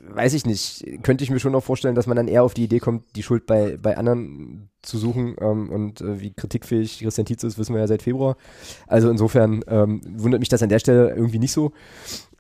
weiß 0.08 0.36
ich 0.36 0.46
nicht, 0.46 0.86
könnte 1.02 1.24
ich 1.24 1.32
mir 1.32 1.40
schon 1.40 1.54
noch 1.54 1.64
vorstellen, 1.64 1.96
dass 1.96 2.06
man 2.06 2.16
dann 2.16 2.28
eher 2.28 2.44
auf 2.44 2.54
die 2.54 2.66
Idee 2.66 2.80
kommt, 2.80 3.16
die 3.16 3.24
Schuld 3.24 3.48
bei, 3.48 3.78
bei 3.82 3.98
anderen 3.98 4.70
zu 4.84 5.00
suchen. 5.00 5.36
Ähm, 5.40 5.72
und 5.72 6.02
äh, 6.02 6.22
wie 6.22 6.32
kritikfähig 6.32 7.00
Christian 7.00 7.26
Tietz 7.26 7.44
ist, 7.44 7.58
wissen 7.58 7.74
wir 7.74 7.82
ja 7.82 7.88
seit 7.88 8.04
Februar. 8.04 8.38
Also 8.86 9.10
insofern 9.10 9.64
ähm, 9.68 10.02
wundert 10.06 10.42
mich 10.42 10.50
das 10.50 10.62
an 10.62 10.70
der 10.70 10.80
Stelle 10.80 11.10
irgendwie 11.16 11.40
nicht 11.40 11.54
so. 11.54 11.72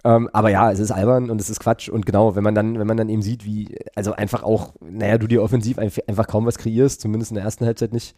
Ähm, 0.03 0.29
aber 0.33 0.49
ja, 0.49 0.71
es 0.71 0.79
ist 0.79 0.91
albern 0.91 1.29
und 1.29 1.39
es 1.39 1.49
ist 1.49 1.59
Quatsch. 1.59 1.89
Und 1.89 2.05
genau, 2.05 2.35
wenn 2.35 2.43
man 2.43 2.55
dann, 2.55 2.79
wenn 2.79 2.87
man 2.87 2.97
dann 2.97 3.09
eben 3.09 3.21
sieht, 3.21 3.45
wie, 3.45 3.77
also 3.95 4.13
einfach 4.13 4.43
auch, 4.43 4.73
naja, 4.81 5.17
du 5.17 5.27
dir 5.27 5.43
offensiv 5.43 5.77
einfach 5.77 6.27
kaum 6.27 6.45
was 6.45 6.57
kreierst, 6.57 7.01
zumindest 7.01 7.31
in 7.31 7.35
der 7.35 7.43
ersten 7.43 7.65
Halbzeit 7.65 7.93
nicht. 7.93 8.15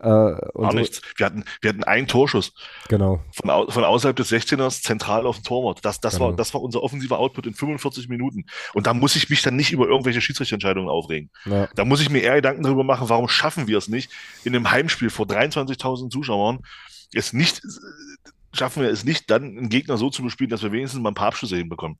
Äh, 0.00 0.08
Gar 0.08 0.72
so. 0.72 0.78
nichts. 0.78 1.00
Wir 1.16 1.26
hatten, 1.26 1.44
wir 1.60 1.70
hatten 1.70 1.84
einen 1.84 2.06
Torschuss. 2.06 2.52
Genau. 2.88 3.22
Von, 3.32 3.50
au 3.50 3.70
von 3.70 3.84
außerhalb 3.84 4.16
des 4.16 4.30
16ers 4.30 4.82
zentral 4.82 5.26
auf 5.26 5.36
dem 5.36 5.44
Torwart. 5.44 5.84
Das, 5.84 6.00
das, 6.00 6.14
genau. 6.14 6.26
war, 6.26 6.36
das 6.36 6.52
war 6.52 6.60
unser 6.60 6.82
offensiver 6.82 7.18
Output 7.18 7.46
in 7.46 7.54
45 7.54 8.08
Minuten. 8.08 8.44
Und 8.74 8.86
da 8.86 8.92
muss 8.92 9.16
ich 9.16 9.30
mich 9.30 9.42
dann 9.42 9.56
nicht 9.56 9.72
über 9.72 9.86
irgendwelche 9.86 10.20
Schiedsrichterentscheidungen 10.20 10.90
aufregen. 10.90 11.30
Ja. 11.46 11.68
Da 11.76 11.84
muss 11.84 12.00
ich 12.00 12.10
mir 12.10 12.20
eher 12.20 12.34
Gedanken 12.34 12.64
darüber 12.64 12.84
machen, 12.84 13.08
warum 13.08 13.28
schaffen 13.28 13.68
wir 13.68 13.78
es 13.78 13.88
nicht, 13.88 14.10
in 14.42 14.54
einem 14.54 14.70
Heimspiel 14.70 15.10
vor 15.10 15.26
23.000 15.26 16.10
Zuschauern 16.10 16.60
es 17.14 17.32
nicht 17.32 17.62
schaffen 18.54 18.82
wir 18.82 18.90
es 18.90 19.04
nicht, 19.04 19.30
dann 19.30 19.42
einen 19.44 19.68
Gegner 19.68 19.96
so 19.96 20.10
zu 20.10 20.22
bespielen, 20.22 20.50
dass 20.50 20.62
wir 20.62 20.72
wenigstens 20.72 21.00
mal 21.00 21.10
ein 21.10 21.14
paar 21.14 21.28
Abschlüsse 21.28 21.56
hinbekommen. 21.56 21.98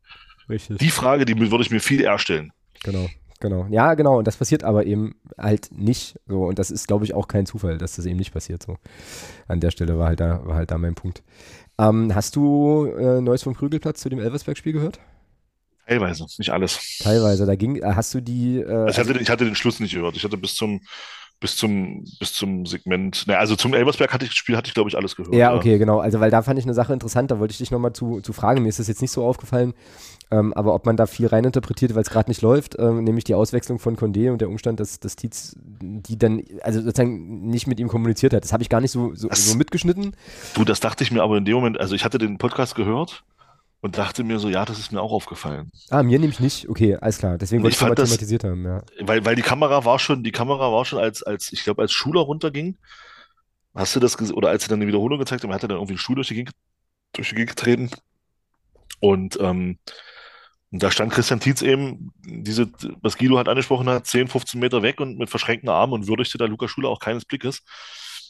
Richtig. 0.49 0.79
Die 0.79 0.91
Frage, 0.91 1.25
die 1.25 1.39
würde 1.39 1.63
ich 1.63 1.71
mir 1.71 1.81
viel 1.81 2.01
eher 2.01 2.19
stellen. 2.19 2.53
Genau, 2.83 3.09
genau. 3.41 3.67
Ja, 3.71 3.95
genau. 3.95 4.19
Und 4.19 4.27
das 4.27 4.37
passiert 4.37 4.63
aber 4.63 4.87
eben 4.87 5.15
halt 5.39 5.71
nicht 5.73 6.19
so. 6.27 6.45
Und 6.45 6.59
das 6.59 6.71
ist, 6.71 6.87
glaube 6.87 7.05
ich, 7.05 7.15
auch 7.15 7.29
kein 7.29 7.47
Zufall, 7.47 7.79
dass 7.79 7.97
das 7.97 8.07
eben 8.07 8.19
nicht 8.19 8.33
passiert 8.33 8.63
so. 8.63 8.77
An 9.49 9.61
der 9.61 9.71
Stelle 9.71 9.99
war 9.99 10.09
halt 10.09 10.21
da, 10.21 10.45
war 10.45 10.57
halt 10.57 10.71
da 10.71 10.79
mein 10.79 10.95
Punkt. 10.95 11.23
Ähm, 11.79 12.15
hast 12.15 12.37
du 12.37 12.87
äh, 12.87 13.21
Neues 13.21 13.43
vom 13.43 13.55
Krügelplatz 13.55 14.01
zu 14.01 14.09
dem 14.09 14.21
Elversberg-Spiel 14.21 14.73
gehört? 14.73 15.01
Teilweise, 15.87 16.25
nicht 16.39 16.51
alles. 16.51 16.99
Teilweise, 17.03 17.45
da 17.45 17.57
ging, 17.57 17.77
äh, 17.77 17.93
hast 17.95 18.15
du 18.15 18.21
die. 18.21 18.59
Äh, 18.59 18.71
also 18.71 18.89
ich, 18.89 18.99
hatte, 18.99 19.21
ich 19.21 19.31
hatte 19.31 19.45
den 19.45 19.55
Schluss 19.55 19.81
nicht 19.81 19.95
gehört. 19.95 20.17
Ich 20.17 20.25
hatte 20.25 20.37
bis 20.37 20.55
zum 20.55 20.81
bis 21.41 21.57
zum, 21.57 22.05
bis 22.19 22.33
zum 22.33 22.65
Segment, 22.65 23.25
na, 23.27 23.35
also 23.35 23.57
zum 23.57 23.75
Elbersberg 23.75 24.13
hatte 24.13 24.25
ich 24.25 24.31
das 24.31 24.37
Spiel, 24.37 24.57
hatte 24.57 24.69
ich 24.69 24.75
glaube 24.75 24.89
ich 24.89 24.97
alles 24.97 25.15
gehört. 25.17 25.35
Ja, 25.35 25.55
okay, 25.55 25.73
ja. 25.73 25.79
genau. 25.79 25.99
Also, 25.99 26.21
weil 26.21 26.31
da 26.31 26.43
fand 26.43 26.59
ich 26.59 26.65
eine 26.65 26.75
Sache 26.75 26.93
interessant, 26.93 27.31
da 27.31 27.39
wollte 27.39 27.53
ich 27.53 27.59
dich 27.59 27.71
nochmal 27.71 27.93
zu, 27.93 28.21
zu 28.21 28.33
fragen. 28.33 28.63
Mir 28.63 28.69
ist 28.69 28.79
das 28.79 28.89
jetzt 28.89 29.03
nicht 29.03 29.11
so 29.11 29.25
aufgefallen, 29.25 29.75
ähm, 30.31 30.55
aber 30.55 30.75
ob 30.75 30.87
man 30.87 30.97
da 30.97 31.07
viel 31.07 31.27
reininterpretiert, 31.27 31.95
weil 31.95 32.03
es 32.03 32.11
gerade 32.11 32.31
nicht 32.31 32.43
läuft, 32.43 32.79
ähm, 32.79 33.05
nämlich 33.05 33.25
die 33.25 33.35
Auswechslung 33.35 33.79
von 33.79 33.97
Condé 33.97 34.31
und 34.31 34.41
der 34.41 34.49
Umstand, 34.49 34.81
dass, 34.81 35.01
dass 35.01 35.17
Tietz 35.17 35.57
die 35.59 36.19
dann, 36.19 36.43
also 36.63 36.81
sozusagen 36.81 37.47
nicht 37.49 37.67
mit 37.67 37.79
ihm 37.79 37.89
kommuniziert 37.89 38.33
hat. 38.33 38.45
Das 38.45 38.53
habe 38.53 38.63
ich 38.63 38.69
gar 38.69 38.81
nicht 38.81 38.91
so, 38.91 39.15
so, 39.15 39.29
das, 39.29 39.47
so 39.47 39.57
mitgeschnitten. 39.57 40.17
Du, 40.55 40.65
das 40.65 40.81
dachte 40.81 41.05
ich 41.05 41.11
mir 41.11 41.23
aber 41.23 41.37
in 41.37 41.45
dem 41.45 41.55
Moment, 41.57 41.79
also 41.79 41.95
ich 41.95 42.05
hatte 42.05 42.19
den 42.19 42.39
Podcast 42.39 42.75
gehört 42.75 43.25
und 43.85 43.99
dachte 43.99 44.25
mir 44.25 44.39
so, 44.39 44.49
ja, 44.49 44.65
das 44.65 44.79
ist 44.79 44.93
mir 44.93 45.03
auch 45.03 45.13
aufgefallen. 45.13 45.71
Ah, 45.91 46.03
mir 46.03 46.19
nämlich 46.19 46.41
nicht. 46.41 46.71
Okay, 46.71 46.97
alles 46.97 47.19
klar. 47.19 47.37
Deswegen 47.37 47.63
wollte 47.63 47.75
ich 47.75 47.83
es 47.83 47.87
mal 47.87 47.95
thematisiert 47.95 48.43
haben, 48.43 48.65
ja. 48.65 48.83
Weil, 49.01 49.27
weil 49.27 49.37
die 49.37 49.43
Kamera 49.43 49.85
war 49.85 49.99
schon, 49.99 50.25
die 50.25 50.33
Kamera 50.33 50.73
war 50.73 50.87
schon 50.87 51.01
als, 51.01 51.23
als 51.23 51.53
ich 51.53 51.65
glaube, 51.65 51.83
als 51.83 51.93
Schuler 51.93 52.23
runterging. 52.23 52.79
Hast 53.75 53.95
du 53.95 54.01
das 54.01 54.17
gesehen? 54.17 54.37
Oder 54.37 54.49
als 54.49 54.63
sie 54.63 54.71
dann 54.71 54.79
eine 54.79 54.87
Wiederholung 54.87 55.19
gezeigt 55.19 55.45
haben, 55.45 55.53
hat 55.53 55.65
er 55.65 55.69
dann 55.69 55.77
irgendwie 55.77 55.93
einen 55.93 55.99
Schuh 55.99 56.15
durch 56.15 56.29
die 56.29 56.35
Gegend, 56.35 56.55
durch 57.13 57.29
die 57.29 57.35
Gegend 57.35 57.51
getreten. 57.51 57.91
Und, 59.01 59.39
ähm, 59.39 59.77
und 60.71 60.83
da 60.83 60.91
stand 60.91 61.13
Christian 61.13 61.41
Tietz 61.41 61.61
eben, 61.61 62.15
diese, 62.25 62.73
was 63.03 63.19
Guido 63.19 63.37
hat 63.37 63.51
angesprochen 63.51 63.91
hat, 63.91 64.07
10, 64.07 64.29
15 64.29 64.59
Meter 64.59 64.83
weg 64.83 64.99
und 64.99 65.19
mit 65.19 65.29
verschränkten 65.29 65.69
Armen 65.69 65.93
und 65.93 66.09
würdigte 66.09 66.39
da 66.39 66.47
Luca 66.47 66.69
Schuler 66.69 66.89
auch 66.89 67.01
keines 67.01 67.27
Blickes. 67.27 67.63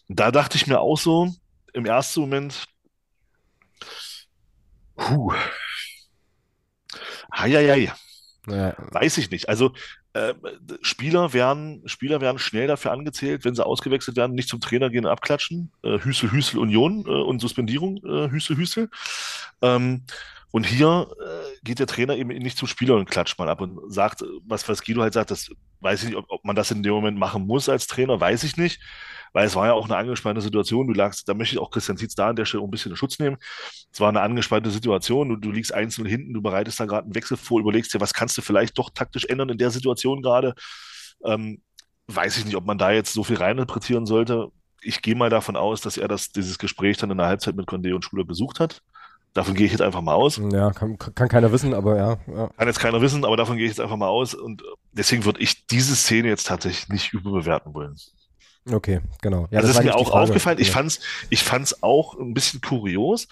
Da 0.08 0.32
dachte 0.32 0.56
ich 0.56 0.66
mir 0.66 0.80
auch 0.80 0.98
so, 0.98 1.32
im 1.74 1.86
ersten 1.86 2.22
Moment, 2.22 2.66
Puh. 4.96 5.32
Heieiei. 7.36 7.92
Ja. 8.46 8.74
Weiß 8.92 9.18
ich 9.18 9.30
nicht. 9.30 9.48
Also 9.48 9.72
äh, 10.12 10.34
Spieler 10.82 11.32
werden, 11.32 11.82
Spieler 11.86 12.20
werden 12.20 12.38
schnell 12.38 12.66
dafür 12.66 12.92
angezählt, 12.92 13.44
wenn 13.44 13.54
sie 13.54 13.64
ausgewechselt 13.64 14.16
werden, 14.16 14.34
nicht 14.34 14.48
zum 14.48 14.60
Trainer 14.60 14.90
gehen 14.90 15.06
und 15.06 15.10
abklatschen. 15.10 15.72
Äh, 15.82 15.98
Hüsel, 15.98 16.30
Hüsel, 16.30 16.60
Union 16.60 17.04
äh, 17.06 17.10
und 17.10 17.40
Suspendierung, 17.40 17.96
äh, 18.04 18.30
Hüsel, 18.30 18.56
Hüsel. 18.56 18.90
Ähm, 19.62 20.04
und 20.50 20.66
hier 20.66 21.08
äh, 21.20 21.56
geht 21.64 21.80
der 21.80 21.88
Trainer 21.88 22.16
eben 22.16 22.28
nicht 22.28 22.58
zum 22.58 22.68
Spieler 22.68 22.94
und 22.94 23.10
klatscht 23.10 23.38
mal 23.38 23.48
ab 23.48 23.60
und 23.60 23.92
sagt, 23.92 24.22
was, 24.46 24.68
was 24.68 24.84
Guido 24.84 25.02
halt 25.02 25.14
sagt, 25.14 25.32
das 25.32 25.50
weiß 25.80 26.02
ich 26.02 26.10
nicht, 26.10 26.18
ob, 26.18 26.26
ob 26.28 26.44
man 26.44 26.54
das 26.54 26.70
in 26.70 26.82
dem 26.82 26.92
Moment 26.92 27.18
machen 27.18 27.46
muss 27.46 27.68
als 27.68 27.88
Trainer, 27.88 28.20
weiß 28.20 28.44
ich 28.44 28.56
nicht 28.56 28.80
weil 29.34 29.46
es 29.46 29.56
war 29.56 29.66
ja 29.66 29.72
auch 29.74 29.84
eine 29.84 29.96
angespannte 29.96 30.40
Situation. 30.40 30.86
Du 30.86 30.94
lagst, 30.94 31.28
da 31.28 31.34
möchte 31.34 31.56
ich 31.56 31.60
auch 31.60 31.70
Christian 31.70 31.96
Tietz 31.98 32.14
da 32.14 32.28
an 32.28 32.36
der 32.36 32.44
Stelle 32.44 32.62
ein 32.62 32.70
bisschen 32.70 32.92
in 32.92 32.96
Schutz 32.96 33.18
nehmen. 33.18 33.36
Es 33.92 34.00
war 34.00 34.08
eine 34.08 34.22
angespannte 34.22 34.70
Situation. 34.70 35.28
Du, 35.28 35.36
du 35.36 35.50
liegst 35.50 35.74
einzeln 35.74 36.06
hinten, 36.06 36.32
du 36.32 36.40
bereitest 36.40 36.78
da 36.78 36.86
gerade 36.86 37.04
einen 37.04 37.14
Wechsel 37.16 37.36
vor, 37.36 37.60
überlegst 37.60 37.92
dir, 37.92 38.00
was 38.00 38.14
kannst 38.14 38.38
du 38.38 38.42
vielleicht 38.42 38.78
doch 38.78 38.90
taktisch 38.90 39.24
ändern 39.24 39.48
in 39.48 39.58
der 39.58 39.70
Situation 39.70 40.22
gerade. 40.22 40.54
Ähm, 41.24 41.60
weiß 42.06 42.38
ich 42.38 42.44
nicht, 42.44 42.54
ob 42.54 42.64
man 42.64 42.78
da 42.78 42.92
jetzt 42.92 43.12
so 43.12 43.24
viel 43.24 43.36
reininterpretieren 43.36 44.06
sollte. 44.06 44.48
Ich 44.80 45.02
gehe 45.02 45.16
mal 45.16 45.30
davon 45.30 45.56
aus, 45.56 45.80
dass 45.80 45.96
er 45.96 46.06
das, 46.06 46.28
dieses 46.28 46.58
Gespräch 46.58 46.96
dann 46.98 47.10
in 47.10 47.18
der 47.18 47.26
Halbzeit 47.26 47.56
mit 47.56 47.66
Condé 47.66 47.92
und 47.92 48.04
Schuler 48.04 48.24
besucht 48.24 48.60
hat. 48.60 48.82
Davon 49.32 49.54
gehe 49.54 49.66
ich 49.66 49.72
jetzt 49.72 49.80
einfach 49.82 50.02
mal 50.02 50.14
aus. 50.14 50.40
Ja, 50.52 50.70
kann, 50.70 50.96
kann 50.96 51.28
keiner 51.28 51.50
wissen, 51.50 51.74
aber 51.74 51.96
ja, 51.96 52.18
ja, 52.28 52.48
Kann 52.56 52.68
jetzt 52.68 52.78
keiner 52.78 53.00
wissen, 53.00 53.24
aber 53.24 53.36
davon 53.36 53.56
gehe 53.56 53.66
ich 53.66 53.72
jetzt 53.72 53.80
einfach 53.80 53.96
mal 53.96 54.06
aus. 54.06 54.32
Und 54.34 54.62
deswegen 54.92 55.24
würde 55.24 55.40
ich 55.40 55.66
diese 55.66 55.96
Szene 55.96 56.28
jetzt 56.28 56.46
tatsächlich 56.46 56.88
nicht 56.88 57.12
überbewerten 57.12 57.74
wollen. 57.74 57.96
Okay, 58.70 59.00
genau. 59.20 59.46
Ja, 59.50 59.58
also 59.58 59.68
das, 59.68 59.78
ist 59.78 59.84
mir 59.84 59.94
auch 59.94 60.10
aufgefallen. 60.10 60.58
Ich 60.58 60.70
fand's, 60.70 61.00
ich 61.30 61.42
fand's 61.42 61.82
auch 61.82 62.18
ein 62.18 62.32
bisschen 62.32 62.60
kurios, 62.60 63.28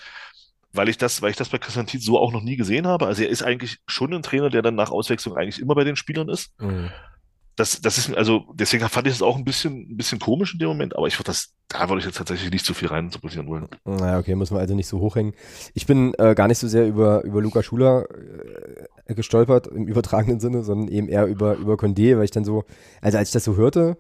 weil 0.73 0.89
ich 0.89 0.99
das, 0.99 1.23
weil 1.23 1.31
ich 1.31 1.37
das 1.37 1.49
bei 1.49 1.59
Christian 1.59 1.87
Tietz 1.87 2.05
so 2.05 2.19
auch 2.19 2.33
noch 2.33 2.43
nie 2.43 2.57
gesehen 2.57 2.87
habe. 2.87 3.07
Also 3.07 3.23
er 3.23 3.29
ist 3.29 3.43
eigentlich 3.43 3.79
schon 3.87 4.13
ein 4.13 4.23
Trainer, 4.23 4.51
der 4.51 4.63
dann 4.63 4.75
nach 4.75 4.91
Auswechslung 4.91 5.37
eigentlich 5.37 5.61
immer 5.61 5.75
bei 5.75 5.85
den 5.85 5.97
Spielern 5.97 6.29
ist. 6.29 6.53
Mhm. 6.61 6.91
Das, 7.57 7.83
das 7.83 7.99
ist, 7.99 8.15
also 8.17 8.45
deswegen 8.55 8.89
fand 8.89 9.07
ich 9.07 9.13
es 9.13 9.21
auch 9.21 9.37
ein 9.37 9.45
bisschen, 9.45 9.91
ein 9.91 9.97
bisschen 9.99 10.19
komisch 10.19 10.55
in 10.55 10.59
dem 10.59 10.69
Moment, 10.69 10.97
aber 10.97 11.07
ich 11.07 11.19
würde 11.19 11.27
das, 11.27 11.53
da 11.69 11.87
würde 11.87 12.01
ich 12.01 12.07
jetzt 12.07 12.17
tatsächlich 12.17 12.51
nicht 12.51 12.65
zu 12.65 12.73
viel 12.73 12.89
rein 12.89 13.05
interpretieren 13.07 13.47
wollen. 13.47 13.69
Naja, 13.85 14.19
okay, 14.19 14.35
müssen 14.35 14.57
wir 14.57 14.61
also 14.61 14.75
nicht 14.75 14.87
so 14.87 15.01
hochhängen. 15.01 15.35
Ich 15.75 15.85
bin 15.85 16.15
äh, 16.15 16.35
gar 16.35 16.49
nicht 16.49 16.59
so 16.59 16.67
sehr 16.67 16.87
über, 16.87 17.23
über 17.25 17.43
Luca 17.43 17.63
Schuler 17.63 18.07
äh, 19.07 19.15
gestolpert 19.15 19.67
im 19.67 19.87
übertragenen 19.87 20.41
Sinne, 20.41 20.63
sondern 20.63 20.89
eben 20.89 21.09
eher 21.09 21.27
über, 21.27 21.57
über 21.57 21.75
Condé, 21.75 22.17
weil 22.17 22.25
ich 22.25 22.31
dann 22.31 22.47
so, 22.47 22.65
also 23.03 23.19
als 23.19 23.29
ich 23.29 23.33
das 23.35 23.45
so 23.45 23.57
hörte, 23.57 23.99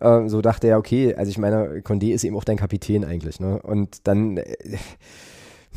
äh, 0.00 0.28
so 0.28 0.40
dachte 0.40 0.68
er, 0.68 0.78
okay, 0.78 1.14
also 1.14 1.30
ich 1.30 1.38
meine, 1.38 1.80
Condé 1.80 2.12
ist 2.12 2.24
eben 2.24 2.36
auch 2.36 2.44
dein 2.44 2.56
Kapitän 2.56 3.04
eigentlich, 3.04 3.40
ne? 3.40 3.60
Und 3.62 4.06
dann, 4.06 4.38
äh, 4.38 4.56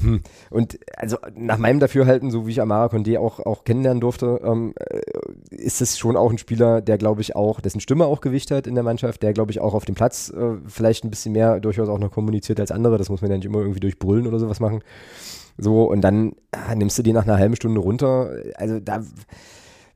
hm, 0.02 0.22
und 0.50 0.80
also 0.96 1.18
nach 1.36 1.58
meinem 1.58 1.80
Dafürhalten, 1.80 2.32
so 2.32 2.48
wie 2.48 2.52
ich 2.52 2.62
Amara 2.62 2.88
Condé 2.88 3.20
auch, 3.20 3.40
auch 3.40 3.64
kennenlernen 3.64 4.02
durfte, 4.02 4.42
ähm, 4.44 4.74
äh, 4.80 5.02
ist 5.56 5.82
es 5.82 5.98
schon 5.98 6.18
auch 6.18 6.32
ein 6.32 6.38
Spieler, 6.38 6.82
der 6.82 6.98
glaube 6.98 7.22
ich 7.22 7.36
auch, 7.36 7.62
dessen 7.62 7.82
Stimme 7.82 8.06
auch 8.06 8.22
Gewicht 8.22 8.52
hat 8.52 8.68
in 8.68 8.76
der 8.76 8.84
Mannschaft, 8.84 9.22
der 9.22 9.34
glaube 9.34 9.52
ich 9.52 9.60
auch 9.60 9.74
auf 9.74 9.86
dem 9.86 9.96
Platz 9.96 10.30
äh, 10.30 10.58
vielleicht 10.66 11.04
ein 11.04 11.10
bisschen 11.10 11.34
mehr 11.34 11.60
durchaus 11.60 11.90
auch 11.90 12.00
noch 12.00 12.12
kommuniziert 12.12 12.60
als 12.60 12.72
andere. 12.72 12.98
Das 12.98 13.10
muss 13.10 13.22
man 13.22 13.32
ja 13.32 13.38
nicht 13.38 13.46
immer 13.46 13.60
irgendwie 13.60 13.80
durch 13.80 14.00
Brüllen 14.00 14.28
oder 14.28 14.40
sowas 14.40 14.60
machen. 14.60 14.82
So, 15.58 15.84
und 15.84 16.02
dann 16.02 16.34
ah, 16.52 16.74
nimmst 16.74 16.98
du 16.98 17.04
die 17.04 17.14
nach 17.14 17.24
einer 17.24 17.38
halben 17.38 17.56
Stunde 17.56 17.82
runter. 17.82 18.32
Also 18.56 18.80
da, 18.80 19.04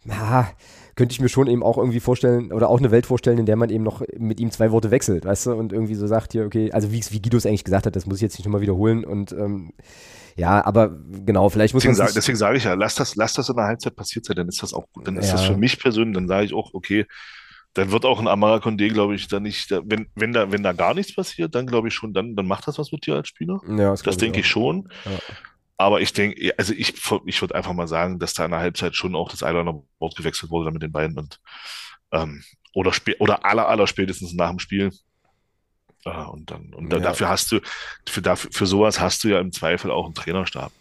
ah, 0.09 0.45
könnte 0.95 1.13
ich 1.13 1.19
mir 1.19 1.29
schon 1.29 1.47
eben 1.47 1.63
auch 1.63 1.77
irgendwie 1.77 1.99
vorstellen 1.99 2.51
oder 2.51 2.69
auch 2.69 2.79
eine 2.79 2.91
Welt 2.91 3.05
vorstellen, 3.05 3.37
in 3.37 3.45
der 3.45 3.55
man 3.55 3.69
eben 3.69 3.83
noch 3.83 4.01
mit 4.17 4.39
ihm 4.39 4.51
zwei 4.51 4.71
Worte 4.71 4.91
wechselt, 4.91 5.25
weißt 5.25 5.47
du, 5.47 5.53
und 5.53 5.73
irgendwie 5.73 5.95
so 5.95 6.07
sagt 6.07 6.31
hier, 6.31 6.45
okay, 6.45 6.71
also 6.71 6.91
wie, 6.91 7.03
wie 7.09 7.21
Guido 7.21 7.37
es 7.37 7.45
eigentlich 7.45 7.63
gesagt 7.63 7.85
hat, 7.85 7.95
das 7.95 8.05
muss 8.05 8.17
ich 8.17 8.21
jetzt 8.21 8.37
nicht 8.37 8.45
nochmal 8.45 8.61
wiederholen 8.61 9.03
und 9.03 9.31
ähm, 9.33 9.73
ja, 10.37 10.65
aber 10.65 10.97
genau, 11.25 11.49
vielleicht 11.49 11.73
muss 11.73 11.83
deswegen 11.83 11.97
man. 11.97 12.07
Sag, 12.07 12.15
deswegen 12.15 12.37
sage 12.37 12.57
ich 12.57 12.65
ja, 12.65 12.73
lass 12.73 12.95
das, 12.95 13.15
lass 13.15 13.33
das 13.33 13.49
in 13.49 13.55
der 13.55 13.65
Halbzeit 13.65 13.95
passiert 13.95 14.25
sein, 14.25 14.35
dann 14.35 14.49
ist 14.49 14.61
das 14.61 14.73
auch 14.73 14.85
gut. 14.91 15.07
Dann 15.07 15.17
ist 15.17 15.27
ja. 15.27 15.33
das 15.33 15.45
für 15.45 15.55
mich 15.55 15.79
persönlich, 15.79 16.15
dann 16.15 16.27
sage 16.27 16.45
ich 16.45 16.53
auch, 16.53 16.73
okay, 16.73 17.05
dann 17.73 17.91
wird 17.91 18.05
auch 18.05 18.19
ein 18.19 18.27
Amara 18.27 18.57
Condé, 18.57 18.89
glaube 18.91 19.15
ich, 19.15 19.27
da 19.27 19.39
nicht, 19.39 19.71
wenn, 19.71 20.07
wenn 20.15 20.33
da, 20.33 20.51
wenn 20.51 20.63
da 20.63 20.73
gar 20.73 20.93
nichts 20.93 21.13
passiert, 21.13 21.55
dann 21.55 21.67
glaube 21.67 21.89
ich 21.89 21.93
schon, 21.93 22.13
dann, 22.13 22.35
dann 22.35 22.47
macht 22.47 22.67
das 22.67 22.79
was 22.79 22.91
mit 22.91 23.05
dir 23.05 23.15
als 23.15 23.27
Spieler. 23.27 23.59
Ja, 23.67 23.91
das, 23.91 24.01
das 24.01 24.17
denke 24.17 24.39
ich, 24.39 24.45
ich 24.45 24.51
schon. 24.51 24.89
Ja. 25.05 25.11
Aber 25.77 26.01
ich 26.01 26.13
denke, 26.13 26.53
also 26.57 26.73
ich, 26.73 26.93
ich 27.25 27.41
würde 27.41 27.55
einfach 27.55 27.73
mal 27.73 27.87
sagen, 27.87 28.19
dass 28.19 28.33
da 28.33 28.45
in 28.45 28.51
der 28.51 28.61
Halbzeit 28.61 28.95
schon 28.95 29.15
auch 29.15 29.29
das 29.29 29.43
Eilander 29.43 29.83
Wort 29.99 30.15
gewechselt 30.15 30.51
wurde 30.51 30.71
mit 30.71 30.81
den 30.81 30.91
beiden 30.91 31.17
und 31.17 31.39
ähm, 32.11 32.43
oder, 32.73 32.91
oder 33.19 33.45
aller, 33.45 33.67
aller 33.67 33.87
spätestens 33.87 34.33
nach 34.33 34.49
dem 34.49 34.59
Spiel. 34.59 34.91
Äh, 36.05 36.09
und 36.09 36.51
dann, 36.51 36.73
und 36.73 36.91
ja. 36.91 36.99
dafür 36.99 37.29
hast 37.29 37.51
du, 37.51 37.59
für, 38.07 38.21
dafür, 38.21 38.51
für 38.51 38.65
sowas 38.65 38.99
hast 38.99 39.23
du 39.23 39.29
ja 39.29 39.39
im 39.39 39.51
Zweifel 39.51 39.91
auch 39.91 40.05
einen 40.05 40.13
Trainerstab. 40.13 40.71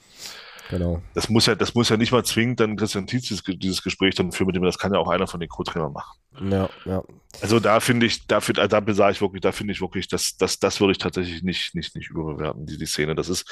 Genau. 0.70 1.02
Das 1.14 1.28
muss 1.28 1.46
ja, 1.46 1.54
das 1.54 1.74
muss 1.74 1.88
ja 1.88 1.96
nicht 1.96 2.12
mal 2.12 2.24
zwingend 2.24 2.60
dann 2.60 2.76
Christian 2.76 3.06
Tietz 3.06 3.28
dieses, 3.28 3.42
dieses 3.44 3.82
Gespräch 3.82 4.14
dann 4.14 4.32
führen 4.32 4.46
mit 4.46 4.56
dem, 4.56 4.62
das 4.62 4.78
kann 4.78 4.92
ja 4.92 4.98
auch 4.98 5.08
einer 5.08 5.26
von 5.26 5.40
den 5.40 5.48
Co-Trainern 5.48 5.92
machen. 5.92 6.18
Ja, 6.50 6.70
ja. 6.84 7.02
Also 7.42 7.60
da 7.60 7.80
finde 7.80 8.06
ich, 8.06 8.26
da, 8.26 8.40
find, 8.40 8.58
da 8.58 8.82
sage 8.94 9.12
ich 9.12 9.20
wirklich, 9.20 9.42
da 9.42 9.52
finde 9.52 9.72
ich 9.72 9.80
wirklich, 9.80 10.08
das, 10.08 10.36
das, 10.36 10.58
das 10.58 10.80
würde 10.80 10.92
ich 10.92 10.98
tatsächlich 10.98 11.42
nicht, 11.42 11.74
nicht, 11.74 11.94
nicht 11.94 12.10
überbewerten, 12.10 12.66
die, 12.66 12.78
die 12.78 12.86
Szene. 12.86 13.14
Das 13.14 13.28
ist, 13.28 13.50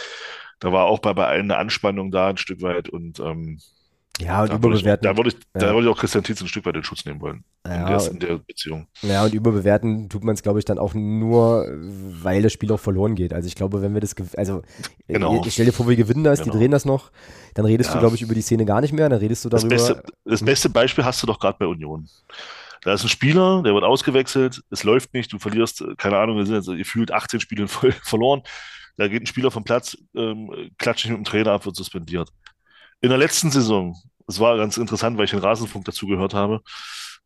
da 0.58 0.72
war 0.72 0.86
auch 0.86 1.00
bei, 1.00 1.12
bei 1.12 1.26
allen 1.26 1.50
eine 1.50 1.58
Anspannung 1.58 2.10
da 2.10 2.28
ein 2.28 2.38
Stück 2.38 2.62
weit 2.62 2.88
und 2.88 3.20
ähm, 3.20 3.60
Ja, 4.20 4.42
und 4.42 4.50
Da 4.50 4.62
würde 4.62 4.76
ich, 4.76 4.82
überbewerten. 4.82 5.04
da 5.10 5.16
würde 5.16 5.30
ich, 5.30 5.36
da 5.54 5.66
Ja. 5.68 5.74
würde 5.74 5.86
ich 5.88 5.92
auch 5.92 5.98
Christian 5.98 6.22
Tietz 6.22 6.40
ein 6.42 6.46
Stück 6.48 6.66
weit 6.66 6.76
den 6.76 6.84
Schutz 6.84 7.04
nehmen 7.06 7.20
wollen. 7.20 7.44
In 7.64 7.70
Ja, 7.72 7.96
der, 7.98 8.10
in 8.10 8.18
der 8.18 8.38
Beziehung. 8.38 8.86
Ja, 9.02 9.24
und 9.24 9.32
überbewerten 9.34 10.08
tut 10.10 10.22
man 10.22 10.34
es, 10.34 10.42
glaube 10.42 10.58
ich, 10.58 10.64
dann 10.66 10.78
auch 10.78 10.92
nur, 10.94 11.66
weil 12.22 12.42
das 12.42 12.52
Spiel 12.52 12.70
auch 12.72 12.78
verloren 12.80 13.14
geht. 13.14 13.32
Also 13.32 13.46
ich 13.48 13.54
glaube, 13.54 13.80
wenn 13.82 13.94
wir 13.94 14.00
das, 14.00 14.14
also 14.36 14.62
Genau. 15.08 15.42
ich 15.44 15.52
stell 15.54 15.66
dir 15.66 15.72
vor, 15.72 15.88
wir 15.88 15.96
gewinnen 15.96 16.24
das, 16.24 16.40
die 16.40 16.44
Genau. 16.50 16.56
drehen 16.58 16.70
das 16.70 16.84
noch, 16.84 17.10
dann 17.54 17.64
redest 17.64 17.90
du, 17.90 17.94
Ja. 17.94 18.00
glaube 18.00 18.14
ich, 18.16 18.22
über 18.22 18.34
die 18.34 18.42
Szene 18.42 18.64
gar 18.66 18.80
nicht 18.82 18.92
mehr, 18.92 19.08
dann 19.08 19.18
redest 19.18 19.44
du 19.44 19.48
Das 19.48 19.62
darüber. 19.62 19.76
beste, 19.76 20.02
das 20.24 20.44
beste 20.44 20.68
Beispiel 20.68 21.04
hast 21.04 21.22
du 21.22 21.26
doch 21.26 21.40
gerade 21.40 21.56
bei 21.58 21.66
Union. 21.66 22.06
Da 22.82 22.92
ist 22.92 23.04
ein 23.04 23.08
Spieler, 23.08 23.62
der 23.62 23.72
wird 23.74 23.84
ausgewechselt, 23.84 24.60
es 24.70 24.84
läuft 24.84 25.14
nicht, 25.14 25.32
du 25.32 25.38
verlierst, 25.38 25.80
äh, 25.80 25.94
keine 25.96 26.18
Ahnung, 26.18 26.36
wir 26.36 26.44
sind 26.46 26.56
jetzt 26.56 26.66
gefühlt 26.66 27.12
18 27.12 27.40
Spiele 27.40 27.66
voll 27.66 27.92
verloren. 28.04 28.42
Da 28.98 29.08
geht 29.08 29.22
ein 29.22 29.26
Spieler 29.26 29.50
vom 29.50 29.64
Platz, 29.64 29.96
ähm, 30.14 30.50
klatscht 30.78 31.06
nicht 31.06 31.16
mit 31.16 31.26
dem 31.26 31.30
Trainer 31.30 31.52
ab, 31.52 31.64
wird 31.64 31.76
suspendiert. 31.76 32.28
In 33.02 33.10
der 33.10 33.18
letzten 33.18 33.50
Saison, 33.50 33.94
es 34.26 34.40
war 34.40 34.56
ganz 34.56 34.78
interessant, 34.78 35.18
weil 35.18 35.26
ich 35.26 35.30
den 35.32 35.40
Rasenfunk 35.40 35.84
dazu 35.84 36.06
gehört 36.06 36.32
habe, 36.34 36.62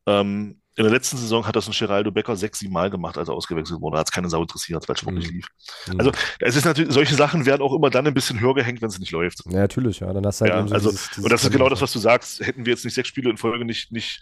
ähm, 0.06 0.60
in 0.78 0.84
der 0.84 0.92
letzten 0.92 1.16
Saison 1.16 1.46
hat 1.46 1.56
das 1.56 1.66
ein 1.68 1.72
Geraldo 1.72 2.10
Becker 2.10 2.36
sechs, 2.36 2.58
sieben 2.58 2.74
Mal 2.74 2.90
gemacht, 2.90 3.16
als 3.16 3.28
er 3.28 3.34
ausgewechselt 3.34 3.80
wurde. 3.80 3.98
Hat 3.98 4.08
es 4.08 4.12
keine 4.12 4.28
Sau 4.28 4.42
interessiert, 4.42 4.86
weil 4.86 4.94
es 4.96 5.02
nicht 5.06 5.28
Mhm. 5.30 5.36
lief. 5.36 5.46
Mhm. 5.90 5.98
Also, 6.00 6.12
es 6.40 6.56
ist 6.56 6.64
natürlich, 6.66 6.92
solche 6.92 7.14
Sachen 7.14 7.46
werden 7.46 7.62
auch 7.62 7.74
immer 7.74 7.88
dann 7.88 8.06
ein 8.06 8.12
bisschen 8.12 8.40
höher 8.40 8.54
gehängt, 8.54 8.82
wenn 8.82 8.88
es 8.90 8.98
nicht 8.98 9.10
läuft. 9.10 9.40
ja, 9.46 9.52
natürlich, 9.60 10.00
ja, 10.00 10.12
dann 10.12 10.26
hast 10.26 10.40
du 10.40 10.44
halt 10.44 10.54
Ja, 10.54 10.68
so 10.68 10.74
also, 10.74 10.90
dieses, 10.90 11.08
dieses 11.10 11.24
und 11.24 11.32
das 11.32 11.44
ist 11.44 11.50
genau 11.50 11.68
das, 11.70 11.80
was 11.80 11.92
du 11.92 11.98
sagst. 11.98 12.40
Hätten 12.46 12.66
wir 12.66 12.72
jetzt 12.74 12.84
nicht 12.84 12.92
sechs 12.94 13.08
Spiele 13.08 13.30
in 13.30 13.38
Folge 13.38 13.64
nicht, 13.64 13.90
nicht, 13.90 14.20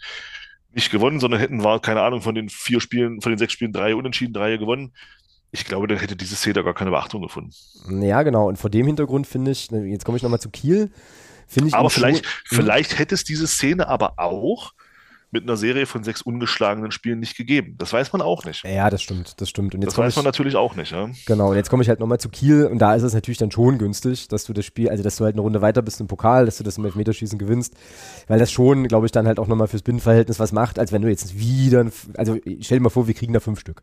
nicht 0.71 0.91
gewonnen, 0.91 1.19
sondern 1.19 1.41
hätten 1.41 1.61
wir, 1.61 1.79
keine 1.81 2.01
Ahnung, 2.01 2.21
von 2.21 2.35
den 2.35 2.47
vier 2.49 2.79
Spielen, 2.79 3.19
von 3.21 3.33
den 3.33 3.37
sechs 3.37 3.51
Spielen 3.51 3.73
drei 3.73 3.93
unentschieden, 3.93 4.33
drei 4.33 4.55
gewonnen. 4.55 4.93
Ich 5.51 5.65
glaube, 5.65 5.87
dann 5.87 5.97
hätte 5.97 6.15
diese 6.15 6.35
Szene 6.37 6.63
gar 6.63 6.73
keine 6.73 6.91
Beachtung 6.91 7.21
gefunden. 7.21 7.51
Ja, 8.01 8.23
genau, 8.23 8.47
und 8.47 8.57
vor 8.57 8.69
dem 8.69 8.85
Hintergrund 8.87 9.27
finde 9.27 9.51
ich, 9.51 9.69
jetzt 9.71 10.05
komme 10.05 10.15
ich 10.17 10.23
nochmal 10.23 10.39
zu 10.41 10.49
Kiel, 10.49 10.89
finde 11.47 11.69
ich 11.69 11.73
Aber 11.75 11.87
ihn 11.87 11.89
schon- 11.91 12.01
vielleicht, 12.03 12.23
Mhm. 12.25 12.55
vielleicht 12.55 12.99
hätte 12.99 13.15
es 13.15 13.23
diese 13.23 13.47
Szene 13.47 13.87
aber 13.87 14.13
auch 14.17 14.73
mit 15.35 15.43
einer 15.43 15.57
Serie 15.57 15.85
von 15.85 16.03
sechs 16.03 16.21
ungeschlagenen 16.21 16.91
Spielen 16.91 17.19
nicht 17.19 17.35
gegeben. 17.37 17.75
Das 17.77 17.91
weiß 17.93 18.13
man 18.13 18.21
auch 18.21 18.45
nicht. 18.45 18.63
Ja, 18.63 18.89
das 18.89 19.01
stimmt, 19.03 19.39
das 19.41 19.49
stimmt. 19.49 19.75
Und 19.75 19.81
jetzt 19.81 19.91
Das 19.91 19.97
weiß 19.97 20.13
ich, 20.13 20.15
man 20.15 20.25
natürlich 20.25 20.55
auch 20.55 20.75
nicht. 20.75 20.91
Ja? 20.91 21.09
Genau, 21.25 21.49
und 21.49 21.55
jetzt 21.57 21.69
komme 21.69 21.83
ich 21.83 21.89
halt 21.89 21.99
nochmal 21.99 22.19
zu 22.19 22.29
Kiel 22.29 22.65
und 22.65 22.79
da 22.79 22.95
ist 22.95 23.03
es 23.03 23.13
natürlich 23.13 23.37
dann 23.37 23.51
schon 23.51 23.77
günstig, 23.77 24.27
dass 24.29 24.45
du 24.45 24.53
das 24.53 24.65
Spiel, 24.65 24.89
also 24.89 25.03
dass 25.03 25.17
du 25.17 25.25
halt 25.25 25.35
eine 25.35 25.41
Runde 25.41 25.61
weiter 25.61 25.81
bist 25.81 25.99
im 25.99 26.07
Pokal, 26.07 26.45
dass 26.45 26.57
du 26.57 26.63
das 26.63 26.77
im 26.77 26.85
Elfmeterschießen 26.85 27.37
gewinnst, 27.37 27.73
weil 28.27 28.39
das 28.39 28.51
schon, 28.51 28.87
glaube 28.87 29.05
ich, 29.05 29.11
dann 29.11 29.27
halt 29.27 29.39
auch 29.39 29.47
nochmal 29.47 29.67
fürs 29.67 29.81
Binnenverhältnis 29.83 30.39
was 30.39 30.51
macht, 30.53 30.79
als 30.79 30.91
wenn 30.91 31.01
du 31.01 31.09
jetzt 31.09 31.37
wieder, 31.37 31.85
also 32.15 32.37
stell 32.61 32.77
dir 32.77 32.83
mal 32.83 32.89
vor, 32.89 33.07
wir 33.07 33.13
kriegen 33.13 33.33
da 33.33 33.39
fünf 33.41 33.59
Stück 33.59 33.81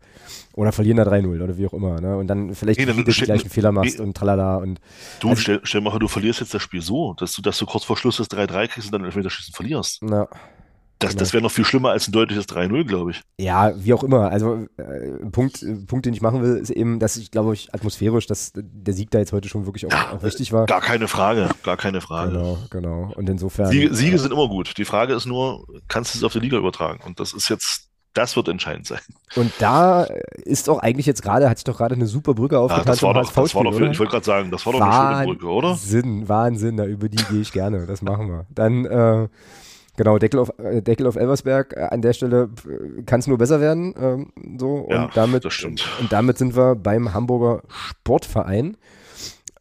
oder 0.54 0.72
verlieren 0.72 0.96
da 0.96 1.04
3-0 1.04 1.42
oder 1.42 1.56
wie 1.58 1.66
auch 1.66 1.74
immer, 1.74 2.00
ne? 2.00 2.16
und 2.16 2.26
dann 2.28 2.54
vielleicht 2.54 2.80
Nee, 2.80 2.86
dann 2.86 3.04
steht- 3.12 3.26
gleichen 3.26 3.50
Fehler 3.50 3.72
machst 3.72 3.98
nee. 3.98 4.04
und 4.04 4.16
tralala 4.16 4.56
und 4.56 4.80
Du, 5.20 5.28
Also- 5.28 5.42
stell, 5.42 5.60
stell 5.64 5.80
mal 5.82 5.90
vor, 5.90 6.00
du 6.00 6.08
verlierst 6.08 6.40
jetzt 6.40 6.54
das 6.54 6.62
Spiel 6.62 6.80
so, 6.82 7.14
dass 7.14 7.32
du, 7.34 7.42
dass 7.42 7.58
du 7.58 7.66
kurz 7.66 7.84
vor 7.84 7.96
Schluss 7.96 8.16
das 8.16 8.28
3-3 8.30 8.68
kriegst 8.68 8.88
und 8.88 8.92
dann 8.92 9.04
Elfmeterschießen 9.04 9.52
verlierst. 9.54 9.98
na, 10.02 10.28
Das, 11.02 11.10
Genau. 11.10 11.18
das 11.20 11.32
wäre 11.32 11.42
noch 11.42 11.50
viel 11.50 11.64
schlimmer 11.64 11.90
als 11.90 12.08
ein 12.08 12.12
deutliches 12.12 12.46
3-0, 12.48 12.84
glaube 12.84 13.10
ich. 13.12 13.20
ja, 13.38 13.72
wie 13.76 13.92
auch 13.92 14.02
immer, 14.04 14.30
also 14.30 14.66
äh, 14.76 14.82
ein 15.22 15.32
Punkt, 15.32 15.62
äh, 15.62 15.74
Punkt, 15.86 16.06
den 16.06 16.14
ich 16.14 16.20
machen 16.22 16.42
will, 16.42 16.56
ist 16.56 16.70
eben, 16.70 16.98
dass 16.98 17.16
ich 17.16 17.30
glaube 17.30 17.54
ich 17.54 17.74
atmosphärisch, 17.74 18.26
dass 18.26 18.52
der 18.54 18.94
Sieg 18.94 19.10
da 19.10 19.18
jetzt 19.18 19.32
heute 19.32 19.48
schon 19.48 19.66
wirklich 19.66 19.86
auch, 19.86 19.90
Ja, 19.92 20.12
auch 20.12 20.22
wichtig 20.22 20.52
war. 20.52 20.66
Gar 20.66 20.80
keine 20.80 21.08
Frage, 21.08 21.48
gar 21.62 21.76
keine 21.76 22.00
Frage. 22.00 22.32
Genau, 22.32 22.58
genau. 22.70 23.12
Und 23.16 23.28
insofern. 23.28 23.70
Siege, 23.70 23.94
Siege 23.94 24.18
sind 24.18 24.32
immer 24.32 24.48
gut. 24.48 24.76
Die 24.78 24.84
Frage 24.84 25.14
ist 25.14 25.26
nur, 25.26 25.64
kannst 25.88 26.14
du 26.14 26.18
es 26.18 26.24
auf 26.24 26.32
die 26.32 26.40
Liga 26.40 26.56
übertragen? 26.56 27.00
Und 27.04 27.18
das 27.20 27.32
ist 27.32 27.48
jetzt, 27.48 27.88
das 28.14 28.36
wird 28.36 28.48
entscheidend 28.48 28.86
sein. 28.86 29.00
Und 29.36 29.50
da 29.58 30.04
ist 30.44 30.68
doch 30.68 30.78
eigentlich 30.78 31.06
jetzt 31.06 31.22
gerade, 31.22 31.48
hat 31.48 31.58
sich 31.58 31.64
doch 31.64 31.78
gerade 31.78 31.94
eine 31.94 32.06
super 32.06 32.34
Brücke 32.34 32.56
Ja, 32.56 32.60
aufgetan 32.60 32.84
das 32.86 33.02
war 33.02 33.14
doch, 33.14 33.32
das 33.32 33.54
war 33.54 33.64
doch 33.64 33.72
ich 33.80 33.98
wollte 33.98 34.10
gerade 34.12 34.24
sagen, 34.24 34.50
das 34.50 34.64
war 34.66 34.74
doch 34.74 34.80
eine 34.82 35.14
schöne 35.16 35.26
Brücke, 35.26 35.46
oder? 35.46 35.68
Wahnsinn, 35.70 36.28
Wahnsinn, 36.28 36.76
da, 36.76 36.84
über 36.84 37.08
die 37.08 37.24
gehe 37.24 37.40
ich 37.40 37.52
gerne, 37.52 37.86
das 37.86 38.02
machen 38.02 38.28
wir. 38.28 38.46
Dann, 38.50 38.84
äh, 38.84 39.28
genau, 39.96 40.18
Deckel 40.18 40.40
auf, 40.40 40.52
äh, 40.58 40.82
Deckel 40.82 41.06
auf 41.06 41.16
Elversberg, 41.16 41.74
äh, 41.76 41.80
an 41.90 42.02
der 42.02 42.12
Stelle 42.12 42.50
kann 43.06 43.20
es 43.20 43.26
nur 43.26 43.38
besser 43.38 43.60
werden, 43.60 43.94
ähm, 43.98 44.32
so, 44.58 44.88
Ja, 44.90 45.04
und 45.04 45.16
damit, 45.16 45.44
das 45.44 45.52
stimmt. 45.54 45.86
und 46.00 46.12
damit 46.12 46.38
sind 46.38 46.56
wir 46.56 46.74
beim 46.76 47.14
Hamburger 47.14 47.62
Sportverein, 47.68 48.76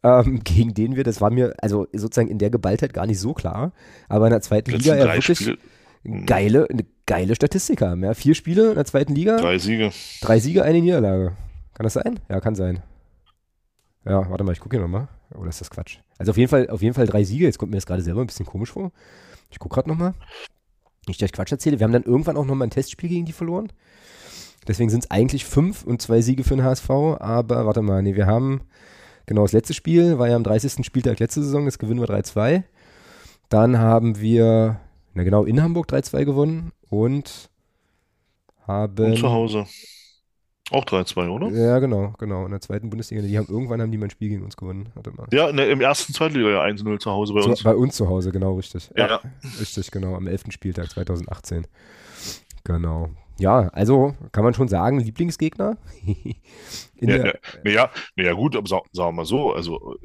ähm, 0.02 0.40
gegen 0.44 0.74
den 0.74 0.96
wir, 0.96 1.04
das 1.04 1.20
war 1.20 1.30
mir, 1.30 1.54
also 1.58 1.86
sozusagen 1.92 2.28
in 2.28 2.38
der 2.38 2.50
Geballtheit 2.50 2.92
gar 2.92 3.06
nicht 3.06 3.18
so 3.20 3.32
klar, 3.34 3.72
aber 4.08 4.26
in 4.26 4.32
der 4.32 4.40
zweiten 4.42 4.70
Letzten 4.70 4.90
Liga 4.90 5.06
ja 5.06 5.14
wirklich 5.14 5.56
Mhm. 6.04 6.26
geile, 6.26 6.68
eine 6.68 6.84
geile 7.06 7.36
Statistik 7.36 7.80
haben, 7.80 8.02
ja, 8.02 8.12
vier 8.14 8.34
Spiele 8.34 8.70
in 8.70 8.74
der 8.74 8.84
zweiten 8.84 9.14
Liga, 9.14 9.36
drei 9.36 9.58
Siege. 9.58 9.92
Drei 10.20 10.40
Siege, 10.40 10.64
eine 10.64 10.80
Niederlage. 10.80 11.36
Kann 11.74 11.84
das 11.84 11.92
sein? 11.92 12.18
Ja, 12.28 12.40
kann 12.40 12.56
sein. 12.56 12.82
Ja, 14.04 14.28
warte 14.28 14.42
mal, 14.42 14.50
ich 14.50 14.58
gucke 14.58 14.76
hier 14.76 14.82
nochmal. 14.82 15.06
Oder 15.32 15.48
ist 15.48 15.60
das 15.60 15.70
Quatsch? 15.70 15.98
Also 16.18 16.30
auf 16.32 16.36
jeden 16.36 16.48
Fall, 16.50 16.68
auf 16.70 16.82
jeden 16.82 16.94
Fall 16.94 17.06
drei 17.06 17.22
Siege. 17.22 17.44
Jetzt 17.44 17.56
kommt 17.58 17.70
mir 17.70 17.76
das 17.76 17.86
gerade 17.86 18.02
selber 18.02 18.20
ein 18.20 18.26
bisschen 18.26 18.44
komisch 18.46 18.72
vor. 18.72 18.90
Ich 19.52 19.58
gucke 19.58 19.74
gerade 19.74 19.88
nochmal. 19.88 20.14
Nicht, 21.06 21.20
dass 21.22 21.32
Quatsch 21.32 21.52
erzähle. 21.52 21.78
Wir 21.78 21.84
haben 21.84 21.92
dann 21.92 22.04
irgendwann 22.04 22.36
auch 22.36 22.44
nochmal 22.44 22.66
ein 22.66 22.70
Testspiel 22.70 23.08
gegen 23.08 23.26
die 23.26 23.32
verloren. 23.32 23.72
Deswegen 24.66 24.90
sind 24.90 25.04
es 25.04 25.10
eigentlich 25.10 25.44
fünf 25.44 25.84
und 25.84 26.00
zwei 26.00 26.20
Siege 26.20 26.44
für 26.44 26.56
den 26.56 26.64
HSV. 26.64 26.90
Aber 26.90 27.66
warte 27.66 27.82
mal, 27.82 28.02
nee, 28.02 28.14
wir 28.14 28.26
haben 28.26 28.62
genau 29.26 29.42
das 29.42 29.52
letzte 29.52 29.74
Spiel, 29.74 30.18
war 30.18 30.28
ja 30.28 30.36
am 30.36 30.44
30. 30.44 30.84
Spieltag 30.84 31.18
letzte 31.18 31.42
Saison, 31.42 31.64
das 31.64 31.78
gewinnen 31.78 32.00
wir 32.00 32.08
3-2. 32.08 32.62
Dann 33.48 33.78
haben 33.78 34.20
wir, 34.20 34.80
na 35.14 35.24
genau, 35.24 35.44
in 35.44 35.62
Hamburg 35.62 35.90
3-2 35.92 36.24
gewonnen 36.24 36.72
und 36.88 37.50
haben. 38.66 39.12
Und 39.12 39.18
zu 39.18 39.30
Hause. 39.30 39.66
Auch 40.70 40.84
3-2, 40.84 41.28
oder? 41.28 41.48
Ja, 41.48 41.78
genau, 41.80 42.14
genau. 42.18 42.44
In 42.46 42.50
der 42.52 42.60
zweiten 42.60 42.88
Bundesliga, 42.88 43.20
die 43.22 43.36
haben 43.36 43.46
irgendwann 43.48 43.82
haben 43.82 43.90
die 43.90 43.98
mal 43.98 44.06
ein 44.06 44.10
Spiel 44.10 44.30
gegen 44.30 44.44
uns 44.44 44.56
gewonnen. 44.56 44.88
Warte 44.94 45.10
mal. 45.10 45.26
Ja, 45.32 45.52
ne, 45.52 45.66
im 45.66 45.80
ersten 45.80 46.14
Zweitliga 46.14 46.48
ja 46.48 46.62
1-0 46.62 46.98
zu 46.98 47.10
Hause 47.10 47.34
bei 47.34 47.40
Zu, 47.42 47.50
uns. 47.50 47.62
bei 47.62 47.74
uns 47.74 47.96
zu 47.96 48.08
Hause, 48.08 48.32
genau, 48.32 48.54
richtig. 48.54 48.90
Ja. 48.96 49.20
Richtig, 49.60 49.90
genau, 49.90 50.14
am 50.14 50.26
11. 50.26 50.44
Spieltag 50.50 50.88
2018. 50.90 51.66
Genau. 52.64 53.10
Ja, 53.38 53.68
also 53.72 54.14
kann 54.30 54.44
man 54.44 54.54
schon 54.54 54.68
sagen, 54.68 55.00
Lieblingsgegner. 55.00 55.76
In 56.06 57.08
Ja, 57.08 57.18
der, 57.18 57.26
ja, 57.26 57.32
naja, 57.64 57.90
naja, 58.14 58.32
gut, 58.34 58.54
aber 58.56 58.68
sa- 58.68 58.82
sagen 58.92 59.08
wir 59.08 59.12
mal 59.12 59.24
so, 59.24 59.52
also 59.52 59.96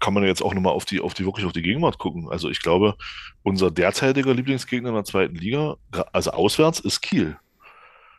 kann 0.00 0.14
man 0.14 0.22
ja 0.22 0.28
jetzt 0.28 0.42
auch 0.42 0.54
nochmal 0.54 0.72
auf 0.74 0.84
die, 0.84 1.00
auf 1.00 1.12
die, 1.14 1.24
wirklich 1.26 1.44
auf 1.44 1.52
die 1.52 1.62
Gegenwart 1.62 1.98
gucken. 1.98 2.28
Also 2.30 2.48
ich 2.48 2.62
glaube, 2.62 2.94
unser 3.42 3.70
derzeitiger 3.72 4.32
Lieblingsgegner 4.32 4.90
in 4.90 4.94
der 4.94 5.04
zweiten 5.04 5.34
Liga, 5.34 5.76
also 6.12 6.30
auswärts, 6.30 6.78
ist 6.78 7.00
Kiel. 7.00 7.36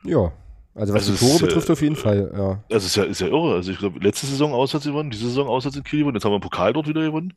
ja, 0.03 0.31
also 0.75 0.93
was 0.93 1.07
Also 1.09 1.13
die 1.13 1.17
Tore 1.19 1.37
äh, 1.43 1.47
betrifft, 1.47 1.69
auf 1.71 1.81
jeden 1.81 1.95
Fall, 1.95 2.31
ja. 2.35 2.63
Das 2.69 2.85
ist 2.85 2.95
ja, 2.95 3.03
ist 3.05 3.21
ja 3.21 3.27
irre. 3.27 3.55
Also 3.55 3.71
ich 3.71 3.79
glaube, 3.79 3.99
letzte 3.99 4.27
Saison 4.27 4.53
auswärts 4.53 4.85
gewonnen, 4.85 5.09
diese 5.09 5.25
Saison 5.27 5.47
auswärts 5.47 5.77
in 5.77 5.83
Kiel 5.83 5.99
gewonnen, 5.99 6.15
jetzt 6.15 6.25
haben 6.25 6.31
wir 6.33 6.39
den 6.39 6.43
Pokal 6.43 6.73
dort 6.73 6.87
wieder 6.87 7.01
gewonnen. 7.01 7.33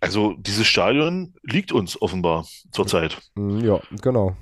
Also 0.00 0.34
dieses 0.38 0.66
Stadion 0.66 1.34
liegt 1.42 1.72
uns 1.72 2.00
offenbar 2.00 2.46
zurzeit. 2.72 3.18
Mm, 3.34 3.58
Ja, 3.60 3.80
genau. 4.02 4.36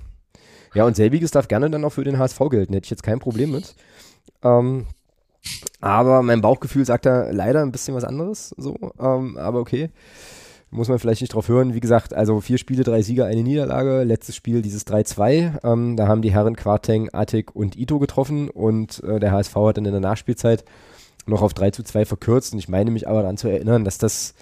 Ja, 0.75 0.85
und 0.85 0.97
selbiges 0.97 1.31
darf 1.31 1.49
gerne 1.49 1.71
dann 1.71 1.85
auch 1.85 1.91
für 1.91 2.05
den 2.05 2.19
HSV 2.19 2.39
gelten. 2.51 2.75
Hätte 2.75 2.87
ich 2.87 2.91
jetzt 2.91 3.03
kein 3.03 3.19
Problem 3.19 3.53
mit. 3.53 3.75
Ähm, 4.43 4.87
aber 5.81 6.23
mein 6.23 6.41
Bauchgefühl 6.41 6.85
sagt 6.85 7.07
da 7.07 7.31
leider 7.31 7.63
ein 7.63 7.73
bisschen 7.73 7.95
was 7.95 8.05
anderes. 8.05 8.55
So, 8.57 8.77
ähm, 8.99 9.37
aber 9.37 9.61
okay. 9.61 9.91
Muss 10.73 10.89
man 10.89 11.01
vielleicht 11.01 11.21
nicht 11.21 11.35
drauf 11.35 11.49
hören. 11.49 11.75
Wie 11.75 11.81
gesagt, 11.81 12.15
also 12.15 12.41
vier 12.41 12.57
Spiele, 12.57 12.85
drei 12.85 13.03
Sieger, 13.03 13.27
eine 13.27 13.43
Niederlage. 13.43 14.05
Letztes 14.05 14.37
Spiel 14.37 14.63
dieses 14.63 14.87
3-2. 14.87 15.65
Ähm, 15.65 15.97
da 15.97 16.07
haben 16.07 16.23
die 16.23 16.33
Herren 16.33 16.55
Quarteng, 16.55 17.09
Atik 17.13 17.57
und 17.57 17.77
Ito 17.77 17.99
getroffen 17.99 18.49
und 18.49 19.03
äh, 19.03 19.19
der 19.19 19.33
HSV 19.33 19.55
hat 19.57 19.79
dann 19.79 19.85
in 19.85 19.93
der 19.93 20.01
Nachspielzeit 20.01 20.65
noch 21.27 21.43
auf 21.43 21.55
3 21.55 21.73
zu 21.73 21.83
2 21.83 22.05
verkürzt. 22.05 22.53
Und 22.53 22.61
ich 22.61 22.69
meine 22.69 22.93
mich 22.93 23.09
aber 23.09 23.23
daran 23.23 23.37
zu 23.37 23.49
erinnern, 23.49 23.85
dass 23.85 23.99
das 23.99 24.35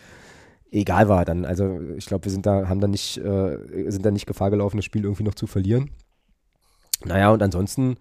egal 0.71 1.09
war 1.09 1.25
dann. 1.25 1.45
Also 1.45 1.81
ich 1.97 2.07
glaube, 2.07 2.25
wir 2.25 2.33
sind 2.33 2.45
da, 2.45 2.69
haben 2.69 2.81
da 2.81 2.89
nicht, 2.89 3.19
äh, 3.19 3.57
sind 3.91 4.05
da 4.05 4.11
nicht 4.11 4.27
Gefahr 4.27 4.51
gelaufen, 4.51 4.77
das 4.77 4.85
Spiel 4.85 5.05
irgendwie 5.05 5.25
noch 5.25 5.35
zu 5.35 5.47
verlieren. 5.47 5.91
Naja, 7.05 7.31
und 7.31 7.43
ansonsten 7.43 7.97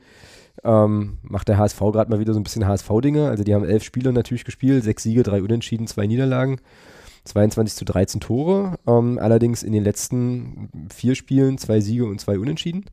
ähm, 0.64 1.20
macht 1.22 1.48
der 1.48 1.58
HSV 1.58 1.80
gerade 1.80 2.10
mal 2.10 2.20
wieder 2.20 2.34
so 2.34 2.40
ein 2.40 2.44
bisschen 2.44 2.68
HSV-Dinge. 2.68 3.30
Also 3.30 3.44
die 3.44 3.54
haben 3.54 3.64
elf 3.64 3.84
Spiele 3.84 4.12
natürlich 4.12 4.46
gespielt, 4.46 4.84
sechs 4.84 5.04
Siege, 5.04 5.24
drei 5.24 5.42
Unentschieden, 5.42 5.88
zwei 5.88 6.08
Niederlagen, 6.08 6.60
22 7.28 7.76
zu 7.76 7.86
13 7.86 8.22
Tore. 8.22 8.80
Ähm, 8.88 9.20
allerdings 9.20 9.64
in 9.64 9.74
den 9.74 9.84
letzten 9.84 10.70
vier 10.94 11.16
Spielen 11.16 11.58
zwei 11.58 11.80
Siege 11.82 12.06
und 12.06 12.20
zwei 12.20 12.40
Unentschieden. 12.40 12.86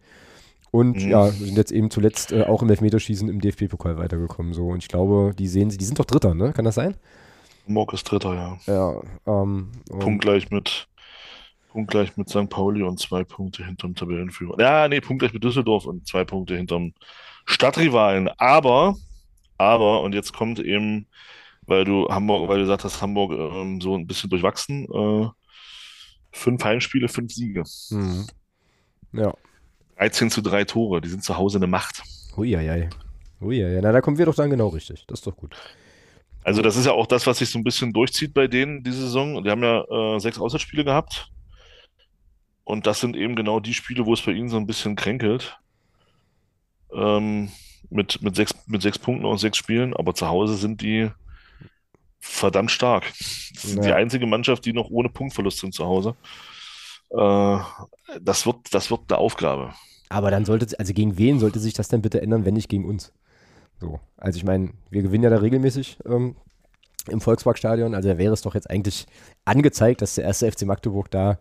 Und 0.70 1.04
Mhm. 1.04 1.10
ja, 1.10 1.28
sind 1.28 1.56
jetzt 1.56 1.70
eben 1.72 1.90
zuletzt 1.90 2.32
äh, 2.32 2.42
auch 2.44 2.62
im 2.62 2.70
Elfmeterschießen 2.70 3.28
im 3.28 3.40
DFB-Pokal 3.40 3.96
weitergekommen. 3.98 4.52
So. 4.54 4.68
Und 4.68 4.78
ich 4.78 4.88
glaube, 4.88 5.32
die 5.38 5.46
sehen 5.48 5.70
sie, 5.70 5.78
die 5.78 5.84
sind 5.84 5.98
doch 5.98 6.04
Dritter, 6.04 6.34
ne? 6.34 6.52
Kann 6.52 6.64
das 6.64 6.74
sein? 6.76 6.96
Morg 7.66 7.92
ist 7.92 8.04
Dritter, 8.10 8.34
ja. 8.34 8.58
Ja. 8.66 9.02
Ähm, 9.26 9.70
Punktgleich 9.88 10.50
mit, 10.50 10.88
punktgleich 11.68 12.16
mit 12.16 12.28
St. 12.28 12.48
Pauli 12.50 12.82
und 12.82 12.98
zwei 13.00 13.24
Punkte 13.24 13.64
hinterm 13.64 13.94
Tabellenführer. 13.94 14.60
Ja, 14.60 14.88
nee, 14.88 15.00
punktgleich 15.00 15.32
mit 15.32 15.44
Düsseldorf 15.44 15.86
und 15.86 16.06
zwei 16.06 16.24
Punkte 16.24 16.56
hinterm 16.56 16.92
Stadtrivalen. 17.46 18.28
Aber, 18.38 18.96
aber, 19.58 20.02
und 20.02 20.14
jetzt 20.14 20.32
kommt 20.32 20.58
eben, 20.58 21.06
weil 21.66 21.84
du 21.84 22.08
Hamburg, 22.08 22.48
weil 22.48 22.58
du 22.58 22.64
gesagt 22.64 22.84
hast, 22.84 23.00
Hamburg 23.00 23.32
ähm, 23.32 23.80
so 23.80 23.96
ein 23.96 24.06
bisschen 24.06 24.30
durchwachsen, 24.30 24.86
äh, 24.92 25.28
fünf 26.32 26.64
Heimspiele, 26.64 27.08
fünf 27.08 27.32
Siege. 27.32 27.64
Mhm. 27.90 28.26
Ja. 29.12 29.34
13 29.98 30.30
zu 30.30 30.42
3 30.42 30.64
Tore, 30.64 31.00
die 31.00 31.08
sind 31.08 31.22
zu 31.22 31.36
Hause 31.36 31.58
eine 31.58 31.66
Macht. 31.66 32.02
Huieiei. 32.36 32.90
Huieiei. 33.40 33.80
Na, 33.80 33.92
da 33.92 34.00
kommen 34.00 34.18
wir 34.18 34.26
doch 34.26 34.34
dann 34.34 34.50
genau 34.50 34.68
richtig. 34.68 35.04
Das 35.06 35.20
ist 35.20 35.26
doch 35.26 35.36
gut. 35.36 35.54
Also 36.42 36.60
das 36.60 36.76
ist 36.76 36.84
ja 36.84 36.92
auch 36.92 37.06
das, 37.06 37.26
was 37.26 37.38
sich 37.38 37.48
so 37.48 37.58
ein 37.58 37.64
bisschen 37.64 37.92
durchzieht 37.92 38.34
bei 38.34 38.48
denen 38.48 38.82
diese 38.82 39.02
Saison. 39.02 39.42
Die 39.42 39.50
haben 39.50 39.62
ja 39.62 39.84
äh, 39.84 40.20
sechs 40.20 40.38
Auswärtsspiele 40.38 40.84
gehabt. 40.84 41.30
Und 42.64 42.86
das 42.86 43.00
sind 43.00 43.16
eben 43.16 43.36
genau 43.36 43.60
die 43.60 43.74
Spiele, 43.74 44.04
wo 44.04 44.12
es 44.12 44.22
bei 44.22 44.32
ihnen 44.32 44.48
so 44.48 44.56
ein 44.56 44.66
bisschen 44.66 44.96
kränkelt. 44.96 45.58
Ähm, 46.92 47.50
mit, 47.90 48.20
mit, 48.22 48.34
sechs, 48.36 48.54
mit 48.66 48.82
sechs 48.82 48.98
Punkten 48.98 49.26
aus 49.26 49.40
sechs 49.40 49.58
Spielen, 49.58 49.94
aber 49.94 50.14
zu 50.14 50.28
Hause 50.28 50.56
sind 50.56 50.80
die 50.80 51.10
verdammt 52.24 52.70
stark. 52.70 53.12
Das 53.52 53.62
sind 53.62 53.76
ja. 53.78 53.90
die 53.90 53.92
einzige 53.92 54.26
Mannschaft, 54.26 54.64
die 54.64 54.72
noch 54.72 54.90
ohne 54.90 55.08
Punktverlust 55.08 55.58
sind 55.58 55.74
zu 55.74 55.84
Hause. 55.84 56.16
Äh, 57.10 57.58
das, 58.20 58.46
wird, 58.46 58.72
das 58.72 58.90
wird 58.90 59.02
eine 59.08 59.18
Aufgabe. 59.18 59.74
Aber 60.08 60.30
dann 60.30 60.44
sollte, 60.44 60.78
also 60.78 60.92
gegen 60.94 61.18
wen 61.18 61.38
sollte 61.38 61.60
sich 61.60 61.74
das 61.74 61.88
denn 61.88 62.02
bitte 62.02 62.22
ändern, 62.22 62.44
wenn 62.44 62.54
nicht 62.54 62.68
gegen 62.68 62.86
uns? 62.86 63.12
So. 63.80 64.00
Also 64.16 64.38
ich 64.38 64.44
meine, 64.44 64.70
wir 64.90 65.02
gewinnen 65.02 65.24
ja 65.24 65.30
da 65.30 65.36
regelmäßig 65.36 65.98
ähm, 66.06 66.36
im 67.08 67.20
Volksparkstadion, 67.20 67.94
also 67.94 68.08
da 68.08 68.18
wäre 68.18 68.32
es 68.32 68.42
doch 68.42 68.54
jetzt 68.54 68.70
eigentlich 68.70 69.06
angezeigt, 69.44 70.00
dass 70.00 70.14
der 70.14 70.24
erste 70.24 70.50
FC 70.50 70.62
Magdeburg 70.62 71.10
da, 71.10 71.38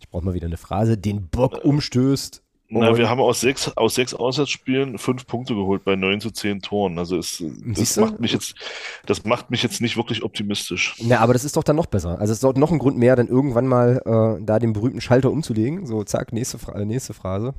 ich 0.00 0.08
brauche 0.08 0.24
mal 0.24 0.34
wieder 0.34 0.46
eine 0.46 0.56
Phrase, 0.56 0.98
den 0.98 1.28
Bock 1.28 1.64
umstößt 1.64 2.42
na, 2.68 2.96
wir 2.96 3.08
haben 3.08 3.20
aus 3.20 3.40
sechs, 3.40 3.68
aus 3.76 3.94
sechs 3.94 4.12
Auswärtsspielen 4.12 4.98
fünf 4.98 5.26
Punkte 5.26 5.54
geholt 5.54 5.84
bei 5.84 5.94
neun 5.94 6.20
zu 6.20 6.30
zehn 6.30 6.60
Toren. 6.60 6.98
Also 6.98 7.16
es, 7.16 7.42
das 7.64 7.96
macht 7.96 8.18
mich 8.18 8.32
jetzt, 8.32 8.54
das 9.06 9.24
macht 9.24 9.50
mich 9.50 9.62
jetzt 9.62 9.80
nicht 9.80 9.96
wirklich 9.96 10.24
optimistisch. 10.24 10.96
Ja, 10.98 11.20
aber 11.20 11.32
das 11.32 11.44
ist 11.44 11.56
doch 11.56 11.62
dann 11.62 11.76
noch 11.76 11.86
besser. 11.86 12.18
Also 12.18 12.32
es 12.32 12.38
ist 12.38 12.44
doch 12.44 12.54
noch 12.54 12.72
ein 12.72 12.78
Grund 12.78 12.98
mehr, 12.98 13.14
dann 13.14 13.28
irgendwann 13.28 13.66
mal 13.66 14.02
äh, 14.04 14.44
da 14.44 14.58
den 14.58 14.72
berühmten 14.72 15.00
Schalter 15.00 15.30
umzulegen. 15.30 15.86
So, 15.86 16.02
zack, 16.02 16.32
nächste, 16.32 16.58
Fra 16.58 16.84
nächste 16.84 17.14
Phrase. 17.14 17.54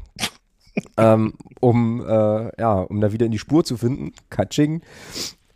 ähm, 0.97 1.33
um, 1.61 2.01
äh, 2.05 2.59
ja, 2.59 2.81
um 2.81 2.99
da 2.99 3.13
wieder 3.13 3.25
in 3.25 3.31
die 3.31 3.39
Spur 3.39 3.63
zu 3.63 3.77
finden. 3.77 4.11
Katsching. 4.29 4.81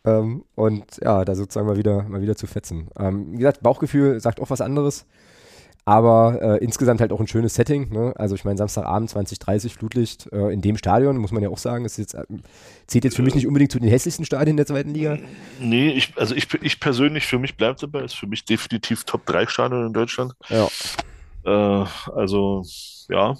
Ähm, 0.05 0.45
und 0.55 0.85
ja, 1.01 1.25
da 1.25 1.35
sozusagen 1.35 1.67
mal 1.67 1.77
wieder, 1.77 2.03
mal 2.03 2.21
wieder 2.21 2.35
zu 2.35 2.47
fetzen. 2.47 2.89
Ähm, 2.97 3.33
wie 3.33 3.37
gesagt, 3.37 3.61
Bauchgefühl 3.61 4.19
sagt 4.19 4.39
auch 4.39 4.49
was 4.49 4.61
anderes. 4.61 5.05
Aber 5.83 6.39
äh, 6.41 6.63
insgesamt 6.63 7.01
halt 7.01 7.11
auch 7.11 7.19
ein 7.19 7.27
schönes 7.27 7.55
Setting. 7.55 7.89
Ne? 7.91 8.13
Also 8.15 8.35
ich 8.35 8.45
meine, 8.45 8.57
Samstagabend 8.57 9.09
2030 9.09 9.73
Flutlicht 9.73 10.31
äh, 10.31 10.53
in 10.53 10.61
dem 10.61 10.77
Stadion, 10.77 11.17
muss 11.17 11.31
man 11.31 11.41
ja 11.41 11.49
auch 11.49 11.57
sagen, 11.57 11.85
ist 11.85 11.97
jetzt, 11.97 12.13
äh, 12.13 12.23
zählt 12.85 13.03
jetzt 13.03 13.15
für 13.15 13.23
mich 13.23 13.33
nicht 13.33 13.47
unbedingt 13.47 13.71
zu 13.71 13.79
den 13.79 13.89
hässlichsten 13.89 14.25
Stadien 14.25 14.57
der 14.57 14.67
zweiten 14.67 14.93
Liga. 14.93 15.17
Nee, 15.59 15.89
ich, 15.89 16.13
also 16.17 16.35
ich, 16.35 16.53
ich 16.61 16.79
persönlich, 16.79 17.25
für 17.25 17.39
mich 17.39 17.57
bleibt 17.57 17.81
dabei, 17.81 18.03
ist 18.03 18.13
für 18.13 18.27
mich 18.27 18.45
definitiv 18.45 19.05
Top 19.05 19.25
3 19.25 19.47
Stadion 19.47 19.87
in 19.87 19.93
Deutschland. 19.93 20.33
Ja. 20.49 20.67
Äh, 21.45 21.85
also, 22.13 22.63
ja. 23.09 23.35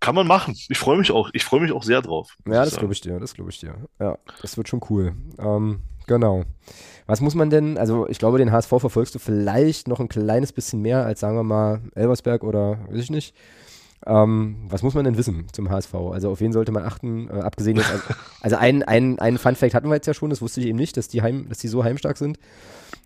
Kann 0.00 0.14
man 0.14 0.26
machen. 0.26 0.54
Ich 0.68 0.78
freue 0.78 0.98
mich 0.98 1.10
auch. 1.12 1.30
Ich 1.32 1.44
freue 1.44 1.60
mich 1.60 1.72
auch 1.72 1.82
sehr 1.82 2.02
drauf. 2.02 2.36
Ja, 2.46 2.64
das 2.64 2.76
glaube 2.76 2.92
ich 2.92 3.00
dir. 3.00 3.18
Das 3.20 3.32
glaube 3.32 3.50
ich 3.50 3.58
dir. 3.58 3.74
Ja, 3.98 4.18
das 4.42 4.56
wird 4.56 4.68
schon 4.68 4.82
cool. 4.90 5.14
Ähm, 5.38 5.80
genau. 6.06 6.44
Was 7.06 7.20
muss 7.20 7.34
man 7.34 7.50
denn, 7.50 7.76
also 7.76 8.08
ich 8.08 8.18
glaube, 8.18 8.38
den 8.38 8.50
HSV 8.50 8.68
verfolgst 8.68 9.14
du 9.14 9.18
vielleicht 9.18 9.88
noch 9.88 10.00
ein 10.00 10.08
kleines 10.08 10.52
bisschen 10.52 10.80
mehr 10.80 11.04
als, 11.04 11.20
sagen 11.20 11.36
wir 11.36 11.42
mal, 11.42 11.80
Elversberg 11.94 12.44
oder 12.44 12.78
weiß 12.88 13.00
ich 13.00 13.10
nicht. 13.10 13.34
Ähm, 14.06 14.56
was 14.68 14.82
muss 14.82 14.94
man 14.94 15.04
denn 15.04 15.16
wissen 15.16 15.46
zum 15.52 15.70
HSV? 15.70 15.94
Also 15.94 16.30
auf 16.30 16.40
wen 16.40 16.52
sollte 16.52 16.72
man 16.72 16.84
achten? 16.84 17.28
Äh, 17.28 17.40
abgesehen 17.40 17.76
jetzt, 17.76 17.90
also 18.40 18.56
ein, 18.56 18.82
ein, 18.82 19.18
ein 19.18 19.38
Fun 19.38 19.54
Fact 19.54 19.74
hatten 19.74 19.88
wir 19.88 19.94
jetzt 19.94 20.06
ja 20.06 20.14
schon, 20.14 20.30
das 20.30 20.42
wusste 20.42 20.60
ich 20.60 20.66
eben 20.66 20.78
nicht, 20.78 20.96
dass 20.96 21.08
die, 21.08 21.22
heim, 21.22 21.48
dass 21.48 21.58
die 21.58 21.68
so 21.68 21.84
heimstark 21.84 22.16
sind. 22.16 22.38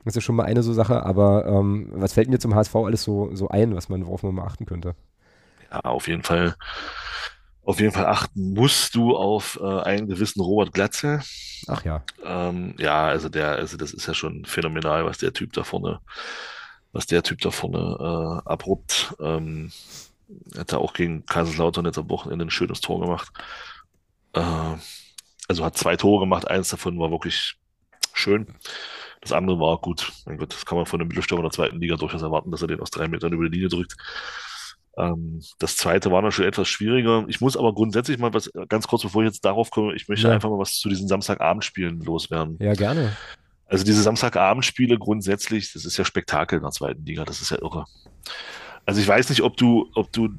Das 0.04 0.12
ist 0.12 0.16
ja 0.16 0.20
schon 0.20 0.36
mal 0.36 0.44
eine 0.44 0.62
so 0.62 0.72
Sache, 0.72 1.04
aber 1.04 1.46
ähm, 1.46 1.90
was 1.92 2.12
fällt 2.12 2.28
mir 2.28 2.38
zum 2.38 2.54
HSV 2.54 2.74
alles 2.76 3.02
so, 3.02 3.34
so 3.34 3.48
ein, 3.48 3.74
was 3.76 3.88
man, 3.88 4.06
worauf 4.06 4.22
man 4.22 4.34
mal 4.34 4.44
achten 4.44 4.66
könnte? 4.66 4.94
Ja, 5.70 5.80
auf 5.80 6.08
jeden 6.08 6.22
Fall 6.22 6.54
auf 7.68 7.80
jeden 7.80 7.92
Fall 7.92 8.06
achten 8.06 8.54
musst 8.54 8.94
du 8.94 9.14
auf 9.14 9.60
äh, 9.62 9.80
einen 9.82 10.08
gewissen 10.08 10.40
Robert 10.40 10.72
Glatze. 10.72 11.20
Ach 11.66 11.84
ja. 11.84 12.02
Ähm, 12.24 12.74
ja, 12.78 13.08
also 13.08 13.28
der, 13.28 13.56
also 13.56 13.76
das 13.76 13.92
ist 13.92 14.06
ja 14.06 14.14
schon 14.14 14.46
phänomenal, 14.46 15.04
was 15.04 15.18
der 15.18 15.34
Typ 15.34 15.52
da 15.52 15.64
vorne, 15.64 16.00
was 16.92 17.04
der 17.04 17.22
Typ 17.22 17.42
da 17.42 17.50
vorne 17.50 17.78
äh, 18.00 18.48
abrupt. 18.48 19.14
Ähm, 19.20 19.70
hat 20.56 20.72
er 20.72 20.78
auch 20.78 20.94
gegen 20.94 21.26
Kaiserslautern 21.26 21.84
jetzt 21.84 21.98
am 21.98 22.08
Wochenende 22.08 22.46
ein 22.46 22.50
schönes 22.50 22.80
Tor 22.80 23.00
gemacht. 23.00 23.28
Äh, 24.32 24.40
also 25.46 25.62
hat 25.62 25.76
zwei 25.76 25.96
Tore 25.96 26.20
gemacht, 26.20 26.48
eins 26.48 26.70
davon 26.70 26.98
war 26.98 27.10
wirklich 27.10 27.56
schön. 28.14 28.46
Das 29.20 29.32
andere 29.32 29.60
war 29.60 29.76
gut. 29.76 30.10
Mein 30.24 30.38
Gott, 30.38 30.54
das 30.54 30.64
kann 30.64 30.78
man 30.78 30.86
von 30.86 31.02
einem 31.02 31.08
Mittelstürmer 31.08 31.42
der 31.42 31.52
zweiten 31.52 31.80
Liga 31.80 31.96
durchaus 31.96 32.22
erwarten, 32.22 32.50
dass 32.50 32.62
er 32.62 32.68
den 32.68 32.80
aus 32.80 32.90
drei 32.90 33.08
Metern 33.08 33.34
über 33.34 33.44
die 33.46 33.56
Linie 33.56 33.68
drückt. 33.68 33.94
Ähm, 34.98 35.40
das 35.58 35.76
zweite 35.76 36.10
war 36.10 36.22
noch 36.22 36.32
schon 36.32 36.44
etwas 36.44 36.68
schwieriger. 36.68 37.24
Ich 37.28 37.40
muss 37.40 37.56
aber 37.56 37.72
grundsätzlich 37.72 38.18
mal 38.18 38.34
was, 38.34 38.50
ganz 38.68 38.88
kurz 38.88 39.02
bevor 39.02 39.22
ich 39.22 39.28
jetzt 39.28 39.44
darauf 39.44 39.70
komme, 39.70 39.94
ich 39.94 40.08
möchte 40.08 40.26
ja. 40.26 40.34
einfach 40.34 40.50
mal 40.50 40.58
was 40.58 40.78
zu 40.78 40.88
diesen 40.88 41.06
Samstagabendspielen 41.06 42.00
loswerden. 42.00 42.56
Ja, 42.60 42.74
gerne. 42.74 43.16
Also 43.66 43.84
diese 43.84 44.02
Samstagabendspiele 44.02 44.98
grundsätzlich, 44.98 45.72
das 45.72 45.84
ist 45.84 45.96
ja 45.98 46.04
Spektakel 46.04 46.56
in 46.56 46.62
der 46.62 46.72
zweiten 46.72 47.04
Liga, 47.04 47.24
das 47.24 47.40
ist 47.40 47.50
ja 47.50 47.58
irre. 47.60 47.84
Also 48.86 49.00
ich 49.00 49.06
weiß 49.06 49.28
nicht, 49.28 49.42
ob 49.42 49.56
du, 49.56 49.90
ob 49.94 50.10
du, 50.12 50.30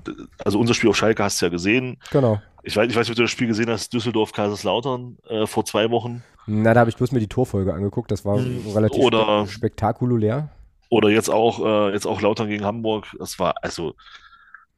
also 0.43 0.59
unser 0.59 0.73
Spiel 0.73 0.89
auf 0.89 0.97
Schalke 0.97 1.23
hast 1.23 1.39
du 1.39 1.45
ja 1.45 1.51
gesehen. 1.51 1.97
Genau. 2.11 2.41
Ich 2.63 2.75
weiß, 2.75 2.89
ich 2.89 2.95
weiß 2.95 3.07
nicht, 3.07 3.11
ob 3.11 3.15
du 3.17 3.21
das 3.21 3.31
Spiel 3.31 3.47
gesehen 3.47 3.69
hast, 3.69 3.93
Düsseldorf-Kaiserslautern 3.93 5.17
äh, 5.29 5.45
vor 5.45 5.63
zwei 5.65 5.91
Wochen. 5.91 6.23
Na, 6.47 6.73
da 6.73 6.81
habe 6.81 6.89
ich 6.89 6.97
bloß 6.97 7.11
mir 7.11 7.19
die 7.19 7.27
Torfolge 7.27 7.73
angeguckt, 7.73 8.11
das 8.11 8.25
war 8.25 8.39
hm. 8.39 8.63
relativ 8.73 9.03
oder, 9.03 9.45
spektakulär. 9.47 10.49
Oder 10.89 11.09
jetzt 11.09 11.29
auch, 11.29 11.63
äh, 11.63 11.93
jetzt 11.93 12.07
auch 12.07 12.19
Lautern 12.21 12.49
gegen 12.49 12.65
Hamburg, 12.65 13.15
das 13.19 13.37
war, 13.37 13.53
also 13.61 13.93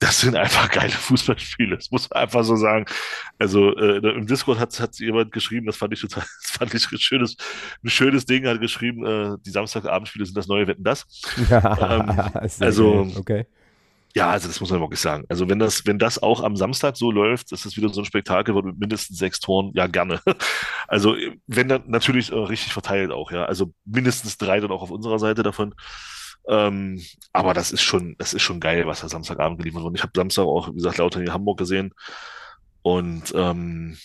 das 0.01 0.19
sind 0.19 0.35
einfach 0.35 0.69
geile 0.69 0.89
Fußballspiele. 0.89 1.77
Das 1.77 1.91
muss 1.91 2.09
man 2.09 2.23
einfach 2.23 2.43
so 2.43 2.55
sagen. 2.55 2.85
Also 3.37 3.77
äh, 3.77 3.97
im 3.97 4.25
Discord 4.25 4.59
hat, 4.59 4.77
hat 4.79 4.97
jemand 4.97 5.31
geschrieben, 5.31 5.67
das 5.67 5.77
fand 5.77 5.93
ich 5.93 6.01
total, 6.01 6.23
das 6.41 6.51
fand 6.51 6.73
ich 6.73 6.91
ein 6.91 6.97
schönes, 6.97 7.37
ein 7.83 7.89
schönes 7.89 8.25
Ding, 8.25 8.47
hat 8.47 8.59
geschrieben, 8.59 9.05
äh, 9.05 9.37
die 9.45 9.51
Samstagabendspiele 9.51 10.25
sind 10.25 10.35
das 10.35 10.47
neue 10.47 10.65
Wetten 10.67 10.83
das. 10.83 11.05
ähm, 11.51 12.31
also 12.59 13.11
okay. 13.15 13.45
Ja, 14.15 14.31
also 14.31 14.47
das 14.47 14.59
muss 14.59 14.71
man 14.71 14.81
wirklich 14.81 14.99
sagen. 14.99 15.23
Also 15.29 15.47
wenn 15.47 15.59
das, 15.59 15.85
wenn 15.85 15.99
das 15.99 16.21
auch 16.21 16.43
am 16.43 16.57
Samstag 16.57 16.97
so 16.97 17.11
läuft, 17.11 17.51
dass 17.51 17.61
das 17.61 17.77
wieder 17.77 17.89
so 17.89 18.01
ein 18.01 18.05
Spektakel 18.05 18.55
wird 18.55 18.65
mit 18.65 18.79
mindestens 18.79 19.19
sechs 19.19 19.39
Toren, 19.39 19.71
ja 19.75 19.87
gerne. 19.87 20.19
Also 20.87 21.15
wenn 21.47 21.69
dann 21.69 21.83
natürlich 21.85 22.33
äh, 22.33 22.35
richtig 22.35 22.73
verteilt 22.73 23.11
auch, 23.11 23.31
ja. 23.31 23.45
Also 23.45 23.71
mindestens 23.85 24.37
drei 24.37 24.59
dann 24.59 24.71
auch 24.71 24.81
auf 24.81 24.91
unserer 24.91 25.19
Seite 25.19 25.41
davon. 25.41 25.73
Ähm, 26.47 27.01
aber 27.33 27.53
das 27.53 27.71
ist 27.71 27.81
schon, 27.81 28.15
das 28.17 28.33
ist 28.33 28.41
schon 28.41 28.59
geil, 28.59 28.87
was 28.87 29.01
da 29.01 29.09
Samstagabend 29.09 29.59
geliefert 29.59 29.83
wurde. 29.83 29.95
Ich 29.95 30.03
habe 30.03 30.13
Samstag 30.15 30.43
auch, 30.43 30.69
wie 30.69 30.75
gesagt, 30.75 30.97
lauter 30.97 31.21
in 31.21 31.33
Hamburg 31.33 31.57
gesehen. 31.57 31.93
Und 32.81 33.33
ähm, 33.35 33.97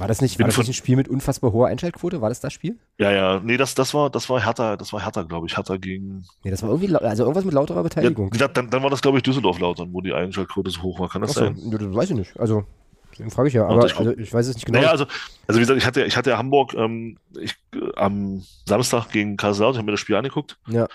war 0.00 0.08
das 0.08 0.22
nicht, 0.22 0.38
war 0.38 0.46
das 0.46 0.56
nicht 0.56 0.68
ein 0.68 0.72
Spiel 0.72 0.96
mit 0.96 1.08
unfassbar 1.08 1.52
hoher 1.52 1.68
Einschaltquote? 1.68 2.20
War 2.22 2.30
das 2.30 2.40
das 2.40 2.52
Spiel? 2.54 2.78
Ja, 2.98 3.10
ja. 3.10 3.40
Nee, 3.40 3.58
das, 3.58 3.74
das 3.74 3.92
war, 3.92 4.08
das 4.08 4.30
war 4.30 4.42
Hertha, 4.42 4.76
das 4.76 4.92
war 4.94 5.02
Hertha, 5.02 5.22
glaube 5.24 5.46
ich. 5.46 5.56
Hertha 5.56 5.76
gegen. 5.76 6.24
Nee, 6.42 6.50
das 6.50 6.62
war 6.62 6.70
irgendwie, 6.70 6.94
also 6.94 7.24
irgendwas 7.24 7.44
mit 7.44 7.52
lauterer 7.52 7.82
Beteiligung. 7.82 8.32
Ja, 8.34 8.48
dann, 8.48 8.70
dann 8.70 8.82
war 8.82 8.88
das, 8.88 9.02
glaube 9.02 9.18
ich, 9.18 9.24
Düsseldorf-Lautern, 9.24 9.92
wo 9.92 10.00
die 10.00 10.14
Einschaltquote 10.14 10.70
so 10.70 10.82
hoch 10.82 11.00
war. 11.00 11.10
Kann 11.10 11.20
das 11.20 11.36
Achso, 11.36 11.52
sein? 11.54 11.70
Das 11.70 11.94
weiß 11.94 12.10
ich 12.10 12.16
nicht. 12.16 12.40
Also, 12.40 12.64
deswegen 13.12 13.30
frage 13.30 13.48
ich 13.48 13.54
ja. 13.54 13.66
Aber 13.66 13.84
ich, 13.84 13.96
also, 13.96 14.16
ich 14.16 14.32
weiß 14.32 14.46
es 14.46 14.54
nicht 14.54 14.64
genau. 14.64 14.78
Naja, 14.78 14.90
also, 14.90 15.04
also 15.46 15.58
wie 15.58 15.62
gesagt, 15.62 15.78
ich 15.78 15.86
hatte, 15.86 16.04
ich 16.04 16.16
hatte 16.16 16.38
Hamburg 16.38 16.72
ähm, 16.74 17.18
ich, 17.38 17.56
äh, 17.74 17.80
am 17.96 18.42
Samstag 18.64 19.10
gegen 19.10 19.36
Kaiserslautern, 19.36 19.74
ich 19.74 19.78
habe 19.78 19.86
mir 19.86 19.92
das 19.92 20.00
Spiel 20.00 20.16
angeguckt. 20.16 20.56
Ja. 20.68 20.86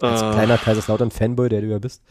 Als 0.00 0.22
äh, 0.22 0.30
kleiner 0.32 0.58
Kaiserslautern-Fanboy, 0.58 1.48
der 1.48 1.60
du 1.60 1.68
ja 1.68 1.78
bist. 1.78 2.02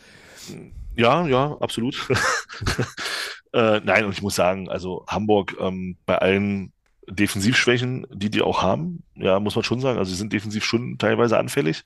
Ja, 0.96 1.26
ja, 1.28 1.58
absolut. 1.60 2.08
äh, 3.54 3.80
nein, 3.84 4.06
und 4.06 4.12
ich 4.12 4.22
muss 4.22 4.36
sagen, 4.36 4.70
also 4.70 5.06
Hamburg 5.08 5.56
ähm, 5.60 5.98
bei 6.06 6.18
allen 6.18 6.72
Defensivschwächen, 7.08 8.08
die 8.12 8.30
die 8.30 8.42
auch 8.42 8.62
haben, 8.62 9.04
ja, 9.16 9.40
muss 9.40 9.56
man 9.56 9.64
schon 9.64 9.80
sagen, 9.80 9.98
also 9.98 10.12
sie 10.12 10.18
sind 10.18 10.32
defensiv 10.32 10.64
schon 10.64 10.98
teilweise 10.98 11.38
anfällig. 11.38 11.84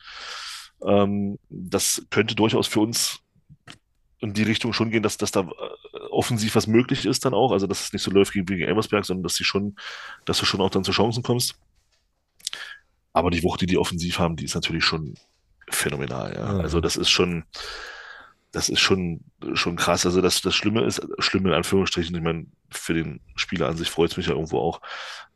Ähm, 0.86 1.40
das 1.50 2.06
könnte 2.10 2.36
durchaus 2.36 2.68
für 2.68 2.82
uns 2.82 3.20
in 4.20 4.34
die 4.34 4.44
Richtung 4.44 4.74
schon 4.74 4.92
gehen, 4.92 5.04
dass, 5.04 5.18
dass 5.18 5.32
da 5.32 5.42
äh, 5.42 5.98
offensiv 6.10 6.56
was 6.56 6.68
möglich 6.68 7.06
ist 7.06 7.26
dann 7.26 7.34
auch, 7.34 7.52
also 7.52 7.68
dass 7.68 7.86
es 7.86 7.94
nicht 7.94 8.02
so 8.02 8.12
läuft 8.12 8.36
wie 8.36 8.44
gegen 8.44 8.64
Elversberg, 8.64 9.06
sondern 9.06 9.24
dass 9.24 9.36
sie 9.36 9.44
schon, 9.44 9.76
dass 10.26 10.40
du 10.40 10.46
schon 10.46 10.62
auch 10.62 10.70
dann 10.70 10.84
zu 10.84 10.92
Chancen 10.92 11.24
kommst. 11.24 11.56
Aber 13.14 13.32
die 13.32 13.44
Wucht, 13.44 13.62
die 13.62 13.66
die 13.66 13.78
offensiv 13.78 14.20
haben, 14.20 14.36
die 14.36 14.46
ist 14.46 14.56
natürlich 14.56 14.84
schon 14.84 15.16
phänomenal. 15.70 16.36
Ja. 16.36 16.54
Mhm. 16.54 16.62
Also 16.62 16.82
das 16.82 16.96
ist 16.96 17.10
schon, 17.10 17.44
das 18.52 18.70
ist 18.70 18.80
schon, 18.80 19.22
schon 19.54 19.76
krass. 19.76 20.06
Also 20.06 20.22
das, 20.22 20.42
das 20.42 20.56
Schlimme 20.56 20.84
ist, 20.84 21.06
schlimm 21.20 21.46
in 21.46 21.54
Anführungsstrichen, 21.54 22.16
ich 22.16 22.22
meine, 22.22 22.48
für 22.70 22.94
den 22.94 23.22
Spieler 23.36 23.68
an 23.70 23.78
sich 23.78 23.90
freut 23.90 24.12
es 24.12 24.18
mich 24.18 24.28
ja 24.28 24.34
irgendwo 24.34 24.60
auch, 24.60 24.82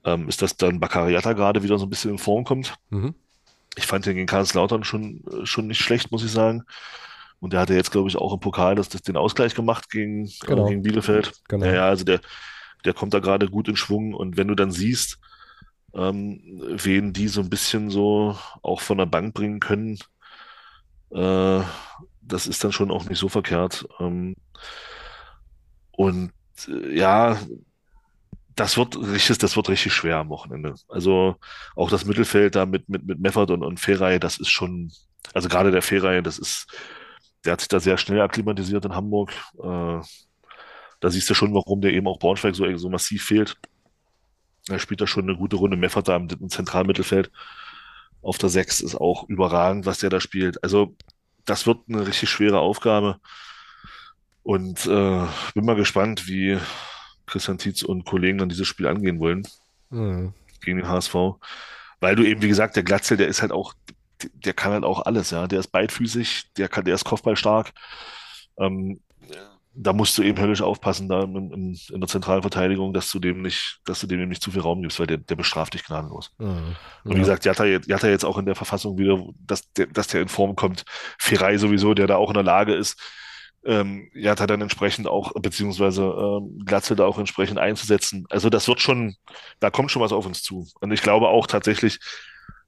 ähm, 0.03 0.27
ist, 0.27 0.41
dass 0.41 0.57
dann 0.57 0.79
Baccariata 0.79 1.33
gerade 1.33 1.63
wieder 1.63 1.77
so 1.77 1.85
ein 1.85 1.89
bisschen 1.89 2.11
in 2.11 2.17
Form 2.17 2.43
kommt. 2.43 2.75
Mhm. 2.89 3.13
Ich 3.75 3.87
fand 3.87 4.05
den 4.05 4.15
gegen 4.15 4.27
Karlslautern 4.27 4.83
schon, 4.83 5.23
schon 5.43 5.67
nicht 5.67 5.81
schlecht, 5.81 6.11
muss 6.11 6.25
ich 6.25 6.31
sagen. 6.31 6.63
Und 7.39 7.53
der 7.53 7.61
hatte 7.61 7.73
jetzt, 7.73 7.91
glaube 7.91 8.09
ich, 8.09 8.17
auch 8.17 8.33
im 8.33 8.39
Pokal 8.39 8.75
das, 8.75 8.89
das 8.89 9.01
den 9.01 9.17
Ausgleich 9.17 9.55
gemacht 9.55 9.89
gegen, 9.89 10.29
genau. 10.45 10.65
äh, 10.65 10.69
gegen 10.69 10.83
Bielefeld. 10.83 11.33
Genau. 11.47 11.65
Ja, 11.65 11.73
ja, 11.73 11.85
also 11.87 12.03
der, 12.03 12.19
der 12.85 12.93
kommt 12.93 13.13
da 13.13 13.19
gerade 13.19 13.49
gut 13.49 13.67
in 13.67 13.75
Schwung. 13.75 14.13
Und 14.13 14.37
wenn 14.37 14.47
du 14.47 14.55
dann 14.55 14.71
siehst, 14.71 15.19
ähm, 15.93 16.61
wen 16.67 17.13
die 17.13 17.27
so 17.27 17.41
ein 17.41 17.49
bisschen 17.49 17.89
so 17.89 18.37
auch 18.61 18.81
von 18.81 18.97
der 18.97 19.05
Bank 19.05 19.33
bringen 19.33 19.59
können, 19.59 19.97
äh, 21.13 21.61
das 22.21 22.47
ist 22.47 22.63
dann 22.63 22.71
schon 22.71 22.91
auch 22.91 23.05
nicht 23.05 23.19
so 23.19 23.29
verkehrt. 23.29 23.85
Ähm, 23.99 24.35
und 25.91 26.31
äh, 26.67 26.97
ja, 26.97 27.37
das 28.55 28.77
wird 28.77 28.97
richtig, 28.97 29.37
das 29.37 29.55
wird 29.55 29.69
richtig 29.69 29.93
schwer 29.93 30.17
am 30.17 30.29
Wochenende. 30.29 30.75
Also 30.89 31.35
auch 31.75 31.89
das 31.89 32.05
Mittelfeld 32.05 32.55
da 32.55 32.65
mit, 32.65 32.89
mit, 32.89 33.05
mit 33.05 33.19
Meffert 33.19 33.51
und, 33.51 33.63
und 33.63 33.79
Ferrei, 33.79 34.19
das 34.19 34.39
ist 34.39 34.49
schon, 34.49 34.91
also 35.33 35.49
gerade 35.49 35.71
der 35.71 35.81
Ferrei, 35.81 36.21
das 36.21 36.37
ist, 36.37 36.67
der 37.45 37.53
hat 37.53 37.61
sich 37.61 37.69
da 37.69 37.79
sehr 37.79 37.97
schnell 37.97 38.21
akklimatisiert 38.21 38.85
in 38.85 38.95
Hamburg. 38.95 39.31
Äh, 39.57 40.01
da 40.99 41.09
siehst 41.09 41.29
du 41.29 41.33
schon, 41.33 41.53
warum 41.53 41.81
der 41.81 41.93
eben 41.93 42.07
auch 42.07 42.19
Braunschweig 42.19 42.55
so, 42.55 42.77
so 42.77 42.89
massiv 42.89 43.23
fehlt. 43.25 43.57
Er 44.69 44.77
spielt 44.77 45.01
da 45.01 45.07
schon 45.07 45.27
eine 45.27 45.37
gute 45.37 45.55
Runde. 45.55 45.75
Meffert 45.75 46.07
da 46.07 46.15
im, 46.15 46.27
im 46.29 46.49
Zentralmittelfeld 46.49 47.31
auf 48.21 48.37
der 48.37 48.49
6 48.49 48.81
ist 48.81 48.95
auch 48.95 49.27
überragend, 49.27 49.85
was 49.85 49.99
der 49.99 50.09
da 50.09 50.19
spielt. 50.19 50.63
Also, 50.63 50.95
das 51.45 51.65
wird 51.65 51.79
eine 51.89 52.05
richtig 52.05 52.29
schwere 52.29 52.59
Aufgabe. 52.59 53.19
Und 54.43 54.85
äh, 54.85 55.25
bin 55.53 55.65
mal 55.65 55.75
gespannt, 55.75 56.27
wie 56.27 56.57
Christian 57.25 57.57
Tietz 57.57 57.83
und 57.83 58.05
Kollegen 58.05 58.37
dann 58.37 58.49
dieses 58.49 58.67
Spiel 58.67 58.87
angehen 58.87 59.19
wollen. 59.19 59.47
Mhm. 59.89 60.33
Gegen 60.61 60.77
den 60.77 60.87
HSV. 60.87 61.15
Weil 61.99 62.15
du 62.15 62.23
eben, 62.23 62.41
wie 62.41 62.47
gesagt, 62.47 62.75
der 62.75 62.83
Glatzel, 62.83 63.17
der 63.17 63.27
ist 63.27 63.41
halt 63.41 63.51
auch, 63.51 63.73
der 64.33 64.53
kann 64.53 64.73
halt 64.73 64.83
auch 64.83 65.05
alles, 65.05 65.31
ja. 65.31 65.47
Der 65.47 65.59
ist 65.59 65.71
beidfüßig, 65.71 66.51
der 66.57 66.67
kann, 66.67 66.85
der 66.85 66.95
ist 66.95 67.05
Kopfballstark. 67.05 67.71
Ähm, 68.57 68.99
da 69.73 69.93
musst 69.93 70.17
du 70.17 70.23
eben 70.23 70.39
höllisch 70.39 70.61
aufpassen, 70.61 71.07
da 71.07 71.23
in, 71.23 71.51
in, 71.51 71.79
in, 71.93 72.01
der 72.01 72.07
zentralen 72.07 72.41
Verteidigung, 72.41 72.93
dass 72.93 73.09
du 73.11 73.19
dem 73.19 73.41
nicht, 73.41 73.79
dass 73.85 74.01
du 74.01 74.07
dem 74.07 74.27
nicht 74.27 74.41
zu 74.41 74.51
viel 74.51 74.61
Raum 74.61 74.81
gibst, 74.81 74.99
weil 74.99 75.07
der, 75.07 75.17
der 75.17 75.35
bestraft 75.35 75.73
dich 75.73 75.85
gnadenlos. 75.85 76.31
Mhm. 76.39 76.75
Und 77.05 77.15
wie 77.15 77.19
gesagt, 77.19 77.45
Jatta, 77.45 77.65
Jatta 77.65 78.07
jetzt 78.09 78.25
auch 78.25 78.37
in 78.37 78.45
der 78.45 78.55
Verfassung 78.55 78.97
wieder, 78.97 79.23
dass 79.39 79.71
der, 79.73 79.87
dass 79.87 80.07
der 80.07 80.21
in 80.21 80.27
Form 80.27 80.55
kommt. 80.55 80.83
Ferrei 81.17 81.57
sowieso, 81.57 81.93
der 81.93 82.07
da 82.07 82.17
auch 82.17 82.29
in 82.29 82.33
der 82.33 82.43
Lage 82.43 82.73
ist, 82.73 82.99
ähm, 83.63 84.09
Jatta 84.13 84.47
dann 84.47 84.61
entsprechend 84.61 85.07
auch, 85.07 85.33
beziehungsweise 85.39 86.03
ähm, 86.03 86.59
Glatze 86.65 86.95
da 86.95 87.05
auch 87.05 87.19
entsprechend 87.19 87.59
einzusetzen. 87.59 88.25
Also 88.29 88.49
das 88.49 88.67
wird 88.67 88.81
schon, 88.81 89.15
da 89.59 89.69
kommt 89.69 89.91
schon 89.91 90.01
was 90.01 90.11
auf 90.11 90.25
uns 90.25 90.43
zu. 90.43 90.67
Und 90.81 90.91
ich 90.91 91.01
glaube 91.01 91.29
auch 91.29 91.47
tatsächlich, 91.47 91.99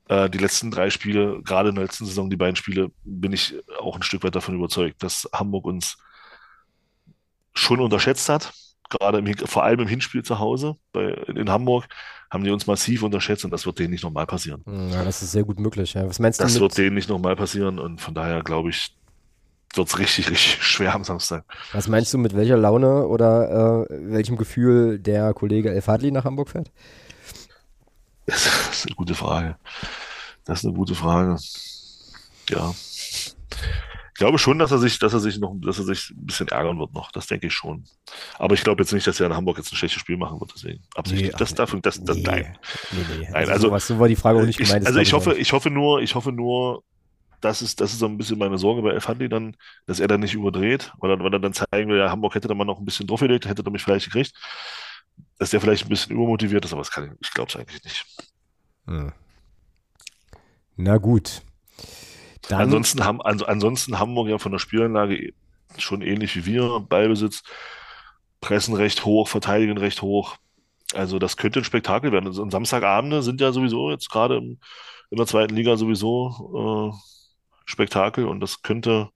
äh, 0.08 0.30
die 0.30 0.38
letzten 0.38 0.72
drei 0.72 0.90
Spiele, 0.90 1.42
gerade 1.44 1.70
in 1.70 1.76
der 1.76 1.86
letzten 1.86 2.06
Saison, 2.06 2.30
die 2.30 2.38
beiden 2.38 2.56
Spiele, 2.56 2.92
bin 3.04 3.34
ich 3.34 3.56
auch 3.80 3.96
ein 3.96 4.04
Stück 4.04 4.24
weit 4.24 4.36
davon 4.36 4.56
überzeugt, 4.56 5.02
dass 5.04 5.28
Hamburg 5.34 5.66
uns 5.66 5.98
schon 7.54 7.80
unterschätzt 7.80 8.30
hat. 8.30 8.54
Gerade 8.90 9.20
im, 9.20 9.38
vor 9.38 9.64
allem 9.64 9.80
im 9.80 9.88
Hinspiel 9.88 10.24
zu 10.24 10.40
Hause 10.40 10.76
bei, 10.92 11.10
in 11.28 11.50
Hamburg 11.50 11.88
haben 12.30 12.44
die 12.44 12.52
uns 12.52 12.68
massiv 12.68 13.04
unterschätzt 13.04 13.46
und 13.46 13.52
das 13.52 13.66
wird 13.66 13.80
denen 13.80 13.92
nicht 13.92 14.04
nochmal 14.04 14.26
passieren. 14.26 14.64
Ja, 14.92 15.04
das 15.04 15.22
ist 15.22 15.32
sehr 15.32 15.44
gut 15.44 15.60
möglich. 15.60 15.94
Ja. 15.94 16.08
Was 16.08 16.20
meinst 16.20 16.40
du? 16.40 16.44
Das 16.44 16.60
wird 16.60 16.78
denen 16.78 16.96
nicht 16.96 17.10
nochmal 17.10 17.36
passieren 17.36 17.80
und 17.80 18.02
von 18.02 18.14
daher 18.14 18.42
glaube 18.42 18.70
ich, 18.70 18.96
wird 19.76 19.88
es 19.88 20.00
richtig, 20.00 20.30
richtig 20.32 20.64
schwer 20.64 20.94
am 20.94 21.04
Samstag. 21.04 21.46
Was 21.72 21.88
meinst 21.88 22.14
du, 22.14 22.18
mit 22.18 22.36
welcher 22.36 22.58
Laune 22.58 23.08
oder 23.08 23.88
äh, 23.90 24.12
welchem 24.12 24.38
Gefühl 24.38 25.00
der 25.00 25.34
Kollege 25.34 25.72
El 25.72 25.82
Fadli 25.82 26.12
nach 26.12 26.26
Hamburg 26.26 26.50
fährt? 26.50 26.72
Das 28.26 28.46
ist 28.72 28.86
eine 28.88 28.96
gute 28.96 29.16
Frage. 29.16 29.58
Das 30.46 30.60
ist 30.60 30.66
eine 30.66 30.74
gute 30.74 30.96
Frage. 30.96 31.38
Ja. 32.50 32.74
Ich 34.14 34.20
glaube 34.20 34.38
schon, 34.38 34.60
dass 34.60 34.70
er 34.70 34.78
sich, 34.78 35.00
dass 35.00 35.14
er 35.14 35.20
sich 35.20 35.40
noch, 35.40 35.56
dass 35.56 35.80
er 35.80 35.86
sich 35.86 36.12
ein 36.12 36.28
bisschen 36.28 36.48
ärgern 36.48 36.78
wird 36.78 36.94
noch. 36.94 37.12
Das 37.12 37.26
denke 37.26 37.48
ich 37.48 37.54
schon. 37.54 37.84
Aber 38.38 38.54
ich 38.54 38.64
glaube 38.64 38.84
jetzt 38.84 38.94
nicht, 38.94 39.08
dass 39.08 39.20
er 39.20 39.26
in 39.26 39.34
Hamburg 39.34 39.58
jetzt 39.58 39.74
ein 39.74 39.76
schlechtes 39.76 40.00
Spiel 40.00 40.18
machen 40.18 40.40
wird. 40.40 40.52
Deswegen 40.56 40.84
absichtlich. 40.94 41.32
Nee, 41.32 41.38
das, 41.40 41.56
dafür, 41.56 41.82
das, 41.82 42.04
das, 42.04 42.18
nee. 42.18 42.24
nein. 42.24 42.58
Nee, 42.92 43.06
nee. 43.10 43.28
Nein, 43.32 43.36
also, 43.36 43.52
also 43.54 43.68
sowas, 43.70 43.88
so 43.88 44.00
war 44.00 44.08
die 44.08 44.16
Frage 44.16 44.40
auch 44.40 44.46
nicht 44.46 44.60
gemeint. 44.60 44.84
Ich, 44.84 44.88
also 44.88 45.00
ich 45.00 45.14
hoffe, 45.14 45.34
ich 45.34 45.52
hoffe 45.52 45.72
nur, 45.72 46.00
ich 46.00 46.14
hoffe 46.14 46.32
nur, 46.32 46.84
das 47.42 47.64
ist, 47.64 47.82
das 47.82 47.92
ist 47.92 48.00
so 48.00 48.06
ein 48.06 48.18
bisschen 48.18 48.38
meine 48.38 48.60
Sorge 48.60 48.84
bei 48.84 48.92
Elfandi 48.92 49.30
dann, 49.30 49.58
dass 49.88 50.00
er 50.00 50.08
dann 50.08 50.20
nicht 50.20 50.36
überdreht, 50.36 50.94
weil 51.00 51.10
er, 51.10 51.20
weil 51.20 51.34
er 51.34 51.40
dann 51.40 51.54
zeigen 51.54 51.90
will, 51.90 51.98
ja, 51.98 52.12
Hamburg 52.12 52.36
hätte 52.36 52.48
da 52.48 52.54
mal 52.54 52.66
noch 52.66 52.78
ein 52.78 52.86
bisschen 52.86 53.08
draufgelegt, 53.08 53.48
hätte 53.48 53.64
er 53.66 53.72
mich 53.72 53.84
vielleicht 53.84 54.06
gekriegt, 54.06 54.34
dass 55.40 55.50
der 55.50 55.60
vielleicht 55.60 55.86
ein 55.86 55.90
bisschen 55.90 56.16
übermotiviert 56.16 56.64
ist, 56.66 56.72
aber 56.72 56.82
das 56.82 56.92
kann 56.92 57.06
ich, 57.06 57.12
ich 57.20 57.34
glaube 57.34 57.50
es 57.50 57.56
eigentlich 57.56 57.84
nicht. 57.84 58.06
Hm. 58.86 59.12
Na 60.76 60.98
gut. 60.98 61.42
Dann 62.50 62.62
ansonsten, 62.62 63.06
haben, 63.06 63.22
also 63.22 63.46
ansonsten 63.46 64.00
Hamburg 64.00 64.28
ja 64.30 64.38
von 64.38 64.52
der 64.52 64.60
Spielanlage 64.60 65.34
schon 65.78 66.02
ähnlich 66.02 66.36
wie 66.36 66.46
wir. 66.46 66.80
Ballbesitz, 66.82 67.44
pressen 68.42 68.76
recht 68.76 69.06
hoch, 69.06 69.28
verteidigen 69.28 69.78
recht 69.78 70.02
hoch. 70.02 70.38
Also 70.94 71.20
das 71.20 71.38
könnte 71.38 71.60
ein 71.60 71.66
Spektakel 71.66 72.12
werden. 72.12 72.28
Also 72.28 72.48
Samstagabende 72.50 73.24
sind 73.24 73.42
ja 73.42 73.52
sowieso 73.52 73.90
jetzt 73.90 74.10
gerade 74.10 74.38
in 74.38 75.18
der 75.18 75.28
zweiten 75.28 75.56
Liga 75.56 75.78
sowieso 75.78 76.92
äh, 76.92 76.98
Spektakel 77.66 78.26
und 78.26 78.40
das 78.40 78.62
könnte, 78.62 79.10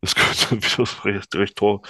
das 0.00 0.14
könnte 0.48 0.56
wieder 0.56 1.04
recht, 1.04 1.34
recht, 1.34 1.56
tor, 1.56 1.82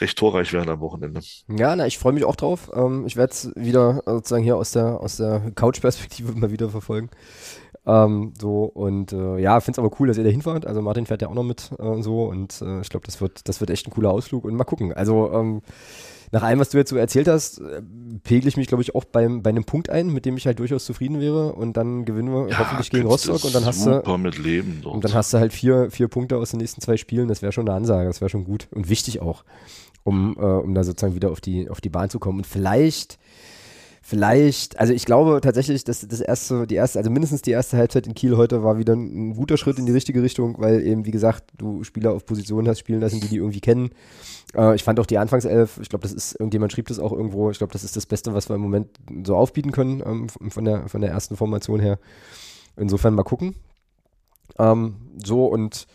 recht 0.00 0.18
torreich 0.18 0.52
werden 0.52 0.68
am 0.68 0.80
Wochenende. 0.80 1.20
Ja, 1.48 1.74
na, 1.74 1.86
ich 1.86 1.98
freue 1.98 2.12
mich 2.12 2.24
auch 2.24 2.36
drauf. 2.36 2.70
Ähm, 2.74 3.06
ich 3.06 3.16
werde 3.16 3.32
es 3.32 3.52
wieder 3.56 4.02
sozusagen 4.04 4.44
hier 4.44 4.56
aus 4.56 4.72
der, 4.72 5.00
aus 5.00 5.16
der 5.16 5.52
Couch-Perspektive 5.54 6.32
mal 6.36 6.50
wieder 6.50 6.70
verfolgen. 6.70 7.10
Ähm, 7.90 8.34
so 8.40 8.64
und 8.64 9.12
äh, 9.12 9.38
ja, 9.38 9.58
finde 9.58 9.80
es 9.80 9.84
aber 9.84 9.90
cool, 9.98 10.06
dass 10.06 10.16
ihr 10.16 10.22
da 10.22 10.30
hinfahrt. 10.30 10.64
Also 10.64 10.80
Martin 10.80 11.06
fährt 11.06 11.22
ja 11.22 11.28
auch 11.28 11.34
noch 11.34 11.42
mit 11.42 11.72
äh, 11.78 12.02
so 12.02 12.24
und 12.26 12.62
äh, 12.62 12.82
ich 12.82 12.88
glaube, 12.88 13.04
das 13.04 13.20
wird, 13.20 13.48
das 13.48 13.60
wird 13.60 13.70
echt 13.70 13.88
ein 13.88 13.90
cooler 13.90 14.10
Ausflug 14.10 14.44
und 14.44 14.54
mal 14.54 14.62
gucken. 14.62 14.92
Also 14.92 15.32
ähm, 15.32 15.62
nach 16.30 16.44
allem, 16.44 16.60
was 16.60 16.68
du 16.68 16.78
jetzt 16.78 16.90
so 16.90 16.96
erzählt 16.96 17.26
hast, 17.26 17.58
äh, 17.58 17.82
pegle 18.22 18.48
ich 18.48 18.56
mich, 18.56 18.68
glaube 18.68 18.82
ich, 18.82 18.94
auch 18.94 19.04
beim, 19.04 19.42
bei 19.42 19.50
einem 19.50 19.64
Punkt 19.64 19.90
ein, 19.90 20.12
mit 20.12 20.24
dem 20.24 20.36
ich 20.36 20.46
halt 20.46 20.60
durchaus 20.60 20.84
zufrieden 20.84 21.20
wäre 21.20 21.52
und 21.54 21.76
dann 21.76 22.04
gewinnen 22.04 22.32
wir 22.32 22.48
ja, 22.48 22.60
hoffentlich 22.60 22.90
gegen 22.90 23.08
Rostock 23.08 23.42
und 23.42 23.54
dann 23.54 23.64
hast 23.64 23.84
du 23.84 23.90
und 24.86 25.04
dann 25.04 25.14
hast 25.14 25.34
du 25.34 25.38
halt 25.38 25.52
vier, 25.52 25.90
vier 25.90 26.06
Punkte 26.06 26.36
aus 26.36 26.50
den 26.50 26.60
nächsten 26.60 26.80
zwei 26.80 26.96
Spielen. 26.96 27.26
Das 27.26 27.42
wäre 27.42 27.50
schon 27.50 27.68
eine 27.68 27.76
Ansage, 27.76 28.06
das 28.06 28.20
wäre 28.20 28.28
schon 28.28 28.44
gut 28.44 28.68
und 28.70 28.88
wichtig 28.88 29.20
auch, 29.20 29.42
um, 30.04 30.36
äh, 30.38 30.42
um 30.42 30.74
da 30.74 30.84
sozusagen 30.84 31.16
wieder 31.16 31.32
auf 31.32 31.40
die, 31.40 31.68
auf 31.68 31.80
die 31.80 31.90
Bahn 31.90 32.08
zu 32.08 32.20
kommen. 32.20 32.38
Und 32.38 32.46
vielleicht 32.46 33.18
vielleicht, 34.10 34.80
also 34.80 34.92
ich 34.92 35.04
glaube 35.04 35.40
tatsächlich, 35.40 35.84
dass 35.84 36.00
das 36.00 36.20
erste, 36.20 36.66
die 36.66 36.74
erste, 36.74 36.98
also 36.98 37.12
mindestens 37.12 37.42
die 37.42 37.52
erste 37.52 37.76
Halbzeit 37.76 38.08
in 38.08 38.14
Kiel 38.14 38.36
heute 38.36 38.64
war 38.64 38.76
wieder 38.76 38.92
ein 38.92 39.34
guter 39.36 39.56
Schritt 39.56 39.78
in 39.78 39.86
die 39.86 39.92
richtige 39.92 40.20
Richtung, 40.20 40.56
weil 40.58 40.84
eben, 40.84 41.06
wie 41.06 41.12
gesagt, 41.12 41.44
du 41.56 41.84
Spieler 41.84 42.12
auf 42.12 42.26
Positionen 42.26 42.66
hast 42.66 42.80
spielen 42.80 43.00
lassen, 43.00 43.20
die 43.20 43.28
die 43.28 43.36
irgendwie 43.36 43.60
kennen. 43.60 43.90
Äh, 44.56 44.74
ich 44.74 44.82
fand 44.82 44.98
auch 44.98 45.06
die 45.06 45.18
Anfangself, 45.18 45.78
ich 45.80 45.88
glaube, 45.88 46.02
das 46.02 46.12
ist, 46.12 46.32
irgendjemand 46.32 46.72
schrieb 46.72 46.88
das 46.88 46.98
auch 46.98 47.12
irgendwo, 47.12 47.52
ich 47.52 47.58
glaube, 47.58 47.72
das 47.72 47.84
ist 47.84 47.94
das 47.94 48.04
Beste, 48.04 48.34
was 48.34 48.48
wir 48.50 48.56
im 48.56 48.62
Moment 48.62 48.88
so 49.24 49.36
aufbieten 49.36 49.70
können, 49.70 50.02
ähm, 50.04 50.28
von, 50.28 50.64
der, 50.64 50.88
von 50.88 51.00
der 51.00 51.10
ersten 51.10 51.36
Formation 51.36 51.78
her. 51.78 52.00
Insofern 52.76 53.14
mal 53.14 53.22
gucken. 53.22 53.54
Ähm, 54.58 54.96
so 55.24 55.46
und 55.46 55.86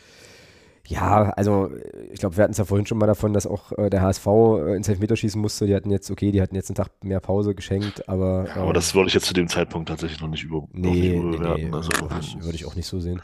ja, 0.87 1.29
also 1.31 1.69
ich 2.11 2.19
glaube, 2.19 2.37
wir 2.37 2.43
hatten 2.43 2.51
es 2.51 2.57
ja 2.57 2.65
vorhin 2.65 2.85
schon 2.85 2.97
mal 2.97 3.07
davon, 3.07 3.33
dass 3.33 3.47
auch 3.47 3.71
äh, 3.77 3.89
der 3.89 4.01
HSV 4.01 4.27
äh, 4.27 4.75
ins 4.75 4.87
Elfmeterschießen 4.87 5.39
musste. 5.41 5.65
Die 5.65 5.75
hatten 5.75 5.89
jetzt, 5.89 6.11
okay, 6.11 6.31
die 6.31 6.41
hatten 6.41 6.55
jetzt 6.55 6.69
einen 6.69 6.75
Tag 6.75 6.89
mehr 7.03 7.19
Pause 7.19 7.55
geschenkt, 7.55 8.07
aber. 8.07 8.45
Ja, 8.47 8.55
aber 8.57 8.67
ähm, 8.67 8.73
das 8.73 8.93
wollte 8.93 9.07
ich 9.07 9.13
jetzt 9.15 9.25
zu 9.25 9.33
dem 9.33 9.47
Zeitpunkt 9.47 9.89
tatsächlich 9.89 10.21
noch 10.21 10.29
nicht, 10.29 10.43
über, 10.43 10.67
nee, 10.71 11.17
noch. 11.17 11.39
Nee, 11.39 11.65
nee, 11.65 11.71
also, 11.71 11.89
würde, 11.99 12.15
ich, 12.19 12.35
würde 12.41 12.55
ich 12.55 12.65
auch 12.65 12.75
nicht 12.75 12.87
so 12.87 12.99
sehen. 12.99 13.21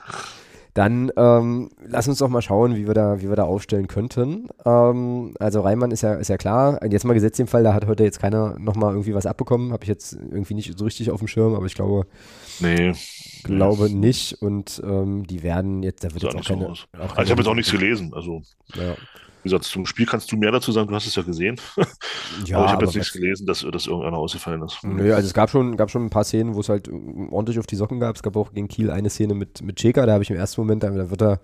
Dann 0.73 1.11
ähm, 1.17 1.69
lass 1.85 2.07
uns 2.07 2.19
doch 2.19 2.29
mal 2.29 2.41
schauen, 2.41 2.77
wie 2.77 2.87
wir 2.87 2.93
da, 2.93 3.21
wie 3.21 3.27
wir 3.27 3.35
da 3.35 3.43
aufstellen 3.43 3.87
könnten. 3.87 4.47
Ähm, 4.65 5.33
also 5.37 5.61
Reimann 5.61 5.91
ist 5.91 6.01
ja, 6.01 6.13
ist 6.13 6.29
ja 6.29 6.37
klar. 6.37 6.79
Jetzt 6.89 7.03
mal 7.03 7.13
gesetzt 7.13 7.39
den 7.39 7.47
Fall, 7.47 7.63
da 7.63 7.73
hat 7.73 7.87
heute 7.87 8.05
jetzt 8.05 8.21
keiner 8.21 8.57
nochmal 8.57 8.93
irgendwie 8.93 9.13
was 9.13 9.25
abbekommen. 9.25 9.73
Habe 9.73 9.83
ich 9.83 9.89
jetzt 9.89 10.13
irgendwie 10.13 10.53
nicht 10.53 10.77
so 10.77 10.85
richtig 10.85 11.11
auf 11.11 11.19
dem 11.19 11.27
Schirm, 11.27 11.55
aber 11.55 11.65
ich 11.65 11.75
glaube, 11.75 12.07
nee. 12.61 12.93
Glaube 13.43 13.89
nicht. 13.89 14.41
Und 14.41 14.81
ähm, 14.83 15.25
die 15.27 15.43
werden 15.43 15.83
jetzt, 15.83 16.03
da 16.03 16.13
wird 16.13 16.23
jetzt 16.23 16.35
auch 16.35 16.43
keine, 16.43 16.69
auch 16.69 16.87
keine. 16.91 17.03
Also 17.03 17.21
ich 17.23 17.31
habe 17.31 17.41
jetzt 17.41 17.47
auch 17.47 17.55
nichts 17.55 17.71
gelesen. 17.71 18.13
Also 18.13 18.41
ja. 18.75 18.95
Wie 19.43 19.49
gesagt, 19.49 19.63
zum 19.63 19.87
Spiel 19.87 20.05
kannst 20.05 20.31
du 20.31 20.37
mehr 20.37 20.51
dazu 20.51 20.71
sagen, 20.71 20.87
du 20.87 20.93
hast 20.93 21.07
es 21.07 21.15
ja 21.15 21.23
gesehen. 21.23 21.59
Ja, 22.45 22.57
aber 22.57 22.65
ich 22.65 22.71
habe 22.71 22.85
jetzt 22.85 22.95
nichts 22.95 23.11
gelesen, 23.11 23.45
dass, 23.45 23.65
dass 23.69 23.87
irgendeiner 23.87 24.17
ausgefallen 24.17 24.61
ist. 24.61 24.79
Nö, 24.83 25.13
also 25.13 25.27
es 25.27 25.33
gab 25.33 25.49
schon, 25.49 25.75
gab 25.75 25.91
schon 25.91 26.05
ein 26.05 26.09
paar 26.09 26.23
Szenen, 26.23 26.55
wo 26.55 26.61
es 26.61 26.69
halt 26.69 26.89
ordentlich 26.89 27.59
auf 27.59 27.67
die 27.67 27.75
Socken 27.75 27.99
gab. 27.99 28.15
Es 28.15 28.23
gab 28.23 28.37
auch 28.37 28.53
gegen 28.53 28.69
Kiel 28.69 28.89
eine 28.89 29.09
Szene 29.09 29.33
mit, 29.33 29.61
mit 29.61 29.75
Cheka, 29.75 30.05
da 30.05 30.13
habe 30.13 30.23
ich 30.23 30.29
im 30.29 30.37
ersten 30.37 30.61
Moment, 30.61 30.83
da 30.83 31.09
wird 31.09 31.21
er 31.21 31.41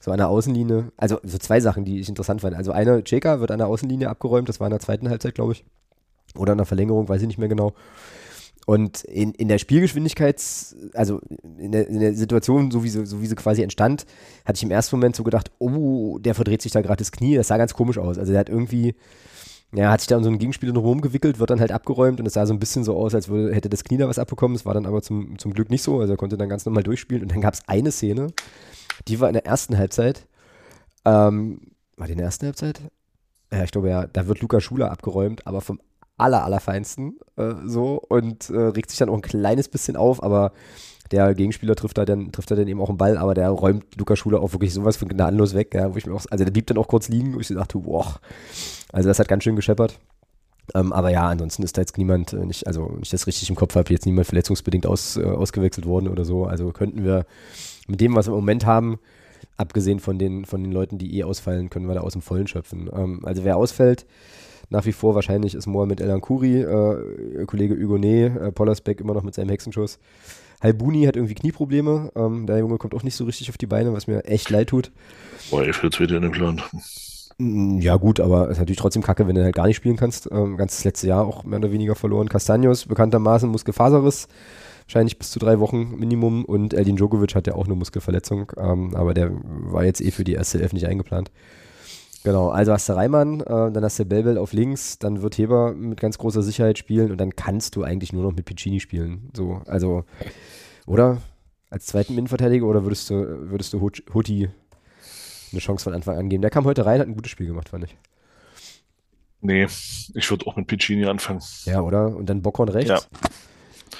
so 0.00 0.10
an 0.10 0.18
der 0.18 0.28
Außenlinie, 0.28 0.90
also 0.96 1.20
so 1.22 1.38
zwei 1.38 1.60
Sachen, 1.60 1.84
die 1.84 2.00
ich 2.00 2.08
interessant 2.08 2.40
fand. 2.40 2.56
Also 2.56 2.72
eine, 2.72 3.04
Cheka 3.04 3.40
wird 3.40 3.52
an 3.52 3.58
der 3.58 3.68
Außenlinie 3.68 4.08
abgeräumt, 4.08 4.48
das 4.48 4.58
war 4.58 4.66
in 4.66 4.72
der 4.72 4.80
zweiten 4.80 5.08
Halbzeit, 5.08 5.34
glaube 5.34 5.52
ich. 5.52 5.64
Oder 6.34 6.52
in 6.52 6.58
der 6.58 6.66
Verlängerung, 6.66 7.08
weiß 7.08 7.22
ich 7.22 7.28
nicht 7.28 7.38
mehr 7.38 7.48
genau. 7.48 7.72
Und 8.66 9.04
in, 9.04 9.30
in 9.30 9.46
der 9.46 9.58
Spielgeschwindigkeit, 9.58 10.42
also 10.92 11.20
in 11.56 11.70
der, 11.70 11.86
in 11.86 12.00
der 12.00 12.14
Situation, 12.14 12.72
so 12.72 12.82
wie, 12.82 12.88
sie, 12.88 13.06
so 13.06 13.22
wie 13.22 13.26
sie 13.28 13.36
quasi 13.36 13.62
entstand, 13.62 14.06
hatte 14.44 14.56
ich 14.56 14.64
im 14.64 14.72
ersten 14.72 14.96
Moment 14.96 15.14
so 15.14 15.22
gedacht, 15.22 15.52
oh, 15.60 16.18
der 16.18 16.34
verdreht 16.34 16.62
sich 16.62 16.72
da 16.72 16.82
gerade 16.82 16.98
das 16.98 17.12
Knie. 17.12 17.36
Das 17.36 17.46
sah 17.46 17.58
ganz 17.58 17.74
komisch 17.74 17.96
aus. 17.96 18.18
Also 18.18 18.32
der 18.32 18.40
hat 18.40 18.48
irgendwie, 18.48 18.96
ja, 19.72 19.92
hat 19.92 20.00
sich 20.00 20.08
da 20.08 20.16
um 20.16 20.24
so 20.24 20.28
einen 20.30 20.40
Gegenspieler 20.40 20.72
noch 20.72 20.82
rumgewickelt, 20.82 21.38
wird 21.38 21.48
dann 21.48 21.60
halt 21.60 21.70
abgeräumt 21.70 22.18
und 22.18 22.26
es 22.26 22.32
sah 22.32 22.44
so 22.44 22.52
ein 22.52 22.58
bisschen 22.58 22.82
so 22.82 22.96
aus, 22.96 23.14
als 23.14 23.28
würde, 23.28 23.54
hätte 23.54 23.68
das 23.68 23.84
Knie 23.84 23.98
da 23.98 24.08
was 24.08 24.18
abbekommen. 24.18 24.56
Es 24.56 24.66
war 24.66 24.74
dann 24.74 24.86
aber 24.86 25.00
zum, 25.00 25.38
zum 25.38 25.54
Glück 25.54 25.70
nicht 25.70 25.84
so. 25.84 26.00
Also 26.00 26.14
er 26.14 26.16
konnte 26.16 26.36
dann 26.36 26.48
ganz 26.48 26.66
normal 26.66 26.82
durchspielen. 26.82 27.22
Und 27.22 27.30
dann 27.30 27.40
gab 27.40 27.54
es 27.54 27.62
eine 27.68 27.92
Szene, 27.92 28.32
die 29.06 29.20
war 29.20 29.28
in 29.28 29.34
der 29.34 29.46
ersten 29.46 29.78
Halbzeit. 29.78 30.26
Ähm, 31.04 31.60
war 31.96 32.08
die 32.08 32.14
in 32.14 32.18
der 32.18 32.26
ersten 32.26 32.46
Halbzeit? 32.46 32.80
Ja, 33.52 33.62
ich 33.62 33.70
glaube 33.70 33.90
ja, 33.90 34.08
da 34.08 34.26
wird 34.26 34.40
Luca 34.40 34.60
Schuler 34.60 34.90
abgeräumt, 34.90 35.46
aber 35.46 35.60
vom 35.60 35.78
aller, 36.16 36.44
allerfeinsten 36.44 37.18
äh, 37.36 37.54
so 37.64 38.00
und 38.08 38.50
äh, 38.50 38.58
regt 38.58 38.90
sich 38.90 38.98
dann 38.98 39.08
auch 39.08 39.14
ein 39.14 39.22
kleines 39.22 39.68
bisschen 39.68 39.96
auf, 39.96 40.22
aber 40.22 40.52
der 41.12 41.34
Gegenspieler 41.34 41.76
trifft 41.76 41.98
da 41.98 42.04
dann, 42.04 42.32
trifft 42.32 42.50
da 42.50 42.56
dann 42.56 42.66
eben 42.66 42.80
auch 42.80 42.88
einen 42.88 42.98
Ball, 42.98 43.16
aber 43.16 43.34
der 43.34 43.50
räumt 43.50 43.84
Lukas 43.96 44.18
Schuler 44.18 44.40
auch 44.40 44.52
wirklich 44.52 44.74
sowas 44.74 44.96
von 44.96 45.08
gnadenlos 45.08 45.54
weg, 45.54 45.74
ja, 45.74 45.92
wo 45.92 45.98
ich 45.98 46.06
mir 46.06 46.14
auch, 46.14 46.24
also 46.30 46.44
der 46.44 46.50
blieb 46.50 46.66
dann 46.66 46.78
auch 46.78 46.88
kurz 46.88 47.08
liegen, 47.08 47.34
wo 47.34 47.40
ich 47.40 47.48
dachte, 47.48 47.78
boah, 47.78 48.16
also 48.92 49.08
das 49.08 49.18
hat 49.18 49.28
ganz 49.28 49.44
schön 49.44 49.56
gescheppert. 49.56 49.98
Ähm, 50.74 50.92
aber 50.92 51.10
ja, 51.10 51.28
ansonsten 51.28 51.62
ist 51.62 51.76
da 51.76 51.82
jetzt 51.82 51.96
niemand, 51.96 52.32
äh, 52.32 52.44
nicht, 52.44 52.66
also 52.66 52.90
wenn 52.92 53.02
ich 53.02 53.10
das 53.10 53.26
richtig 53.26 53.48
im 53.48 53.54
Kopf 53.54 53.76
habe, 53.76 53.92
jetzt 53.92 54.04
niemand 54.04 54.26
verletzungsbedingt 54.26 54.86
aus, 54.86 55.16
äh, 55.16 55.22
ausgewechselt 55.22 55.86
worden 55.86 56.08
oder 56.08 56.24
so. 56.24 56.44
Also 56.44 56.72
könnten 56.72 57.04
wir 57.04 57.24
mit 57.86 58.00
dem, 58.00 58.16
was 58.16 58.26
wir 58.26 58.32
im 58.32 58.40
Moment 58.40 58.66
haben, 58.66 58.98
abgesehen 59.56 60.00
von 60.00 60.18
den, 60.18 60.44
von 60.44 60.62
den 60.62 60.72
Leuten, 60.72 60.98
die 60.98 61.16
eh 61.18 61.24
ausfallen, 61.24 61.70
können 61.70 61.86
wir 61.86 61.94
da 61.94 62.00
aus 62.00 62.14
dem 62.14 62.22
Vollen 62.22 62.48
schöpfen. 62.48 62.90
Ähm, 62.92 63.20
also 63.24 63.44
wer 63.44 63.56
ausfällt, 63.56 64.06
nach 64.70 64.84
wie 64.86 64.92
vor 64.92 65.14
wahrscheinlich 65.14 65.54
ist 65.54 65.66
Mohamed 65.66 66.00
El 66.00 66.10
Ankuri, 66.10 66.60
äh, 66.60 67.44
Kollege 67.46 67.76
Hugonet, 67.80 68.36
äh, 68.36 68.52
Pollersbeck 68.52 69.00
immer 69.00 69.14
noch 69.14 69.22
mit 69.22 69.34
seinem 69.34 69.50
Hexenschuss. 69.50 69.98
Halbuni 70.62 71.04
hat 71.04 71.16
irgendwie 71.16 71.34
Knieprobleme. 71.34 72.10
Ähm, 72.16 72.46
der 72.46 72.58
Junge 72.58 72.78
kommt 72.78 72.94
auch 72.94 73.02
nicht 73.02 73.16
so 73.16 73.24
richtig 73.24 73.50
auf 73.50 73.58
die 73.58 73.66
Beine, 73.66 73.92
was 73.92 74.06
mir 74.06 74.24
echt 74.24 74.50
leid 74.50 74.68
tut. 74.68 74.90
Boah, 75.50 75.64
ich 75.64 75.76
für 75.76 75.90
zweite 75.90 76.16
in 76.16 76.22
dem 76.22 76.32
Plan. 76.32 76.62
Ja, 77.38 77.96
gut, 77.96 78.18
aber 78.18 78.46
es 78.46 78.52
ist 78.52 78.58
natürlich 78.60 78.78
trotzdem 78.78 79.02
kacke, 79.02 79.28
wenn 79.28 79.34
du 79.34 79.44
halt 79.44 79.54
gar 79.54 79.66
nicht 79.66 79.76
spielen 79.76 79.96
kannst. 79.96 80.28
Ähm, 80.32 80.56
ganzes 80.56 80.84
letzte 80.84 81.06
Jahr 81.08 81.26
auch 81.26 81.44
mehr 81.44 81.58
oder 81.58 81.70
weniger 81.70 81.94
verloren. 81.94 82.28
Castaños 82.28 82.88
bekanntermaßen 82.88 83.48
Muskelfaserriss. 83.48 84.28
Wahrscheinlich 84.86 85.18
bis 85.18 85.32
zu 85.32 85.38
drei 85.38 85.60
Wochen 85.60 85.96
Minimum. 85.98 86.46
Und 86.46 86.72
Eldin 86.72 86.96
Djokovic 86.96 87.34
hat 87.34 87.46
ja 87.46 87.54
auch 87.54 87.66
eine 87.66 87.74
Muskelverletzung. 87.74 88.52
Ähm, 88.56 88.96
aber 88.96 89.12
der 89.12 89.32
war 89.42 89.84
jetzt 89.84 90.00
eh 90.00 90.10
für 90.10 90.24
die 90.24 90.32
erste 90.32 90.62
Elf 90.62 90.72
nicht 90.72 90.86
eingeplant. 90.86 91.30
Genau, 92.26 92.48
also 92.48 92.72
hast 92.72 92.88
du 92.88 92.92
Reimann, 92.94 93.40
äh, 93.40 93.70
dann 93.70 93.84
hast 93.84 94.00
du 94.00 94.04
Belbel 94.04 94.36
auf 94.36 94.52
links, 94.52 94.98
dann 94.98 95.22
wird 95.22 95.38
Heber 95.38 95.74
mit 95.74 96.00
ganz 96.00 96.18
großer 96.18 96.42
Sicherheit 96.42 96.76
spielen 96.76 97.12
und 97.12 97.18
dann 97.18 97.36
kannst 97.36 97.76
du 97.76 97.84
eigentlich 97.84 98.12
nur 98.12 98.24
noch 98.24 98.32
mit 98.34 98.44
Piccini 98.44 98.80
spielen. 98.80 99.30
So, 99.36 99.62
also, 99.66 100.04
oder? 100.88 101.22
Als 101.70 101.86
zweiten 101.86 102.14
Innenverteidiger 102.18 102.66
oder 102.66 102.82
würdest 102.82 103.10
du, 103.10 103.14
würdest 103.50 103.72
du 103.74 103.80
Hut- 103.80 104.02
Hutti 104.12 104.48
eine 105.52 105.60
Chance 105.60 105.84
von 105.84 105.94
Anfang 105.94 106.18
an 106.18 106.28
geben? 106.28 106.42
Der 106.42 106.50
kam 106.50 106.64
heute 106.64 106.84
rein, 106.84 106.98
hat 106.98 107.06
ein 107.06 107.14
gutes 107.14 107.30
Spiel 107.30 107.46
gemacht, 107.46 107.68
fand 107.68 107.84
ich. 107.84 107.96
Nee, 109.40 109.68
ich 110.14 110.28
würde 110.28 110.48
auch 110.48 110.56
mit 110.56 110.66
Piccini 110.66 111.04
anfangen. 111.04 111.40
Ja, 111.64 111.80
oder? 111.80 112.08
Und 112.08 112.26
dann 112.28 112.42
Bockhorn 112.42 112.70
rechts. 112.70 112.90
Ja. 112.90 112.98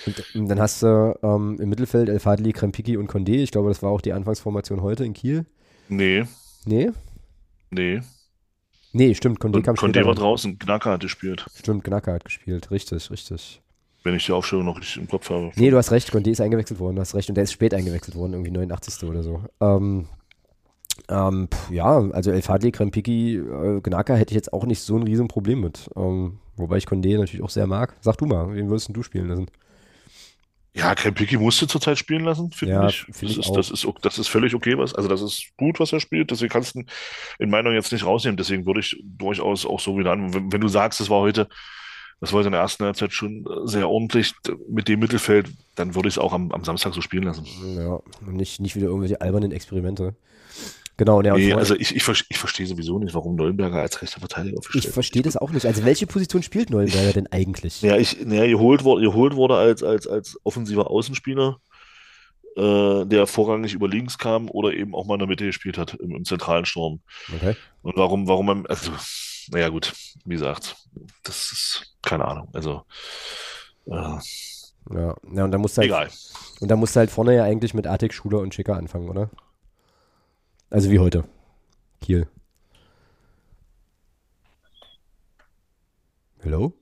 Und, 0.04 0.34
und 0.34 0.48
dann 0.48 0.58
hast 0.58 0.82
du 0.82 1.16
ähm, 1.22 1.58
im 1.60 1.68
Mittelfeld 1.68 2.08
El 2.08 2.18
Fadli, 2.18 2.52
Krempiki 2.52 2.96
und 2.96 3.08
Condé. 3.08 3.36
Ich 3.44 3.52
glaube, 3.52 3.68
das 3.68 3.84
war 3.84 3.90
auch 3.90 4.00
die 4.00 4.12
Anfangsformation 4.12 4.82
heute 4.82 5.04
in 5.04 5.12
Kiel. 5.12 5.46
Nee, 5.88 6.24
Nee? 6.64 6.90
nee. 7.70 8.00
Nee, 8.92 9.14
stimmt, 9.14 9.40
Condé 9.40 9.62
kam 9.62 9.74
Condé 9.74 9.90
später. 9.90 10.06
war 10.06 10.14
draußen, 10.14 10.58
Knacker 10.58 10.92
hat 10.92 11.00
gespielt. 11.00 11.44
Stimmt, 11.54 11.84
Knacker 11.84 12.12
hat 12.14 12.24
gespielt. 12.24 12.70
Richtig, 12.70 13.10
richtig. 13.10 13.60
Wenn 14.04 14.14
ich 14.14 14.24
die 14.26 14.32
Aufstellung 14.32 14.64
noch 14.66 14.78
richtig 14.78 14.98
im 14.98 15.08
Kopf 15.08 15.28
habe. 15.30 15.50
Nee, 15.56 15.70
du 15.70 15.76
hast 15.76 15.90
recht, 15.90 16.10
Condé 16.10 16.30
ist 16.30 16.40
eingewechselt 16.40 16.78
worden, 16.78 16.96
du 16.96 17.02
hast 17.02 17.14
recht. 17.14 17.28
Und 17.28 17.34
der 17.34 17.44
ist 17.44 17.52
spät 17.52 17.74
eingewechselt 17.74 18.16
worden, 18.16 18.34
irgendwie 18.34 18.52
89. 18.52 19.08
oder 19.08 19.22
so. 19.22 19.42
Ähm, 19.60 20.06
ähm, 21.08 21.48
pf, 21.52 21.70
ja, 21.70 21.98
also 22.10 22.30
El 22.30 22.42
Fadli, 22.42 22.72
Krempiki, 22.72 23.36
äh, 23.36 23.80
Gnaka 23.82 24.14
hätte 24.14 24.32
ich 24.32 24.36
jetzt 24.36 24.52
auch 24.52 24.64
nicht 24.64 24.80
so 24.80 24.96
ein 24.96 25.02
Riesenproblem 25.02 25.60
mit. 25.60 25.90
Ähm, 25.96 26.38
wobei 26.56 26.78
ich 26.78 26.86
Condé 26.86 27.18
natürlich 27.18 27.42
auch 27.42 27.50
sehr 27.50 27.66
mag. 27.66 27.94
Sag 28.00 28.16
du 28.18 28.26
mal, 28.26 28.54
wen 28.54 28.68
würdest 28.68 28.90
du 28.92 29.02
spielen 29.02 29.28
lassen? 29.28 29.46
Ja, 30.76 30.94
Krempiki 30.94 31.38
musste 31.38 31.66
zurzeit 31.66 31.98
spielen 31.98 32.24
lassen, 32.24 32.52
finde 32.52 32.74
Ja, 32.74 32.88
ich. 32.88 33.04
find 33.04 33.22
Das 33.22 33.30
ich 33.30 33.38
ist, 33.38 33.50
das, 33.56 33.70
ist, 33.70 33.86
das 34.02 34.18
ist 34.18 34.28
völlig 34.28 34.54
okay, 34.54 34.76
was. 34.76 34.94
Also, 34.94 35.08
das 35.08 35.22
ist 35.22 35.46
gut, 35.56 35.80
was 35.80 35.92
er 35.92 36.00
spielt. 36.00 36.30
Deswegen 36.30 36.52
kannst 36.52 36.74
du 36.74 36.80
ihn 36.80 36.86
in 37.38 37.48
meiner 37.48 37.64
Meinung 37.64 37.76
jetzt 37.76 37.92
nicht 37.92 38.04
rausnehmen. 38.04 38.36
Deswegen 38.36 38.66
würde 38.66 38.80
ich 38.80 38.94
durchaus 39.02 39.64
auch 39.64 39.80
so 39.80 39.98
wieder 39.98 40.12
an. 40.12 40.34
Wenn, 40.34 40.52
wenn 40.52 40.60
du 40.60 40.68
sagst, 40.68 41.00
das 41.00 41.08
war 41.08 41.20
heute, 41.20 41.48
das 42.20 42.34
war 42.34 42.44
in 42.44 42.52
der 42.52 42.60
ersten 42.60 42.84
Halbzeit 42.84 43.12
schon 43.12 43.46
sehr 43.64 43.88
ordentlich 43.88 44.34
mit 44.68 44.88
dem 44.88 45.00
Mittelfeld, 45.00 45.48
dann 45.76 45.94
würde 45.94 46.08
ich 46.08 46.14
es 46.14 46.18
auch 46.18 46.34
am, 46.34 46.52
am 46.52 46.62
Samstag 46.64 46.92
so 46.92 47.00
spielen 47.00 47.24
lassen. 47.24 47.46
Ja, 47.76 47.98
und 48.26 48.34
nicht, 48.36 48.60
nicht 48.60 48.76
wieder 48.76 48.86
irgendwelche 48.86 49.22
albernen 49.22 49.52
Experimente. 49.52 50.14
Genau, 50.98 51.20
ja, 51.20 51.34
Nee, 51.34 51.52
also 51.52 51.74
ich, 51.74 51.94
ich, 51.94 52.08
ich 52.30 52.38
verstehe 52.38 52.66
sowieso 52.66 52.98
nicht, 52.98 53.14
warum 53.14 53.36
Neuenberger 53.36 53.80
als 53.82 54.00
rechter 54.00 54.20
Verteidiger 54.20 54.58
aufgestellt 54.58 54.86
ich 54.86 54.90
verstehe 54.90 55.22
das 55.22 55.36
auch 55.36 55.50
nicht. 55.50 55.66
Also 55.66 55.84
welche 55.84 56.06
Position 56.06 56.42
spielt 56.42 56.70
Neuenberger 56.70 57.12
denn 57.12 57.26
eigentlich? 57.26 57.82
Ja, 57.82 57.96
ich, 57.96 58.24
naja, 58.24 58.46
geholt 58.46 58.82
wurde, 58.82 59.02
geholt 59.02 59.36
wurde 59.36 59.56
als, 59.56 59.82
als, 59.82 60.06
als 60.06 60.38
offensiver 60.44 60.90
Außenspieler, 60.90 61.58
äh, 62.56 63.04
der 63.04 63.26
vorrangig 63.26 63.74
über 63.74 63.88
links 63.88 64.16
kam 64.16 64.48
oder 64.48 64.72
eben 64.72 64.94
auch 64.94 65.04
mal 65.04 65.14
in 65.14 65.20
der 65.20 65.28
Mitte 65.28 65.44
gespielt 65.44 65.76
hat, 65.76 65.94
im, 65.94 66.12
im 66.16 66.24
zentralen 66.24 66.64
Sturm. 66.64 67.00
Okay. 67.34 67.56
Und 67.82 67.96
warum, 67.98 68.26
warum 68.26 68.46
man, 68.46 68.66
also, 68.66 68.90
naja, 69.48 69.68
gut, 69.68 69.92
wie 70.24 70.34
gesagt, 70.34 70.76
das 71.24 71.52
ist 71.52 71.96
keine 72.00 72.24
Ahnung. 72.26 72.48
Also, 72.54 72.84
äh, 73.86 73.90
Ja, 73.90 74.20
ja 74.90 75.44
und 75.44 75.50
dann 75.50 75.60
musst 75.60 75.76
du 75.76 75.82
halt, 75.82 75.90
egal. 75.90 76.08
und 76.60 76.70
dann 76.70 76.78
musst 76.78 76.96
du 76.96 77.00
halt 77.00 77.10
vorne 77.10 77.36
ja 77.36 77.44
eigentlich 77.44 77.74
mit 77.74 77.86
Artik, 77.86 78.14
Schuler 78.14 78.38
und 78.38 78.54
Schicker 78.54 78.76
anfangen, 78.76 79.10
oder? 79.10 79.28
Also 80.76 80.90
wie 80.90 80.98
heute. 80.98 81.24
Kiel. 82.02 82.28
Hello? 86.40 86.78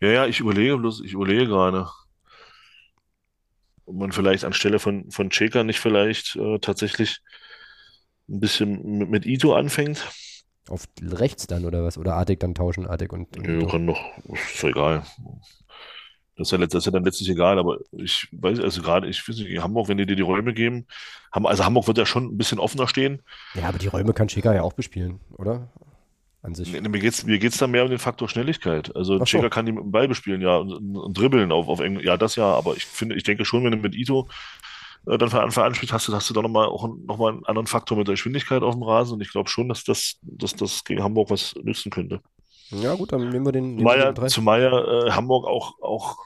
Ja, 0.00 0.08
ja, 0.08 0.26
ich 0.26 0.40
überlege 0.40 0.78
bloß, 0.78 1.02
ich 1.04 1.12
überlege 1.12 1.44
gerade, 1.44 1.86
ob 3.84 3.96
man 3.96 4.12
vielleicht 4.12 4.46
anstelle 4.46 4.78
von, 4.78 5.10
von 5.10 5.28
Cheka 5.28 5.62
nicht 5.62 5.78
vielleicht 5.78 6.36
äh, 6.36 6.58
tatsächlich 6.58 7.18
ein 8.30 8.40
bisschen 8.40 8.96
mit, 8.96 9.10
mit 9.10 9.26
Ito 9.26 9.54
anfängt. 9.54 10.02
Auf 10.70 10.88
rechts 11.02 11.46
dann 11.46 11.66
oder 11.66 11.84
was? 11.84 11.98
Oder 11.98 12.14
Artik 12.14 12.40
dann 12.40 12.54
tauschen, 12.54 12.86
Artik 12.86 13.12
und, 13.12 13.36
und 13.36 13.60
Ja, 13.60 13.68
kann 13.68 13.86
doch, 13.86 14.00
ist 14.32 14.62
doch 14.62 14.70
egal. 14.70 15.02
Das 16.38 16.48
ist 16.48 16.52
ja, 16.52 16.58
letzt- 16.58 16.74
das 16.74 16.82
ist 16.82 16.86
ja 16.86 16.92
dann 16.92 17.04
letztlich 17.04 17.28
egal, 17.28 17.58
aber 17.58 17.78
ich 17.92 18.28
weiß, 18.32 18.60
also 18.60 18.80
gerade, 18.80 19.08
ich 19.08 19.28
weiß 19.28 19.36
nicht, 19.36 19.48
in 19.50 19.62
Hamburg, 19.62 19.88
wenn 19.88 19.98
die 19.98 20.06
dir 20.06 20.16
die 20.16 20.22
Räume 20.22 20.54
geben, 20.54 20.86
haben, 21.32 21.46
also 21.46 21.64
Hamburg 21.64 21.86
wird 21.88 21.98
ja 21.98 22.06
schon 22.06 22.24
ein 22.26 22.38
bisschen 22.38 22.58
offener 22.58 22.88
stehen. 22.88 23.20
Ja, 23.54 23.68
aber 23.68 23.78
die 23.78 23.88
Räume 23.88 24.12
kann 24.14 24.28
Schicker 24.28 24.54
ja 24.54 24.62
auch 24.62 24.72
bespielen, 24.72 25.20
oder? 25.36 25.68
An 26.42 26.54
sich. 26.54 26.72
Nee, 26.72 26.80
Mir 26.88 27.00
geht's, 27.00 27.24
mir 27.26 27.38
geht's 27.40 27.58
da 27.58 27.66
mehr 27.66 27.82
um 27.82 27.90
den 27.90 27.98
Faktor 27.98 28.28
Schnelligkeit. 28.28 28.94
Also 28.94 29.22
so. 29.24 29.48
Kann 29.50 29.66
die 29.66 29.72
mit 29.72 29.82
dem 29.82 29.90
Ball 29.90 30.06
bespielen, 30.06 30.40
ja, 30.40 30.56
und, 30.58 30.96
und, 30.96 31.18
dribbeln 31.18 31.50
auf, 31.50 31.66
auf 31.68 31.80
Englisch. 31.80 32.06
Ja, 32.06 32.16
das 32.16 32.36
ja, 32.36 32.44
aber 32.46 32.76
ich 32.76 32.86
finde, 32.86 33.16
ich 33.16 33.24
denke 33.24 33.44
schon, 33.44 33.64
wenn 33.64 33.72
du 33.72 33.78
mit 33.78 33.96
Ito 33.96 34.28
äh, 35.08 35.18
dann 35.18 35.30
von 35.30 35.40
Anfang 35.40 35.64
an 35.64 35.74
spielst, 35.74 35.92
hast 35.92 36.06
du, 36.06 36.12
hast 36.14 36.30
du 36.30 36.34
da 36.34 36.42
nochmal 36.42 36.66
auch 36.66 36.84
einen- 36.84 37.04
noch 37.06 37.18
mal 37.18 37.32
einen 37.32 37.44
anderen 37.46 37.66
Faktor 37.66 37.98
mit 37.98 38.06
der 38.06 38.14
Geschwindigkeit 38.14 38.62
auf 38.62 38.74
dem 38.74 38.84
Rasen 38.84 39.14
und 39.14 39.20
ich 39.20 39.32
glaube 39.32 39.50
schon, 39.50 39.68
dass 39.68 39.82
das, 39.82 40.18
dass 40.22 40.54
das 40.54 40.84
gegen 40.84 41.02
Hamburg 41.02 41.30
was 41.30 41.56
nützen 41.64 41.90
könnte. 41.90 42.20
Ja, 42.70 42.94
gut, 42.94 43.12
dann 43.12 43.30
nehmen 43.30 43.46
wir 43.46 43.52
den. 43.52 43.78
Zumal 43.78 43.98
ja, 43.98 44.26
zumal 44.28 44.60
ja 44.62 45.06
äh, 45.06 45.10
Hamburg 45.12 45.46
auch, 45.46 45.80
auch 45.82 46.18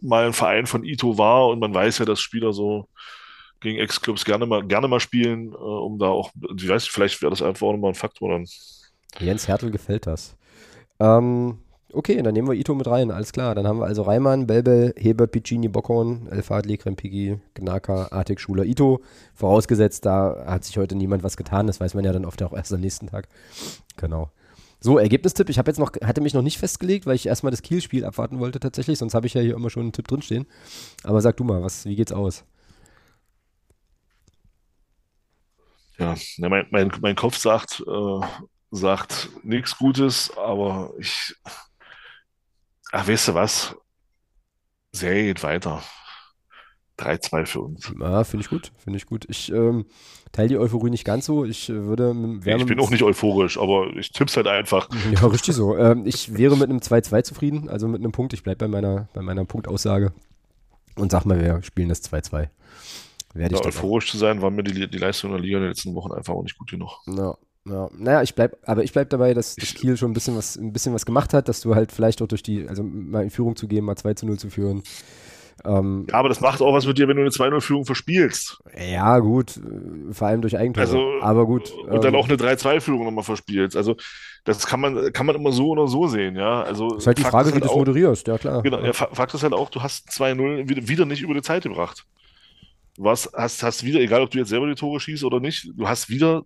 mal 0.00 0.26
ein 0.26 0.32
Verein 0.32 0.66
von 0.66 0.84
Ito 0.84 1.18
war 1.18 1.48
und 1.48 1.58
man 1.58 1.74
weiß 1.74 1.98
ja, 1.98 2.04
dass 2.04 2.20
Spieler 2.20 2.52
so 2.52 2.88
gegen 3.60 3.78
Ex-Clubs 3.78 4.24
gerne 4.24 4.44
mal, 4.46 4.66
gerne 4.66 4.88
mal 4.88 5.00
spielen, 5.00 5.52
äh, 5.52 5.56
um 5.56 5.98
da 5.98 6.08
auch, 6.08 6.30
ich 6.56 6.68
weiß, 6.68 6.82
nicht, 6.82 6.92
vielleicht 6.92 7.22
wäre 7.22 7.30
das 7.30 7.42
einfach 7.42 7.66
auch 7.66 7.72
nochmal 7.72 7.92
ein 7.92 7.96
Faktor 7.96 8.30
dann. 8.30 8.46
Jens 9.20 9.48
Hertel 9.48 9.70
gefällt 9.70 10.06
das. 10.06 10.36
Ähm, 10.98 11.58
okay, 11.92 12.20
dann 12.22 12.34
nehmen 12.34 12.48
wir 12.48 12.54
Ito 12.54 12.74
mit 12.74 12.86
rein, 12.86 13.10
alles 13.10 13.32
klar. 13.32 13.54
Dann 13.54 13.66
haben 13.66 13.78
wir 13.78 13.86
also 13.86 14.02
Reimann, 14.02 14.46
Belbel, 14.46 14.94
Heber, 14.96 15.26
Piccini, 15.26 15.68
Bockhorn, 15.68 16.28
El 16.30 16.42
Fadli, 16.42 16.76
Krempigi, 16.76 17.38
Gnaka, 17.54 18.08
Artik, 18.10 18.40
Schuler, 18.40 18.64
Ito. 18.64 19.00
Vorausgesetzt, 19.34 20.06
da 20.06 20.44
hat 20.46 20.64
sich 20.64 20.76
heute 20.78 20.96
niemand 20.96 21.22
was 21.22 21.36
getan. 21.36 21.66
Das 21.66 21.80
weiß 21.80 21.94
man 21.94 22.04
ja 22.04 22.12
dann 22.12 22.24
oft 22.24 22.42
auch 22.42 22.52
erst 22.52 22.72
am 22.72 22.80
nächsten 22.80 23.08
Tag. 23.08 23.28
Genau. 23.96 24.30
So, 24.84 24.98
Ergebnistipp. 24.98 25.48
Ich 25.48 25.58
habe 25.58 25.70
jetzt 25.70 25.78
noch, 25.78 25.92
hatte 26.02 26.20
mich 26.20 26.34
noch 26.34 26.42
nicht 26.42 26.58
festgelegt, 26.58 27.06
weil 27.06 27.14
ich 27.14 27.26
erstmal 27.26 27.52
das 27.52 27.62
Kiel-Spiel 27.62 28.04
abwarten 28.04 28.40
wollte 28.40 28.58
tatsächlich. 28.58 28.98
Sonst 28.98 29.14
habe 29.14 29.28
ich 29.28 29.34
ja 29.34 29.40
hier 29.40 29.54
immer 29.54 29.70
schon 29.70 29.82
einen 29.82 29.92
Tipp 29.92 30.08
drinstehen. 30.08 30.44
Aber 31.04 31.20
sag 31.20 31.36
du 31.36 31.44
mal, 31.44 31.62
was, 31.62 31.84
wie 31.86 31.94
geht's 31.94 32.10
aus? 32.10 32.44
Ja, 35.98 36.16
mein, 36.38 36.66
mein, 36.70 36.90
mein 37.00 37.14
Kopf 37.14 37.36
sagt, 37.36 37.84
äh, 37.86 38.26
sagt 38.72 39.28
nichts 39.44 39.78
Gutes, 39.78 40.36
aber 40.36 40.92
ich, 40.98 41.36
ach, 42.90 43.06
weißt 43.06 43.28
du 43.28 43.34
was? 43.34 43.76
Serie 44.90 45.26
geht 45.26 45.44
weiter. 45.44 45.80
3-2 46.98 47.46
für 47.46 47.60
uns. 47.60 47.92
Ja, 48.00 48.24
finde 48.24 48.44
ich 48.44 48.50
gut, 48.50 48.72
finde 48.78 48.96
ich 48.96 49.06
gut. 49.06 49.26
Ich 49.28 49.52
ähm, 49.52 49.86
teile 50.32 50.48
die 50.48 50.58
Euphorie 50.58 50.90
nicht 50.90 51.04
ganz 51.04 51.26
so. 51.26 51.44
Ich 51.44 51.68
äh, 51.68 51.84
würde 51.84 52.14
Ich 52.44 52.66
bin 52.66 52.80
auch 52.80 52.90
nicht 52.90 53.02
euphorisch, 53.02 53.58
aber 53.58 53.94
ich 53.96 54.10
tipp's 54.10 54.36
halt 54.36 54.46
einfach. 54.46 54.88
Ja, 55.12 55.26
richtig 55.26 55.54
so. 55.54 55.76
Ähm, 55.76 56.06
ich 56.06 56.36
wäre 56.36 56.56
mit 56.56 56.70
einem 56.70 56.78
2-2 56.78 57.22
zufrieden, 57.22 57.68
also 57.68 57.86
mit 57.86 58.00
einem 58.00 58.12
Punkt. 58.12 58.32
Ich 58.32 58.42
bleibe 58.42 58.58
bei 58.58 58.68
meiner, 58.68 59.08
bei 59.12 59.22
meiner 59.22 59.44
Punktaussage 59.44 60.12
und 60.96 61.12
sag 61.12 61.24
mal, 61.24 61.40
wir 61.40 61.62
spielen 61.62 61.88
das 61.88 62.02
2-2. 62.02 62.48
Werde 63.34 63.54
Ja, 63.54 63.64
euphorisch 63.64 64.10
zu 64.10 64.18
sein, 64.18 64.42
war 64.42 64.50
mir 64.50 64.62
die, 64.62 64.88
die 64.88 64.98
Leistung 64.98 65.30
der 65.30 65.40
Liga 65.40 65.56
in 65.58 65.62
den 65.62 65.70
letzten 65.70 65.94
Wochen 65.94 66.12
einfach 66.12 66.34
auch 66.34 66.42
nicht 66.42 66.58
gut 66.58 66.70
genug. 66.70 66.98
Ja, 67.06 67.34
ja. 67.64 67.88
Naja, 67.96 68.22
ich 68.22 68.34
bleib, 68.34 68.56
aber 68.66 68.84
ich 68.84 68.92
bleib 68.92 69.10
dabei, 69.10 69.34
dass, 69.34 69.56
dass 69.56 69.74
Kiel 69.74 69.96
schon 69.96 70.10
ein 70.10 70.14
bisschen 70.14 70.36
was, 70.36 70.56
ein 70.56 70.72
bisschen 70.72 70.92
was 70.94 71.06
gemacht 71.06 71.32
hat, 71.32 71.48
dass 71.48 71.60
du 71.60 71.74
halt 71.74 71.92
vielleicht 71.92 72.20
auch 72.22 72.26
durch 72.26 72.42
die, 72.42 72.68
also 72.68 72.82
mal 72.82 73.22
in 73.22 73.30
Führung 73.30 73.56
zu 73.56 73.68
gehen, 73.68 73.84
mal 73.84 73.96
2 73.96 74.14
zu 74.14 74.26
0 74.26 74.38
zu 74.38 74.50
führen. 74.50 74.82
Ähm, 75.64 76.06
Ja, 76.10 76.14
aber 76.16 76.28
das 76.28 76.40
macht 76.40 76.60
auch 76.60 76.72
was 76.74 76.86
mit 76.86 76.98
dir, 76.98 77.08
wenn 77.08 77.16
du 77.16 77.22
eine 77.22 77.30
2-0-Führung 77.30 77.84
verspielst. 77.84 78.58
ja, 78.76 79.18
gut, 79.18 79.56
äh, 79.56 80.12
vor 80.12 80.26
allem 80.28 80.40
durch 80.42 80.56
Eigentore. 80.56 80.84
Also, 80.86 81.20
aber 81.20 81.46
gut. 81.46 81.70
Und 81.72 82.02
dann 82.04 82.14
ähm, 82.14 82.20
auch 82.20 82.28
eine 82.28 82.36
3-2-Führung 82.36 83.04
nochmal 83.04 83.24
verspielst. 83.24 83.76
Also, 83.76 83.96
das 84.44 84.66
kann 84.66 84.80
man, 84.80 85.12
kann 85.12 85.26
man 85.26 85.36
immer 85.36 85.52
so 85.52 85.68
oder 85.68 85.86
so 85.86 86.08
sehen, 86.08 86.36
ja. 86.36 86.62
Also, 86.62 86.96
ist 86.96 87.06
halt 87.06 87.18
die 87.18 87.22
Fakt 87.22 87.32
Frage, 87.32 87.48
wie 87.50 87.52
halt 87.54 87.64
du 87.64 87.68
es 87.68 87.74
moderierst, 87.74 88.26
ja 88.28 88.38
klar. 88.38 88.62
Genau, 88.62 88.80
ja, 88.80 88.92
Fa- 88.92 89.08
Fakt 89.12 89.34
ist 89.34 89.42
halt 89.42 89.52
auch, 89.52 89.70
du 89.70 89.82
hast 89.82 90.08
2-0 90.10 90.68
wieder, 90.68 90.88
wieder 90.88 91.04
nicht 91.06 91.22
über 91.22 91.34
die 91.34 91.42
Zeit 91.42 91.62
gebracht. 91.62 92.04
Du 92.96 93.08
hast, 93.08 93.32
hast, 93.34 93.62
hast 93.62 93.84
wieder, 93.84 94.00
egal 94.00 94.20
ob 94.22 94.30
du 94.30 94.38
jetzt 94.38 94.48
selber 94.50 94.66
die 94.66 94.74
Tore 94.74 95.00
schießt 95.00 95.24
oder 95.24 95.40
nicht, 95.40 95.70
du 95.76 95.88
hast 95.88 96.08
wieder 96.10 96.42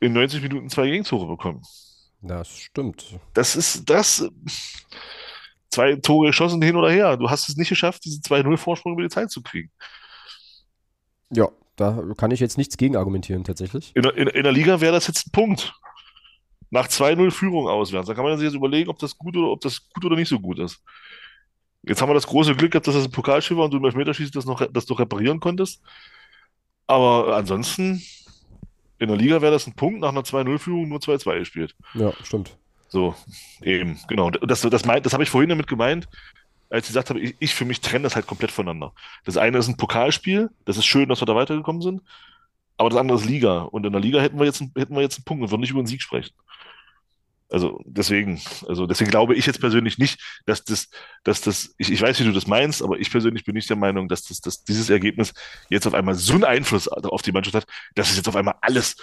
in 0.00 0.12
90 0.12 0.42
Minuten 0.42 0.68
zwei 0.70 0.86
Gegentore 0.88 1.26
bekommen. 1.26 1.60
Das 2.22 2.48
stimmt. 2.56 3.18
Das 3.34 3.54
ist 3.56 3.88
das. 3.90 4.28
Zwei 5.70 5.96
Tore 5.96 6.28
geschossen 6.28 6.62
hin 6.62 6.76
oder 6.76 6.90
her. 6.90 7.16
Du 7.16 7.28
hast 7.30 7.48
es 7.48 7.56
nicht 7.56 7.68
geschafft, 7.68 8.04
diesen 8.04 8.22
2-0-Vorsprung 8.22 8.92
über 8.94 9.02
die 9.02 9.08
Zeit 9.10 9.30
zu 9.30 9.42
kriegen. 9.42 9.70
Ja, 11.30 11.48
Da 11.76 12.02
kann 12.16 12.30
ich 12.30 12.40
jetzt 12.40 12.58
nichts 12.58 12.76
gegen 12.76 12.96
argumentieren, 12.96 13.44
tatsächlich. 13.44 13.92
In, 13.94 14.02
der- 14.02 14.16
in, 14.16 14.28
in 14.28 14.42
der 14.44 14.52
Liga 14.52 14.80
wäre 14.80 14.92
das 14.92 15.06
jetzt 15.06 15.26
ein 15.28 15.32
Punkt. 15.32 15.74
Nach 16.70 16.86
2-0 16.88 17.30
Führung 17.30 17.68
auswärts. 17.68 18.08
Da 18.08 18.14
kann 18.14 18.24
man 18.24 18.36
sich 18.36 18.44
jetzt 18.46 18.54
überlegen, 18.56 18.90
ob 18.90 18.98
das 18.98 19.16
gut 19.16 19.36
oder 19.36 19.48
ob 19.50 19.60
das 19.60 19.88
gut 19.90 20.04
oder 20.04 20.16
nicht 20.16 20.28
so 20.28 20.38
gut 20.40 20.58
ist. 20.58 20.82
Jetzt 21.82 22.02
haben 22.02 22.10
wir 22.10 22.14
das 22.14 22.26
große 22.26 22.54
Glück 22.56 22.72
gehabt, 22.72 22.86
dass 22.86 22.94
das 22.94 23.04
ein 23.04 23.10
Pokalspiel 23.12 23.56
war 23.56 23.64
und 23.66 23.70
du 23.72 23.78
im 23.78 23.84
Elfmeterschießen 23.84 24.32
das 24.32 24.44
noch, 24.44 24.66
das 24.70 24.88
noch 24.88 24.98
reparieren 24.98 25.38
konntest. 25.40 25.80
Aber 26.86 27.36
ansonsten, 27.36 28.02
in 28.98 29.08
der 29.08 29.16
Liga 29.16 29.40
wäre 29.40 29.52
das 29.52 29.66
ein 29.66 29.74
Punkt 29.74 30.00
nach 30.00 30.08
einer 30.10 30.22
2-0-Führung 30.22 30.88
nur 30.88 30.98
2-2 30.98 31.38
gespielt. 31.38 31.74
Ja, 31.94 32.12
stimmt. 32.24 32.56
So, 32.88 33.14
eben, 33.62 33.98
genau. 34.08 34.30
Das, 34.30 34.62
das, 34.62 34.84
meint, 34.84 35.04
das 35.06 35.12
habe 35.12 35.22
ich 35.22 35.30
vorhin 35.30 35.50
damit 35.50 35.66
gemeint, 35.66 36.08
als 36.70 36.86
ich 36.86 36.88
gesagt 36.88 37.10
habe, 37.10 37.20
ich, 37.20 37.36
ich 37.38 37.54
für 37.54 37.64
mich 37.64 37.80
trenne 37.80 38.04
das 38.04 38.16
halt 38.16 38.26
komplett 38.26 38.50
voneinander. 38.50 38.92
Das 39.24 39.36
eine 39.36 39.58
ist 39.58 39.68
ein 39.68 39.76
Pokalspiel, 39.76 40.50
das 40.64 40.76
ist 40.76 40.86
schön, 40.86 41.08
dass 41.08 41.20
wir 41.20 41.26
da 41.26 41.34
weitergekommen 41.34 41.82
sind, 41.82 42.02
aber 42.76 42.90
das 42.90 42.98
andere 42.98 43.18
ist 43.18 43.26
Liga. 43.26 43.60
Und 43.60 43.84
in 43.86 43.92
der 43.92 44.00
Liga 44.00 44.20
hätten 44.20 44.38
wir 44.38 44.46
jetzt, 44.46 44.60
hätten 44.60 44.94
wir 44.94 45.02
jetzt 45.02 45.18
einen 45.18 45.24
Punkt 45.24 45.42
und 45.42 45.50
würden 45.50 45.60
nicht 45.60 45.70
über 45.70 45.80
einen 45.80 45.86
Sieg 45.86 46.02
sprechen. 46.02 46.32
Also 47.50 47.80
deswegen, 47.86 48.40
also 48.68 48.86
deswegen 48.86 49.10
glaube 49.10 49.34
ich 49.34 49.46
jetzt 49.46 49.60
persönlich 49.60 49.96
nicht, 49.96 50.20
dass 50.44 50.64
das, 50.64 50.90
dass 51.24 51.40
das, 51.40 51.74
ich, 51.78 51.90
ich 51.90 52.00
weiß, 52.00 52.20
wie 52.20 52.24
du 52.24 52.32
das 52.32 52.46
meinst, 52.46 52.82
aber 52.82 52.98
ich 52.98 53.10
persönlich 53.10 53.44
bin 53.44 53.54
nicht 53.54 53.70
der 53.70 53.76
Meinung, 53.76 54.06
dass 54.06 54.24
das, 54.24 54.40
dass 54.40 54.64
dieses 54.64 54.90
Ergebnis 54.90 55.32
jetzt 55.70 55.86
auf 55.86 55.94
einmal 55.94 56.14
so 56.14 56.34
einen 56.34 56.44
Einfluss 56.44 56.88
auf 56.88 57.22
die 57.22 57.32
Mannschaft 57.32 57.56
hat, 57.56 57.66
dass 57.94 58.10
es 58.10 58.16
jetzt 58.16 58.28
auf 58.28 58.36
einmal 58.36 58.56
alles 58.60 58.96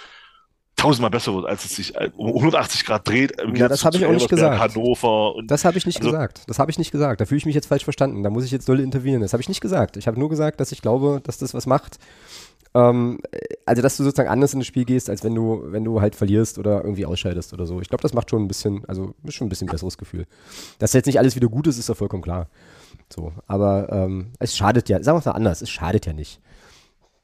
tausendmal 0.76 1.10
besser 1.10 1.34
wird, 1.34 1.46
als 1.46 1.64
es 1.64 1.76
sich 1.76 1.94
um 2.16 2.28
180 2.28 2.84
Grad 2.84 3.08
dreht. 3.08 3.32
im 3.40 3.54
Ja, 3.56 3.66
das 3.68 3.84
habe 3.84 3.96
ich 3.96 4.04
auch 4.04 4.12
nicht 4.12 4.28
gesagt. 4.28 4.58
Hannover 4.60 5.34
und 5.34 5.50
Das 5.50 5.64
habe 5.64 5.78
ich 5.78 5.86
nicht 5.86 5.98
Also- 5.98 6.10
gesagt. 6.10 6.42
Das 6.46 6.58
habe 6.58 6.70
ich 6.70 6.78
nicht 6.78 6.92
gesagt. 6.92 7.20
Da 7.20 7.24
fühle 7.24 7.38
ich 7.38 7.46
mich 7.46 7.54
jetzt 7.54 7.66
falsch 7.66 7.84
verstanden. 7.84 8.22
Da 8.22 8.30
muss 8.30 8.44
ich 8.44 8.50
jetzt 8.50 8.68
dolle 8.68 8.82
intervenieren. 8.82 9.22
Das 9.22 9.32
habe 9.32 9.40
ich 9.40 9.48
nicht 9.48 9.60
gesagt. 9.60 9.96
Ich 9.96 10.06
habe 10.06 10.18
nur 10.20 10.28
gesagt, 10.28 10.60
dass 10.60 10.72
ich 10.72 10.82
glaube, 10.82 11.20
dass 11.24 11.38
das 11.38 11.54
was 11.54 11.66
macht. 11.66 11.98
Ähm, 12.74 13.20
also, 13.64 13.80
dass 13.80 13.96
du 13.96 14.04
sozusagen 14.04 14.28
anders 14.28 14.52
in 14.52 14.60
das 14.60 14.66
Spiel 14.66 14.84
gehst, 14.84 15.08
als 15.08 15.24
wenn 15.24 15.34
du, 15.34 15.62
wenn 15.66 15.82
du 15.82 16.02
halt 16.02 16.14
verlierst 16.14 16.58
oder 16.58 16.84
irgendwie 16.84 17.06
ausscheidest 17.06 17.54
oder 17.54 17.66
so. 17.66 17.80
Ich 17.80 17.88
glaube, 17.88 18.02
das 18.02 18.12
macht 18.12 18.28
schon 18.28 18.42
ein 18.42 18.48
bisschen, 18.48 18.84
also 18.86 19.14
ist 19.24 19.34
schon 19.34 19.46
ein 19.46 19.48
bisschen 19.50 19.68
besseres 19.68 19.96
Gefühl. 19.96 20.26
Dass 20.78 20.92
jetzt 20.92 21.06
nicht 21.06 21.18
alles 21.18 21.36
wieder 21.36 21.48
gut 21.48 21.66
ist, 21.68 21.78
ist 21.78 21.88
ja 21.88 21.94
vollkommen 21.94 22.22
klar. 22.22 22.48
So, 23.08 23.32
aber 23.46 23.88
ähm, 23.92 24.32
es 24.40 24.54
schadet 24.56 24.88
ja, 24.90 25.02
sagen 25.02 25.16
wir 25.16 25.20
es 25.20 25.24
mal 25.24 25.32
anders, 25.32 25.62
es 25.62 25.70
schadet 25.70 26.04
ja 26.04 26.12
nicht. 26.12 26.40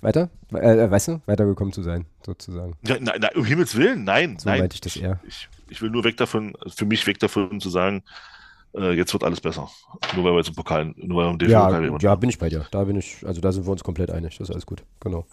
Weiter? 0.02 0.28
Äh, 0.52 0.90
weißt 0.90 1.08
du, 1.08 1.20
weitergekommen 1.26 1.72
zu 1.72 1.82
sein, 1.82 2.06
sozusagen. 2.26 2.74
Ja, 2.86 2.96
nein, 3.00 3.20
nein, 3.20 3.30
um 3.36 3.44
Himmels 3.44 3.76
Willen, 3.76 4.04
nein, 4.04 4.36
So 4.38 4.48
nein. 4.48 4.60
meinte 4.60 4.74
ich 4.74 4.80
das 4.80 4.96
eher. 4.96 5.20
Ich, 5.26 5.48
ich 5.70 5.80
will 5.80 5.90
nur 5.90 6.04
weg 6.04 6.16
davon, 6.16 6.54
für 6.68 6.84
mich 6.84 7.06
weg 7.06 7.18
davon 7.20 7.60
zu 7.60 7.70
sagen, 7.70 8.02
äh, 8.74 8.92
jetzt 8.92 9.12
wird 9.12 9.22
alles 9.24 9.40
besser. 9.40 9.70
Nur 10.14 10.24
weil 10.24 10.32
wir 10.32 10.38
jetzt 10.38 10.48
im 10.48 10.54
Pokal, 10.54 10.92
nur 10.96 11.18
weil 11.18 11.26
wir 11.26 11.30
im 11.30 11.38
DFB-Pokal 11.38 11.84
Ja, 11.84 11.98
ja, 11.98 12.14
bin 12.16 12.30
ich 12.30 12.38
bei 12.38 12.48
dir. 12.48 12.66
Da 12.70 12.84
bin 12.84 12.96
ich, 12.96 13.24
also 13.26 13.40
da 13.40 13.52
sind 13.52 13.64
wir 13.64 13.70
uns 13.72 13.84
komplett 13.84 14.10
einig. 14.10 14.38
Das 14.38 14.48
ist 14.48 14.52
alles 14.52 14.66
gut. 14.66 14.82
Genau. 15.00 15.26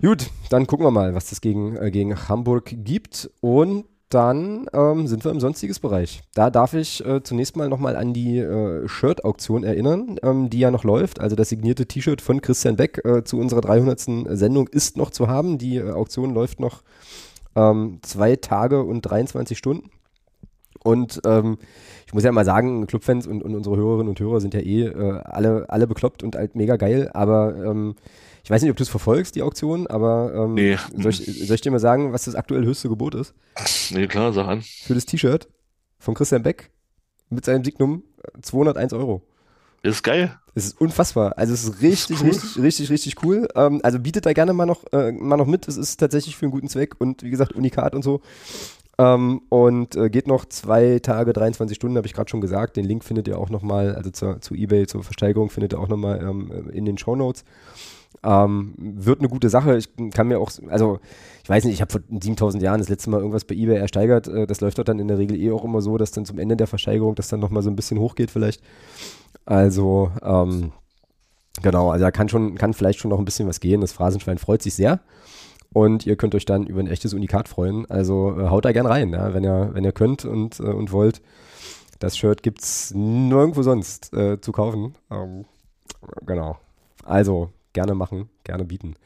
Gut, 0.00 0.30
dann 0.50 0.66
gucken 0.66 0.86
wir 0.86 0.90
mal, 0.90 1.14
was 1.14 1.26
das 1.30 1.40
gegen, 1.40 1.76
äh, 1.76 1.90
gegen 1.90 2.28
Hamburg 2.28 2.72
gibt. 2.84 3.30
Und 3.40 3.84
dann 4.08 4.66
ähm, 4.72 5.06
sind 5.06 5.24
wir 5.24 5.32
im 5.32 5.40
sonstiges 5.40 5.80
Bereich. 5.80 6.22
Da 6.34 6.50
darf 6.50 6.74
ich 6.74 7.04
äh, 7.04 7.22
zunächst 7.22 7.56
mal 7.56 7.68
nochmal 7.68 7.96
an 7.96 8.12
die 8.12 8.38
äh, 8.38 8.86
Shirt-Auktion 8.86 9.64
erinnern, 9.64 10.18
ähm, 10.22 10.48
die 10.48 10.60
ja 10.60 10.70
noch 10.70 10.84
läuft. 10.84 11.20
Also 11.20 11.34
das 11.34 11.48
signierte 11.48 11.86
T-Shirt 11.86 12.20
von 12.20 12.40
Christian 12.40 12.76
Beck 12.76 13.04
äh, 13.04 13.24
zu 13.24 13.38
unserer 13.38 13.62
300. 13.62 14.00
Sendung 14.38 14.68
ist 14.68 14.96
noch 14.96 15.10
zu 15.10 15.26
haben. 15.26 15.58
Die 15.58 15.76
äh, 15.76 15.90
Auktion 15.90 16.34
läuft 16.34 16.60
noch 16.60 16.82
ähm, 17.56 17.98
zwei 18.02 18.36
Tage 18.36 18.84
und 18.84 19.02
23 19.02 19.58
Stunden. 19.58 19.90
Und 20.84 21.20
ähm, 21.26 21.58
ich 22.06 22.14
muss 22.14 22.22
ja 22.22 22.30
mal 22.30 22.44
sagen, 22.44 22.86
Clubfans 22.86 23.26
und, 23.26 23.42
und 23.42 23.56
unsere 23.56 23.76
Hörerinnen 23.76 24.08
und 24.08 24.20
Hörer 24.20 24.40
sind 24.40 24.54
ja 24.54 24.60
eh 24.60 24.84
äh, 24.84 25.20
alle, 25.24 25.68
alle 25.68 25.88
bekloppt 25.88 26.22
und 26.22 26.36
halt 26.36 26.54
mega 26.54 26.76
geil, 26.76 27.10
aber 27.12 27.56
ähm, 27.56 27.96
ich 28.46 28.50
weiß 28.50 28.62
nicht, 28.62 28.70
ob 28.70 28.76
du 28.76 28.84
es 28.84 28.88
verfolgst, 28.88 29.34
die 29.34 29.42
Auktion, 29.42 29.88
aber 29.88 30.32
ähm, 30.32 30.54
Nee. 30.54 30.78
soll, 30.96 31.10
ich, 31.10 31.46
soll 31.48 31.56
ich 31.56 31.62
dir 31.62 31.72
mal 31.72 31.80
sagen, 31.80 32.12
was 32.12 32.26
das 32.26 32.36
aktuell 32.36 32.64
höchste 32.64 32.88
Gebot 32.88 33.16
ist? 33.16 33.34
Nee, 33.90 34.06
klar, 34.06 34.32
sag 34.32 34.46
an. 34.46 34.62
Für 34.62 34.94
das 34.94 35.04
T-Shirt 35.04 35.48
von 35.98 36.14
Christian 36.14 36.44
Beck 36.44 36.70
mit 37.28 37.44
seinem 37.44 37.64
Signum 37.64 38.04
äh, 38.22 38.40
201 38.40 38.92
Euro. 38.92 39.22
Das 39.82 39.96
ist 39.96 40.04
geil. 40.04 40.38
Es 40.54 40.64
ist 40.66 40.80
unfassbar. 40.80 41.36
Also 41.36 41.54
es 41.54 41.64
ist 41.64 41.82
richtig, 41.82 42.20
cool. 42.20 42.28
richtig, 42.28 42.62
richtig, 42.62 42.90
richtig 42.90 43.24
cool. 43.24 43.48
Ähm, 43.56 43.80
also 43.82 43.98
bietet 43.98 44.26
da 44.26 44.32
gerne 44.32 44.52
mal 44.52 44.64
noch, 44.64 44.84
äh, 44.92 45.10
mal 45.10 45.36
noch 45.38 45.48
mit. 45.48 45.66
Es 45.66 45.76
ist 45.76 45.96
tatsächlich 45.96 46.36
für 46.36 46.44
einen 46.46 46.52
guten 46.52 46.68
Zweck 46.68 46.94
und 47.00 47.24
wie 47.24 47.30
gesagt, 47.30 47.50
Unikat 47.52 47.96
und 47.96 48.04
so. 48.04 48.20
Ähm, 48.96 49.42
und 49.48 49.96
äh, 49.96 50.08
geht 50.08 50.28
noch 50.28 50.44
zwei 50.44 51.00
Tage, 51.00 51.32
23 51.32 51.74
Stunden, 51.74 51.96
habe 51.96 52.06
ich 52.06 52.14
gerade 52.14 52.30
schon 52.30 52.40
gesagt. 52.40 52.76
Den 52.76 52.84
Link 52.84 53.02
findet 53.02 53.26
ihr 53.26 53.38
auch 53.40 53.50
nochmal, 53.50 53.96
also 53.96 54.10
zur, 54.10 54.40
zu 54.40 54.54
Ebay, 54.54 54.86
zur 54.86 55.02
Versteigerung 55.02 55.50
findet 55.50 55.72
ihr 55.72 55.80
auch 55.80 55.88
nochmal 55.88 56.20
ähm, 56.22 56.70
in 56.72 56.84
den 56.84 56.96
Shownotes. 56.96 57.42
Ähm, 58.22 58.74
wird 58.76 59.20
eine 59.20 59.28
gute 59.28 59.48
Sache. 59.48 59.76
Ich 59.76 59.88
kann 60.12 60.28
mir 60.28 60.38
auch, 60.40 60.50
also 60.68 60.98
ich 61.42 61.48
weiß 61.48 61.64
nicht, 61.64 61.74
ich 61.74 61.80
habe 61.80 61.92
vor 61.92 62.00
7000 62.08 62.62
Jahren 62.62 62.80
das 62.80 62.88
letzte 62.88 63.10
Mal 63.10 63.18
irgendwas 63.18 63.44
bei 63.44 63.54
eBay 63.54 63.76
ersteigert. 63.76 64.28
Äh, 64.28 64.46
das 64.46 64.60
läuft 64.60 64.78
doch 64.78 64.84
dann 64.84 64.98
in 64.98 65.08
der 65.08 65.18
Regel 65.18 65.40
eh 65.40 65.50
auch 65.52 65.64
immer 65.64 65.80
so, 65.80 65.96
dass 65.98 66.10
dann 66.10 66.24
zum 66.24 66.38
Ende 66.38 66.56
der 66.56 66.66
Versteigerung 66.66 67.14
das 67.14 67.28
dann 67.28 67.40
nochmal 67.40 67.62
so 67.62 67.70
ein 67.70 67.76
bisschen 67.76 67.98
hochgeht 67.98 68.30
vielleicht. 68.30 68.62
Also, 69.44 70.10
ähm, 70.22 70.72
genau, 71.62 71.90
also 71.90 72.04
da 72.04 72.10
kann 72.10 72.28
schon, 72.28 72.56
kann 72.56 72.74
vielleicht 72.74 72.98
schon 72.98 73.10
noch 73.10 73.18
ein 73.18 73.24
bisschen 73.24 73.48
was 73.48 73.60
gehen. 73.60 73.80
Das 73.80 73.92
Phrasenschwein 73.92 74.38
freut 74.38 74.62
sich 74.62 74.74
sehr. 74.74 75.00
Und 75.72 76.06
ihr 76.06 76.16
könnt 76.16 76.34
euch 76.34 76.46
dann 76.46 76.66
über 76.66 76.80
ein 76.80 76.86
echtes 76.86 77.12
Unikat 77.12 77.48
freuen. 77.48 77.84
Also 77.90 78.38
äh, 78.38 78.48
haut 78.48 78.64
da 78.64 78.72
gern 78.72 78.86
rein, 78.86 79.12
ja, 79.12 79.34
wenn 79.34 79.44
ihr, 79.44 79.70
wenn 79.72 79.84
ihr 79.84 79.92
könnt 79.92 80.24
und, 80.24 80.58
äh, 80.58 80.62
und 80.62 80.90
wollt. 80.90 81.20
Das 81.98 82.16
Shirt 82.16 82.42
gibt's 82.42 82.92
nirgendwo 82.94 83.62
sonst 83.62 84.12
äh, 84.14 84.40
zu 84.40 84.52
kaufen. 84.52 84.94
Ähm, 85.10 85.44
genau. 86.26 86.58
Also 87.04 87.50
gerne 87.76 87.94
machen, 87.94 88.28
gerne 88.42 88.64
bieten. 88.64 88.96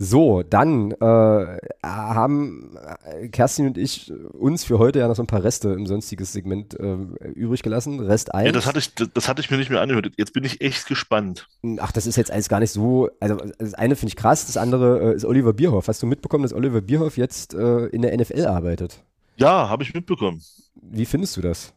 So, 0.00 0.44
dann 0.44 0.92
äh, 0.92 1.58
haben 1.84 2.76
äh, 3.04 3.28
Kerstin 3.30 3.66
und 3.66 3.78
ich 3.78 4.12
uns 4.32 4.62
für 4.62 4.78
heute 4.78 5.00
ja 5.00 5.08
noch 5.08 5.16
so 5.16 5.24
ein 5.24 5.26
paar 5.26 5.42
Reste 5.42 5.70
im 5.70 5.86
sonstiges 5.86 6.32
Segment 6.32 6.78
äh, 6.78 6.94
übrig 7.34 7.64
gelassen. 7.64 7.98
Rest 7.98 8.32
1. 8.32 8.46
Ja, 8.46 8.52
das 8.52 8.66
hatte 8.66 8.78
ich, 8.78 8.94
das, 8.94 9.08
das 9.12 9.26
hatte 9.26 9.40
ich 9.40 9.50
mir 9.50 9.56
nicht 9.56 9.70
mehr 9.70 9.80
angehört. 9.80 10.12
Jetzt 10.16 10.34
bin 10.34 10.44
ich 10.44 10.60
echt 10.60 10.86
gespannt. 10.86 11.48
Ach, 11.78 11.90
das 11.90 12.06
ist 12.06 12.14
jetzt 12.14 12.30
alles 12.30 12.48
gar 12.48 12.60
nicht 12.60 12.70
so. 12.70 13.10
Also, 13.18 13.38
das 13.58 13.74
eine 13.74 13.96
finde 13.96 14.10
ich 14.10 14.16
krass, 14.16 14.46
das 14.46 14.56
andere 14.56 15.14
äh, 15.14 15.16
ist 15.16 15.24
Oliver 15.24 15.52
Bierhoff. 15.52 15.88
Hast 15.88 16.00
du 16.00 16.06
mitbekommen, 16.06 16.44
dass 16.44 16.52
Oliver 16.52 16.80
Bierhoff 16.80 17.16
jetzt 17.16 17.54
äh, 17.54 17.86
in 17.86 18.02
der 18.02 18.16
NFL 18.16 18.46
arbeitet? 18.46 19.02
Ja, 19.36 19.68
habe 19.68 19.82
ich 19.82 19.94
mitbekommen. 19.94 20.40
Wie 20.80 21.06
findest 21.06 21.36
du 21.36 21.40
das? 21.40 21.72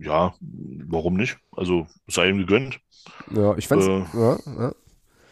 Ja, 0.00 0.34
warum 0.40 1.14
nicht? 1.14 1.38
Also 1.52 1.86
sei 2.06 2.28
ihm 2.28 2.38
gegönnt. 2.38 2.80
Ja, 3.30 3.56
ich 3.56 3.66
fand's. 3.66 3.86
Äh. 3.86 4.04
ja, 4.14 4.38
ja. 4.46 4.74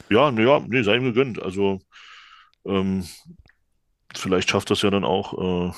Ja, 0.08 0.30
na 0.30 0.40
ja, 0.40 0.60
nee, 0.66 0.82
sei 0.82 0.96
ihm 0.96 1.04
gegönnt. 1.04 1.42
Also 1.42 1.80
ähm, 2.64 3.04
vielleicht 4.14 4.50
schafft 4.50 4.70
das 4.70 4.82
ja 4.82 4.90
dann 4.90 5.04
auch 5.04 5.68
äh, 5.68 5.72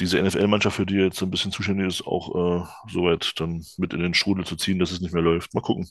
diese 0.00 0.20
NFL-Mannschaft, 0.22 0.76
für 0.76 0.86
die 0.86 0.96
er 0.96 1.04
jetzt 1.04 1.22
ein 1.22 1.30
bisschen 1.30 1.52
zuständig 1.52 1.86
ist, 1.86 2.06
auch 2.06 2.34
äh, 2.34 2.64
soweit 2.90 3.32
dann 3.38 3.64
mit 3.76 3.92
in 3.92 4.00
den 4.00 4.14
Strudel 4.14 4.44
zu 4.44 4.56
ziehen, 4.56 4.78
dass 4.78 4.90
es 4.90 5.00
nicht 5.00 5.12
mehr 5.12 5.22
läuft. 5.22 5.54
Mal 5.54 5.60
gucken. 5.60 5.88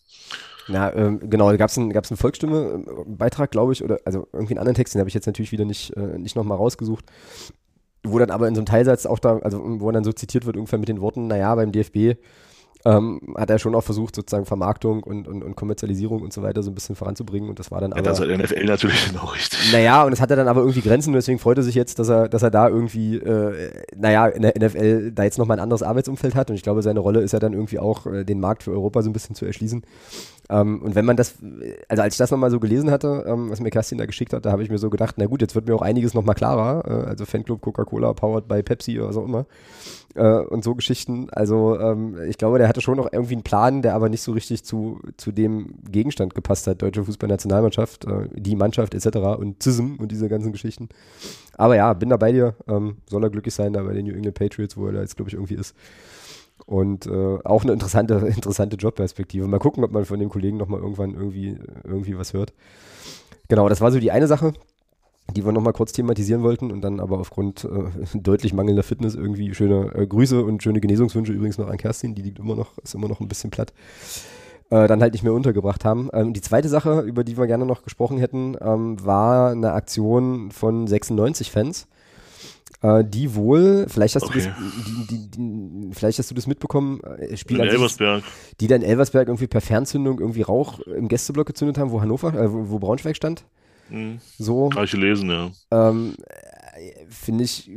Na, 0.67 0.93
ähm, 0.93 1.29
genau, 1.29 1.49
da 1.49 1.57
gab 1.57 1.69
es 1.69 1.77
einen, 1.77 1.91
gab's 1.91 2.11
einen 2.11 2.17
Volksstimme-Beitrag, 2.17 3.51
glaube 3.51 3.73
ich, 3.73 3.83
oder 3.83 3.99
also 4.05 4.27
irgendwie 4.33 4.53
einen 4.53 4.59
anderen 4.59 4.75
Text, 4.75 4.93
den 4.93 4.99
habe 4.99 5.09
ich 5.09 5.13
jetzt 5.13 5.27
natürlich 5.27 5.51
wieder 5.51 5.65
nicht, 5.65 5.95
äh, 5.95 6.17
nicht 6.17 6.35
nochmal 6.35 6.57
rausgesucht, 6.57 7.05
wo 8.03 8.19
dann 8.19 8.31
aber 8.31 8.47
in 8.47 8.55
so 8.55 8.59
einem 8.59 8.65
Teilsatz 8.65 9.05
auch 9.05 9.19
da, 9.19 9.37
also 9.39 9.61
wo 9.63 9.91
dann 9.91 10.03
so 10.03 10.11
zitiert 10.11 10.45
wird, 10.45 10.57
ungefähr 10.57 10.79
mit 10.79 10.89
den 10.89 11.01
Worten, 11.01 11.27
naja, 11.27 11.53
beim 11.55 11.71
DFB 11.71 12.17
ähm, 12.85 13.19
hat 13.37 13.49
er 13.49 13.59
schon 13.59 13.75
auch 13.75 13.83
versucht, 13.83 14.15
sozusagen 14.15 14.45
Vermarktung 14.45 15.03
und, 15.03 15.27
und, 15.27 15.43
und 15.43 15.55
Kommerzialisierung 15.55 16.21
und 16.21 16.31
so 16.31 16.41
weiter 16.43 16.63
so 16.63 16.71
ein 16.71 16.75
bisschen 16.75 16.95
voranzubringen 16.95 17.49
und 17.49 17.59
das 17.59 17.71
war 17.71 17.81
dann 17.81 17.91
Ja, 17.91 17.97
aber. 17.97 18.03
das 18.09 18.19
ist 18.19 18.29
halt 18.29 18.41
NFL 18.41 18.65
natürlich 18.65 19.07
genau 19.09 19.25
richtig. 19.25 19.73
Naja, 19.73 20.03
und 20.03 20.13
es 20.13 20.21
hatte 20.21 20.35
dann 20.35 20.47
aber 20.47 20.61
irgendwie 20.61 20.81
Grenzen 20.81 21.09
und 21.09 21.15
deswegen 21.15 21.39
freut 21.39 21.57
er 21.57 21.63
sich 21.63 21.75
jetzt, 21.75 21.99
dass 21.99 22.07
er, 22.07 22.29
dass 22.29 22.41
er 22.41 22.51
da 22.51 22.69
irgendwie, 22.69 23.17
äh, 23.17 23.83
naja, 23.95 24.27
in 24.27 24.43
der 24.43 24.53
NFL 24.57 25.11
da 25.11 25.23
jetzt 25.23 25.37
nochmal 25.37 25.57
ein 25.57 25.63
anderes 25.63 25.83
Arbeitsumfeld 25.83 26.35
hat 26.35 26.49
und 26.49 26.55
ich 26.55 26.63
glaube, 26.63 26.81
seine 26.81 27.01
Rolle 27.01 27.19
ist 27.19 27.33
ja 27.33 27.39
dann 27.39 27.53
irgendwie 27.53 27.79
auch, 27.79 28.05
äh, 28.05 28.23
den 28.23 28.39
Markt 28.39 28.63
für 28.63 28.71
Europa 28.71 29.01
so 29.01 29.09
ein 29.09 29.13
bisschen 29.13 29.35
zu 29.35 29.45
erschließen. 29.45 29.83
Ähm, 30.49 30.81
und 30.81 30.95
wenn 30.95 31.05
man 31.05 31.15
das, 31.15 31.35
also 31.87 32.03
als 32.03 32.15
ich 32.15 32.17
das 32.17 32.31
nochmal 32.31 32.51
so 32.51 32.59
gelesen 32.59 32.91
hatte, 32.91 33.25
ähm, 33.27 33.49
was 33.49 33.59
mir 33.59 33.69
Kerstin 33.69 33.97
da 33.97 34.05
geschickt 34.05 34.33
hat, 34.33 34.45
da 34.45 34.51
habe 34.51 34.63
ich 34.63 34.69
mir 34.69 34.77
so 34.77 34.89
gedacht, 34.89 35.15
na 35.17 35.25
gut, 35.25 35.41
jetzt 35.41 35.55
wird 35.55 35.67
mir 35.67 35.75
auch 35.75 35.81
einiges 35.81 36.13
nochmal 36.13 36.35
klarer, 36.35 36.83
äh, 36.85 37.09
also 37.09 37.25
Fanclub 37.25 37.61
Coca-Cola, 37.61 38.13
powered 38.13 38.47
by 38.47 38.63
Pepsi 38.63 38.99
oder 38.99 39.15
auch 39.15 39.25
immer 39.25 39.45
äh, 40.15 40.39
und 40.39 40.63
so 40.63 40.75
Geschichten. 40.75 41.29
Also 41.31 41.79
ähm, 41.79 42.17
ich 42.27 42.37
glaube, 42.37 42.57
der 42.57 42.67
hatte 42.67 42.81
schon 42.81 42.97
noch 42.97 43.11
irgendwie 43.11 43.35
einen 43.35 43.43
Plan, 43.43 43.81
der 43.81 43.95
aber 43.95 44.09
nicht 44.09 44.21
so 44.21 44.31
richtig 44.31 44.63
zu, 44.63 44.99
zu 45.17 45.31
dem 45.31 45.75
Gegenstand 45.89 46.35
gepasst 46.35 46.67
hat, 46.67 46.81
deutsche 46.81 47.03
Fußballnationalmannschaft, 47.03 48.05
äh, 48.05 48.27
die 48.33 48.55
Mannschaft 48.55 48.93
etc. 48.93 49.17
und 49.37 49.61
CISM 49.61 49.95
und 49.97 50.11
diese 50.11 50.29
ganzen 50.29 50.51
Geschichten. 50.51 50.89
Aber 51.57 51.75
ja, 51.75 51.93
bin 51.93 52.09
da 52.09 52.17
bei 52.17 52.31
dir. 52.31 52.55
Ähm, 52.67 52.97
soll 53.09 53.23
er 53.23 53.29
glücklich 53.29 53.53
sein 53.53 53.73
da 53.73 53.83
bei 53.83 53.93
den 53.93 54.05
New 54.05 54.13
England 54.13 54.37
Patriots, 54.37 54.77
wo 54.77 54.87
er 54.87 54.93
da 54.93 55.01
jetzt, 55.01 55.15
glaube 55.15 55.29
ich, 55.29 55.35
irgendwie 55.35 55.55
ist. 55.55 55.75
Und 56.65 57.07
äh, 57.07 57.39
auch 57.43 57.63
eine 57.63 57.73
interessante, 57.73 58.15
interessante 58.35 58.75
Jobperspektive. 58.77 59.47
Mal 59.47 59.59
gucken, 59.59 59.83
ob 59.83 59.91
man 59.91 60.05
von 60.05 60.19
dem 60.19 60.29
Kollegen 60.29 60.57
nochmal 60.57 60.81
irgendwann 60.81 61.13
irgendwie, 61.13 61.57
irgendwie 61.83 62.17
was 62.17 62.33
hört. 62.33 62.53
Genau, 63.47 63.67
das 63.67 63.81
war 63.81 63.91
so 63.91 63.99
die 63.99 64.11
eine 64.11 64.27
Sache, 64.27 64.53
die 65.35 65.45
wir 65.45 65.51
nochmal 65.51 65.73
kurz 65.73 65.91
thematisieren 65.91 66.43
wollten 66.43 66.71
und 66.71 66.81
dann 66.81 66.99
aber 66.99 67.19
aufgrund 67.19 67.63
äh, 67.65 68.17
deutlich 68.17 68.53
mangelnder 68.53 68.83
Fitness 68.83 69.15
irgendwie 69.15 69.53
schöne 69.53 69.91
äh, 69.95 70.05
Grüße 70.07 70.43
und 70.43 70.61
schöne 70.63 70.79
Genesungswünsche 70.79 71.33
übrigens 71.33 71.57
noch 71.57 71.67
an 71.67 71.77
Kerstin, 71.77 72.15
die 72.15 72.21
liegt 72.21 72.39
immer 72.39 72.55
noch, 72.55 72.77
ist 72.79 72.95
immer 72.95 73.07
noch 73.07 73.19
ein 73.19 73.27
bisschen 73.27 73.51
platt. 73.51 73.73
äh, 74.69 74.87
dann 74.87 75.01
halt 75.01 75.13
nicht 75.13 75.23
mehr 75.23 75.33
untergebracht 75.33 75.85
haben. 75.85 76.09
Ähm, 76.13 76.33
die 76.33 76.41
zweite 76.41 76.69
Sache, 76.69 77.01
über 77.01 77.23
die 77.23 77.37
wir 77.37 77.47
gerne 77.47 77.65
noch 77.65 77.83
gesprochen 77.83 78.17
hätten, 78.19 78.55
ähm, 78.61 79.03
war 79.03 79.51
eine 79.51 79.73
Aktion 79.73 80.51
von 80.51 80.87
96-Fans, 80.87 81.87
äh, 82.81 83.03
die 83.03 83.35
wohl, 83.35 83.85
vielleicht 83.89 84.15
hast 84.15 84.23
Okay. 84.23 84.39
du 84.41 84.45
das, 84.45 84.57
die, 84.87 85.07
die, 85.07 85.31
die, 85.31 85.93
vielleicht 85.93 86.19
hast 86.19 86.31
du 86.31 86.35
das 86.35 86.47
mitbekommen, 86.47 87.01
äh, 87.03 87.35
Spiel 87.37 87.57
In 87.57 87.63
sich- 87.63 87.73
Elversberg. 87.73 88.23
die 88.59 88.67
dann 88.67 88.81
in 88.81 88.89
Elversberg 88.89 89.27
irgendwie 89.27 89.47
per 89.47 89.61
Fernzündung 89.61 90.19
irgendwie 90.19 90.41
Rauch 90.43 90.79
im 90.81 91.07
Gästeblock 91.07 91.47
gezündet 91.47 91.77
haben, 91.77 91.91
wo 91.91 92.01
Hannover, 92.01 92.33
äh, 92.33 92.51
wo, 92.51 92.69
wo 92.69 92.79
Braunschweig 92.79 93.15
stand. 93.15 93.45
Hm. 93.89 94.19
So, 94.37 94.69
Habe 94.73 94.85
ich 94.85 94.91
gelesen, 94.91 95.29
ja. 95.29 95.49
ähm, 95.71 96.13
äh, 96.27 97.05
finde 97.09 97.43
ich, 97.43 97.69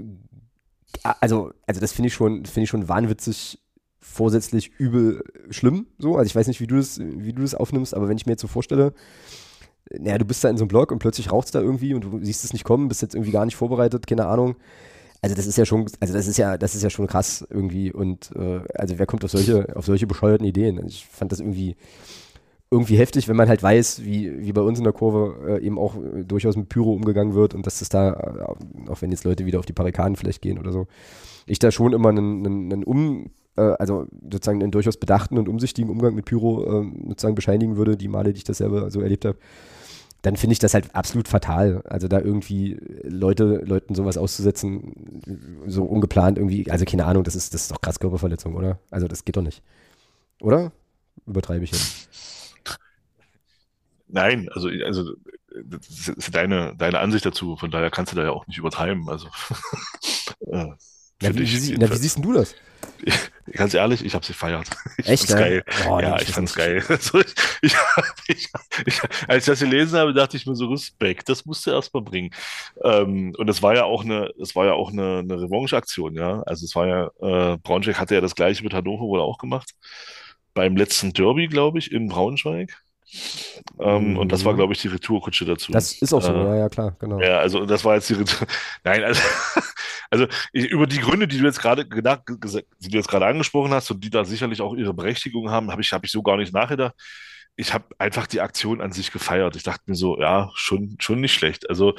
also, 1.20 1.52
also 1.66 1.80
das 1.80 1.92
finde 1.92 2.08
ich 2.08 2.14
schon, 2.14 2.44
finde 2.44 2.64
ich 2.64 2.70
schon 2.70 2.88
wahnwitzig, 2.88 3.58
vorsätzlich 4.00 4.70
übel 4.78 5.24
schlimm. 5.50 5.86
So, 5.98 6.16
also 6.16 6.26
ich 6.26 6.34
weiß 6.36 6.46
nicht, 6.48 6.60
wie 6.60 6.66
du 6.66 6.76
das, 6.76 6.98
wie 7.00 7.32
du 7.32 7.42
das 7.42 7.54
aufnimmst, 7.54 7.94
aber 7.94 8.08
wenn 8.08 8.16
ich 8.16 8.26
mir 8.26 8.32
jetzt 8.32 8.42
so 8.42 8.48
vorstelle, 8.48 8.92
naja, 9.98 10.18
du 10.18 10.24
bist 10.24 10.44
da 10.44 10.48
in 10.50 10.56
so 10.56 10.64
einem 10.64 10.68
Block 10.68 10.92
und 10.92 10.98
plötzlich 10.98 11.32
raucht 11.32 11.46
es 11.46 11.50
da 11.52 11.60
irgendwie 11.60 11.94
und 11.94 12.02
du 12.04 12.18
siehst 12.22 12.44
es 12.44 12.52
nicht 12.52 12.64
kommen, 12.64 12.88
bist 12.88 13.02
jetzt 13.02 13.14
irgendwie 13.14 13.32
gar 13.32 13.44
nicht 13.46 13.56
vorbereitet, 13.56 14.06
keine 14.06 14.26
Ahnung. 14.26 14.56
Also 15.22 15.36
das 15.36 15.46
ist 15.46 15.56
ja 15.56 15.64
schon, 15.64 15.86
also 16.00 16.12
das 16.12 16.26
ist 16.26 16.36
ja, 16.36 16.58
das 16.58 16.74
ist 16.74 16.82
ja 16.82 16.90
schon 16.90 17.06
krass 17.06 17.46
irgendwie 17.48 17.92
und 17.92 18.30
äh, 18.34 18.60
also 18.74 18.98
wer 18.98 19.06
kommt 19.06 19.24
auf 19.24 19.30
solche, 19.30 19.74
auf 19.76 19.86
solche 19.86 20.08
bescheuerten 20.08 20.44
Ideen? 20.44 20.78
Also 20.78 20.88
ich 20.88 21.06
fand 21.06 21.30
das 21.30 21.38
irgendwie, 21.38 21.76
irgendwie 22.72 22.96
heftig, 22.96 23.28
wenn 23.28 23.36
man 23.36 23.48
halt 23.48 23.62
weiß, 23.62 24.02
wie, 24.02 24.40
wie 24.40 24.52
bei 24.52 24.62
uns 24.62 24.78
in 24.78 24.84
der 24.84 24.92
Kurve 24.92 25.60
äh, 25.60 25.64
eben 25.64 25.78
auch 25.78 25.94
äh, 25.94 26.24
durchaus 26.24 26.56
mit 26.56 26.68
Pyro 26.68 26.92
umgegangen 26.92 27.34
wird 27.34 27.54
und 27.54 27.66
dass 27.66 27.78
das 27.78 27.88
da, 27.88 28.10
äh, 28.10 28.90
auch 28.90 29.00
wenn 29.00 29.12
jetzt 29.12 29.22
Leute 29.22 29.46
wieder 29.46 29.60
auf 29.60 29.66
die 29.66 29.72
Barrikaden 29.72 30.16
vielleicht 30.16 30.42
gehen 30.42 30.58
oder 30.58 30.72
so, 30.72 30.88
ich 31.46 31.60
da 31.60 31.70
schon 31.70 31.92
immer 31.92 32.08
einen, 32.08 32.44
einen, 32.44 32.72
einen 32.72 32.82
um, 32.82 33.30
äh, 33.56 33.60
also 33.60 34.06
sozusagen 34.22 34.60
einen 34.60 34.72
durchaus 34.72 34.96
bedachten 34.96 35.38
und 35.38 35.48
umsichtigen 35.48 35.90
Umgang 35.90 36.16
mit 36.16 36.24
Pyro 36.24 36.64
äh, 36.64 36.90
sozusagen 37.08 37.36
bescheinigen 37.36 37.76
würde, 37.76 37.96
die 37.96 38.08
Male, 38.08 38.32
die 38.32 38.38
ich 38.38 38.44
das 38.44 38.58
selber 38.58 38.90
so 38.90 39.00
erlebt 39.00 39.24
habe, 39.24 39.38
dann 40.22 40.36
finde 40.36 40.52
ich 40.52 40.58
das 40.60 40.74
halt 40.74 40.94
absolut 40.94 41.28
fatal. 41.28 41.82
Also 41.84 42.08
da 42.08 42.20
irgendwie 42.20 42.78
Leute, 43.02 43.62
Leuten 43.64 43.94
sowas 43.94 44.16
auszusetzen, 44.16 45.62
so 45.66 45.84
ungeplant 45.84 46.38
irgendwie, 46.38 46.70
also 46.70 46.84
keine 46.84 47.04
Ahnung, 47.04 47.24
das 47.24 47.34
ist, 47.34 47.54
das 47.54 47.62
ist 47.62 47.70
doch 47.72 47.80
krass 47.80 47.98
Körperverletzung, 47.98 48.54
oder? 48.54 48.78
Also 48.90 49.08
das 49.08 49.24
geht 49.24 49.36
doch 49.36 49.42
nicht. 49.42 49.62
Oder? 50.40 50.72
Übertreibe 51.26 51.64
ich 51.64 51.72
jetzt. 51.72 52.08
Nein, 54.08 54.48
also, 54.52 54.68
also 54.84 55.14
das 55.64 56.08
ist 56.08 56.34
deine, 56.34 56.74
deine 56.76 56.98
Ansicht 57.00 57.24
dazu, 57.26 57.56
von 57.56 57.70
daher 57.70 57.90
kannst 57.90 58.12
du 58.12 58.16
da 58.16 58.24
ja 58.24 58.30
auch 58.30 58.46
nicht 58.46 58.58
übertreiben. 58.58 59.08
Also, 59.08 59.28
äh, 60.46 60.68
Na, 61.22 61.28
finde 61.28 61.42
wie, 61.42 61.62
wie, 61.62 61.78
na, 61.78 61.90
wie 61.90 61.96
siehst 61.96 62.18
du 62.22 62.32
das? 62.32 62.54
Ganz 63.52 63.74
ehrlich, 63.74 64.04
ich 64.04 64.14
habe 64.14 64.24
sie 64.24 64.32
gefeiert. 64.32 64.68
Ich 64.96 65.08
Echt, 65.08 65.26
fand's 65.26 65.32
ja? 65.32 65.38
geil. 65.38 65.64
Oh, 65.88 66.00
ja, 66.00 66.20
ich 66.20 66.30
fand's 66.30 66.54
geil. 66.54 66.82
Also 66.88 67.20
ich, 67.20 67.76
ich, 68.28 68.48
ich, 68.86 69.00
als 69.28 69.44
ich 69.44 69.52
das 69.52 69.60
gelesen 69.60 69.98
habe, 69.98 70.12
dachte 70.12 70.36
ich 70.36 70.46
mir 70.46 70.54
so 70.54 70.66
Respekt, 70.66 71.28
das 71.28 71.44
musst 71.44 71.66
du 71.66 71.70
erst 71.70 71.92
mal 71.92 72.02
bringen. 72.02 72.30
Ähm, 72.82 73.34
und 73.36 73.48
es 73.50 73.62
war 73.62 73.74
ja 73.74 73.84
auch 73.84 74.04
eine, 74.04 74.30
es 74.40 74.54
war 74.54 74.66
ja 74.66 74.72
auch 74.72 74.90
eine, 74.90 75.18
eine 75.18 75.40
Revanche-Aktion, 75.42 76.14
ja. 76.14 76.42
Also 76.42 76.64
es 76.64 76.74
war 76.74 76.86
ja, 76.86 77.06
äh, 77.20 77.58
Braunschweig 77.58 77.98
hatte 77.98 78.14
ja 78.14 78.20
das 78.20 78.34
gleiche 78.34 78.62
mit 78.62 78.74
Hannover 78.74 79.04
wohl 79.04 79.20
auch 79.20 79.38
gemacht. 79.38 79.72
Beim 80.54 80.76
letzten 80.76 81.12
Derby, 81.12 81.48
glaube 81.48 81.78
ich, 81.78 81.90
in 81.90 82.08
Braunschweig. 82.08 82.82
Ähm, 83.80 84.16
Und 84.16 84.32
das 84.32 84.44
war, 84.44 84.52
Mhm. 84.52 84.56
glaube 84.56 84.72
ich, 84.72 84.80
die 84.80 84.88
Retourkutsche 84.88 85.44
dazu. 85.44 85.72
Das 85.72 85.92
ist 86.00 86.12
auch 86.12 86.22
so, 86.22 86.32
Äh, 86.32 86.44
ja, 86.44 86.54
ja, 86.56 86.68
klar, 86.68 86.96
genau. 86.98 87.20
ja, 87.20 87.38
also 87.38 87.66
das 87.66 87.84
war 87.84 87.94
jetzt 87.94 88.08
die 88.08 88.14
Retour. 88.14 88.46
Nein, 88.84 89.04
also, 89.04 89.20
also 90.10 90.26
ich, 90.52 90.66
über 90.70 90.86
die 90.86 90.98
Gründe, 91.00 91.28
die 91.28 91.38
du 91.38 91.44
jetzt 91.44 91.60
gerade 91.60 91.86
gedacht, 91.86 92.22
die 92.28 92.88
du 92.88 92.96
jetzt 92.96 93.08
gerade 93.08 93.26
angesprochen 93.26 93.72
hast 93.72 93.90
und 93.90 94.02
die 94.02 94.10
da 94.10 94.24
sicherlich 94.24 94.60
auch 94.60 94.74
ihre 94.74 94.94
Berechtigung 94.94 95.50
haben, 95.50 95.70
habe 95.70 95.82
ich, 95.82 95.92
habe 95.92 96.06
ich 96.06 96.12
so 96.12 96.22
gar 96.22 96.36
nicht 96.36 96.52
nachgedacht. 96.52 96.94
Ich 97.56 97.74
habe 97.74 97.84
einfach 97.98 98.26
die 98.26 98.40
Aktion 98.40 98.80
an 98.80 98.92
sich 98.92 99.12
gefeiert. 99.12 99.56
Ich 99.56 99.62
dachte 99.62 99.82
mir 99.86 99.94
so, 99.94 100.18
ja, 100.18 100.50
schon, 100.54 100.96
schon 100.98 101.20
nicht 101.20 101.34
schlecht. 101.34 101.68
Also, 101.68 101.94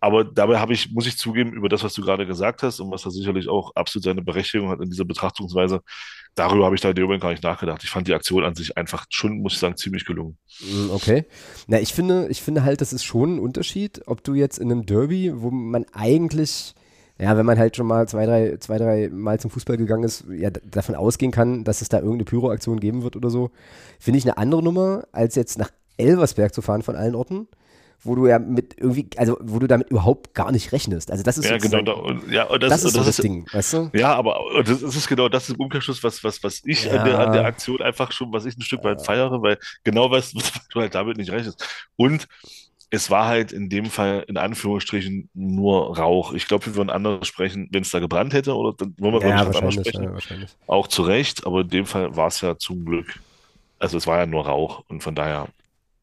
aber 0.00 0.24
dabei 0.24 0.58
habe 0.60 0.72
ich, 0.72 0.92
muss 0.92 1.06
ich 1.06 1.18
zugeben, 1.18 1.52
über 1.52 1.68
das, 1.68 1.82
was 1.82 1.94
du 1.94 2.02
gerade 2.02 2.26
gesagt 2.26 2.62
hast 2.62 2.80
und 2.80 2.90
was 2.90 3.02
da 3.02 3.10
sicherlich 3.10 3.48
auch 3.48 3.72
absolut 3.74 4.04
seine 4.04 4.22
Berechtigung 4.22 4.68
hat 4.70 4.80
in 4.80 4.90
dieser 4.90 5.04
Betrachtungsweise, 5.04 5.80
darüber 6.34 6.64
habe 6.66 6.74
ich 6.76 6.80
da 6.80 6.90
in 6.90 6.94
dem 6.94 7.04
Moment 7.04 7.22
gar 7.22 7.30
nicht 7.30 7.42
nachgedacht. 7.42 7.82
Ich 7.84 7.90
fand 7.90 8.06
die 8.08 8.14
Aktion 8.14 8.44
an 8.44 8.54
sich 8.54 8.76
einfach 8.76 9.06
schon, 9.10 9.38
muss 9.40 9.54
ich 9.54 9.58
sagen, 9.58 9.76
ziemlich 9.76 10.04
gelungen. 10.04 10.38
Mm, 10.60 10.90
Okay. 10.90 11.26
Na, 11.66 11.80
ich 11.80 11.92
finde, 11.92 12.28
ich 12.28 12.40
finde 12.40 12.62
halt, 12.64 12.80
das 12.80 12.92
ist 12.92 13.04
schon 13.04 13.36
ein 13.36 13.38
Unterschied, 13.40 14.02
ob 14.06 14.22
du 14.24 14.34
jetzt 14.34 14.58
in 14.58 14.70
einem 14.70 14.86
Derby, 14.86 15.32
wo 15.34 15.50
man 15.50 15.84
eigentlich, 15.92 16.74
ja, 17.22 17.36
wenn 17.36 17.46
man 17.46 17.56
halt 17.56 17.76
schon 17.76 17.86
mal 17.86 18.08
zwei, 18.08 18.26
drei, 18.26 18.56
zwei, 18.58 18.78
drei 18.78 19.08
Mal 19.08 19.38
zum 19.38 19.48
Fußball 19.48 19.76
gegangen 19.76 20.02
ist, 20.02 20.24
ja, 20.28 20.50
davon 20.50 20.96
ausgehen 20.96 21.30
kann, 21.30 21.62
dass 21.62 21.80
es 21.80 21.88
da 21.88 21.98
irgendeine 21.98 22.24
Pyroaktion 22.24 22.80
geben 22.80 23.04
wird 23.04 23.14
oder 23.14 23.30
so, 23.30 23.52
finde 24.00 24.18
ich 24.18 24.24
eine 24.24 24.38
andere 24.38 24.60
Nummer, 24.60 25.04
als 25.12 25.36
jetzt 25.36 25.56
nach 25.56 25.70
Elversberg 25.98 26.52
zu 26.52 26.62
fahren 26.62 26.82
von 26.82 26.96
allen 26.96 27.14
Orten, 27.14 27.46
wo 28.02 28.16
du 28.16 28.26
ja 28.26 28.40
mit 28.40 28.74
irgendwie, 28.76 29.08
also 29.16 29.38
wo 29.40 29.60
du 29.60 29.68
damit 29.68 29.90
überhaupt 29.90 30.34
gar 30.34 30.50
nicht 30.50 30.72
rechnest. 30.72 31.12
Also 31.12 31.22
das 31.22 31.38
ist 31.38 31.48
Ja, 31.48 31.58
genau. 31.58 31.82
Da, 31.82 32.32
ja, 32.32 32.58
das, 32.58 32.70
das, 32.70 32.84
ist 32.84 32.92
so 32.92 32.98
das 32.98 33.06
das 33.06 33.18
ist, 33.20 33.22
Ding, 33.22 33.46
weißt 33.52 33.72
du? 33.74 33.90
Ja, 33.92 34.14
aber 34.16 34.40
das, 34.64 34.82
ist 34.82 35.06
genau 35.06 35.28
das 35.28 35.48
im 35.48 35.60
Umkehrschluss, 35.60 36.02
was, 36.02 36.24
was, 36.24 36.42
was 36.42 36.62
ich 36.64 36.90
an, 36.90 37.04
der, 37.04 37.20
an 37.20 37.32
der 37.32 37.44
Aktion 37.44 37.80
einfach 37.82 38.10
schon, 38.10 38.32
was 38.32 38.46
ich 38.46 38.58
ein 38.58 38.62
Stück 38.62 38.82
weit 38.82 39.06
feiere, 39.06 39.40
weil 39.42 39.58
genau 39.84 40.10
was, 40.10 40.34
was 40.34 40.50
du 40.72 40.80
halt 40.80 40.96
damit 40.96 41.18
nicht 41.18 41.30
rechnest. 41.30 41.64
Und 41.94 42.26
es 42.92 43.10
war 43.10 43.26
halt 43.26 43.52
in 43.52 43.70
dem 43.70 43.86
Fall 43.86 44.24
in 44.28 44.36
Anführungsstrichen 44.36 45.30
nur 45.32 45.96
Rauch. 45.96 46.34
Ich 46.34 46.46
glaube, 46.46 46.66
wir 46.66 46.74
würden 46.76 46.90
anders 46.90 47.26
sprechen, 47.26 47.68
wenn 47.72 47.82
es 47.82 47.90
da 47.90 48.00
gebrannt 48.00 48.34
hätte, 48.34 48.54
oder 48.54 48.74
dann 48.76 48.94
wollen 48.98 49.14
wir 49.14 49.28
Ja, 49.30 49.46
wahrscheinlich, 49.46 49.86
sprechen. 49.86 50.04
ja, 50.04 50.12
wahrscheinlich. 50.12 50.50
Auch 50.66 50.86
zu 50.88 51.02
Recht, 51.02 51.46
aber 51.46 51.62
in 51.62 51.70
dem 51.70 51.86
Fall 51.86 52.14
war 52.16 52.26
es 52.28 52.42
ja 52.42 52.56
zum 52.58 52.84
Glück. 52.84 53.18
Also 53.78 53.96
es 53.96 54.06
war 54.06 54.18
ja 54.18 54.26
nur 54.26 54.46
Rauch 54.46 54.84
und 54.88 55.02
von 55.02 55.14
daher 55.14 55.48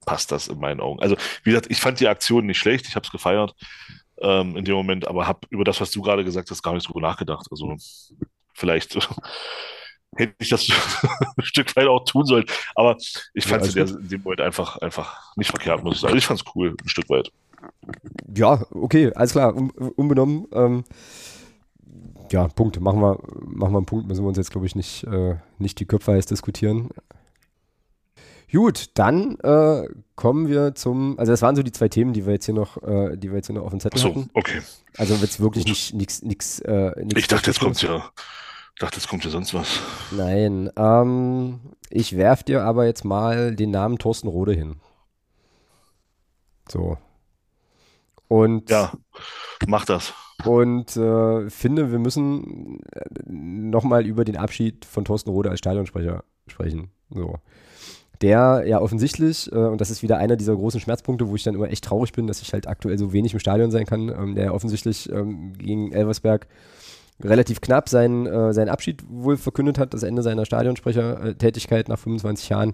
passt 0.05 0.31
das 0.31 0.47
in 0.47 0.59
meinen 0.59 0.79
Augen. 0.81 0.99
Also 1.01 1.15
wie 1.43 1.51
gesagt, 1.51 1.67
ich 1.69 1.79
fand 1.79 1.99
die 1.99 2.07
Aktion 2.07 2.47
nicht 2.47 2.57
schlecht, 2.57 2.87
ich 2.87 2.95
habe 2.95 3.05
es 3.05 3.11
gefeiert 3.11 3.53
ähm, 4.21 4.57
in 4.57 4.65
dem 4.65 4.75
Moment, 4.75 5.07
aber 5.07 5.27
habe 5.27 5.41
über 5.51 5.63
das, 5.63 5.79
was 5.79 5.91
du 5.91 6.01
gerade 6.01 6.23
gesagt 6.25 6.49
hast, 6.49 6.63
gar 6.63 6.73
nicht 6.73 6.87
so 6.87 6.99
nachgedacht. 6.99 7.47
Also 7.51 7.75
vielleicht 8.55 8.97
hätte 10.15 10.33
ich 10.39 10.49
das 10.49 10.67
ein 11.37 11.43
Stück 11.43 11.75
weit 11.75 11.87
auch 11.87 12.03
tun 12.05 12.25
sollen, 12.25 12.45
aber 12.75 12.95
ich 13.33 13.45
Ja, 13.45 13.49
fand 13.51 13.63
es 13.63 13.75
in, 13.75 13.85
der- 13.85 13.95
in 13.99 14.07
dem 14.09 14.21
Moment 14.23 14.41
einfach, 14.41 14.77
einfach 14.77 15.35
nicht 15.35 15.49
verkehrt, 15.49 15.83
muss 15.83 15.95
ich 15.95 16.01
sagen. 16.01 16.09
Also 16.13 16.17
ich 16.17 16.25
fand 16.25 16.41
es 16.41 16.55
cool, 16.55 16.75
ein 16.81 16.89
Stück 16.89 17.09
weit. 17.09 17.31
Ja, 18.35 18.63
okay, 18.71 19.11
alles 19.13 19.31
klar, 19.33 19.55
un, 19.55 19.69
unbenommen. 19.71 20.47
Ähm, 20.53 20.83
ja, 22.31 22.47
Punkt. 22.47 22.79
Machen 22.79 23.01
wir, 23.01 23.19
machen 23.41 23.73
wir 23.73 23.77
einen 23.77 23.85
Punkt, 23.85 24.07
müssen 24.07 24.23
wir 24.23 24.27
uns 24.29 24.37
jetzt, 24.37 24.51
glaube 24.51 24.65
ich, 24.67 24.75
nicht, 24.75 25.03
äh, 25.05 25.35
nicht 25.57 25.79
die 25.79 25.85
Köpfe 25.85 26.11
heiß 26.13 26.25
diskutieren. 26.27 26.89
Gut, 28.51 28.89
dann 28.95 29.37
äh, 29.41 29.87
kommen 30.15 30.47
wir 30.47 30.73
zum, 30.73 31.19
also 31.19 31.31
das 31.31 31.41
waren 31.43 31.55
so 31.55 31.61
die 31.61 31.71
zwei 31.71 31.87
Themen, 31.87 32.13
die 32.13 32.25
wir 32.25 32.33
jetzt 32.33 32.45
hier 32.45 32.55
noch, 32.55 32.81
äh, 32.81 33.15
die 33.15 33.29
wir 33.29 33.35
jetzt 33.37 33.47
hier 33.47 33.55
noch 33.55 33.63
auf 33.63 33.69
dem 33.71 33.79
Zettel 33.79 33.99
Achso, 33.99 34.09
hatten. 34.09 34.29
okay. 34.33 34.61
Also 34.97 35.13
jetzt 35.15 35.39
wirklich 35.39 35.65
nicht 35.65 35.93
nix, 36.23 36.59
äh, 36.61 36.91
nix 37.03 37.19
Ich 37.19 37.27
dachte, 37.27 37.51
jetzt 37.51 37.59
Besonderes. 37.59 37.81
kommt 37.81 37.81
ja, 37.83 38.11
dachte, 38.79 38.97
jetzt 38.97 39.07
kommt 39.07 39.23
ja 39.23 39.29
sonst 39.29 39.53
was. 39.53 39.79
Nein, 40.11 40.69
ähm, 40.75 41.59
ich 41.89 42.17
werf 42.17 42.43
dir 42.43 42.63
aber 42.63 42.85
jetzt 42.85 43.05
mal 43.05 43.55
den 43.55 43.71
Namen 43.71 43.97
Thorsten 43.97 44.27
Rode 44.27 44.53
hin. 44.53 44.77
So. 46.67 46.97
Und 48.27 48.69
Ja, 48.69 48.93
mach 49.67 49.85
das. 49.85 50.13
Und 50.45 50.95
äh, 50.95 51.49
finde, 51.49 51.91
wir 51.91 51.99
müssen 51.99 52.81
nochmal 53.25 54.05
über 54.05 54.23
den 54.23 54.37
Abschied 54.37 54.85
von 54.85 55.03
Thorsten 55.03 55.31
Rode 55.31 55.49
als 55.49 55.59
Stadionsprecher 55.59 56.23
sprechen. 56.47 56.91
So. 57.09 57.35
Der 58.21 58.63
ja 58.65 58.79
offensichtlich, 58.79 59.51
äh, 59.51 59.55
und 59.55 59.81
das 59.81 59.89
ist 59.89 60.03
wieder 60.03 60.17
einer 60.17 60.37
dieser 60.37 60.55
großen 60.55 60.79
Schmerzpunkte, 60.79 61.27
wo 61.27 61.35
ich 61.35 61.43
dann 61.43 61.55
immer 61.55 61.69
echt 61.69 61.83
traurig 61.83 62.13
bin, 62.13 62.27
dass 62.27 62.41
ich 62.41 62.53
halt 62.53 62.67
aktuell 62.67 62.97
so 62.97 63.11
wenig 63.11 63.33
im 63.33 63.39
Stadion 63.39 63.71
sein 63.71 63.85
kann, 63.85 64.09
ähm, 64.09 64.35
der 64.35 64.45
ja 64.45 64.51
offensichtlich 64.51 65.09
ähm, 65.11 65.53
gegen 65.57 65.91
Elversberg 65.91 66.47
relativ 67.21 67.61
knapp 67.61 67.89
seinen, 67.89 68.25
äh, 68.25 68.53
seinen 68.53 68.69
Abschied 68.69 69.03
wohl 69.07 69.37
verkündet 69.37 69.77
hat, 69.77 69.93
das 69.93 70.03
Ende 70.03 70.21
seiner 70.21 70.45
Stadionsprechertätigkeit 70.45 71.89
nach 71.89 71.99
25 71.99 72.49
Jahren. 72.49 72.73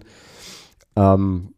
Ähm, 0.96 1.54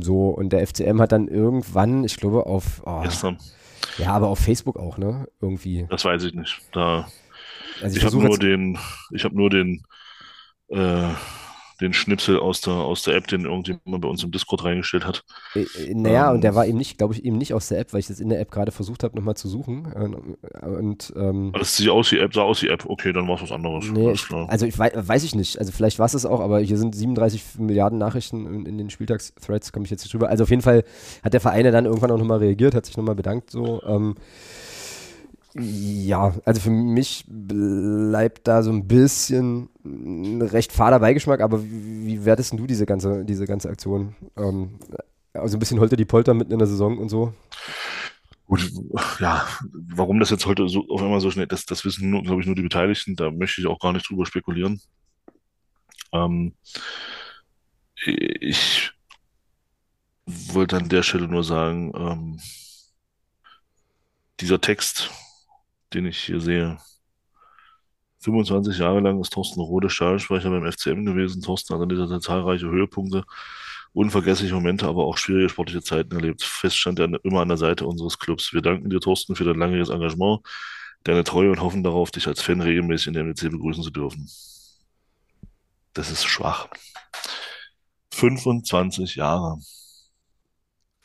so, 0.00 0.28
und 0.30 0.52
der 0.52 0.66
FCM 0.66 1.00
hat 1.00 1.12
dann 1.12 1.28
irgendwann, 1.28 2.04
ich 2.04 2.16
glaube, 2.16 2.46
auf, 2.46 2.82
oh, 2.84 3.02
Gestern. 3.02 3.38
ja, 3.98 4.12
aber 4.12 4.28
auf 4.28 4.38
Facebook 4.38 4.76
auch, 4.78 4.98
ne? 4.98 5.26
Irgendwie. 5.40 5.86
Das 5.90 6.04
weiß 6.04 6.22
ich 6.24 6.34
nicht. 6.34 6.60
Da, 6.72 7.08
Also 7.82 7.96
ich 7.96 8.02
habe 8.04 8.12
versuche 8.12 8.26
nur 8.26 8.38
den, 8.38 8.78
ich 9.10 9.24
habe 9.24 9.36
nur 9.36 9.50
den, 9.50 9.82
äh, 10.68 11.08
den 11.80 11.92
Schnipsel 11.92 12.38
aus 12.38 12.60
der, 12.60 12.74
aus 12.74 13.02
der 13.02 13.14
App, 13.14 13.26
den 13.26 13.44
irgendjemand 13.44 14.00
bei 14.00 14.08
uns 14.08 14.22
im 14.22 14.30
Discord 14.30 14.64
reingestellt 14.64 15.06
hat. 15.06 15.24
äh, 15.54 15.60
äh, 15.60 15.94
naja, 15.94 16.28
ähm, 16.28 16.36
und 16.36 16.44
der 16.44 16.54
war 16.54 16.66
eben 16.66 16.78
nicht, 16.78 16.98
glaube 16.98 17.14
ich, 17.14 17.24
eben 17.24 17.38
nicht 17.38 17.54
aus 17.54 17.68
der 17.68 17.78
App, 17.78 17.92
weil 17.92 18.00
ich 18.00 18.06
das 18.06 18.20
in 18.20 18.28
der 18.28 18.40
App 18.40 18.50
gerade 18.50 18.72
versucht 18.72 19.04
habe, 19.04 19.16
nochmal 19.16 19.36
zu 19.36 19.48
suchen. 19.48 19.92
Äh, 19.94 20.66
und, 20.66 21.12
ähm, 21.16 21.50
Aber 21.50 21.60
das 21.60 21.76
sieht 21.76 21.88
aus 21.88 22.10
wie 22.12 22.18
App, 22.18 22.34
sah 22.34 22.42
aus 22.42 22.62
wie 22.62 22.68
App. 22.68 22.86
Okay, 22.86 23.12
dann 23.12 23.28
war 23.28 23.36
es 23.36 23.42
was 23.42 23.52
anderes. 23.52 23.86
nee, 23.90 24.14
also 24.48 24.66
ich 24.66 24.78
weiß, 24.78 24.92
weiß 24.96 25.24
ich 25.24 25.34
nicht. 25.34 25.58
Also 25.58 25.72
vielleicht 25.72 25.98
war 25.98 26.06
es 26.06 26.14
es 26.14 26.26
auch, 26.26 26.40
aber 26.40 26.60
hier 26.60 26.78
sind 26.78 26.94
37 26.94 27.58
Milliarden 27.58 27.98
Nachrichten 27.98 28.46
in, 28.46 28.66
in 28.66 28.78
den 28.78 28.90
Spieltags-Threads, 28.90 29.72
komme 29.72 29.84
ich 29.84 29.90
jetzt 29.90 30.02
nicht 30.02 30.12
drüber. 30.14 30.28
Also 30.28 30.44
auf 30.44 30.50
jeden 30.50 30.62
Fall 30.62 30.84
hat 31.22 31.32
der 31.32 31.40
Verein 31.40 31.70
dann 31.70 31.84
irgendwann 31.84 32.10
auch 32.10 32.18
nochmal 32.18 32.38
reagiert, 32.38 32.74
hat 32.74 32.86
sich 32.86 32.96
nochmal 32.96 33.14
bedankt, 33.14 33.50
so. 33.50 33.82
Ähm, 33.84 34.16
Ja, 35.58 36.34
also 36.44 36.60
für 36.60 36.70
mich 36.70 37.24
bleibt 37.26 38.46
da 38.46 38.62
so 38.62 38.70
ein 38.70 38.86
bisschen 38.86 39.70
ein 39.84 40.42
recht 40.42 40.72
fader 40.72 41.00
Beigeschmack, 41.00 41.40
aber 41.40 41.62
wie, 41.64 42.24
wertest 42.24 42.52
du 42.52 42.66
diese 42.66 42.84
ganze, 42.84 43.24
diese 43.24 43.46
ganze 43.46 43.70
Aktion? 43.70 44.14
Ähm, 44.36 44.78
also 45.32 45.56
ein 45.56 45.60
bisschen 45.60 45.80
Holter 45.80 45.96
die 45.96 46.04
Polter 46.04 46.34
mitten 46.34 46.52
in 46.52 46.58
der 46.58 46.68
Saison 46.68 46.98
und 46.98 47.08
so. 47.08 47.32
Gut, 48.46 48.70
ja, 49.18 49.46
warum 49.72 50.20
das 50.20 50.30
jetzt 50.30 50.46
heute 50.46 50.68
so 50.68 50.86
auf 50.88 51.02
einmal 51.02 51.20
so 51.20 51.30
schnell, 51.30 51.46
das, 51.46 51.64
das 51.64 51.84
wissen 51.84 52.22
glaube 52.22 52.40
ich, 52.40 52.46
nur 52.46 52.54
die 52.54 52.62
Beteiligten, 52.62 53.16
da 53.16 53.30
möchte 53.30 53.60
ich 53.60 53.66
auch 53.66 53.80
gar 53.80 53.92
nicht 53.92 54.08
drüber 54.08 54.26
spekulieren. 54.26 54.80
Ähm, 56.12 56.54
ich 58.04 58.92
wollte 60.26 60.76
an 60.76 60.88
der 60.88 61.02
Stelle 61.02 61.28
nur 61.28 61.44
sagen, 61.44 61.92
ähm, 61.96 62.40
dieser 64.40 64.60
Text, 64.60 65.10
den 65.96 66.06
ich 66.06 66.18
hier 66.18 66.40
sehe, 66.40 66.78
25 68.20 68.78
Jahre 68.78 69.00
lang 69.00 69.20
ist 69.20 69.32
Thorsten 69.32 69.60
Rode 69.60 69.90
Stadionsprecher 69.90 70.50
beim 70.50 70.70
FCM 70.70 71.04
gewesen. 71.04 71.42
Thorsten 71.42 71.74
hat 71.74 71.82
an 71.82 71.88
dieser 71.88 72.08
Zeit 72.08 72.22
zahlreiche 72.22 72.66
Höhepunkte 72.66 73.24
unvergessliche 73.96 74.54
Momente, 74.54 74.86
aber 74.86 75.04
auch 75.06 75.16
schwierige 75.16 75.48
sportliche 75.48 75.82
Zeiten 75.82 76.14
erlebt. 76.14 76.42
Fest 76.42 76.76
stand 76.76 76.98
er 76.98 77.08
immer 77.24 77.40
an 77.40 77.48
der 77.48 77.56
Seite 77.56 77.86
unseres 77.86 78.18
Clubs. 78.18 78.52
Wir 78.52 78.60
danken 78.60 78.90
dir, 78.90 79.00
Thorsten, 79.00 79.34
für 79.34 79.44
dein 79.44 79.56
langjähriges 79.56 79.88
Engagement, 79.88 80.46
deine 81.04 81.24
Treue 81.24 81.50
und 81.50 81.62
hoffen 81.62 81.82
darauf, 81.82 82.10
dich 82.10 82.26
als 82.26 82.42
Fan 82.42 82.60
regelmäßig 82.60 83.08
in 83.08 83.14
der 83.14 83.24
MWC 83.24 83.48
begrüßen 83.48 83.82
zu 83.82 83.90
dürfen. 83.90 84.28
Das 85.94 86.10
ist 86.10 86.26
schwach. 86.26 86.68
25 88.12 89.16
Jahre. 89.16 89.58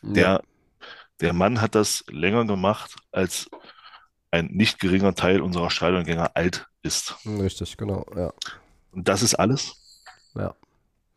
Der, 0.02 0.42
der 1.22 1.32
Mann 1.32 1.62
hat 1.62 1.74
das 1.74 2.04
länger 2.10 2.44
gemacht, 2.44 2.94
als 3.10 3.48
ein 4.32 4.46
nicht 4.46 4.80
geringer 4.80 5.14
Teil 5.14 5.40
unserer 5.40 5.70
Stadiongänger 5.70 6.32
alt 6.34 6.66
ist. 6.82 7.14
Richtig, 7.24 7.76
genau, 7.76 8.04
ja. 8.16 8.32
Und 8.90 9.06
das 9.08 9.22
ist 9.22 9.34
alles? 9.36 9.76
Ja. 10.34 10.54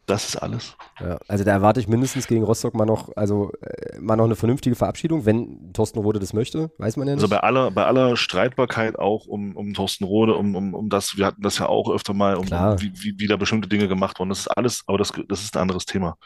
Das 0.08 0.28
ist 0.30 0.36
alles. 0.36 0.78
Ja, 1.00 1.18
also 1.28 1.44
da 1.44 1.52
erwarte 1.52 1.80
ich 1.80 1.88
mindestens 1.88 2.28
gegen 2.28 2.44
Rostock 2.44 2.76
mal 2.76 2.86
noch, 2.86 3.10
also 3.16 3.52
äh, 3.62 3.98
mal 4.00 4.16
noch 4.16 4.26
eine 4.26 4.36
vernünftige 4.36 4.76
Verabschiedung, 4.76 5.26
wenn 5.26 5.74
Thorsten 5.74 5.98
Rode 5.98 6.20
das 6.20 6.32
möchte, 6.32 6.70
weiß 6.78 6.98
man 6.98 7.08
ja 7.08 7.16
Also 7.16 7.26
nicht. 7.26 7.32
bei 7.32 7.40
aller, 7.40 7.72
bei 7.72 7.86
aller 7.88 8.16
Streitbarkeit 8.16 9.00
auch 9.00 9.26
um, 9.26 9.56
um 9.56 9.74
Thorsten 9.74 10.04
Rode, 10.04 10.36
um, 10.36 10.56
um, 10.56 10.76
um 10.76 10.90
das, 10.90 11.18
wir 11.18 11.26
hatten 11.26 11.42
das 11.42 11.58
ja 11.58 11.66
auch 11.70 11.90
öfter 11.90 12.14
mal, 12.14 12.36
um, 12.36 12.46
um 12.46 12.82
wie, 12.82 12.92
wie, 13.02 13.16
wie 13.18 13.26
da 13.26 13.36
bestimmte 13.36 13.68
Dinge 13.68 13.88
gemacht 13.88 14.20
wurden. 14.20 14.30
Das 14.30 14.42
ist 14.42 14.48
alles, 14.50 14.84
aber 14.86 15.00
das, 15.00 15.12
das 15.28 15.42
ist 15.42 15.56
ein 15.58 15.62
anderes 15.64 15.86
Thema. 15.86 16.18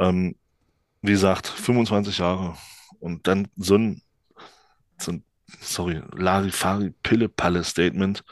Ähm, 0.00 0.34
wie 1.00 1.12
gesagt, 1.12 1.46
25 1.46 2.18
Jahre 2.18 2.56
und 2.98 3.28
dann 3.28 3.46
so 3.56 3.76
ein, 3.76 4.02
so 4.98 5.12
ein 5.12 5.22
sorry, 5.60 6.00
Larifari-Pille-Palle-Statement. 6.16 8.24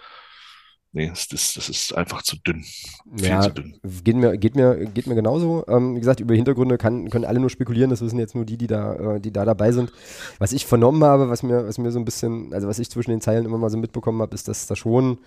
Nee, 0.93 1.09
das, 1.11 1.29
das, 1.29 1.53
das 1.53 1.69
ist 1.69 1.95
einfach 1.95 2.23
zu 2.23 2.37
dünn. 2.39 2.65
Viel 3.19 3.29
Ja, 3.29 3.43
zu 3.43 3.51
dünn. 3.51 3.79
geht 4.03 4.17
mir, 4.17 4.39
geht 4.39 4.57
mir, 4.57 4.87
geht 4.87 5.07
mir 5.07 5.15
genauso. 5.15 5.63
Ähm, 5.69 5.95
wie 5.95 5.99
gesagt, 6.01 6.21
über 6.21 6.35
Hintergründe 6.35 6.79
kann, 6.79 7.11
können 7.11 7.27
alle 7.27 7.39
nur 7.39 7.51
spekulieren, 7.51 7.91
das 7.91 8.01
wissen 8.01 8.19
jetzt 8.19 8.35
nur 8.35 8.47
die, 8.47 8.57
die 8.57 8.67
da, 8.67 9.17
äh, 9.17 9.21
die 9.21 9.31
da 9.31 9.45
dabei 9.45 9.73
sind. 9.73 9.93
Was 10.39 10.53
ich 10.53 10.65
vernommen 10.65 11.05
habe, 11.05 11.29
was 11.29 11.43
mir, 11.43 11.67
was 11.67 11.77
mir 11.77 11.93
so 11.93 11.99
ein 11.99 12.07
bisschen, 12.07 12.55
also 12.55 12.67
was 12.67 12.79
ich 12.79 12.89
zwischen 12.91 13.11
den 13.11 13.21
Zeilen 13.21 13.45
immer 13.45 13.59
mal 13.59 13.69
so 13.69 13.77
mitbekommen 13.77 14.23
habe, 14.23 14.35
ist, 14.35 14.49
dass 14.49 14.67
da 14.69 14.75
schon 14.75 15.19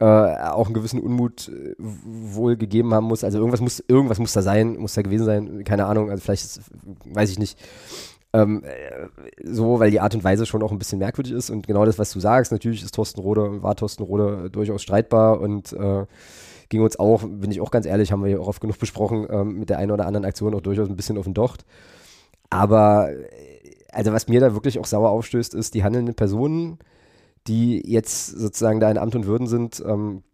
äh, 0.00 0.04
auch 0.06 0.64
einen 0.66 0.74
gewissen 0.74 1.00
Unmut 1.00 1.50
äh, 1.50 1.74
wohl 1.78 2.56
gegeben 2.56 2.94
haben 2.94 3.06
muss. 3.06 3.24
Also 3.24 3.36
irgendwas 3.38 3.60
muss, 3.60 3.84
irgendwas 3.86 4.18
muss 4.18 4.32
da 4.32 4.40
sein, 4.40 4.78
muss 4.78 4.94
da 4.94 5.02
gewesen 5.02 5.26
sein, 5.26 5.64
keine 5.64 5.84
Ahnung, 5.84 6.10
also 6.10 6.22
vielleicht 6.22 6.44
ist, 6.44 6.60
weiß 7.04 7.30
ich 7.30 7.38
nicht. 7.38 7.58
Ähm, 8.34 8.64
äh, 8.64 9.06
so, 9.44 9.78
weil 9.78 9.92
die 9.92 10.00
Art 10.00 10.12
und 10.16 10.24
Weise 10.24 10.44
schon 10.44 10.62
auch 10.64 10.72
ein 10.72 10.78
bisschen 10.78 10.98
merkwürdig 10.98 11.32
ist 11.32 11.50
und 11.50 11.68
genau 11.68 11.84
das, 11.84 12.00
was 12.00 12.10
du 12.10 12.18
sagst, 12.18 12.50
natürlich 12.50 12.82
ist 12.82 12.92
Thorsten 12.92 13.20
Rode, 13.20 13.62
war 13.62 13.76
Thorsten 13.76 14.02
Rode 14.02 14.50
durchaus 14.50 14.82
streitbar 14.82 15.40
und 15.40 15.72
äh, 15.72 16.04
ging 16.68 16.82
uns 16.82 16.98
auch, 16.98 17.22
bin 17.22 17.52
ich 17.52 17.60
auch 17.60 17.70
ganz 17.70 17.86
ehrlich, 17.86 18.10
haben 18.10 18.22
wir 18.22 18.28
hier 18.28 18.40
auch 18.40 18.48
oft 18.48 18.60
genug 18.60 18.78
besprochen, 18.80 19.28
ähm, 19.30 19.60
mit 19.60 19.70
der 19.70 19.78
einen 19.78 19.92
oder 19.92 20.06
anderen 20.06 20.24
Aktion 20.24 20.52
auch 20.54 20.62
durchaus 20.62 20.88
ein 20.88 20.96
bisschen 20.96 21.16
auf 21.16 21.24
den 21.24 21.34
Docht. 21.34 21.64
Aber, 22.50 23.12
äh, 23.12 23.24
also 23.92 24.12
was 24.12 24.26
mir 24.26 24.40
da 24.40 24.52
wirklich 24.52 24.80
auch 24.80 24.86
sauer 24.86 25.10
aufstößt, 25.10 25.54
ist 25.54 25.74
die 25.74 25.84
handelnden 25.84 26.16
Personen, 26.16 26.78
die 27.46 27.88
jetzt 27.88 28.26
sozusagen 28.26 28.80
da 28.80 28.90
in 28.90 28.98
Amt 28.98 29.14
und 29.14 29.26
Würden 29.26 29.46
sind, 29.46 29.80
ähm, 29.86 30.24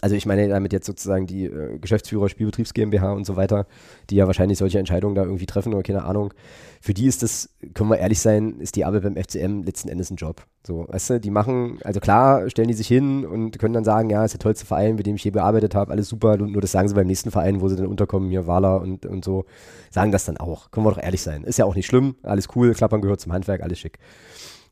also 0.00 0.16
ich 0.16 0.26
meine 0.26 0.48
damit 0.48 0.72
jetzt 0.72 0.86
sozusagen 0.86 1.26
die 1.26 1.44
äh, 1.44 1.78
Geschäftsführer, 1.78 2.28
Spielbetriebs 2.28 2.74
GmbH 2.74 3.12
und 3.12 3.24
so 3.24 3.36
weiter, 3.36 3.66
die 4.10 4.16
ja 4.16 4.26
wahrscheinlich 4.26 4.58
solche 4.58 4.78
Entscheidungen 4.78 5.14
da 5.14 5.22
irgendwie 5.22 5.46
treffen 5.46 5.72
oder 5.72 5.82
keine 5.82 6.04
Ahnung. 6.04 6.32
Für 6.80 6.92
die 6.94 7.06
ist 7.06 7.22
das, 7.22 7.48
können 7.72 7.90
wir 7.90 7.98
ehrlich 7.98 8.20
sein, 8.20 8.60
ist 8.60 8.76
die 8.76 8.84
Arbeit 8.84 9.02
beim 9.04 9.16
FCM 9.16 9.62
letzten 9.62 9.88
Endes 9.88 10.10
ein 10.10 10.16
Job. 10.16 10.42
So, 10.66 10.86
weißt 10.88 11.10
du, 11.10 11.20
die 11.20 11.30
machen, 11.30 11.78
also 11.82 12.00
klar, 12.00 12.48
stellen 12.50 12.68
die 12.68 12.74
sich 12.74 12.88
hin 12.88 13.24
und 13.24 13.58
können 13.58 13.74
dann 13.74 13.84
sagen, 13.84 14.10
ja, 14.10 14.24
ist 14.24 14.32
der 14.32 14.40
tollste 14.40 14.66
Verein, 14.66 14.96
mit 14.96 15.06
dem 15.06 15.16
ich 15.16 15.24
je 15.24 15.30
gearbeitet 15.30 15.74
habe, 15.74 15.92
alles 15.92 16.08
super. 16.08 16.36
Nur 16.36 16.60
das 16.60 16.72
sagen 16.72 16.88
sie 16.88 16.94
beim 16.94 17.06
nächsten 17.06 17.30
Verein, 17.30 17.60
wo 17.60 17.68
sie 17.68 17.76
dann 17.76 17.86
unterkommen, 17.86 18.28
hier 18.28 18.46
Wala 18.46 18.76
und, 18.76 19.06
und 19.06 19.24
so, 19.24 19.46
sagen 19.90 20.12
das 20.12 20.24
dann 20.24 20.36
auch. 20.36 20.70
Können 20.70 20.86
wir 20.86 20.90
doch 20.92 21.02
ehrlich 21.02 21.22
sein. 21.22 21.44
Ist 21.44 21.58
ja 21.58 21.64
auch 21.64 21.74
nicht 21.74 21.86
schlimm, 21.86 22.16
alles 22.22 22.48
cool, 22.54 22.74
Klappern 22.74 23.00
gehört 23.00 23.20
zum 23.20 23.32
Handwerk, 23.32 23.62
alles 23.62 23.78
schick. 23.78 23.98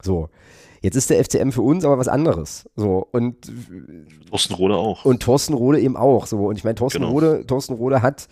So. 0.03 0.29
Jetzt 0.83 0.97
ist 0.97 1.11
der 1.11 1.25
FCM 1.25 1.51
für 1.51 1.63
uns 1.63 1.85
aber 1.85 1.97
was 1.99 2.09
anderes. 2.09 2.69
So, 2.77 3.07
und 3.13 3.37
Thorsten 4.29 4.55
Rode 4.55 4.77
auch. 4.77 5.05
und 5.05 5.23
Thorsten 5.23 5.55
Rode 5.55 5.81
eben 5.81 5.97
auch. 5.97 6.27
So. 6.27 6.47
Und 6.47 6.59
ich 6.59 6.65
meine, 6.65 6.75
Thorsten, 6.75 7.01
Genau. 7.01 7.13
Rode, 7.13 7.45
Thorsten 7.47 7.75
Rode 7.75 8.03
hat 8.03 8.29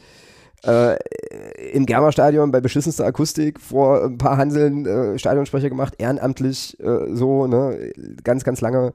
äh, 0.66 0.96
im 1.72 1.86
Germer-Stadion 1.86 2.50
bei 2.50 2.60
beschissenster 2.60 3.06
Akustik 3.06 3.60
vor 3.60 4.04
ein 4.04 4.18
paar 4.18 4.36
Hanseln 4.36 4.84
äh, 4.84 5.18
Stadionsprecher 5.18 5.68
gemacht, 5.70 5.94
ehrenamtlich 5.98 6.78
äh, 6.80 7.14
so, 7.14 7.46
ne, 7.46 7.92
ganz, 8.24 8.44
ganz 8.44 8.60
lange. 8.60 8.92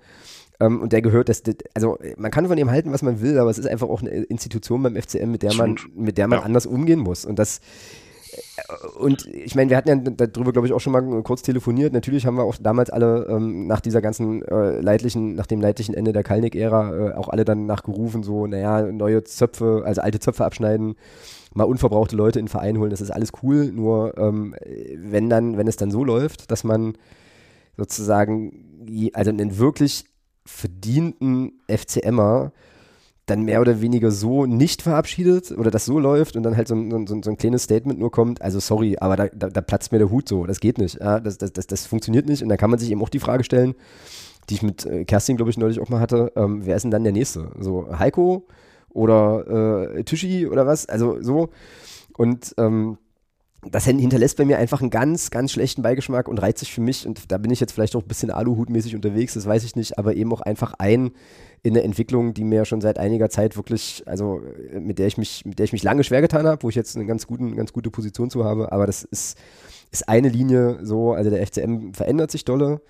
Ähm, 0.60 0.82
und 0.82 0.94
der 0.94 1.02
gehört, 1.02 1.28
das, 1.30 1.42
das, 1.44 1.56
also 1.74 1.98
man 2.18 2.32
kann 2.32 2.48
von 2.48 2.58
ihm 2.58 2.70
halten, 2.72 2.92
was 2.94 3.02
man 3.02 3.20
will, 3.22 3.40
aber 3.40 3.50
es 3.50 3.58
ist 3.58 3.68
einfach 3.68 3.88
auch 3.90 4.02
eine 4.02 4.10
Institution 4.12 4.84
beim 4.84 4.96
FCM, 4.96 5.32
mit 5.32 5.44
der 5.44 5.54
man, 5.56 5.76
mit 5.96 6.18
der 6.18 6.28
man 6.28 6.40
Ja. 6.40 6.46
anders 6.46 6.66
umgehen 6.66 7.00
muss. 7.00 7.26
Und 7.26 7.40
das 7.40 7.60
und 8.98 9.26
ich 9.28 9.56
meine, 9.56 9.70
wir 9.70 9.78
hatten 9.78 9.90
ja 9.90 9.96
darüber, 9.96 10.52
glaube 10.52 10.68
ich, 10.68 10.74
auch 10.74 10.80
schon 10.80 10.94
mal 10.94 11.24
kurz 11.24 11.42
telefoniert. 11.42 11.94
Natürlich 11.94 12.26
haben 12.26 12.38
wir 12.38 12.44
auch 12.44 12.56
damals 12.60 12.90
alle 12.90 13.28
ähm, 13.30 13.68
nach 13.68 13.82
dieser 13.82 14.02
ganzen 14.02 14.42
äh, 14.44 14.80
leidlichen, 14.80 15.36
nach 15.36 15.46
dem 15.46 15.62
leidlichen 15.62 15.94
Ende 15.96 16.14
der 16.14 16.24
Kalnick-Ära 16.24 17.10
äh, 17.10 17.14
auch 17.14 17.30
alle 17.30 17.46
dann 17.46 17.66
nachgerufen, 17.66 18.24
so, 18.24 18.48
naja, 18.48 18.84
neue 18.92 19.24
Zöpfe, 19.24 19.84
also 19.86 20.02
alte 20.02 20.20
Zöpfe 20.20 20.46
abschneiden, 20.46 20.96
mal 21.54 21.66
unverbrauchte 21.66 22.16
Leute 22.16 22.40
in 22.40 22.46
den 22.46 22.52
Verein 22.52 22.78
holen, 22.80 22.90
das 22.90 23.02
ist 23.02 23.12
alles 23.12 23.32
cool. 23.44 23.72
Nur 23.72 24.18
ähm, 24.18 24.56
wenn 24.98 25.30
dann, 25.30 25.58
wenn 25.58 25.68
es 25.68 25.78
dann 25.78 25.92
so 25.92 26.04
läuft, 26.04 26.52
dass 26.52 26.64
man 26.64 26.94
sozusagen, 27.78 29.12
also 29.14 29.32
einen 29.32 29.58
wirklich 29.58 30.06
verdienten 30.46 31.60
FCMer 31.68 32.52
dann 33.26 33.44
mehr 33.44 33.62
oder 33.62 33.82
weniger 33.82 34.12
so 34.12 34.46
nicht 34.46 34.82
verabschiedet 34.82 35.52
oder 35.52 35.72
das 35.72 35.86
so 35.86 36.00
läuft 36.00 36.36
und 36.36 36.44
dann 36.44 36.56
halt 36.56 36.68
so 36.68 36.76
ein, 36.76 37.08
so 37.08 37.16
ein, 37.16 37.24
so 37.24 37.30
ein 37.32 37.38
kleines 37.38 37.64
Statement 37.64 38.00
nur 38.00 38.12
kommt, 38.12 38.42
also 38.42 38.60
sorry, 38.60 38.98
aber 39.00 39.16
da, 39.16 39.28
da, 39.30 39.50
da 39.50 39.62
platzt 39.62 39.92
mir 39.92 39.98
der 39.98 40.12
Hut 40.12 40.30
so, 40.30 40.46
das 40.46 40.60
geht 40.60 40.78
nicht, 40.78 41.00
ja, 41.00 41.20
das, 41.20 41.38
das, 41.38 41.52
das, 41.54 41.66
das 41.68 41.86
funktioniert 41.88 42.28
nicht 42.28 42.44
und 42.44 42.50
dann 42.50 42.58
kann 42.58 42.70
man 42.70 42.80
sich 42.80 42.92
eben 42.92 43.02
auch 43.02 43.10
die 43.10 43.20
Frage 43.20 43.44
stellen, 43.44 43.74
die 44.50 44.56
ich 44.56 44.64
mit 44.64 44.86
äh, 44.86 45.06
Kerstin, 45.06 45.38
glaube 45.38 45.50
ich, 45.50 45.58
neulich 45.58 45.80
auch 45.80 45.90
mal 45.90 46.00
hatte, 46.00 46.32
ähm, 46.36 46.66
wer 46.66 46.76
ist 46.76 46.84
denn 46.84 46.92
dann 46.92 47.04
der 47.04 47.14
Nächste? 47.14 47.50
So 47.60 47.88
Heiko 47.98 48.46
oder 48.90 49.96
äh, 49.96 50.04
Tischi 50.04 50.48
oder 50.48 50.68
was? 50.68 50.88
Also 50.88 51.22
so 51.22 51.50
und 52.18 52.54
ähm, 52.58 52.98
das 53.72 53.86
hin- 53.86 54.00
hinterlässt 54.00 54.38
bei 54.38 54.46
mir 54.46 54.58
einfach 54.58 54.82
einen 54.82 54.90
ganz, 54.90 55.32
ganz 55.32 55.52
schlechten 55.52 55.82
Beigeschmack 55.82 56.28
und 56.28 56.42
reizt 56.42 56.60
sich 56.60 56.72
für 56.74 56.82
mich, 56.82 57.08
und 57.08 57.32
da 57.32 57.38
bin 57.38 57.52
ich 57.52 57.60
jetzt 57.60 57.72
vielleicht 57.74 57.96
auch 57.96 58.02
ein 58.02 58.08
bisschen 58.08 58.32
Aluhutmäßig 58.32 58.96
unterwegs, 58.96 59.34
das 59.34 59.46
weiß 59.46 59.64
ich 59.64 59.76
nicht, 59.76 59.98
aber 59.98 60.16
eben 60.16 60.32
auch 60.34 60.42
einfach 60.42 60.74
ein 60.78 61.12
in 61.64 61.74
eine 61.74 61.84
Entwicklung, 61.84 62.36
die 62.36 62.44
mir 62.44 62.64
schon 62.66 62.80
seit 62.80 63.00
einiger 63.00 63.28
Zeit 63.30 63.58
wirklich, 63.58 64.04
also 64.06 64.40
äh, 64.72 64.80
mit 64.80 65.00
der 65.00 65.08
ich 65.08 65.18
mich, 65.18 65.46
mit 65.46 65.58
der 65.58 65.64
ich 65.64 65.74
mich 65.74 65.82
lange 65.82 66.04
schwer 66.04 66.22
getan 66.22 66.46
habe, 66.46 66.62
wo 66.62 66.70
ich 66.70 66.76
jetzt 66.76 66.96
eine 66.96 67.08
ganz, 67.08 67.26
guten, 67.26 67.56
ganz 67.56 67.74
gute 67.74 67.90
Position 67.90 68.30
zu 68.30 68.46
habe, 68.46 68.72
aber 68.72 68.86
das 68.86 69.04
ist, 69.04 69.36
ist 69.92 70.08
eine 70.08 70.30
Linie 70.30 70.80
so, 70.84 71.14
also 71.14 71.32
der 71.32 71.46
FCM 71.46 71.94
verändert 71.94 72.30
sich 72.30 72.46
dolle, 72.46 72.82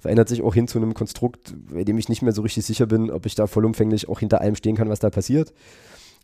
verändert 0.00 0.28
sich 0.28 0.42
auch 0.42 0.54
hin 0.54 0.66
zu 0.66 0.78
einem 0.78 0.92
Konstrukt, 0.94 1.54
bei 1.72 1.84
dem 1.84 1.98
ich 1.98 2.08
nicht 2.08 2.22
mehr 2.22 2.32
so 2.32 2.42
richtig 2.42 2.66
sicher 2.66 2.86
bin, 2.86 3.10
ob 3.10 3.26
ich 3.26 3.36
da 3.36 3.46
vollumfänglich 3.46 4.08
auch 4.08 4.18
hinter 4.18 4.40
allem 4.40 4.56
stehen 4.56 4.76
kann, 4.76 4.88
was 4.88 4.98
da 4.98 5.08
passiert. 5.10 5.52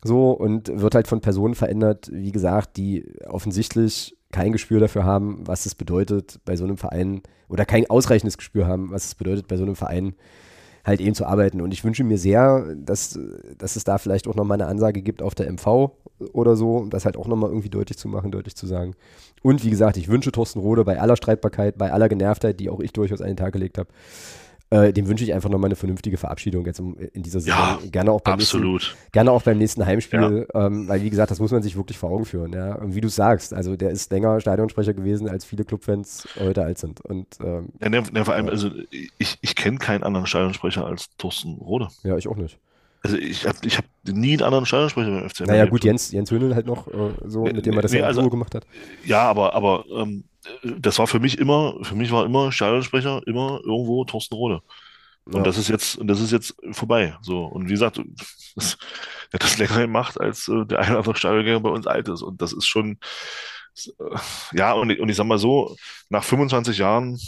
So, 0.04 0.32
und 0.32 0.68
wird 0.80 0.94
halt 0.94 1.06
von 1.06 1.20
Personen 1.20 1.54
verändert, 1.54 2.10
wie 2.12 2.32
gesagt, 2.32 2.76
die 2.76 3.06
offensichtlich 3.26 4.16
kein 4.32 4.52
Gespür 4.52 4.80
dafür 4.80 5.04
haben, 5.04 5.46
was 5.46 5.66
es 5.66 5.74
bedeutet, 5.74 6.40
bei 6.44 6.56
so 6.56 6.64
einem 6.64 6.76
Verein, 6.76 7.22
oder 7.48 7.64
kein 7.64 7.88
ausreichendes 7.88 8.38
Gespür 8.38 8.66
haben, 8.66 8.90
was 8.90 9.04
es 9.04 9.14
bedeutet, 9.14 9.46
bei 9.46 9.56
so 9.56 9.62
einem 9.62 9.76
Verein 9.76 10.14
halt 10.84 11.00
eben 11.00 11.14
zu 11.14 11.26
arbeiten. 11.26 11.60
Und 11.60 11.72
ich 11.72 11.84
wünsche 11.84 12.02
mir 12.02 12.18
sehr, 12.18 12.74
dass, 12.74 13.18
dass 13.58 13.76
es 13.76 13.84
da 13.84 13.98
vielleicht 13.98 14.26
auch 14.26 14.34
nochmal 14.34 14.60
eine 14.60 14.68
Ansage 14.68 15.02
gibt 15.02 15.22
auf 15.22 15.34
der 15.34 15.52
MV 15.52 15.92
oder 16.32 16.56
so, 16.56 16.78
um 16.78 16.90
das 16.90 17.04
halt 17.04 17.16
auch 17.16 17.28
nochmal 17.28 17.50
irgendwie 17.50 17.68
deutlich 17.68 17.98
zu 17.98 18.08
machen, 18.08 18.32
deutlich 18.32 18.56
zu 18.56 18.66
sagen. 18.66 18.94
Und 19.42 19.64
wie 19.64 19.70
gesagt, 19.70 19.96
ich 19.96 20.08
wünsche 20.08 20.32
Thorsten 20.32 20.60
Rode 20.60 20.84
bei 20.84 21.00
aller 21.00 21.16
Streitbarkeit, 21.16 21.78
bei 21.78 21.92
aller 21.92 22.08
Genervtheit, 22.08 22.58
die 22.58 22.70
auch 22.70 22.80
ich 22.80 22.92
durchaus 22.92 23.20
an 23.20 23.28
den 23.28 23.36
Tag 23.36 23.52
gelegt 23.52 23.78
habe, 23.78 23.90
Äh, 24.72 24.92
dem 24.92 25.06
wünsche 25.06 25.22
ich 25.24 25.34
einfach 25.34 25.50
nochmal 25.50 25.68
eine 25.68 25.76
vernünftige 25.76 26.16
Verabschiedung 26.16 26.64
jetzt 26.64 26.80
in 26.80 27.22
dieser 27.22 27.40
Saison. 27.40 27.58
Ja, 27.58 27.78
gerne 27.90 28.10
auch 28.12 28.22
beim 28.22 28.34
absolut. 28.34 28.82
Nächsten, 28.82 29.12
gerne 29.12 29.30
auch 29.30 29.42
beim 29.42 29.58
nächsten 29.58 29.84
Heimspiel, 29.84 30.46
ja. 30.52 30.66
ähm, 30.66 30.88
weil 30.88 31.02
wie 31.02 31.10
gesagt, 31.10 31.30
das 31.30 31.40
muss 31.40 31.50
man 31.50 31.62
sich 31.62 31.76
wirklich 31.76 31.98
vor 31.98 32.10
Augen 32.10 32.24
führen. 32.24 32.52
Ja? 32.52 32.76
Und 32.76 32.94
wie 32.94 33.02
du 33.02 33.08
sagst, 33.08 33.52
also 33.52 33.76
der 33.76 33.90
ist 33.90 34.10
länger 34.10 34.40
Stadionsprecher 34.40 34.94
gewesen, 34.94 35.28
als 35.28 35.44
viele 35.44 35.64
Clubfans 35.64 36.26
heute 36.38 36.62
alt 36.64 36.78
sind. 36.78 37.00
Und, 37.02 37.26
ähm, 37.44 37.68
ja, 37.80 37.88
ne, 37.90 38.02
ne, 38.12 38.24
vor 38.24 38.34
allem, 38.34 38.48
also 38.48 38.70
ich, 39.18 39.38
ich 39.40 39.54
kenne 39.54 39.78
keinen 39.78 40.04
anderen 40.04 40.26
Stadionsprecher 40.26 40.86
als 40.86 41.14
Thorsten 41.18 41.56
Rode. 41.56 41.88
Ja, 42.02 42.16
ich 42.16 42.26
auch 42.28 42.36
nicht. 42.36 42.58
Also 43.02 43.16
ich 43.16 43.46
habe 43.46 43.58
ich 43.64 43.78
hab 43.78 43.84
nie 44.04 44.34
einen 44.34 44.42
anderen 44.42 44.64
Stadionsprecher 44.64 45.10
beim 45.10 45.28
FCM. 45.28 45.44
Naja, 45.46 45.66
gut, 45.66 45.84
Jens, 45.84 46.12
Jens 46.12 46.30
Höhnel 46.30 46.54
halt 46.54 46.66
noch 46.66 46.86
äh, 46.86 47.14
so, 47.26 47.42
mit 47.42 47.66
dem 47.66 47.74
er 47.74 47.82
das 47.82 47.92
nee, 47.92 47.98
ja 47.98 48.06
also, 48.06 48.28
gemacht 48.30 48.54
hat. 48.54 48.64
Ja, 49.04 49.22
aber, 49.22 49.54
aber 49.54 49.84
ähm, 49.90 50.24
das 50.62 50.98
war 50.98 51.08
für 51.08 51.18
mich 51.18 51.38
immer, 51.38 51.74
für 51.82 51.96
mich 51.96 52.12
war 52.12 52.24
immer 52.24 52.52
Stadionsprecher 52.52 53.22
immer 53.26 53.60
irgendwo 53.64 54.04
Thorsten 54.04 54.34
Rode. 54.34 54.62
Und 55.24 55.36
ja. 55.36 55.42
das 55.42 55.58
ist 55.58 55.68
jetzt, 55.68 55.98
das 56.02 56.20
ist 56.20 56.32
jetzt 56.32 56.54
vorbei. 56.72 57.16
So. 57.22 57.44
Und 57.44 57.66
wie 57.66 57.72
gesagt, 57.72 58.00
das, 58.54 58.78
er 59.30 59.34
hat 59.34 59.42
das 59.42 59.58
länger 59.58 59.80
gemacht, 59.80 60.20
als 60.20 60.48
äh, 60.48 60.64
der 60.64 60.80
eine 60.80 60.90
oder 60.90 60.98
andere 60.98 61.16
Stadiongänger 61.16 61.60
bei 61.60 61.70
uns 61.70 61.86
alt 61.86 62.08
ist. 62.08 62.22
Und 62.22 62.40
das 62.40 62.52
ist 62.52 62.66
schon, 62.66 62.98
äh, 63.98 64.16
ja, 64.52 64.72
und, 64.72 64.96
und 64.98 65.08
ich 65.08 65.16
sag 65.16 65.26
mal 65.26 65.38
so, 65.38 65.76
nach 66.08 66.24
25 66.24 66.78
Jahren 66.78 67.18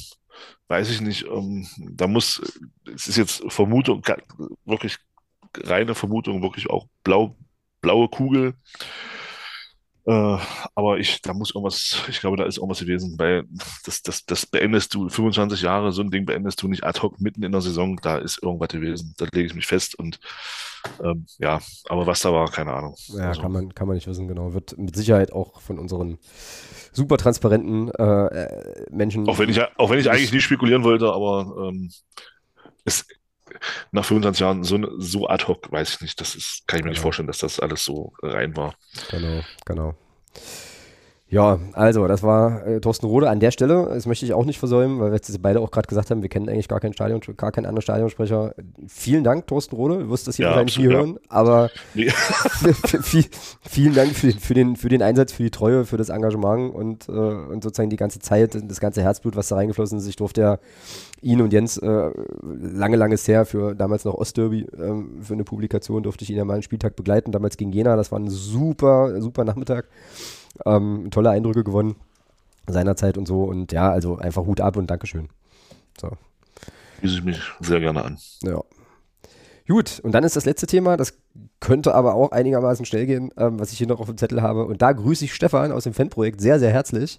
weiß 0.68 0.90
ich 0.90 1.00
nicht, 1.00 1.26
ähm, 1.26 1.66
da 1.78 2.06
muss, 2.06 2.40
es 2.94 3.06
ist 3.06 3.16
jetzt 3.16 3.44
Vermutung, 3.52 4.02
wirklich 4.64 4.98
reine 5.62 5.94
Vermutung, 5.94 6.42
wirklich 6.42 6.70
auch 6.70 6.86
blau, 7.02 7.36
blaue 7.80 8.08
Kugel. 8.08 8.54
Äh, 10.06 10.38
aber 10.74 10.98
ich, 10.98 11.22
da 11.22 11.32
muss 11.32 11.54
irgendwas, 11.54 12.02
ich 12.08 12.20
glaube, 12.20 12.36
da 12.36 12.44
ist 12.44 12.58
irgendwas 12.58 12.80
gewesen, 12.80 13.18
weil 13.18 13.44
das, 13.86 14.02
das, 14.02 14.26
das 14.26 14.44
beendest 14.44 14.92
du, 14.94 15.08
25 15.08 15.62
Jahre, 15.62 15.92
so 15.92 16.02
ein 16.02 16.10
Ding 16.10 16.26
beendest 16.26 16.60
du 16.60 16.68
nicht 16.68 16.84
ad 16.84 17.00
hoc 17.00 17.20
mitten 17.20 17.42
in 17.42 17.52
der 17.52 17.62
Saison, 17.62 17.98
da 18.02 18.18
ist 18.18 18.42
irgendwas 18.42 18.68
gewesen. 18.68 19.14
Da 19.16 19.24
lege 19.32 19.46
ich 19.46 19.54
mich 19.54 19.66
fest 19.66 19.98
und 19.98 20.20
ähm, 21.02 21.24
ja, 21.38 21.58
aber 21.88 22.06
was 22.06 22.20
da 22.20 22.34
war, 22.34 22.50
keine 22.50 22.74
Ahnung. 22.74 22.94
Ja, 23.08 23.28
also. 23.28 23.40
kann, 23.40 23.52
man, 23.52 23.74
kann 23.74 23.86
man 23.86 23.94
nicht 23.94 24.06
wissen, 24.06 24.28
genau. 24.28 24.52
Wird 24.52 24.76
mit 24.76 24.94
Sicherheit 24.94 25.32
auch 25.32 25.62
von 25.62 25.78
unseren 25.78 26.18
super 26.92 27.16
transparenten 27.16 27.90
äh, 27.92 28.26
äh 28.26 28.86
Menschen. 28.90 29.26
Auch 29.26 29.38
wenn 29.38 29.48
ich, 29.48 29.60
auch 29.78 29.88
wenn 29.88 29.98
ich 29.98 30.10
eigentlich 30.10 30.32
nicht 30.32 30.44
spekulieren 30.44 30.84
wollte, 30.84 31.10
aber 31.10 31.68
ähm, 31.68 31.90
es, 32.84 33.06
nach 33.92 34.04
25 34.04 34.40
Jahren 34.40 34.64
so, 34.64 34.78
so 34.98 35.28
ad 35.28 35.46
hoc, 35.46 35.70
weiß 35.70 35.94
ich 35.94 36.00
nicht. 36.00 36.20
Das 36.20 36.34
ist, 36.34 36.66
kann 36.66 36.78
ich 36.78 36.84
mir 36.84 36.90
genau. 36.90 36.92
nicht 36.94 37.02
vorstellen, 37.02 37.28
dass 37.28 37.38
das 37.38 37.60
alles 37.60 37.84
so 37.84 38.12
rein 38.22 38.56
war. 38.56 38.74
Genau, 39.10 39.42
genau. 39.64 39.94
Ja, 41.30 41.58
also, 41.72 42.06
das 42.06 42.22
war 42.22 42.66
äh, 42.66 42.80
Thorsten 42.80 43.06
Rode 43.06 43.30
an 43.30 43.40
der 43.40 43.50
Stelle. 43.50 43.86
Das 43.88 44.06
möchte 44.06 44.26
ich 44.26 44.34
auch 44.34 44.44
nicht 44.44 44.58
versäumen, 44.58 45.00
weil 45.00 45.10
wir 45.10 45.16
jetzt 45.16 45.42
beide 45.42 45.60
auch 45.60 45.70
gerade 45.70 45.88
gesagt 45.88 46.10
haben, 46.10 46.20
wir 46.20 46.28
kennen 46.28 46.48
eigentlich 46.50 46.68
gar 46.68 46.80
keinen 46.80 46.92
Stadion, 46.92 47.20
gar 47.36 47.50
keinen 47.50 47.64
anderen 47.64 47.82
Stadionsprecher. 47.82 48.54
Vielen 48.86 49.24
Dank, 49.24 49.46
Thorsten 49.46 49.74
Rode. 49.74 50.00
Du 50.00 50.10
wirst 50.10 50.28
das 50.28 50.36
hier 50.36 50.44
ja, 50.44 50.50
wahrscheinlich 50.50 50.78
nie 50.78 50.86
hören, 50.86 51.18
aber 51.30 51.70
nee. 51.94 52.10
viel, 53.02 53.24
vielen 53.62 53.94
Dank 53.94 54.12
für 54.12 54.28
den, 54.28 54.38
für, 54.38 54.54
den, 54.54 54.76
für 54.76 54.88
den 54.90 55.02
Einsatz, 55.02 55.32
für 55.32 55.42
die 55.42 55.50
Treue, 55.50 55.86
für 55.86 55.96
das 55.96 56.10
Engagement 56.10 56.74
und, 56.74 57.08
äh, 57.08 57.12
und 57.12 57.64
sozusagen 57.64 57.90
die 57.90 57.96
ganze 57.96 58.18
Zeit, 58.18 58.54
das 58.54 58.78
ganze 58.78 59.02
Herzblut, 59.02 59.34
was 59.34 59.48
da 59.48 59.56
reingeflossen 59.56 59.98
ist. 59.98 60.06
Ich 60.06 60.16
durfte 60.16 60.42
ja 60.42 60.58
ihn 61.22 61.40
und 61.40 61.54
Jens 61.54 61.78
äh, 61.78 62.10
lange, 62.42 62.96
lange 62.96 63.16
her 63.16 63.46
für 63.46 63.74
damals 63.74 64.04
noch 64.04 64.14
Ostderby, 64.14 64.60
äh, 64.60 65.22
für 65.22 65.32
eine 65.32 65.44
Publikation 65.44 66.02
durfte 66.02 66.22
ich 66.24 66.30
ihn 66.30 66.36
ja 66.36 66.44
mal 66.44 66.54
einen 66.54 66.62
Spieltag 66.62 66.96
begleiten, 66.96 67.32
damals 67.32 67.56
gegen 67.56 67.72
Jena. 67.72 67.96
Das 67.96 68.12
war 68.12 68.20
ein 68.20 68.28
super, 68.28 69.20
super 69.22 69.44
Nachmittag. 69.44 69.88
Ähm, 70.64 71.08
tolle 71.10 71.30
Eindrücke 71.30 71.64
gewonnen 71.64 71.96
seinerzeit 72.66 73.18
und 73.18 73.26
so. 73.26 73.44
Und 73.44 73.72
ja, 73.72 73.90
also 73.90 74.18
einfach 74.18 74.44
Hut 74.46 74.60
ab 74.60 74.76
und 74.76 74.90
Dankeschön. 74.90 75.28
So. 76.00 76.10
Schließe 76.98 77.16
ich 77.16 77.24
mich 77.24 77.40
sehr 77.60 77.80
gerne 77.80 78.04
an. 78.04 78.18
Ja. 78.42 78.60
Gut, 79.66 80.00
und 80.00 80.12
dann 80.12 80.24
ist 80.24 80.36
das 80.36 80.44
letzte 80.44 80.66
Thema, 80.66 80.98
das 80.98 81.14
könnte 81.58 81.94
aber 81.94 82.14
auch 82.14 82.32
einigermaßen 82.32 82.84
schnell 82.84 83.06
gehen, 83.06 83.30
ähm, 83.38 83.58
was 83.58 83.72
ich 83.72 83.78
hier 83.78 83.86
noch 83.86 83.98
auf 83.98 84.08
dem 84.08 84.18
Zettel 84.18 84.42
habe. 84.42 84.66
Und 84.66 84.82
da 84.82 84.92
grüße 84.92 85.24
ich 85.24 85.34
Stefan 85.34 85.72
aus 85.72 85.84
dem 85.84 85.94
Fanprojekt 85.94 86.42
sehr, 86.42 86.58
sehr 86.58 86.70
herzlich. 86.70 87.18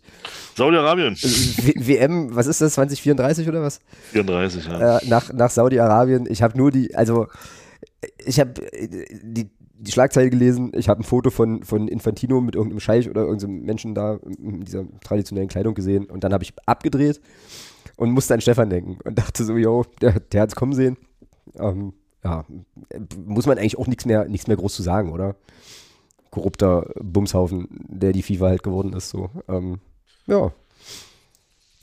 Saudi-Arabien. 0.55 1.15
WM, 1.15 2.35
was 2.35 2.45
ist 2.45 2.61
das, 2.61 2.75
2034 2.75 3.49
oder 3.49 3.63
was? 3.63 3.79
34, 4.11 4.67
ja. 4.67 4.97
Äh, 4.97 5.07
nach 5.07 5.33
nach 5.33 5.49
Saudi-Arabien. 5.49 6.27
Ich 6.29 6.43
habe 6.43 6.55
nur 6.55 6.69
die, 6.69 6.93
also 6.93 7.27
ich 8.23 8.39
habe 8.39 8.53
die, 9.23 9.49
die 9.85 9.91
Schlagzeile 9.91 10.29
gelesen, 10.29 10.71
ich 10.75 10.89
habe 10.89 11.01
ein 11.01 11.03
Foto 11.03 11.29
von, 11.29 11.63
von 11.63 11.87
Infantino 11.87 12.41
mit 12.41 12.55
irgendeinem 12.55 12.79
Scheich 12.79 13.09
oder 13.09 13.21
irgendeinem 13.21 13.61
Menschen 13.61 13.95
da 13.95 14.19
in 14.37 14.61
dieser 14.61 14.85
traditionellen 15.01 15.49
Kleidung 15.49 15.75
gesehen 15.75 16.05
und 16.05 16.23
dann 16.23 16.33
habe 16.33 16.43
ich 16.43 16.53
abgedreht 16.65 17.21
und 17.95 18.11
musste 18.11 18.33
an 18.33 18.41
Stefan 18.41 18.69
denken 18.69 18.97
und 19.03 19.17
dachte 19.17 19.43
so, 19.43 19.55
yo, 19.55 19.85
der, 20.01 20.19
der 20.19 20.41
hat 20.41 20.49
es 20.49 20.55
kommen 20.55 20.73
sehen. 20.73 20.97
Ähm, 21.57 21.93
ja, 22.23 22.43
muss 23.25 23.45
man 23.45 23.57
eigentlich 23.57 23.77
auch 23.77 23.87
nichts 23.87 24.05
mehr, 24.05 24.27
nichts 24.27 24.47
mehr 24.47 24.57
groß 24.57 24.75
zu 24.75 24.81
sagen, 24.81 25.11
oder? 25.11 25.35
Korrupter 26.31 26.89
Bumshaufen, 27.01 27.67
der 27.87 28.11
die 28.11 28.23
FIFA 28.23 28.47
halt 28.47 28.63
geworden 28.63 28.93
ist, 28.93 29.09
so. 29.09 29.29
Ähm, 29.47 29.79
ja. 30.25 30.51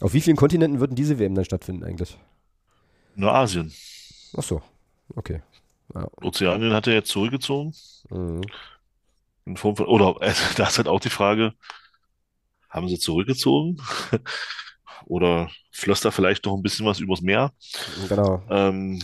Auf 0.00 0.14
wie 0.14 0.20
vielen 0.20 0.36
Kontinenten 0.36 0.80
würden 0.80 0.96
diese 0.96 1.18
WM 1.18 1.36
dann 1.36 1.44
stattfinden 1.44 1.84
eigentlich? 1.84 2.18
Nur 3.14 3.32
Asien. 3.32 3.72
Ach 4.36 4.42
so, 4.42 4.60
okay. 5.14 5.42
Ja. 5.94 6.08
Ozeanien 6.22 6.72
hat 6.72 6.86
er 6.86 6.94
jetzt 6.94 7.10
zurückgezogen. 7.10 7.74
Mhm. 8.10 8.42
In 9.44 9.56
Form 9.56 9.76
von, 9.76 9.86
oder 9.86 10.16
äh, 10.20 10.32
da 10.56 10.68
ist 10.68 10.78
halt 10.78 10.88
auch 10.88 11.00
die 11.00 11.10
Frage, 11.10 11.54
haben 12.70 12.88
sie 12.88 12.98
zurückgezogen? 12.98 13.80
oder 15.06 15.50
floss 15.70 16.00
da 16.00 16.10
vielleicht 16.10 16.44
noch 16.44 16.56
ein 16.56 16.62
bisschen 16.62 16.86
was 16.86 17.00
übers 17.00 17.20
Meer? 17.20 17.52
Genau. 18.08 18.42
Ähm, 18.48 19.02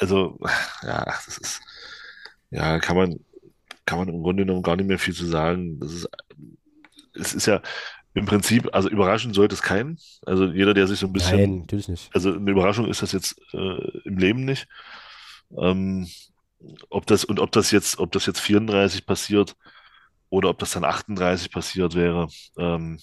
also, 0.00 0.38
ja, 0.82 1.04
das 1.04 1.38
ist, 1.38 1.60
ja, 2.50 2.78
kann 2.78 2.96
man, 2.96 3.20
kann 3.86 3.98
man 3.98 4.08
im 4.08 4.22
Grunde 4.22 4.44
genommen 4.44 4.62
gar 4.62 4.76
nicht 4.76 4.86
mehr 4.86 4.98
viel 4.98 5.14
zu 5.14 5.26
sagen. 5.26 5.78
Das 5.80 5.92
ist, 5.92 6.08
es 7.14 7.34
ist 7.34 7.46
ja 7.46 7.60
im 8.14 8.26
Prinzip, 8.26 8.68
also 8.72 8.88
überraschen 8.88 9.32
sollte 9.32 9.54
es 9.54 9.62
keinen. 9.62 9.98
Also 10.26 10.46
jeder, 10.46 10.74
der 10.74 10.86
sich 10.86 10.98
so 10.98 11.06
ein 11.06 11.12
bisschen. 11.12 11.40
Nein, 11.40 11.58
natürlich 11.60 11.88
nicht. 11.88 12.10
Also 12.14 12.32
eine 12.32 12.50
Überraschung 12.50 12.88
ist 12.88 13.02
das 13.02 13.12
jetzt 13.12 13.40
äh, 13.52 13.98
im 14.04 14.18
Leben 14.18 14.44
nicht. 14.44 14.68
Ähm, 15.58 16.08
ob 16.90 17.06
das, 17.06 17.24
und 17.24 17.40
ob 17.40 17.52
das 17.52 17.70
jetzt, 17.70 17.98
ob 17.98 18.12
das 18.12 18.26
jetzt 18.26 18.40
34 18.40 19.06
passiert 19.06 19.56
oder 20.30 20.48
ob 20.50 20.58
das 20.58 20.72
dann 20.72 20.84
38 20.84 21.50
passiert 21.50 21.94
wäre, 21.94 22.28
ähm, 22.58 22.98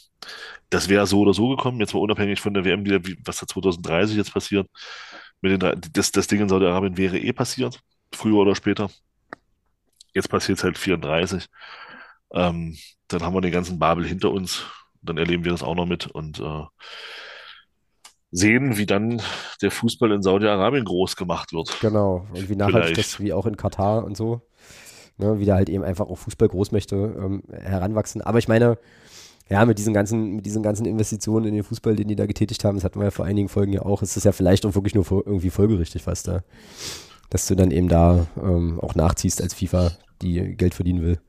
das 0.70 0.90
wäre 0.90 1.08
so 1.08 1.22
oder 1.22 1.34
so 1.34 1.50
gekommen, 1.50 1.80
jetzt 1.80 1.94
mal 1.94 2.02
unabhängig 2.02 2.42
von 2.42 2.54
der 2.54 2.66
WM, 2.66 2.84
die, 2.86 3.18
was 3.26 3.40
da 3.40 3.48
2030 3.48 4.18
jetzt 4.18 4.34
passiert. 4.34 4.68
Mit 5.42 5.62
den, 5.62 5.82
das, 5.94 6.12
das 6.12 6.28
Ding 6.28 6.42
in 6.42 6.50
Saudi-Arabien 6.50 6.98
wäre 6.98 7.20
eh 7.20 7.34
passiert, 7.34 7.80
früher 8.14 8.38
oder 8.38 8.56
später. 8.56 8.90
Jetzt 10.14 10.30
passiert 10.30 10.58
es 10.58 10.64
halt 10.64 10.78
34. 10.78 11.46
Ähm, 12.34 12.78
dann 13.08 13.24
haben 13.24 13.34
wir 13.36 13.42
den 13.42 13.52
ganzen 13.52 13.80
Babel 13.80 14.06
hinter 14.06 14.32
uns. 14.32 14.66
Dann 15.02 15.18
erleben 15.18 15.46
wir 15.46 15.52
das 15.52 15.64
auch 15.64 15.76
noch 15.76 15.86
mit 15.86 16.08
und 16.08 16.40
äh, 16.40 16.64
sehen, 18.32 18.78
wie 18.78 18.86
dann 18.86 19.22
der 19.62 19.72
Fußball 19.72 20.12
in 20.12 20.22
Saudi-Arabien 20.22 20.86
groß 20.86 21.16
gemacht 21.16 21.54
wird. 21.54 21.80
Genau, 21.82 22.28
und 22.34 22.50
wie 22.50 22.56
nachhaltig 22.56 22.96
das 22.96 23.20
wie 23.20 23.34
auch 23.34 23.46
in 23.46 23.58
Katar 23.58 24.04
und 24.04 24.16
so, 24.16 24.42
ne, 25.18 25.40
wie 25.40 25.46
da 25.46 25.56
halt 25.56 25.70
eben 25.70 25.84
einfach 25.84 26.08
auch 26.08 26.18
Fußball-Großmächte 26.18 26.96
ähm, 26.96 27.44
heranwachsen. 27.52 28.22
Aber 28.22 28.38
ich 28.38 28.48
meine, 28.48 28.78
ja, 29.50 29.66
mit 29.66 29.80
diesen 29.80 29.94
ganzen, 29.94 30.36
mit 30.36 30.46
diesen 30.46 30.62
ganzen 30.62 30.86
Investitionen 30.86 31.48
in 31.48 31.56
den 31.56 31.64
Fußball, 31.64 31.96
den 31.96 32.08
die 32.08 32.16
da 32.16 32.28
getätigt 32.28 32.64
haben, 32.64 32.76
das 32.76 32.84
hatten 32.84 33.00
wir 33.00 33.06
ja 33.06 33.12
vor 33.12 33.26
einigen 33.26 33.50
Folgen 33.50 33.74
ja 33.74 33.82
auch, 33.82 34.04
ist 34.04 34.16
das 34.16 34.24
ja 34.24 34.32
vielleicht 34.32 34.66
auch 34.66 34.76
wirklich 34.76 34.94
nur 34.94 35.06
irgendwie 35.10 35.50
folgerichtig 35.50 36.04
fast 36.04 36.28
da. 36.28 36.44
Dass 37.32 37.48
du 37.48 37.56
dann 37.56 37.72
eben 37.72 37.90
da 37.90 38.28
ähm, 38.42 38.80
auch 38.80 38.96
nachziehst 38.96 39.42
als 39.42 39.54
FIFA, 39.54 39.92
die 40.22 40.56
Geld 40.56 40.76
verdienen 40.76 41.02
will. 41.02 41.20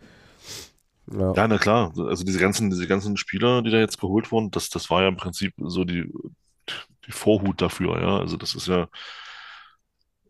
Ja. 1.12 1.32
ja, 1.35 1.48
na 1.48 1.59
klar. 1.59 1.93
Also 1.97 2.24
diese 2.24 2.39
ganzen, 2.39 2.70
diese 2.70 2.86
ganzen 2.86 3.16
Spieler, 3.16 3.62
die 3.62 3.70
da 3.70 3.78
jetzt 3.78 4.01
geholt 4.01 4.31
wurden, 4.31 4.51
das, 4.51 4.68
das 4.68 4.90
war 4.90 5.02
ja 5.02 5.09
im 5.09 5.16
Prinzip 5.16 5.55
so 5.59 5.85
die, 5.85 6.10
die 7.06 7.12
Vorhut 7.12 7.60
dafür, 7.60 8.01
ja. 8.01 8.18
Also 8.18 8.36
das 8.36 8.55
ist 8.55 8.68
ja, 8.68 8.89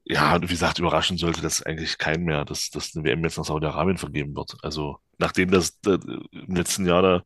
ja, 0.05 0.41
wie 0.43 0.47
gesagt, 0.47 0.79
überraschen 0.79 1.19
sollte 1.19 1.41
das 1.41 1.63
eigentlich 1.63 1.99
keinen 1.99 2.25
mehr, 2.25 2.45
dass, 2.45 2.71
dass 2.71 2.95
eine 2.95 3.05
WM 3.05 3.23
jetzt 3.23 3.39
nach 3.39 3.45
Saudi-Arabien 3.45 3.99
vergeben 3.99 4.35
wird. 4.35 4.57
Also 4.63 4.99
nachdem 5.19 5.51
das 5.51 5.79
äh, 5.87 5.99
im 6.33 6.55
letzten 6.55 6.87
Jahr 6.87 7.03
da 7.03 7.23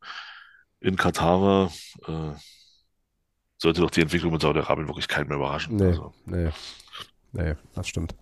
in 0.81 0.95
Katar 0.95 1.41
war, 1.41 1.71
äh, 2.07 2.35
sollte 3.57 3.81
doch 3.81 3.89
die 3.89 4.01
Entwicklung 4.01 4.33
mit 4.33 4.41
Saudi-Arabien 4.41 4.87
wirklich 4.87 5.07
keinen 5.07 5.27
mehr 5.29 5.37
überraschen. 5.37 5.77
Nee, 5.77 5.85
also. 5.85 6.13
nee, 6.25 6.49
nee, 7.31 7.55
das 7.73 7.87
stimmt. 7.87 8.13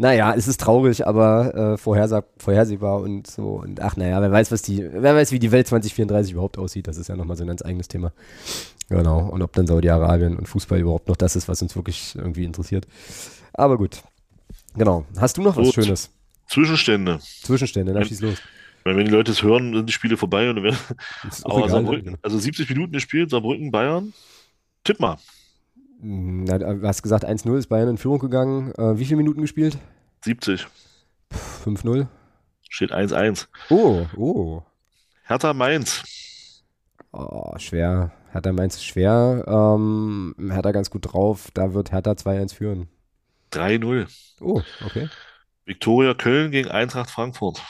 Naja, 0.00 0.32
es 0.36 0.46
ist 0.46 0.60
traurig, 0.60 1.08
aber 1.08 1.54
äh, 1.54 1.76
vorhersag 1.76 2.26
vorhersehbar 2.38 3.00
und 3.00 3.26
so. 3.26 3.56
Und 3.56 3.80
ach, 3.80 3.96
naja, 3.96 4.20
wer 4.22 4.30
weiß, 4.30 4.52
was 4.52 4.62
die, 4.62 4.88
wer 4.92 5.16
weiß, 5.16 5.32
wie 5.32 5.40
die 5.40 5.50
Welt 5.50 5.66
2034 5.66 6.34
überhaupt 6.34 6.56
aussieht. 6.56 6.86
Das 6.86 6.96
ist 6.98 7.08
ja 7.08 7.16
nochmal 7.16 7.36
so 7.36 7.42
ein 7.42 7.48
ganz 7.48 7.62
eigenes 7.62 7.88
Thema. 7.88 8.12
Genau. 8.88 9.28
Und 9.28 9.42
ob 9.42 9.52
dann 9.54 9.66
Saudi-Arabien 9.66 10.36
und 10.36 10.46
Fußball 10.46 10.78
überhaupt 10.78 11.08
noch 11.08 11.16
das 11.16 11.34
ist, 11.34 11.48
was 11.48 11.60
uns 11.62 11.74
wirklich 11.74 12.14
irgendwie 12.14 12.44
interessiert. 12.44 12.86
Aber 13.52 13.76
gut. 13.76 14.02
Genau. 14.76 15.04
Hast 15.18 15.36
du 15.36 15.42
noch 15.42 15.56
was 15.56 15.66
gut. 15.66 15.74
Schönes? 15.74 16.10
Zwischenstände. 16.46 17.18
Zwischenstände, 17.42 17.92
dann 17.92 18.04
schieß 18.04 18.20
los. 18.20 18.38
Weil 18.84 18.96
wenn 18.96 19.04
die 19.04 19.10
Leute 19.10 19.32
es 19.32 19.42
hören, 19.42 19.74
sind 19.74 19.88
die 19.88 19.92
Spiele 19.92 20.16
vorbei. 20.16 20.48
Und 20.48 20.62
werden, 20.62 20.78
aber 21.42 21.56
egal, 21.56 21.70
Saarbrücken, 21.70 22.04
genau. 22.04 22.18
also 22.22 22.38
70 22.38 22.68
Minuten 22.70 22.92
gespielt, 22.92 23.30
Saarbrücken, 23.30 23.72
Bayern. 23.72 24.14
Tipp 24.84 25.00
mal. 25.00 25.16
Na, 26.00 26.58
du 26.58 26.86
hast 26.86 27.02
gesagt, 27.02 27.26
1-0 27.26 27.58
ist 27.58 27.68
Bayern 27.68 27.88
in 27.88 27.98
Führung 27.98 28.20
gegangen. 28.20 28.72
Äh, 28.74 28.98
wie 28.98 29.04
viele 29.04 29.16
Minuten 29.16 29.40
gespielt? 29.40 29.78
70. 30.24 30.66
5-0. 31.64 32.06
Steht 32.68 32.92
1-1. 32.92 33.48
Oh, 33.70 34.06
oh. 34.16 34.62
Hertha 35.24 35.52
Mainz. 35.52 36.62
Oh, 37.12 37.52
schwer. 37.58 38.12
Hertha 38.30 38.52
Mainz 38.52 38.76
ist 38.76 38.84
schwer. 38.84 39.44
Ähm, 39.48 40.34
Hertha 40.50 40.70
ganz 40.70 40.90
gut 40.90 41.12
drauf. 41.12 41.50
Da 41.54 41.74
wird 41.74 41.90
Hertha 41.90 42.12
2-1 42.12 42.54
führen. 42.54 42.88
3-0. 43.52 44.06
Oh, 44.40 44.62
okay. 44.84 45.08
Viktoria 45.64 46.14
Köln 46.14 46.50
gegen 46.50 46.70
Eintracht 46.70 47.10
Frankfurt. 47.10 47.60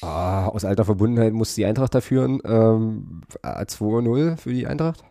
Ah, 0.00 0.46
aus 0.46 0.64
alter 0.64 0.84
Verbundenheit 0.84 1.32
muss 1.32 1.54
die 1.54 1.66
Eintracht 1.66 1.94
da 1.94 2.00
führen. 2.00 2.40
Ähm, 2.44 3.22
2-0 3.42 4.36
für 4.36 4.52
die 4.52 4.66
Eintracht. 4.66 5.04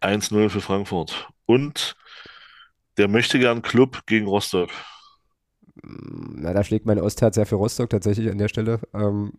1-0 0.00 0.48
für 0.48 0.60
Frankfurt. 0.60 1.31
Und 1.46 1.96
der 2.98 3.08
möchte 3.08 3.38
gern 3.38 3.62
Club 3.62 4.06
gegen 4.06 4.26
Rostock. 4.26 4.70
Na, 5.82 6.52
da 6.52 6.62
schlägt 6.64 6.86
mein 6.86 7.00
Ostherz 7.00 7.36
ja 7.36 7.44
für 7.44 7.56
Rostock 7.56 7.90
tatsächlich 7.90 8.30
an 8.30 8.38
der 8.38 8.48
Stelle. 8.48 8.80
Ähm, 8.94 9.32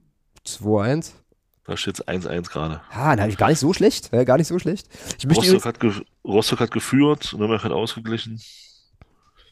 2-1. 0.46 1.12
Da 1.66 1.78
steht 1.78 2.00
es 2.00 2.08
1-1 2.08 2.50
gerade. 2.52 2.82
Ah, 2.92 3.16
ich 3.28 3.38
gar 3.38 3.48
nicht 3.50 3.60
so 3.60 3.72
schlecht. 3.74 4.12
Äh, 4.12 4.26
gar 4.26 4.38
nicht 4.38 4.48
so 4.48 4.60
schlecht. 4.60 4.90
Rostock 5.24 5.24
übrigens, 5.46 5.66
hat, 5.66 5.80
Rostock 6.26 6.60
hat 6.60 6.72
geführt, 6.72 7.34
Nürnberg 7.38 7.64
hat 7.64 7.72
ausgeglichen. 7.72 8.42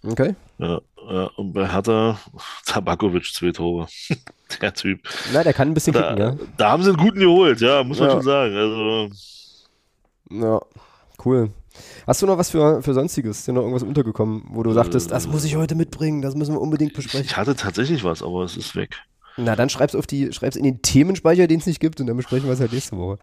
okay. 0.03 0.35
Ja, 0.57 0.81
ja, 1.09 1.25
und 1.37 1.53
bei 1.53 1.67
Hertha 1.71 2.19
Tabakovic 2.65 3.25
zwei 3.33 3.51
Tore. 3.51 3.87
Der 4.61 4.73
Typ. 4.73 5.07
Na, 5.31 5.43
der 5.45 5.53
kann 5.53 5.69
ein 5.69 5.73
bisschen 5.73 5.93
Da, 5.93 6.09
kicken, 6.13 6.17
ja. 6.39 6.45
da 6.57 6.71
haben 6.71 6.83
sie 6.83 6.89
einen 6.89 6.97
guten 6.97 7.19
geholt, 7.19 7.61
ja, 7.61 7.81
muss 7.85 7.99
man 7.99 8.09
Ja. 8.09 8.13
schon 8.15 8.23
sagen. 8.23 8.55
Also, 8.57 9.09
Ja, 10.29 10.59
cool. 11.23 11.51
Hast 12.07 12.22
du 12.22 12.26
noch 12.26 12.38
was 12.38 12.49
für, 12.49 12.81
für 12.81 12.93
Sonstiges? 12.93 13.39
Ist 13.39 13.48
dir 13.48 13.53
noch 13.53 13.61
irgendwas 13.61 13.84
untergekommen, 13.84 14.43
wo 14.49 14.64
du 14.64 14.72
sagtest, 14.73 15.11
das 15.11 15.27
muss 15.27 15.43
ich 15.43 15.56
heute 15.56 15.76
mitbringen, 15.76 16.22
das 16.22 16.35
müssen 16.35 16.53
wir 16.53 16.61
unbedingt 16.61 16.93
besprechen? 16.93 17.26
ich 17.26 17.38
hatte 17.38 17.56
tatsächlich 17.56 18.03
was, 18.03 18.22
aber 18.23 18.43
es 18.43 18.57
ist 18.57 18.76
weg. 18.76 18.98
Na, 19.38 19.56
dann 19.56 19.69
schreib's 19.69 19.95
auf 19.95 20.07
die, 20.07 20.34
schreib's 20.34 20.56
in 20.57 20.64
den 20.64 20.81
Themenspeicher, 20.81 21.48
den 21.48 21.60
es 21.60 21.65
nicht 21.65 21.80
gibt, 21.80 22.02
und 22.02 22.07
dann 22.07 22.18
besprechen 22.18 22.48
wir 22.48 22.53
es 22.53 22.60
halt 22.60 22.73
nächste 22.73 22.98
Woche. 22.98 23.18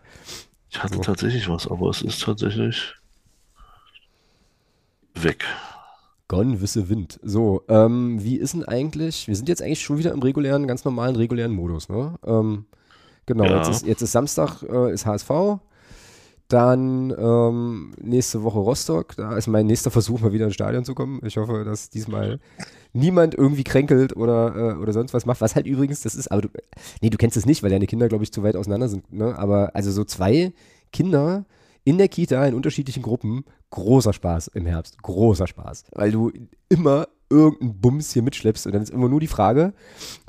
Ich 0.70 0.82
hatte 0.82 0.94
So. 0.96 1.00
tatsächlich 1.02 1.48
was, 1.48 1.66
aber 1.68 1.90
es 1.90 2.00
ist 2.02 2.22
tatsächlich 2.22 2.94
weg. 5.14 5.44
Gone 6.28 6.60
wisse 6.60 6.88
Wind. 6.88 7.18
So, 7.22 7.62
ähm, 7.68 8.22
wie 8.22 8.36
ist 8.36 8.52
denn 8.54 8.64
eigentlich? 8.64 9.28
Wir 9.28 9.36
sind 9.36 9.48
jetzt 9.48 9.62
eigentlich 9.62 9.80
schon 9.82 9.98
wieder 9.98 10.12
im 10.12 10.20
regulären, 10.22 10.66
ganz 10.66 10.84
normalen 10.84 11.16
regulären 11.16 11.52
Modus, 11.52 11.88
ne? 11.88 12.16
Ähm, 12.26 12.66
genau, 13.24 13.44
Ja. 13.46 13.56
jetzt, 13.56 13.68
ist, 13.70 13.86
jetzt 13.86 14.02
ist 14.02 14.12
Samstag, 14.12 14.62
äh, 14.62 14.92
ist 14.92 15.06
HSV. 15.06 15.30
Dann 16.48 17.14
ähm, 17.18 17.92
nächste 18.00 18.42
Woche 18.42 18.58
Rostock. 18.58 19.14
Da 19.16 19.36
ist 19.36 19.48
mein 19.48 19.66
nächster 19.66 19.90
Versuch, 19.90 20.20
mal 20.20 20.32
wieder 20.32 20.46
ins 20.46 20.54
Stadion 20.54 20.84
zu 20.84 20.94
kommen. 20.94 21.20
Ich 21.24 21.36
hoffe, 21.36 21.64
dass 21.64 21.90
diesmal 21.90 22.40
niemand 22.94 23.34
irgendwie 23.34 23.64
kränkelt 23.64 24.16
oder, 24.16 24.56
äh, 24.56 24.72
oder 24.76 24.94
sonst 24.94 25.12
was 25.12 25.26
macht. 25.26 25.42
Was 25.42 25.54
halt 25.54 25.66
übrigens, 25.66 26.00
das 26.00 26.14
ist, 26.14 26.28
aber 26.28 26.42
du, 26.42 26.48
nee, 27.02 27.10
du 27.10 27.18
kennst 27.18 27.36
es 27.36 27.44
nicht, 27.44 27.62
weil 27.62 27.70
deine 27.70 27.86
Kinder, 27.86 28.08
glaube 28.08 28.24
ich, 28.24 28.32
zu 28.32 28.42
weit 28.42 28.56
auseinander 28.56 28.88
sind. 28.88 29.12
Ne? 29.12 29.38
Aber 29.38 29.74
also 29.74 29.90
so 29.90 30.04
zwei 30.04 30.52
Kinder 30.90 31.44
in 31.84 31.98
der 31.98 32.08
Kita 32.08 32.46
in 32.46 32.54
unterschiedlichen 32.54 33.02
Gruppen, 33.02 33.44
großer 33.70 34.14
Spaß 34.14 34.48
im 34.48 34.64
Herbst. 34.64 35.02
Großer 35.02 35.46
Spaß. 35.46 35.84
Weil 35.92 36.12
du 36.12 36.32
immer 36.70 37.08
irgendeinen 37.30 37.80
Bums 37.80 38.12
hier 38.12 38.22
mitschleppst 38.22 38.66
und 38.66 38.74
dann 38.74 38.82
ist 38.82 38.90
immer 38.90 39.08
nur 39.08 39.20
die 39.20 39.26
Frage, 39.26 39.72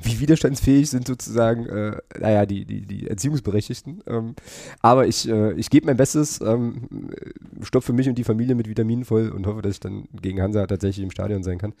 wie 0.02 0.20
widerstandsfähig 0.20 0.90
sind 0.90 1.06
sozusagen, 1.06 1.66
äh, 1.66 1.96
naja, 2.18 2.46
die, 2.46 2.64
die, 2.64 2.82
die 2.82 3.08
Erziehungsberechtigten. 3.08 4.02
Ähm, 4.06 4.34
aber 4.80 5.06
ich, 5.06 5.28
äh, 5.28 5.52
ich 5.52 5.70
gebe 5.70 5.86
mein 5.86 5.96
Bestes, 5.96 6.40
ähm, 6.40 7.10
stopfe 7.62 7.92
mich 7.92 8.08
und 8.08 8.16
die 8.16 8.24
Familie 8.24 8.54
mit 8.54 8.68
Vitaminen 8.68 9.04
voll 9.04 9.30
und 9.30 9.46
hoffe, 9.46 9.62
dass 9.62 9.74
ich 9.74 9.80
dann 9.80 10.08
gegen 10.12 10.42
Hansa 10.42 10.66
tatsächlich 10.66 11.04
im 11.04 11.10
Stadion 11.10 11.42
sein 11.42 11.58
kann. 11.58 11.72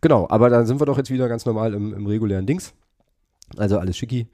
Genau, 0.00 0.26
aber 0.30 0.48
dann 0.50 0.66
sind 0.66 0.80
wir 0.80 0.86
doch 0.86 0.98
jetzt 0.98 1.10
wieder 1.10 1.28
ganz 1.28 1.44
normal 1.44 1.74
im, 1.74 1.92
im 1.92 2.06
regulären 2.06 2.46
Dings. 2.46 2.72
Also 3.56 3.78
alles 3.78 3.96
schicki. 3.96 4.26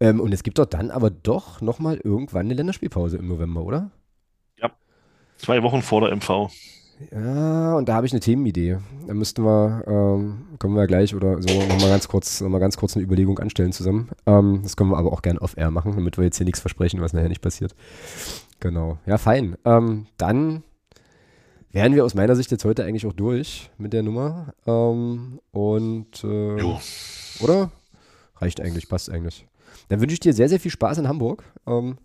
Ähm, 0.00 0.20
und 0.20 0.32
es 0.32 0.42
gibt 0.42 0.58
doch 0.58 0.66
dann 0.66 0.90
aber 0.90 1.10
doch 1.10 1.60
nochmal 1.60 1.96
irgendwann 2.02 2.46
eine 2.46 2.54
Länderspielpause 2.54 3.16
im 3.18 3.28
November, 3.28 3.62
oder? 3.62 3.90
Zwei 5.42 5.60
Wochen 5.64 5.82
vor 5.82 6.02
der 6.02 6.14
MV. 6.14 6.52
Ja, 7.10 7.74
und 7.76 7.88
da 7.88 7.94
habe 7.94 8.06
ich 8.06 8.12
eine 8.12 8.20
Themenidee. 8.20 8.78
Da 9.06 9.14
müssten 9.14 9.44
wir, 9.44 9.84
ähm, 9.86 10.44
können 10.58 10.74
wir 10.74 10.86
gleich 10.86 11.14
oder 11.14 11.40
so 11.42 11.48
nochmal 11.62 11.88
ganz 11.90 12.08
kurz, 12.08 12.40
noch 12.40 12.48
mal 12.48 12.58
ganz 12.58 12.76
kurz 12.76 12.96
eine 12.96 13.04
Überlegung 13.04 13.38
anstellen 13.38 13.72
zusammen. 13.72 14.10
Ähm, 14.26 14.60
das 14.62 14.76
können 14.76 14.90
wir 14.90 14.98
aber 14.98 15.12
auch 15.12 15.22
gern 15.22 15.38
off-air 15.38 15.70
machen, 15.70 15.92
damit 15.96 16.16
wir 16.18 16.24
jetzt 16.24 16.36
hier 16.36 16.46
nichts 16.46 16.60
versprechen, 16.60 17.00
was 17.00 17.12
nachher 17.12 17.28
nicht 17.28 17.40
passiert. 17.42 17.74
Genau. 18.60 18.98
Ja, 19.06 19.18
fein. 19.18 19.56
Ähm, 19.64 20.06
dann 20.18 20.62
wären 21.72 21.94
wir 21.94 22.04
aus 22.04 22.14
meiner 22.14 22.36
Sicht 22.36 22.50
jetzt 22.50 22.64
heute 22.64 22.84
eigentlich 22.84 23.06
auch 23.06 23.12
durch 23.12 23.70
mit 23.78 23.92
der 23.92 24.02
Nummer. 24.02 24.54
Ähm, 24.66 25.40
und 25.50 26.22
äh, 26.22 26.58
Jo. 26.60 26.78
oder? 27.40 27.70
Reicht 28.36 28.60
eigentlich, 28.60 28.88
passt 28.88 29.10
eigentlich. 29.10 29.46
Dann 29.88 30.00
wünsche 30.00 30.14
ich 30.14 30.20
dir 30.20 30.32
sehr, 30.32 30.48
sehr 30.48 30.60
viel 30.60 30.70
Spaß 30.70 30.98
in 30.98 31.08
Hamburg. 31.08 31.44
Ähm, 31.66 31.96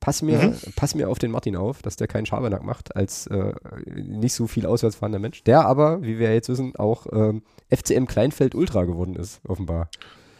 pass, 0.00 0.22
mir, 0.22 0.38
Mhm. 0.38 0.54
pass 0.76 0.94
mir 0.94 1.08
auf 1.08 1.18
den 1.18 1.30
Martin 1.30 1.56
auf, 1.56 1.82
dass 1.82 1.96
der 1.96 2.08
keinen 2.08 2.26
Schabernack 2.26 2.64
macht, 2.64 2.96
als 2.96 3.26
äh, 3.28 3.52
nicht 3.86 4.34
so 4.34 4.46
viel 4.46 4.66
auswärts 4.66 4.96
fahrender 4.96 5.18
Mensch. 5.18 5.44
Der 5.44 5.66
aber, 5.66 6.02
wie 6.02 6.18
wir 6.18 6.32
jetzt 6.34 6.48
wissen, 6.48 6.74
auch 6.76 7.06
ähm, 7.12 7.42
FCM 7.68 8.06
Kleinfeld 8.06 8.54
Ultra 8.54 8.84
geworden 8.84 9.14
ist, 9.16 9.40
offenbar. 9.46 9.90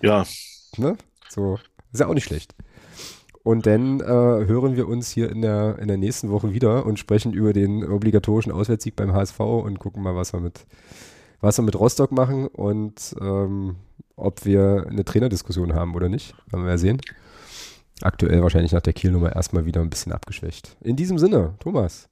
Ja, 0.02 0.24
Ne? 0.76 0.96
So, 1.28 1.58
ist 1.92 2.00
ja 2.00 2.06
auch 2.06 2.14
nicht 2.14 2.24
schlecht. 2.24 2.54
Und 3.42 3.66
dann 3.66 4.00
äh, 4.00 4.04
hören 4.04 4.76
wir 4.76 4.86
uns 4.86 5.10
hier 5.10 5.30
in 5.30 5.42
der, 5.42 5.78
in 5.78 5.88
der 5.88 5.96
nächsten 5.96 6.30
Woche 6.30 6.52
wieder 6.52 6.84
und 6.86 6.98
sprechen 6.98 7.32
über 7.32 7.52
den 7.52 7.82
obligatorischen 7.84 8.52
Auswärtssieg 8.52 8.94
beim 8.96 9.12
HSV 9.12 9.40
und 9.40 9.78
gucken 9.78 10.02
mal, 10.02 10.14
was 10.14 10.32
wir 10.32 10.40
mit, 10.40 10.66
was 11.40 11.58
wir 11.58 11.62
mit 11.64 11.78
Rostock 11.78 12.12
machen 12.12 12.46
und 12.48 13.16
ähm, 13.20 13.76
ob 14.16 14.44
wir 14.44 14.86
eine 14.88 15.04
Trainerdiskussion 15.04 15.74
haben 15.74 15.94
oder 15.94 16.08
nicht. 16.08 16.34
Werden 16.50 16.64
wir 16.64 16.70
ja 16.72 16.78
sehen. 16.78 17.00
Aktuell 18.02 18.42
wahrscheinlich 18.42 18.72
nach 18.72 18.80
der 18.80 18.92
Kielnummer 18.92 19.34
erstmal 19.34 19.66
wieder 19.66 19.80
ein 19.80 19.90
bisschen 19.90 20.12
abgeschwächt. 20.12 20.76
In 20.80 20.96
diesem 20.96 21.18
Sinne, 21.18 21.54
Thomas. 21.60 22.08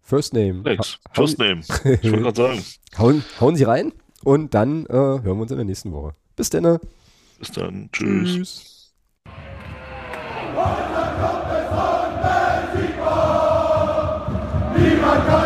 First 0.00 0.34
Name. 0.34 0.62
Nix. 0.62 0.98
First 1.12 1.38
Name. 1.38 1.60
ich 1.60 1.84
wollte 1.84 2.20
gerade 2.22 2.36
sagen. 2.36 2.64
Hauen, 2.98 3.24
hauen, 3.40 3.56
Sie 3.56 3.64
rein 3.64 3.92
und 4.22 4.54
dann 4.54 4.86
äh, 4.86 4.92
hören 4.92 5.24
wir 5.24 5.42
uns 5.42 5.50
in 5.50 5.56
der 5.56 5.66
nächsten 5.66 5.92
Woche. 5.92 6.12
Bis 6.36 6.50
dann. 6.50 6.78
Bis 7.38 7.50
dann. 7.52 7.88
Tschüss. 7.92 8.34
Tschüss. 8.34 8.94
Niemand 14.76 15.26
kann 15.26 15.43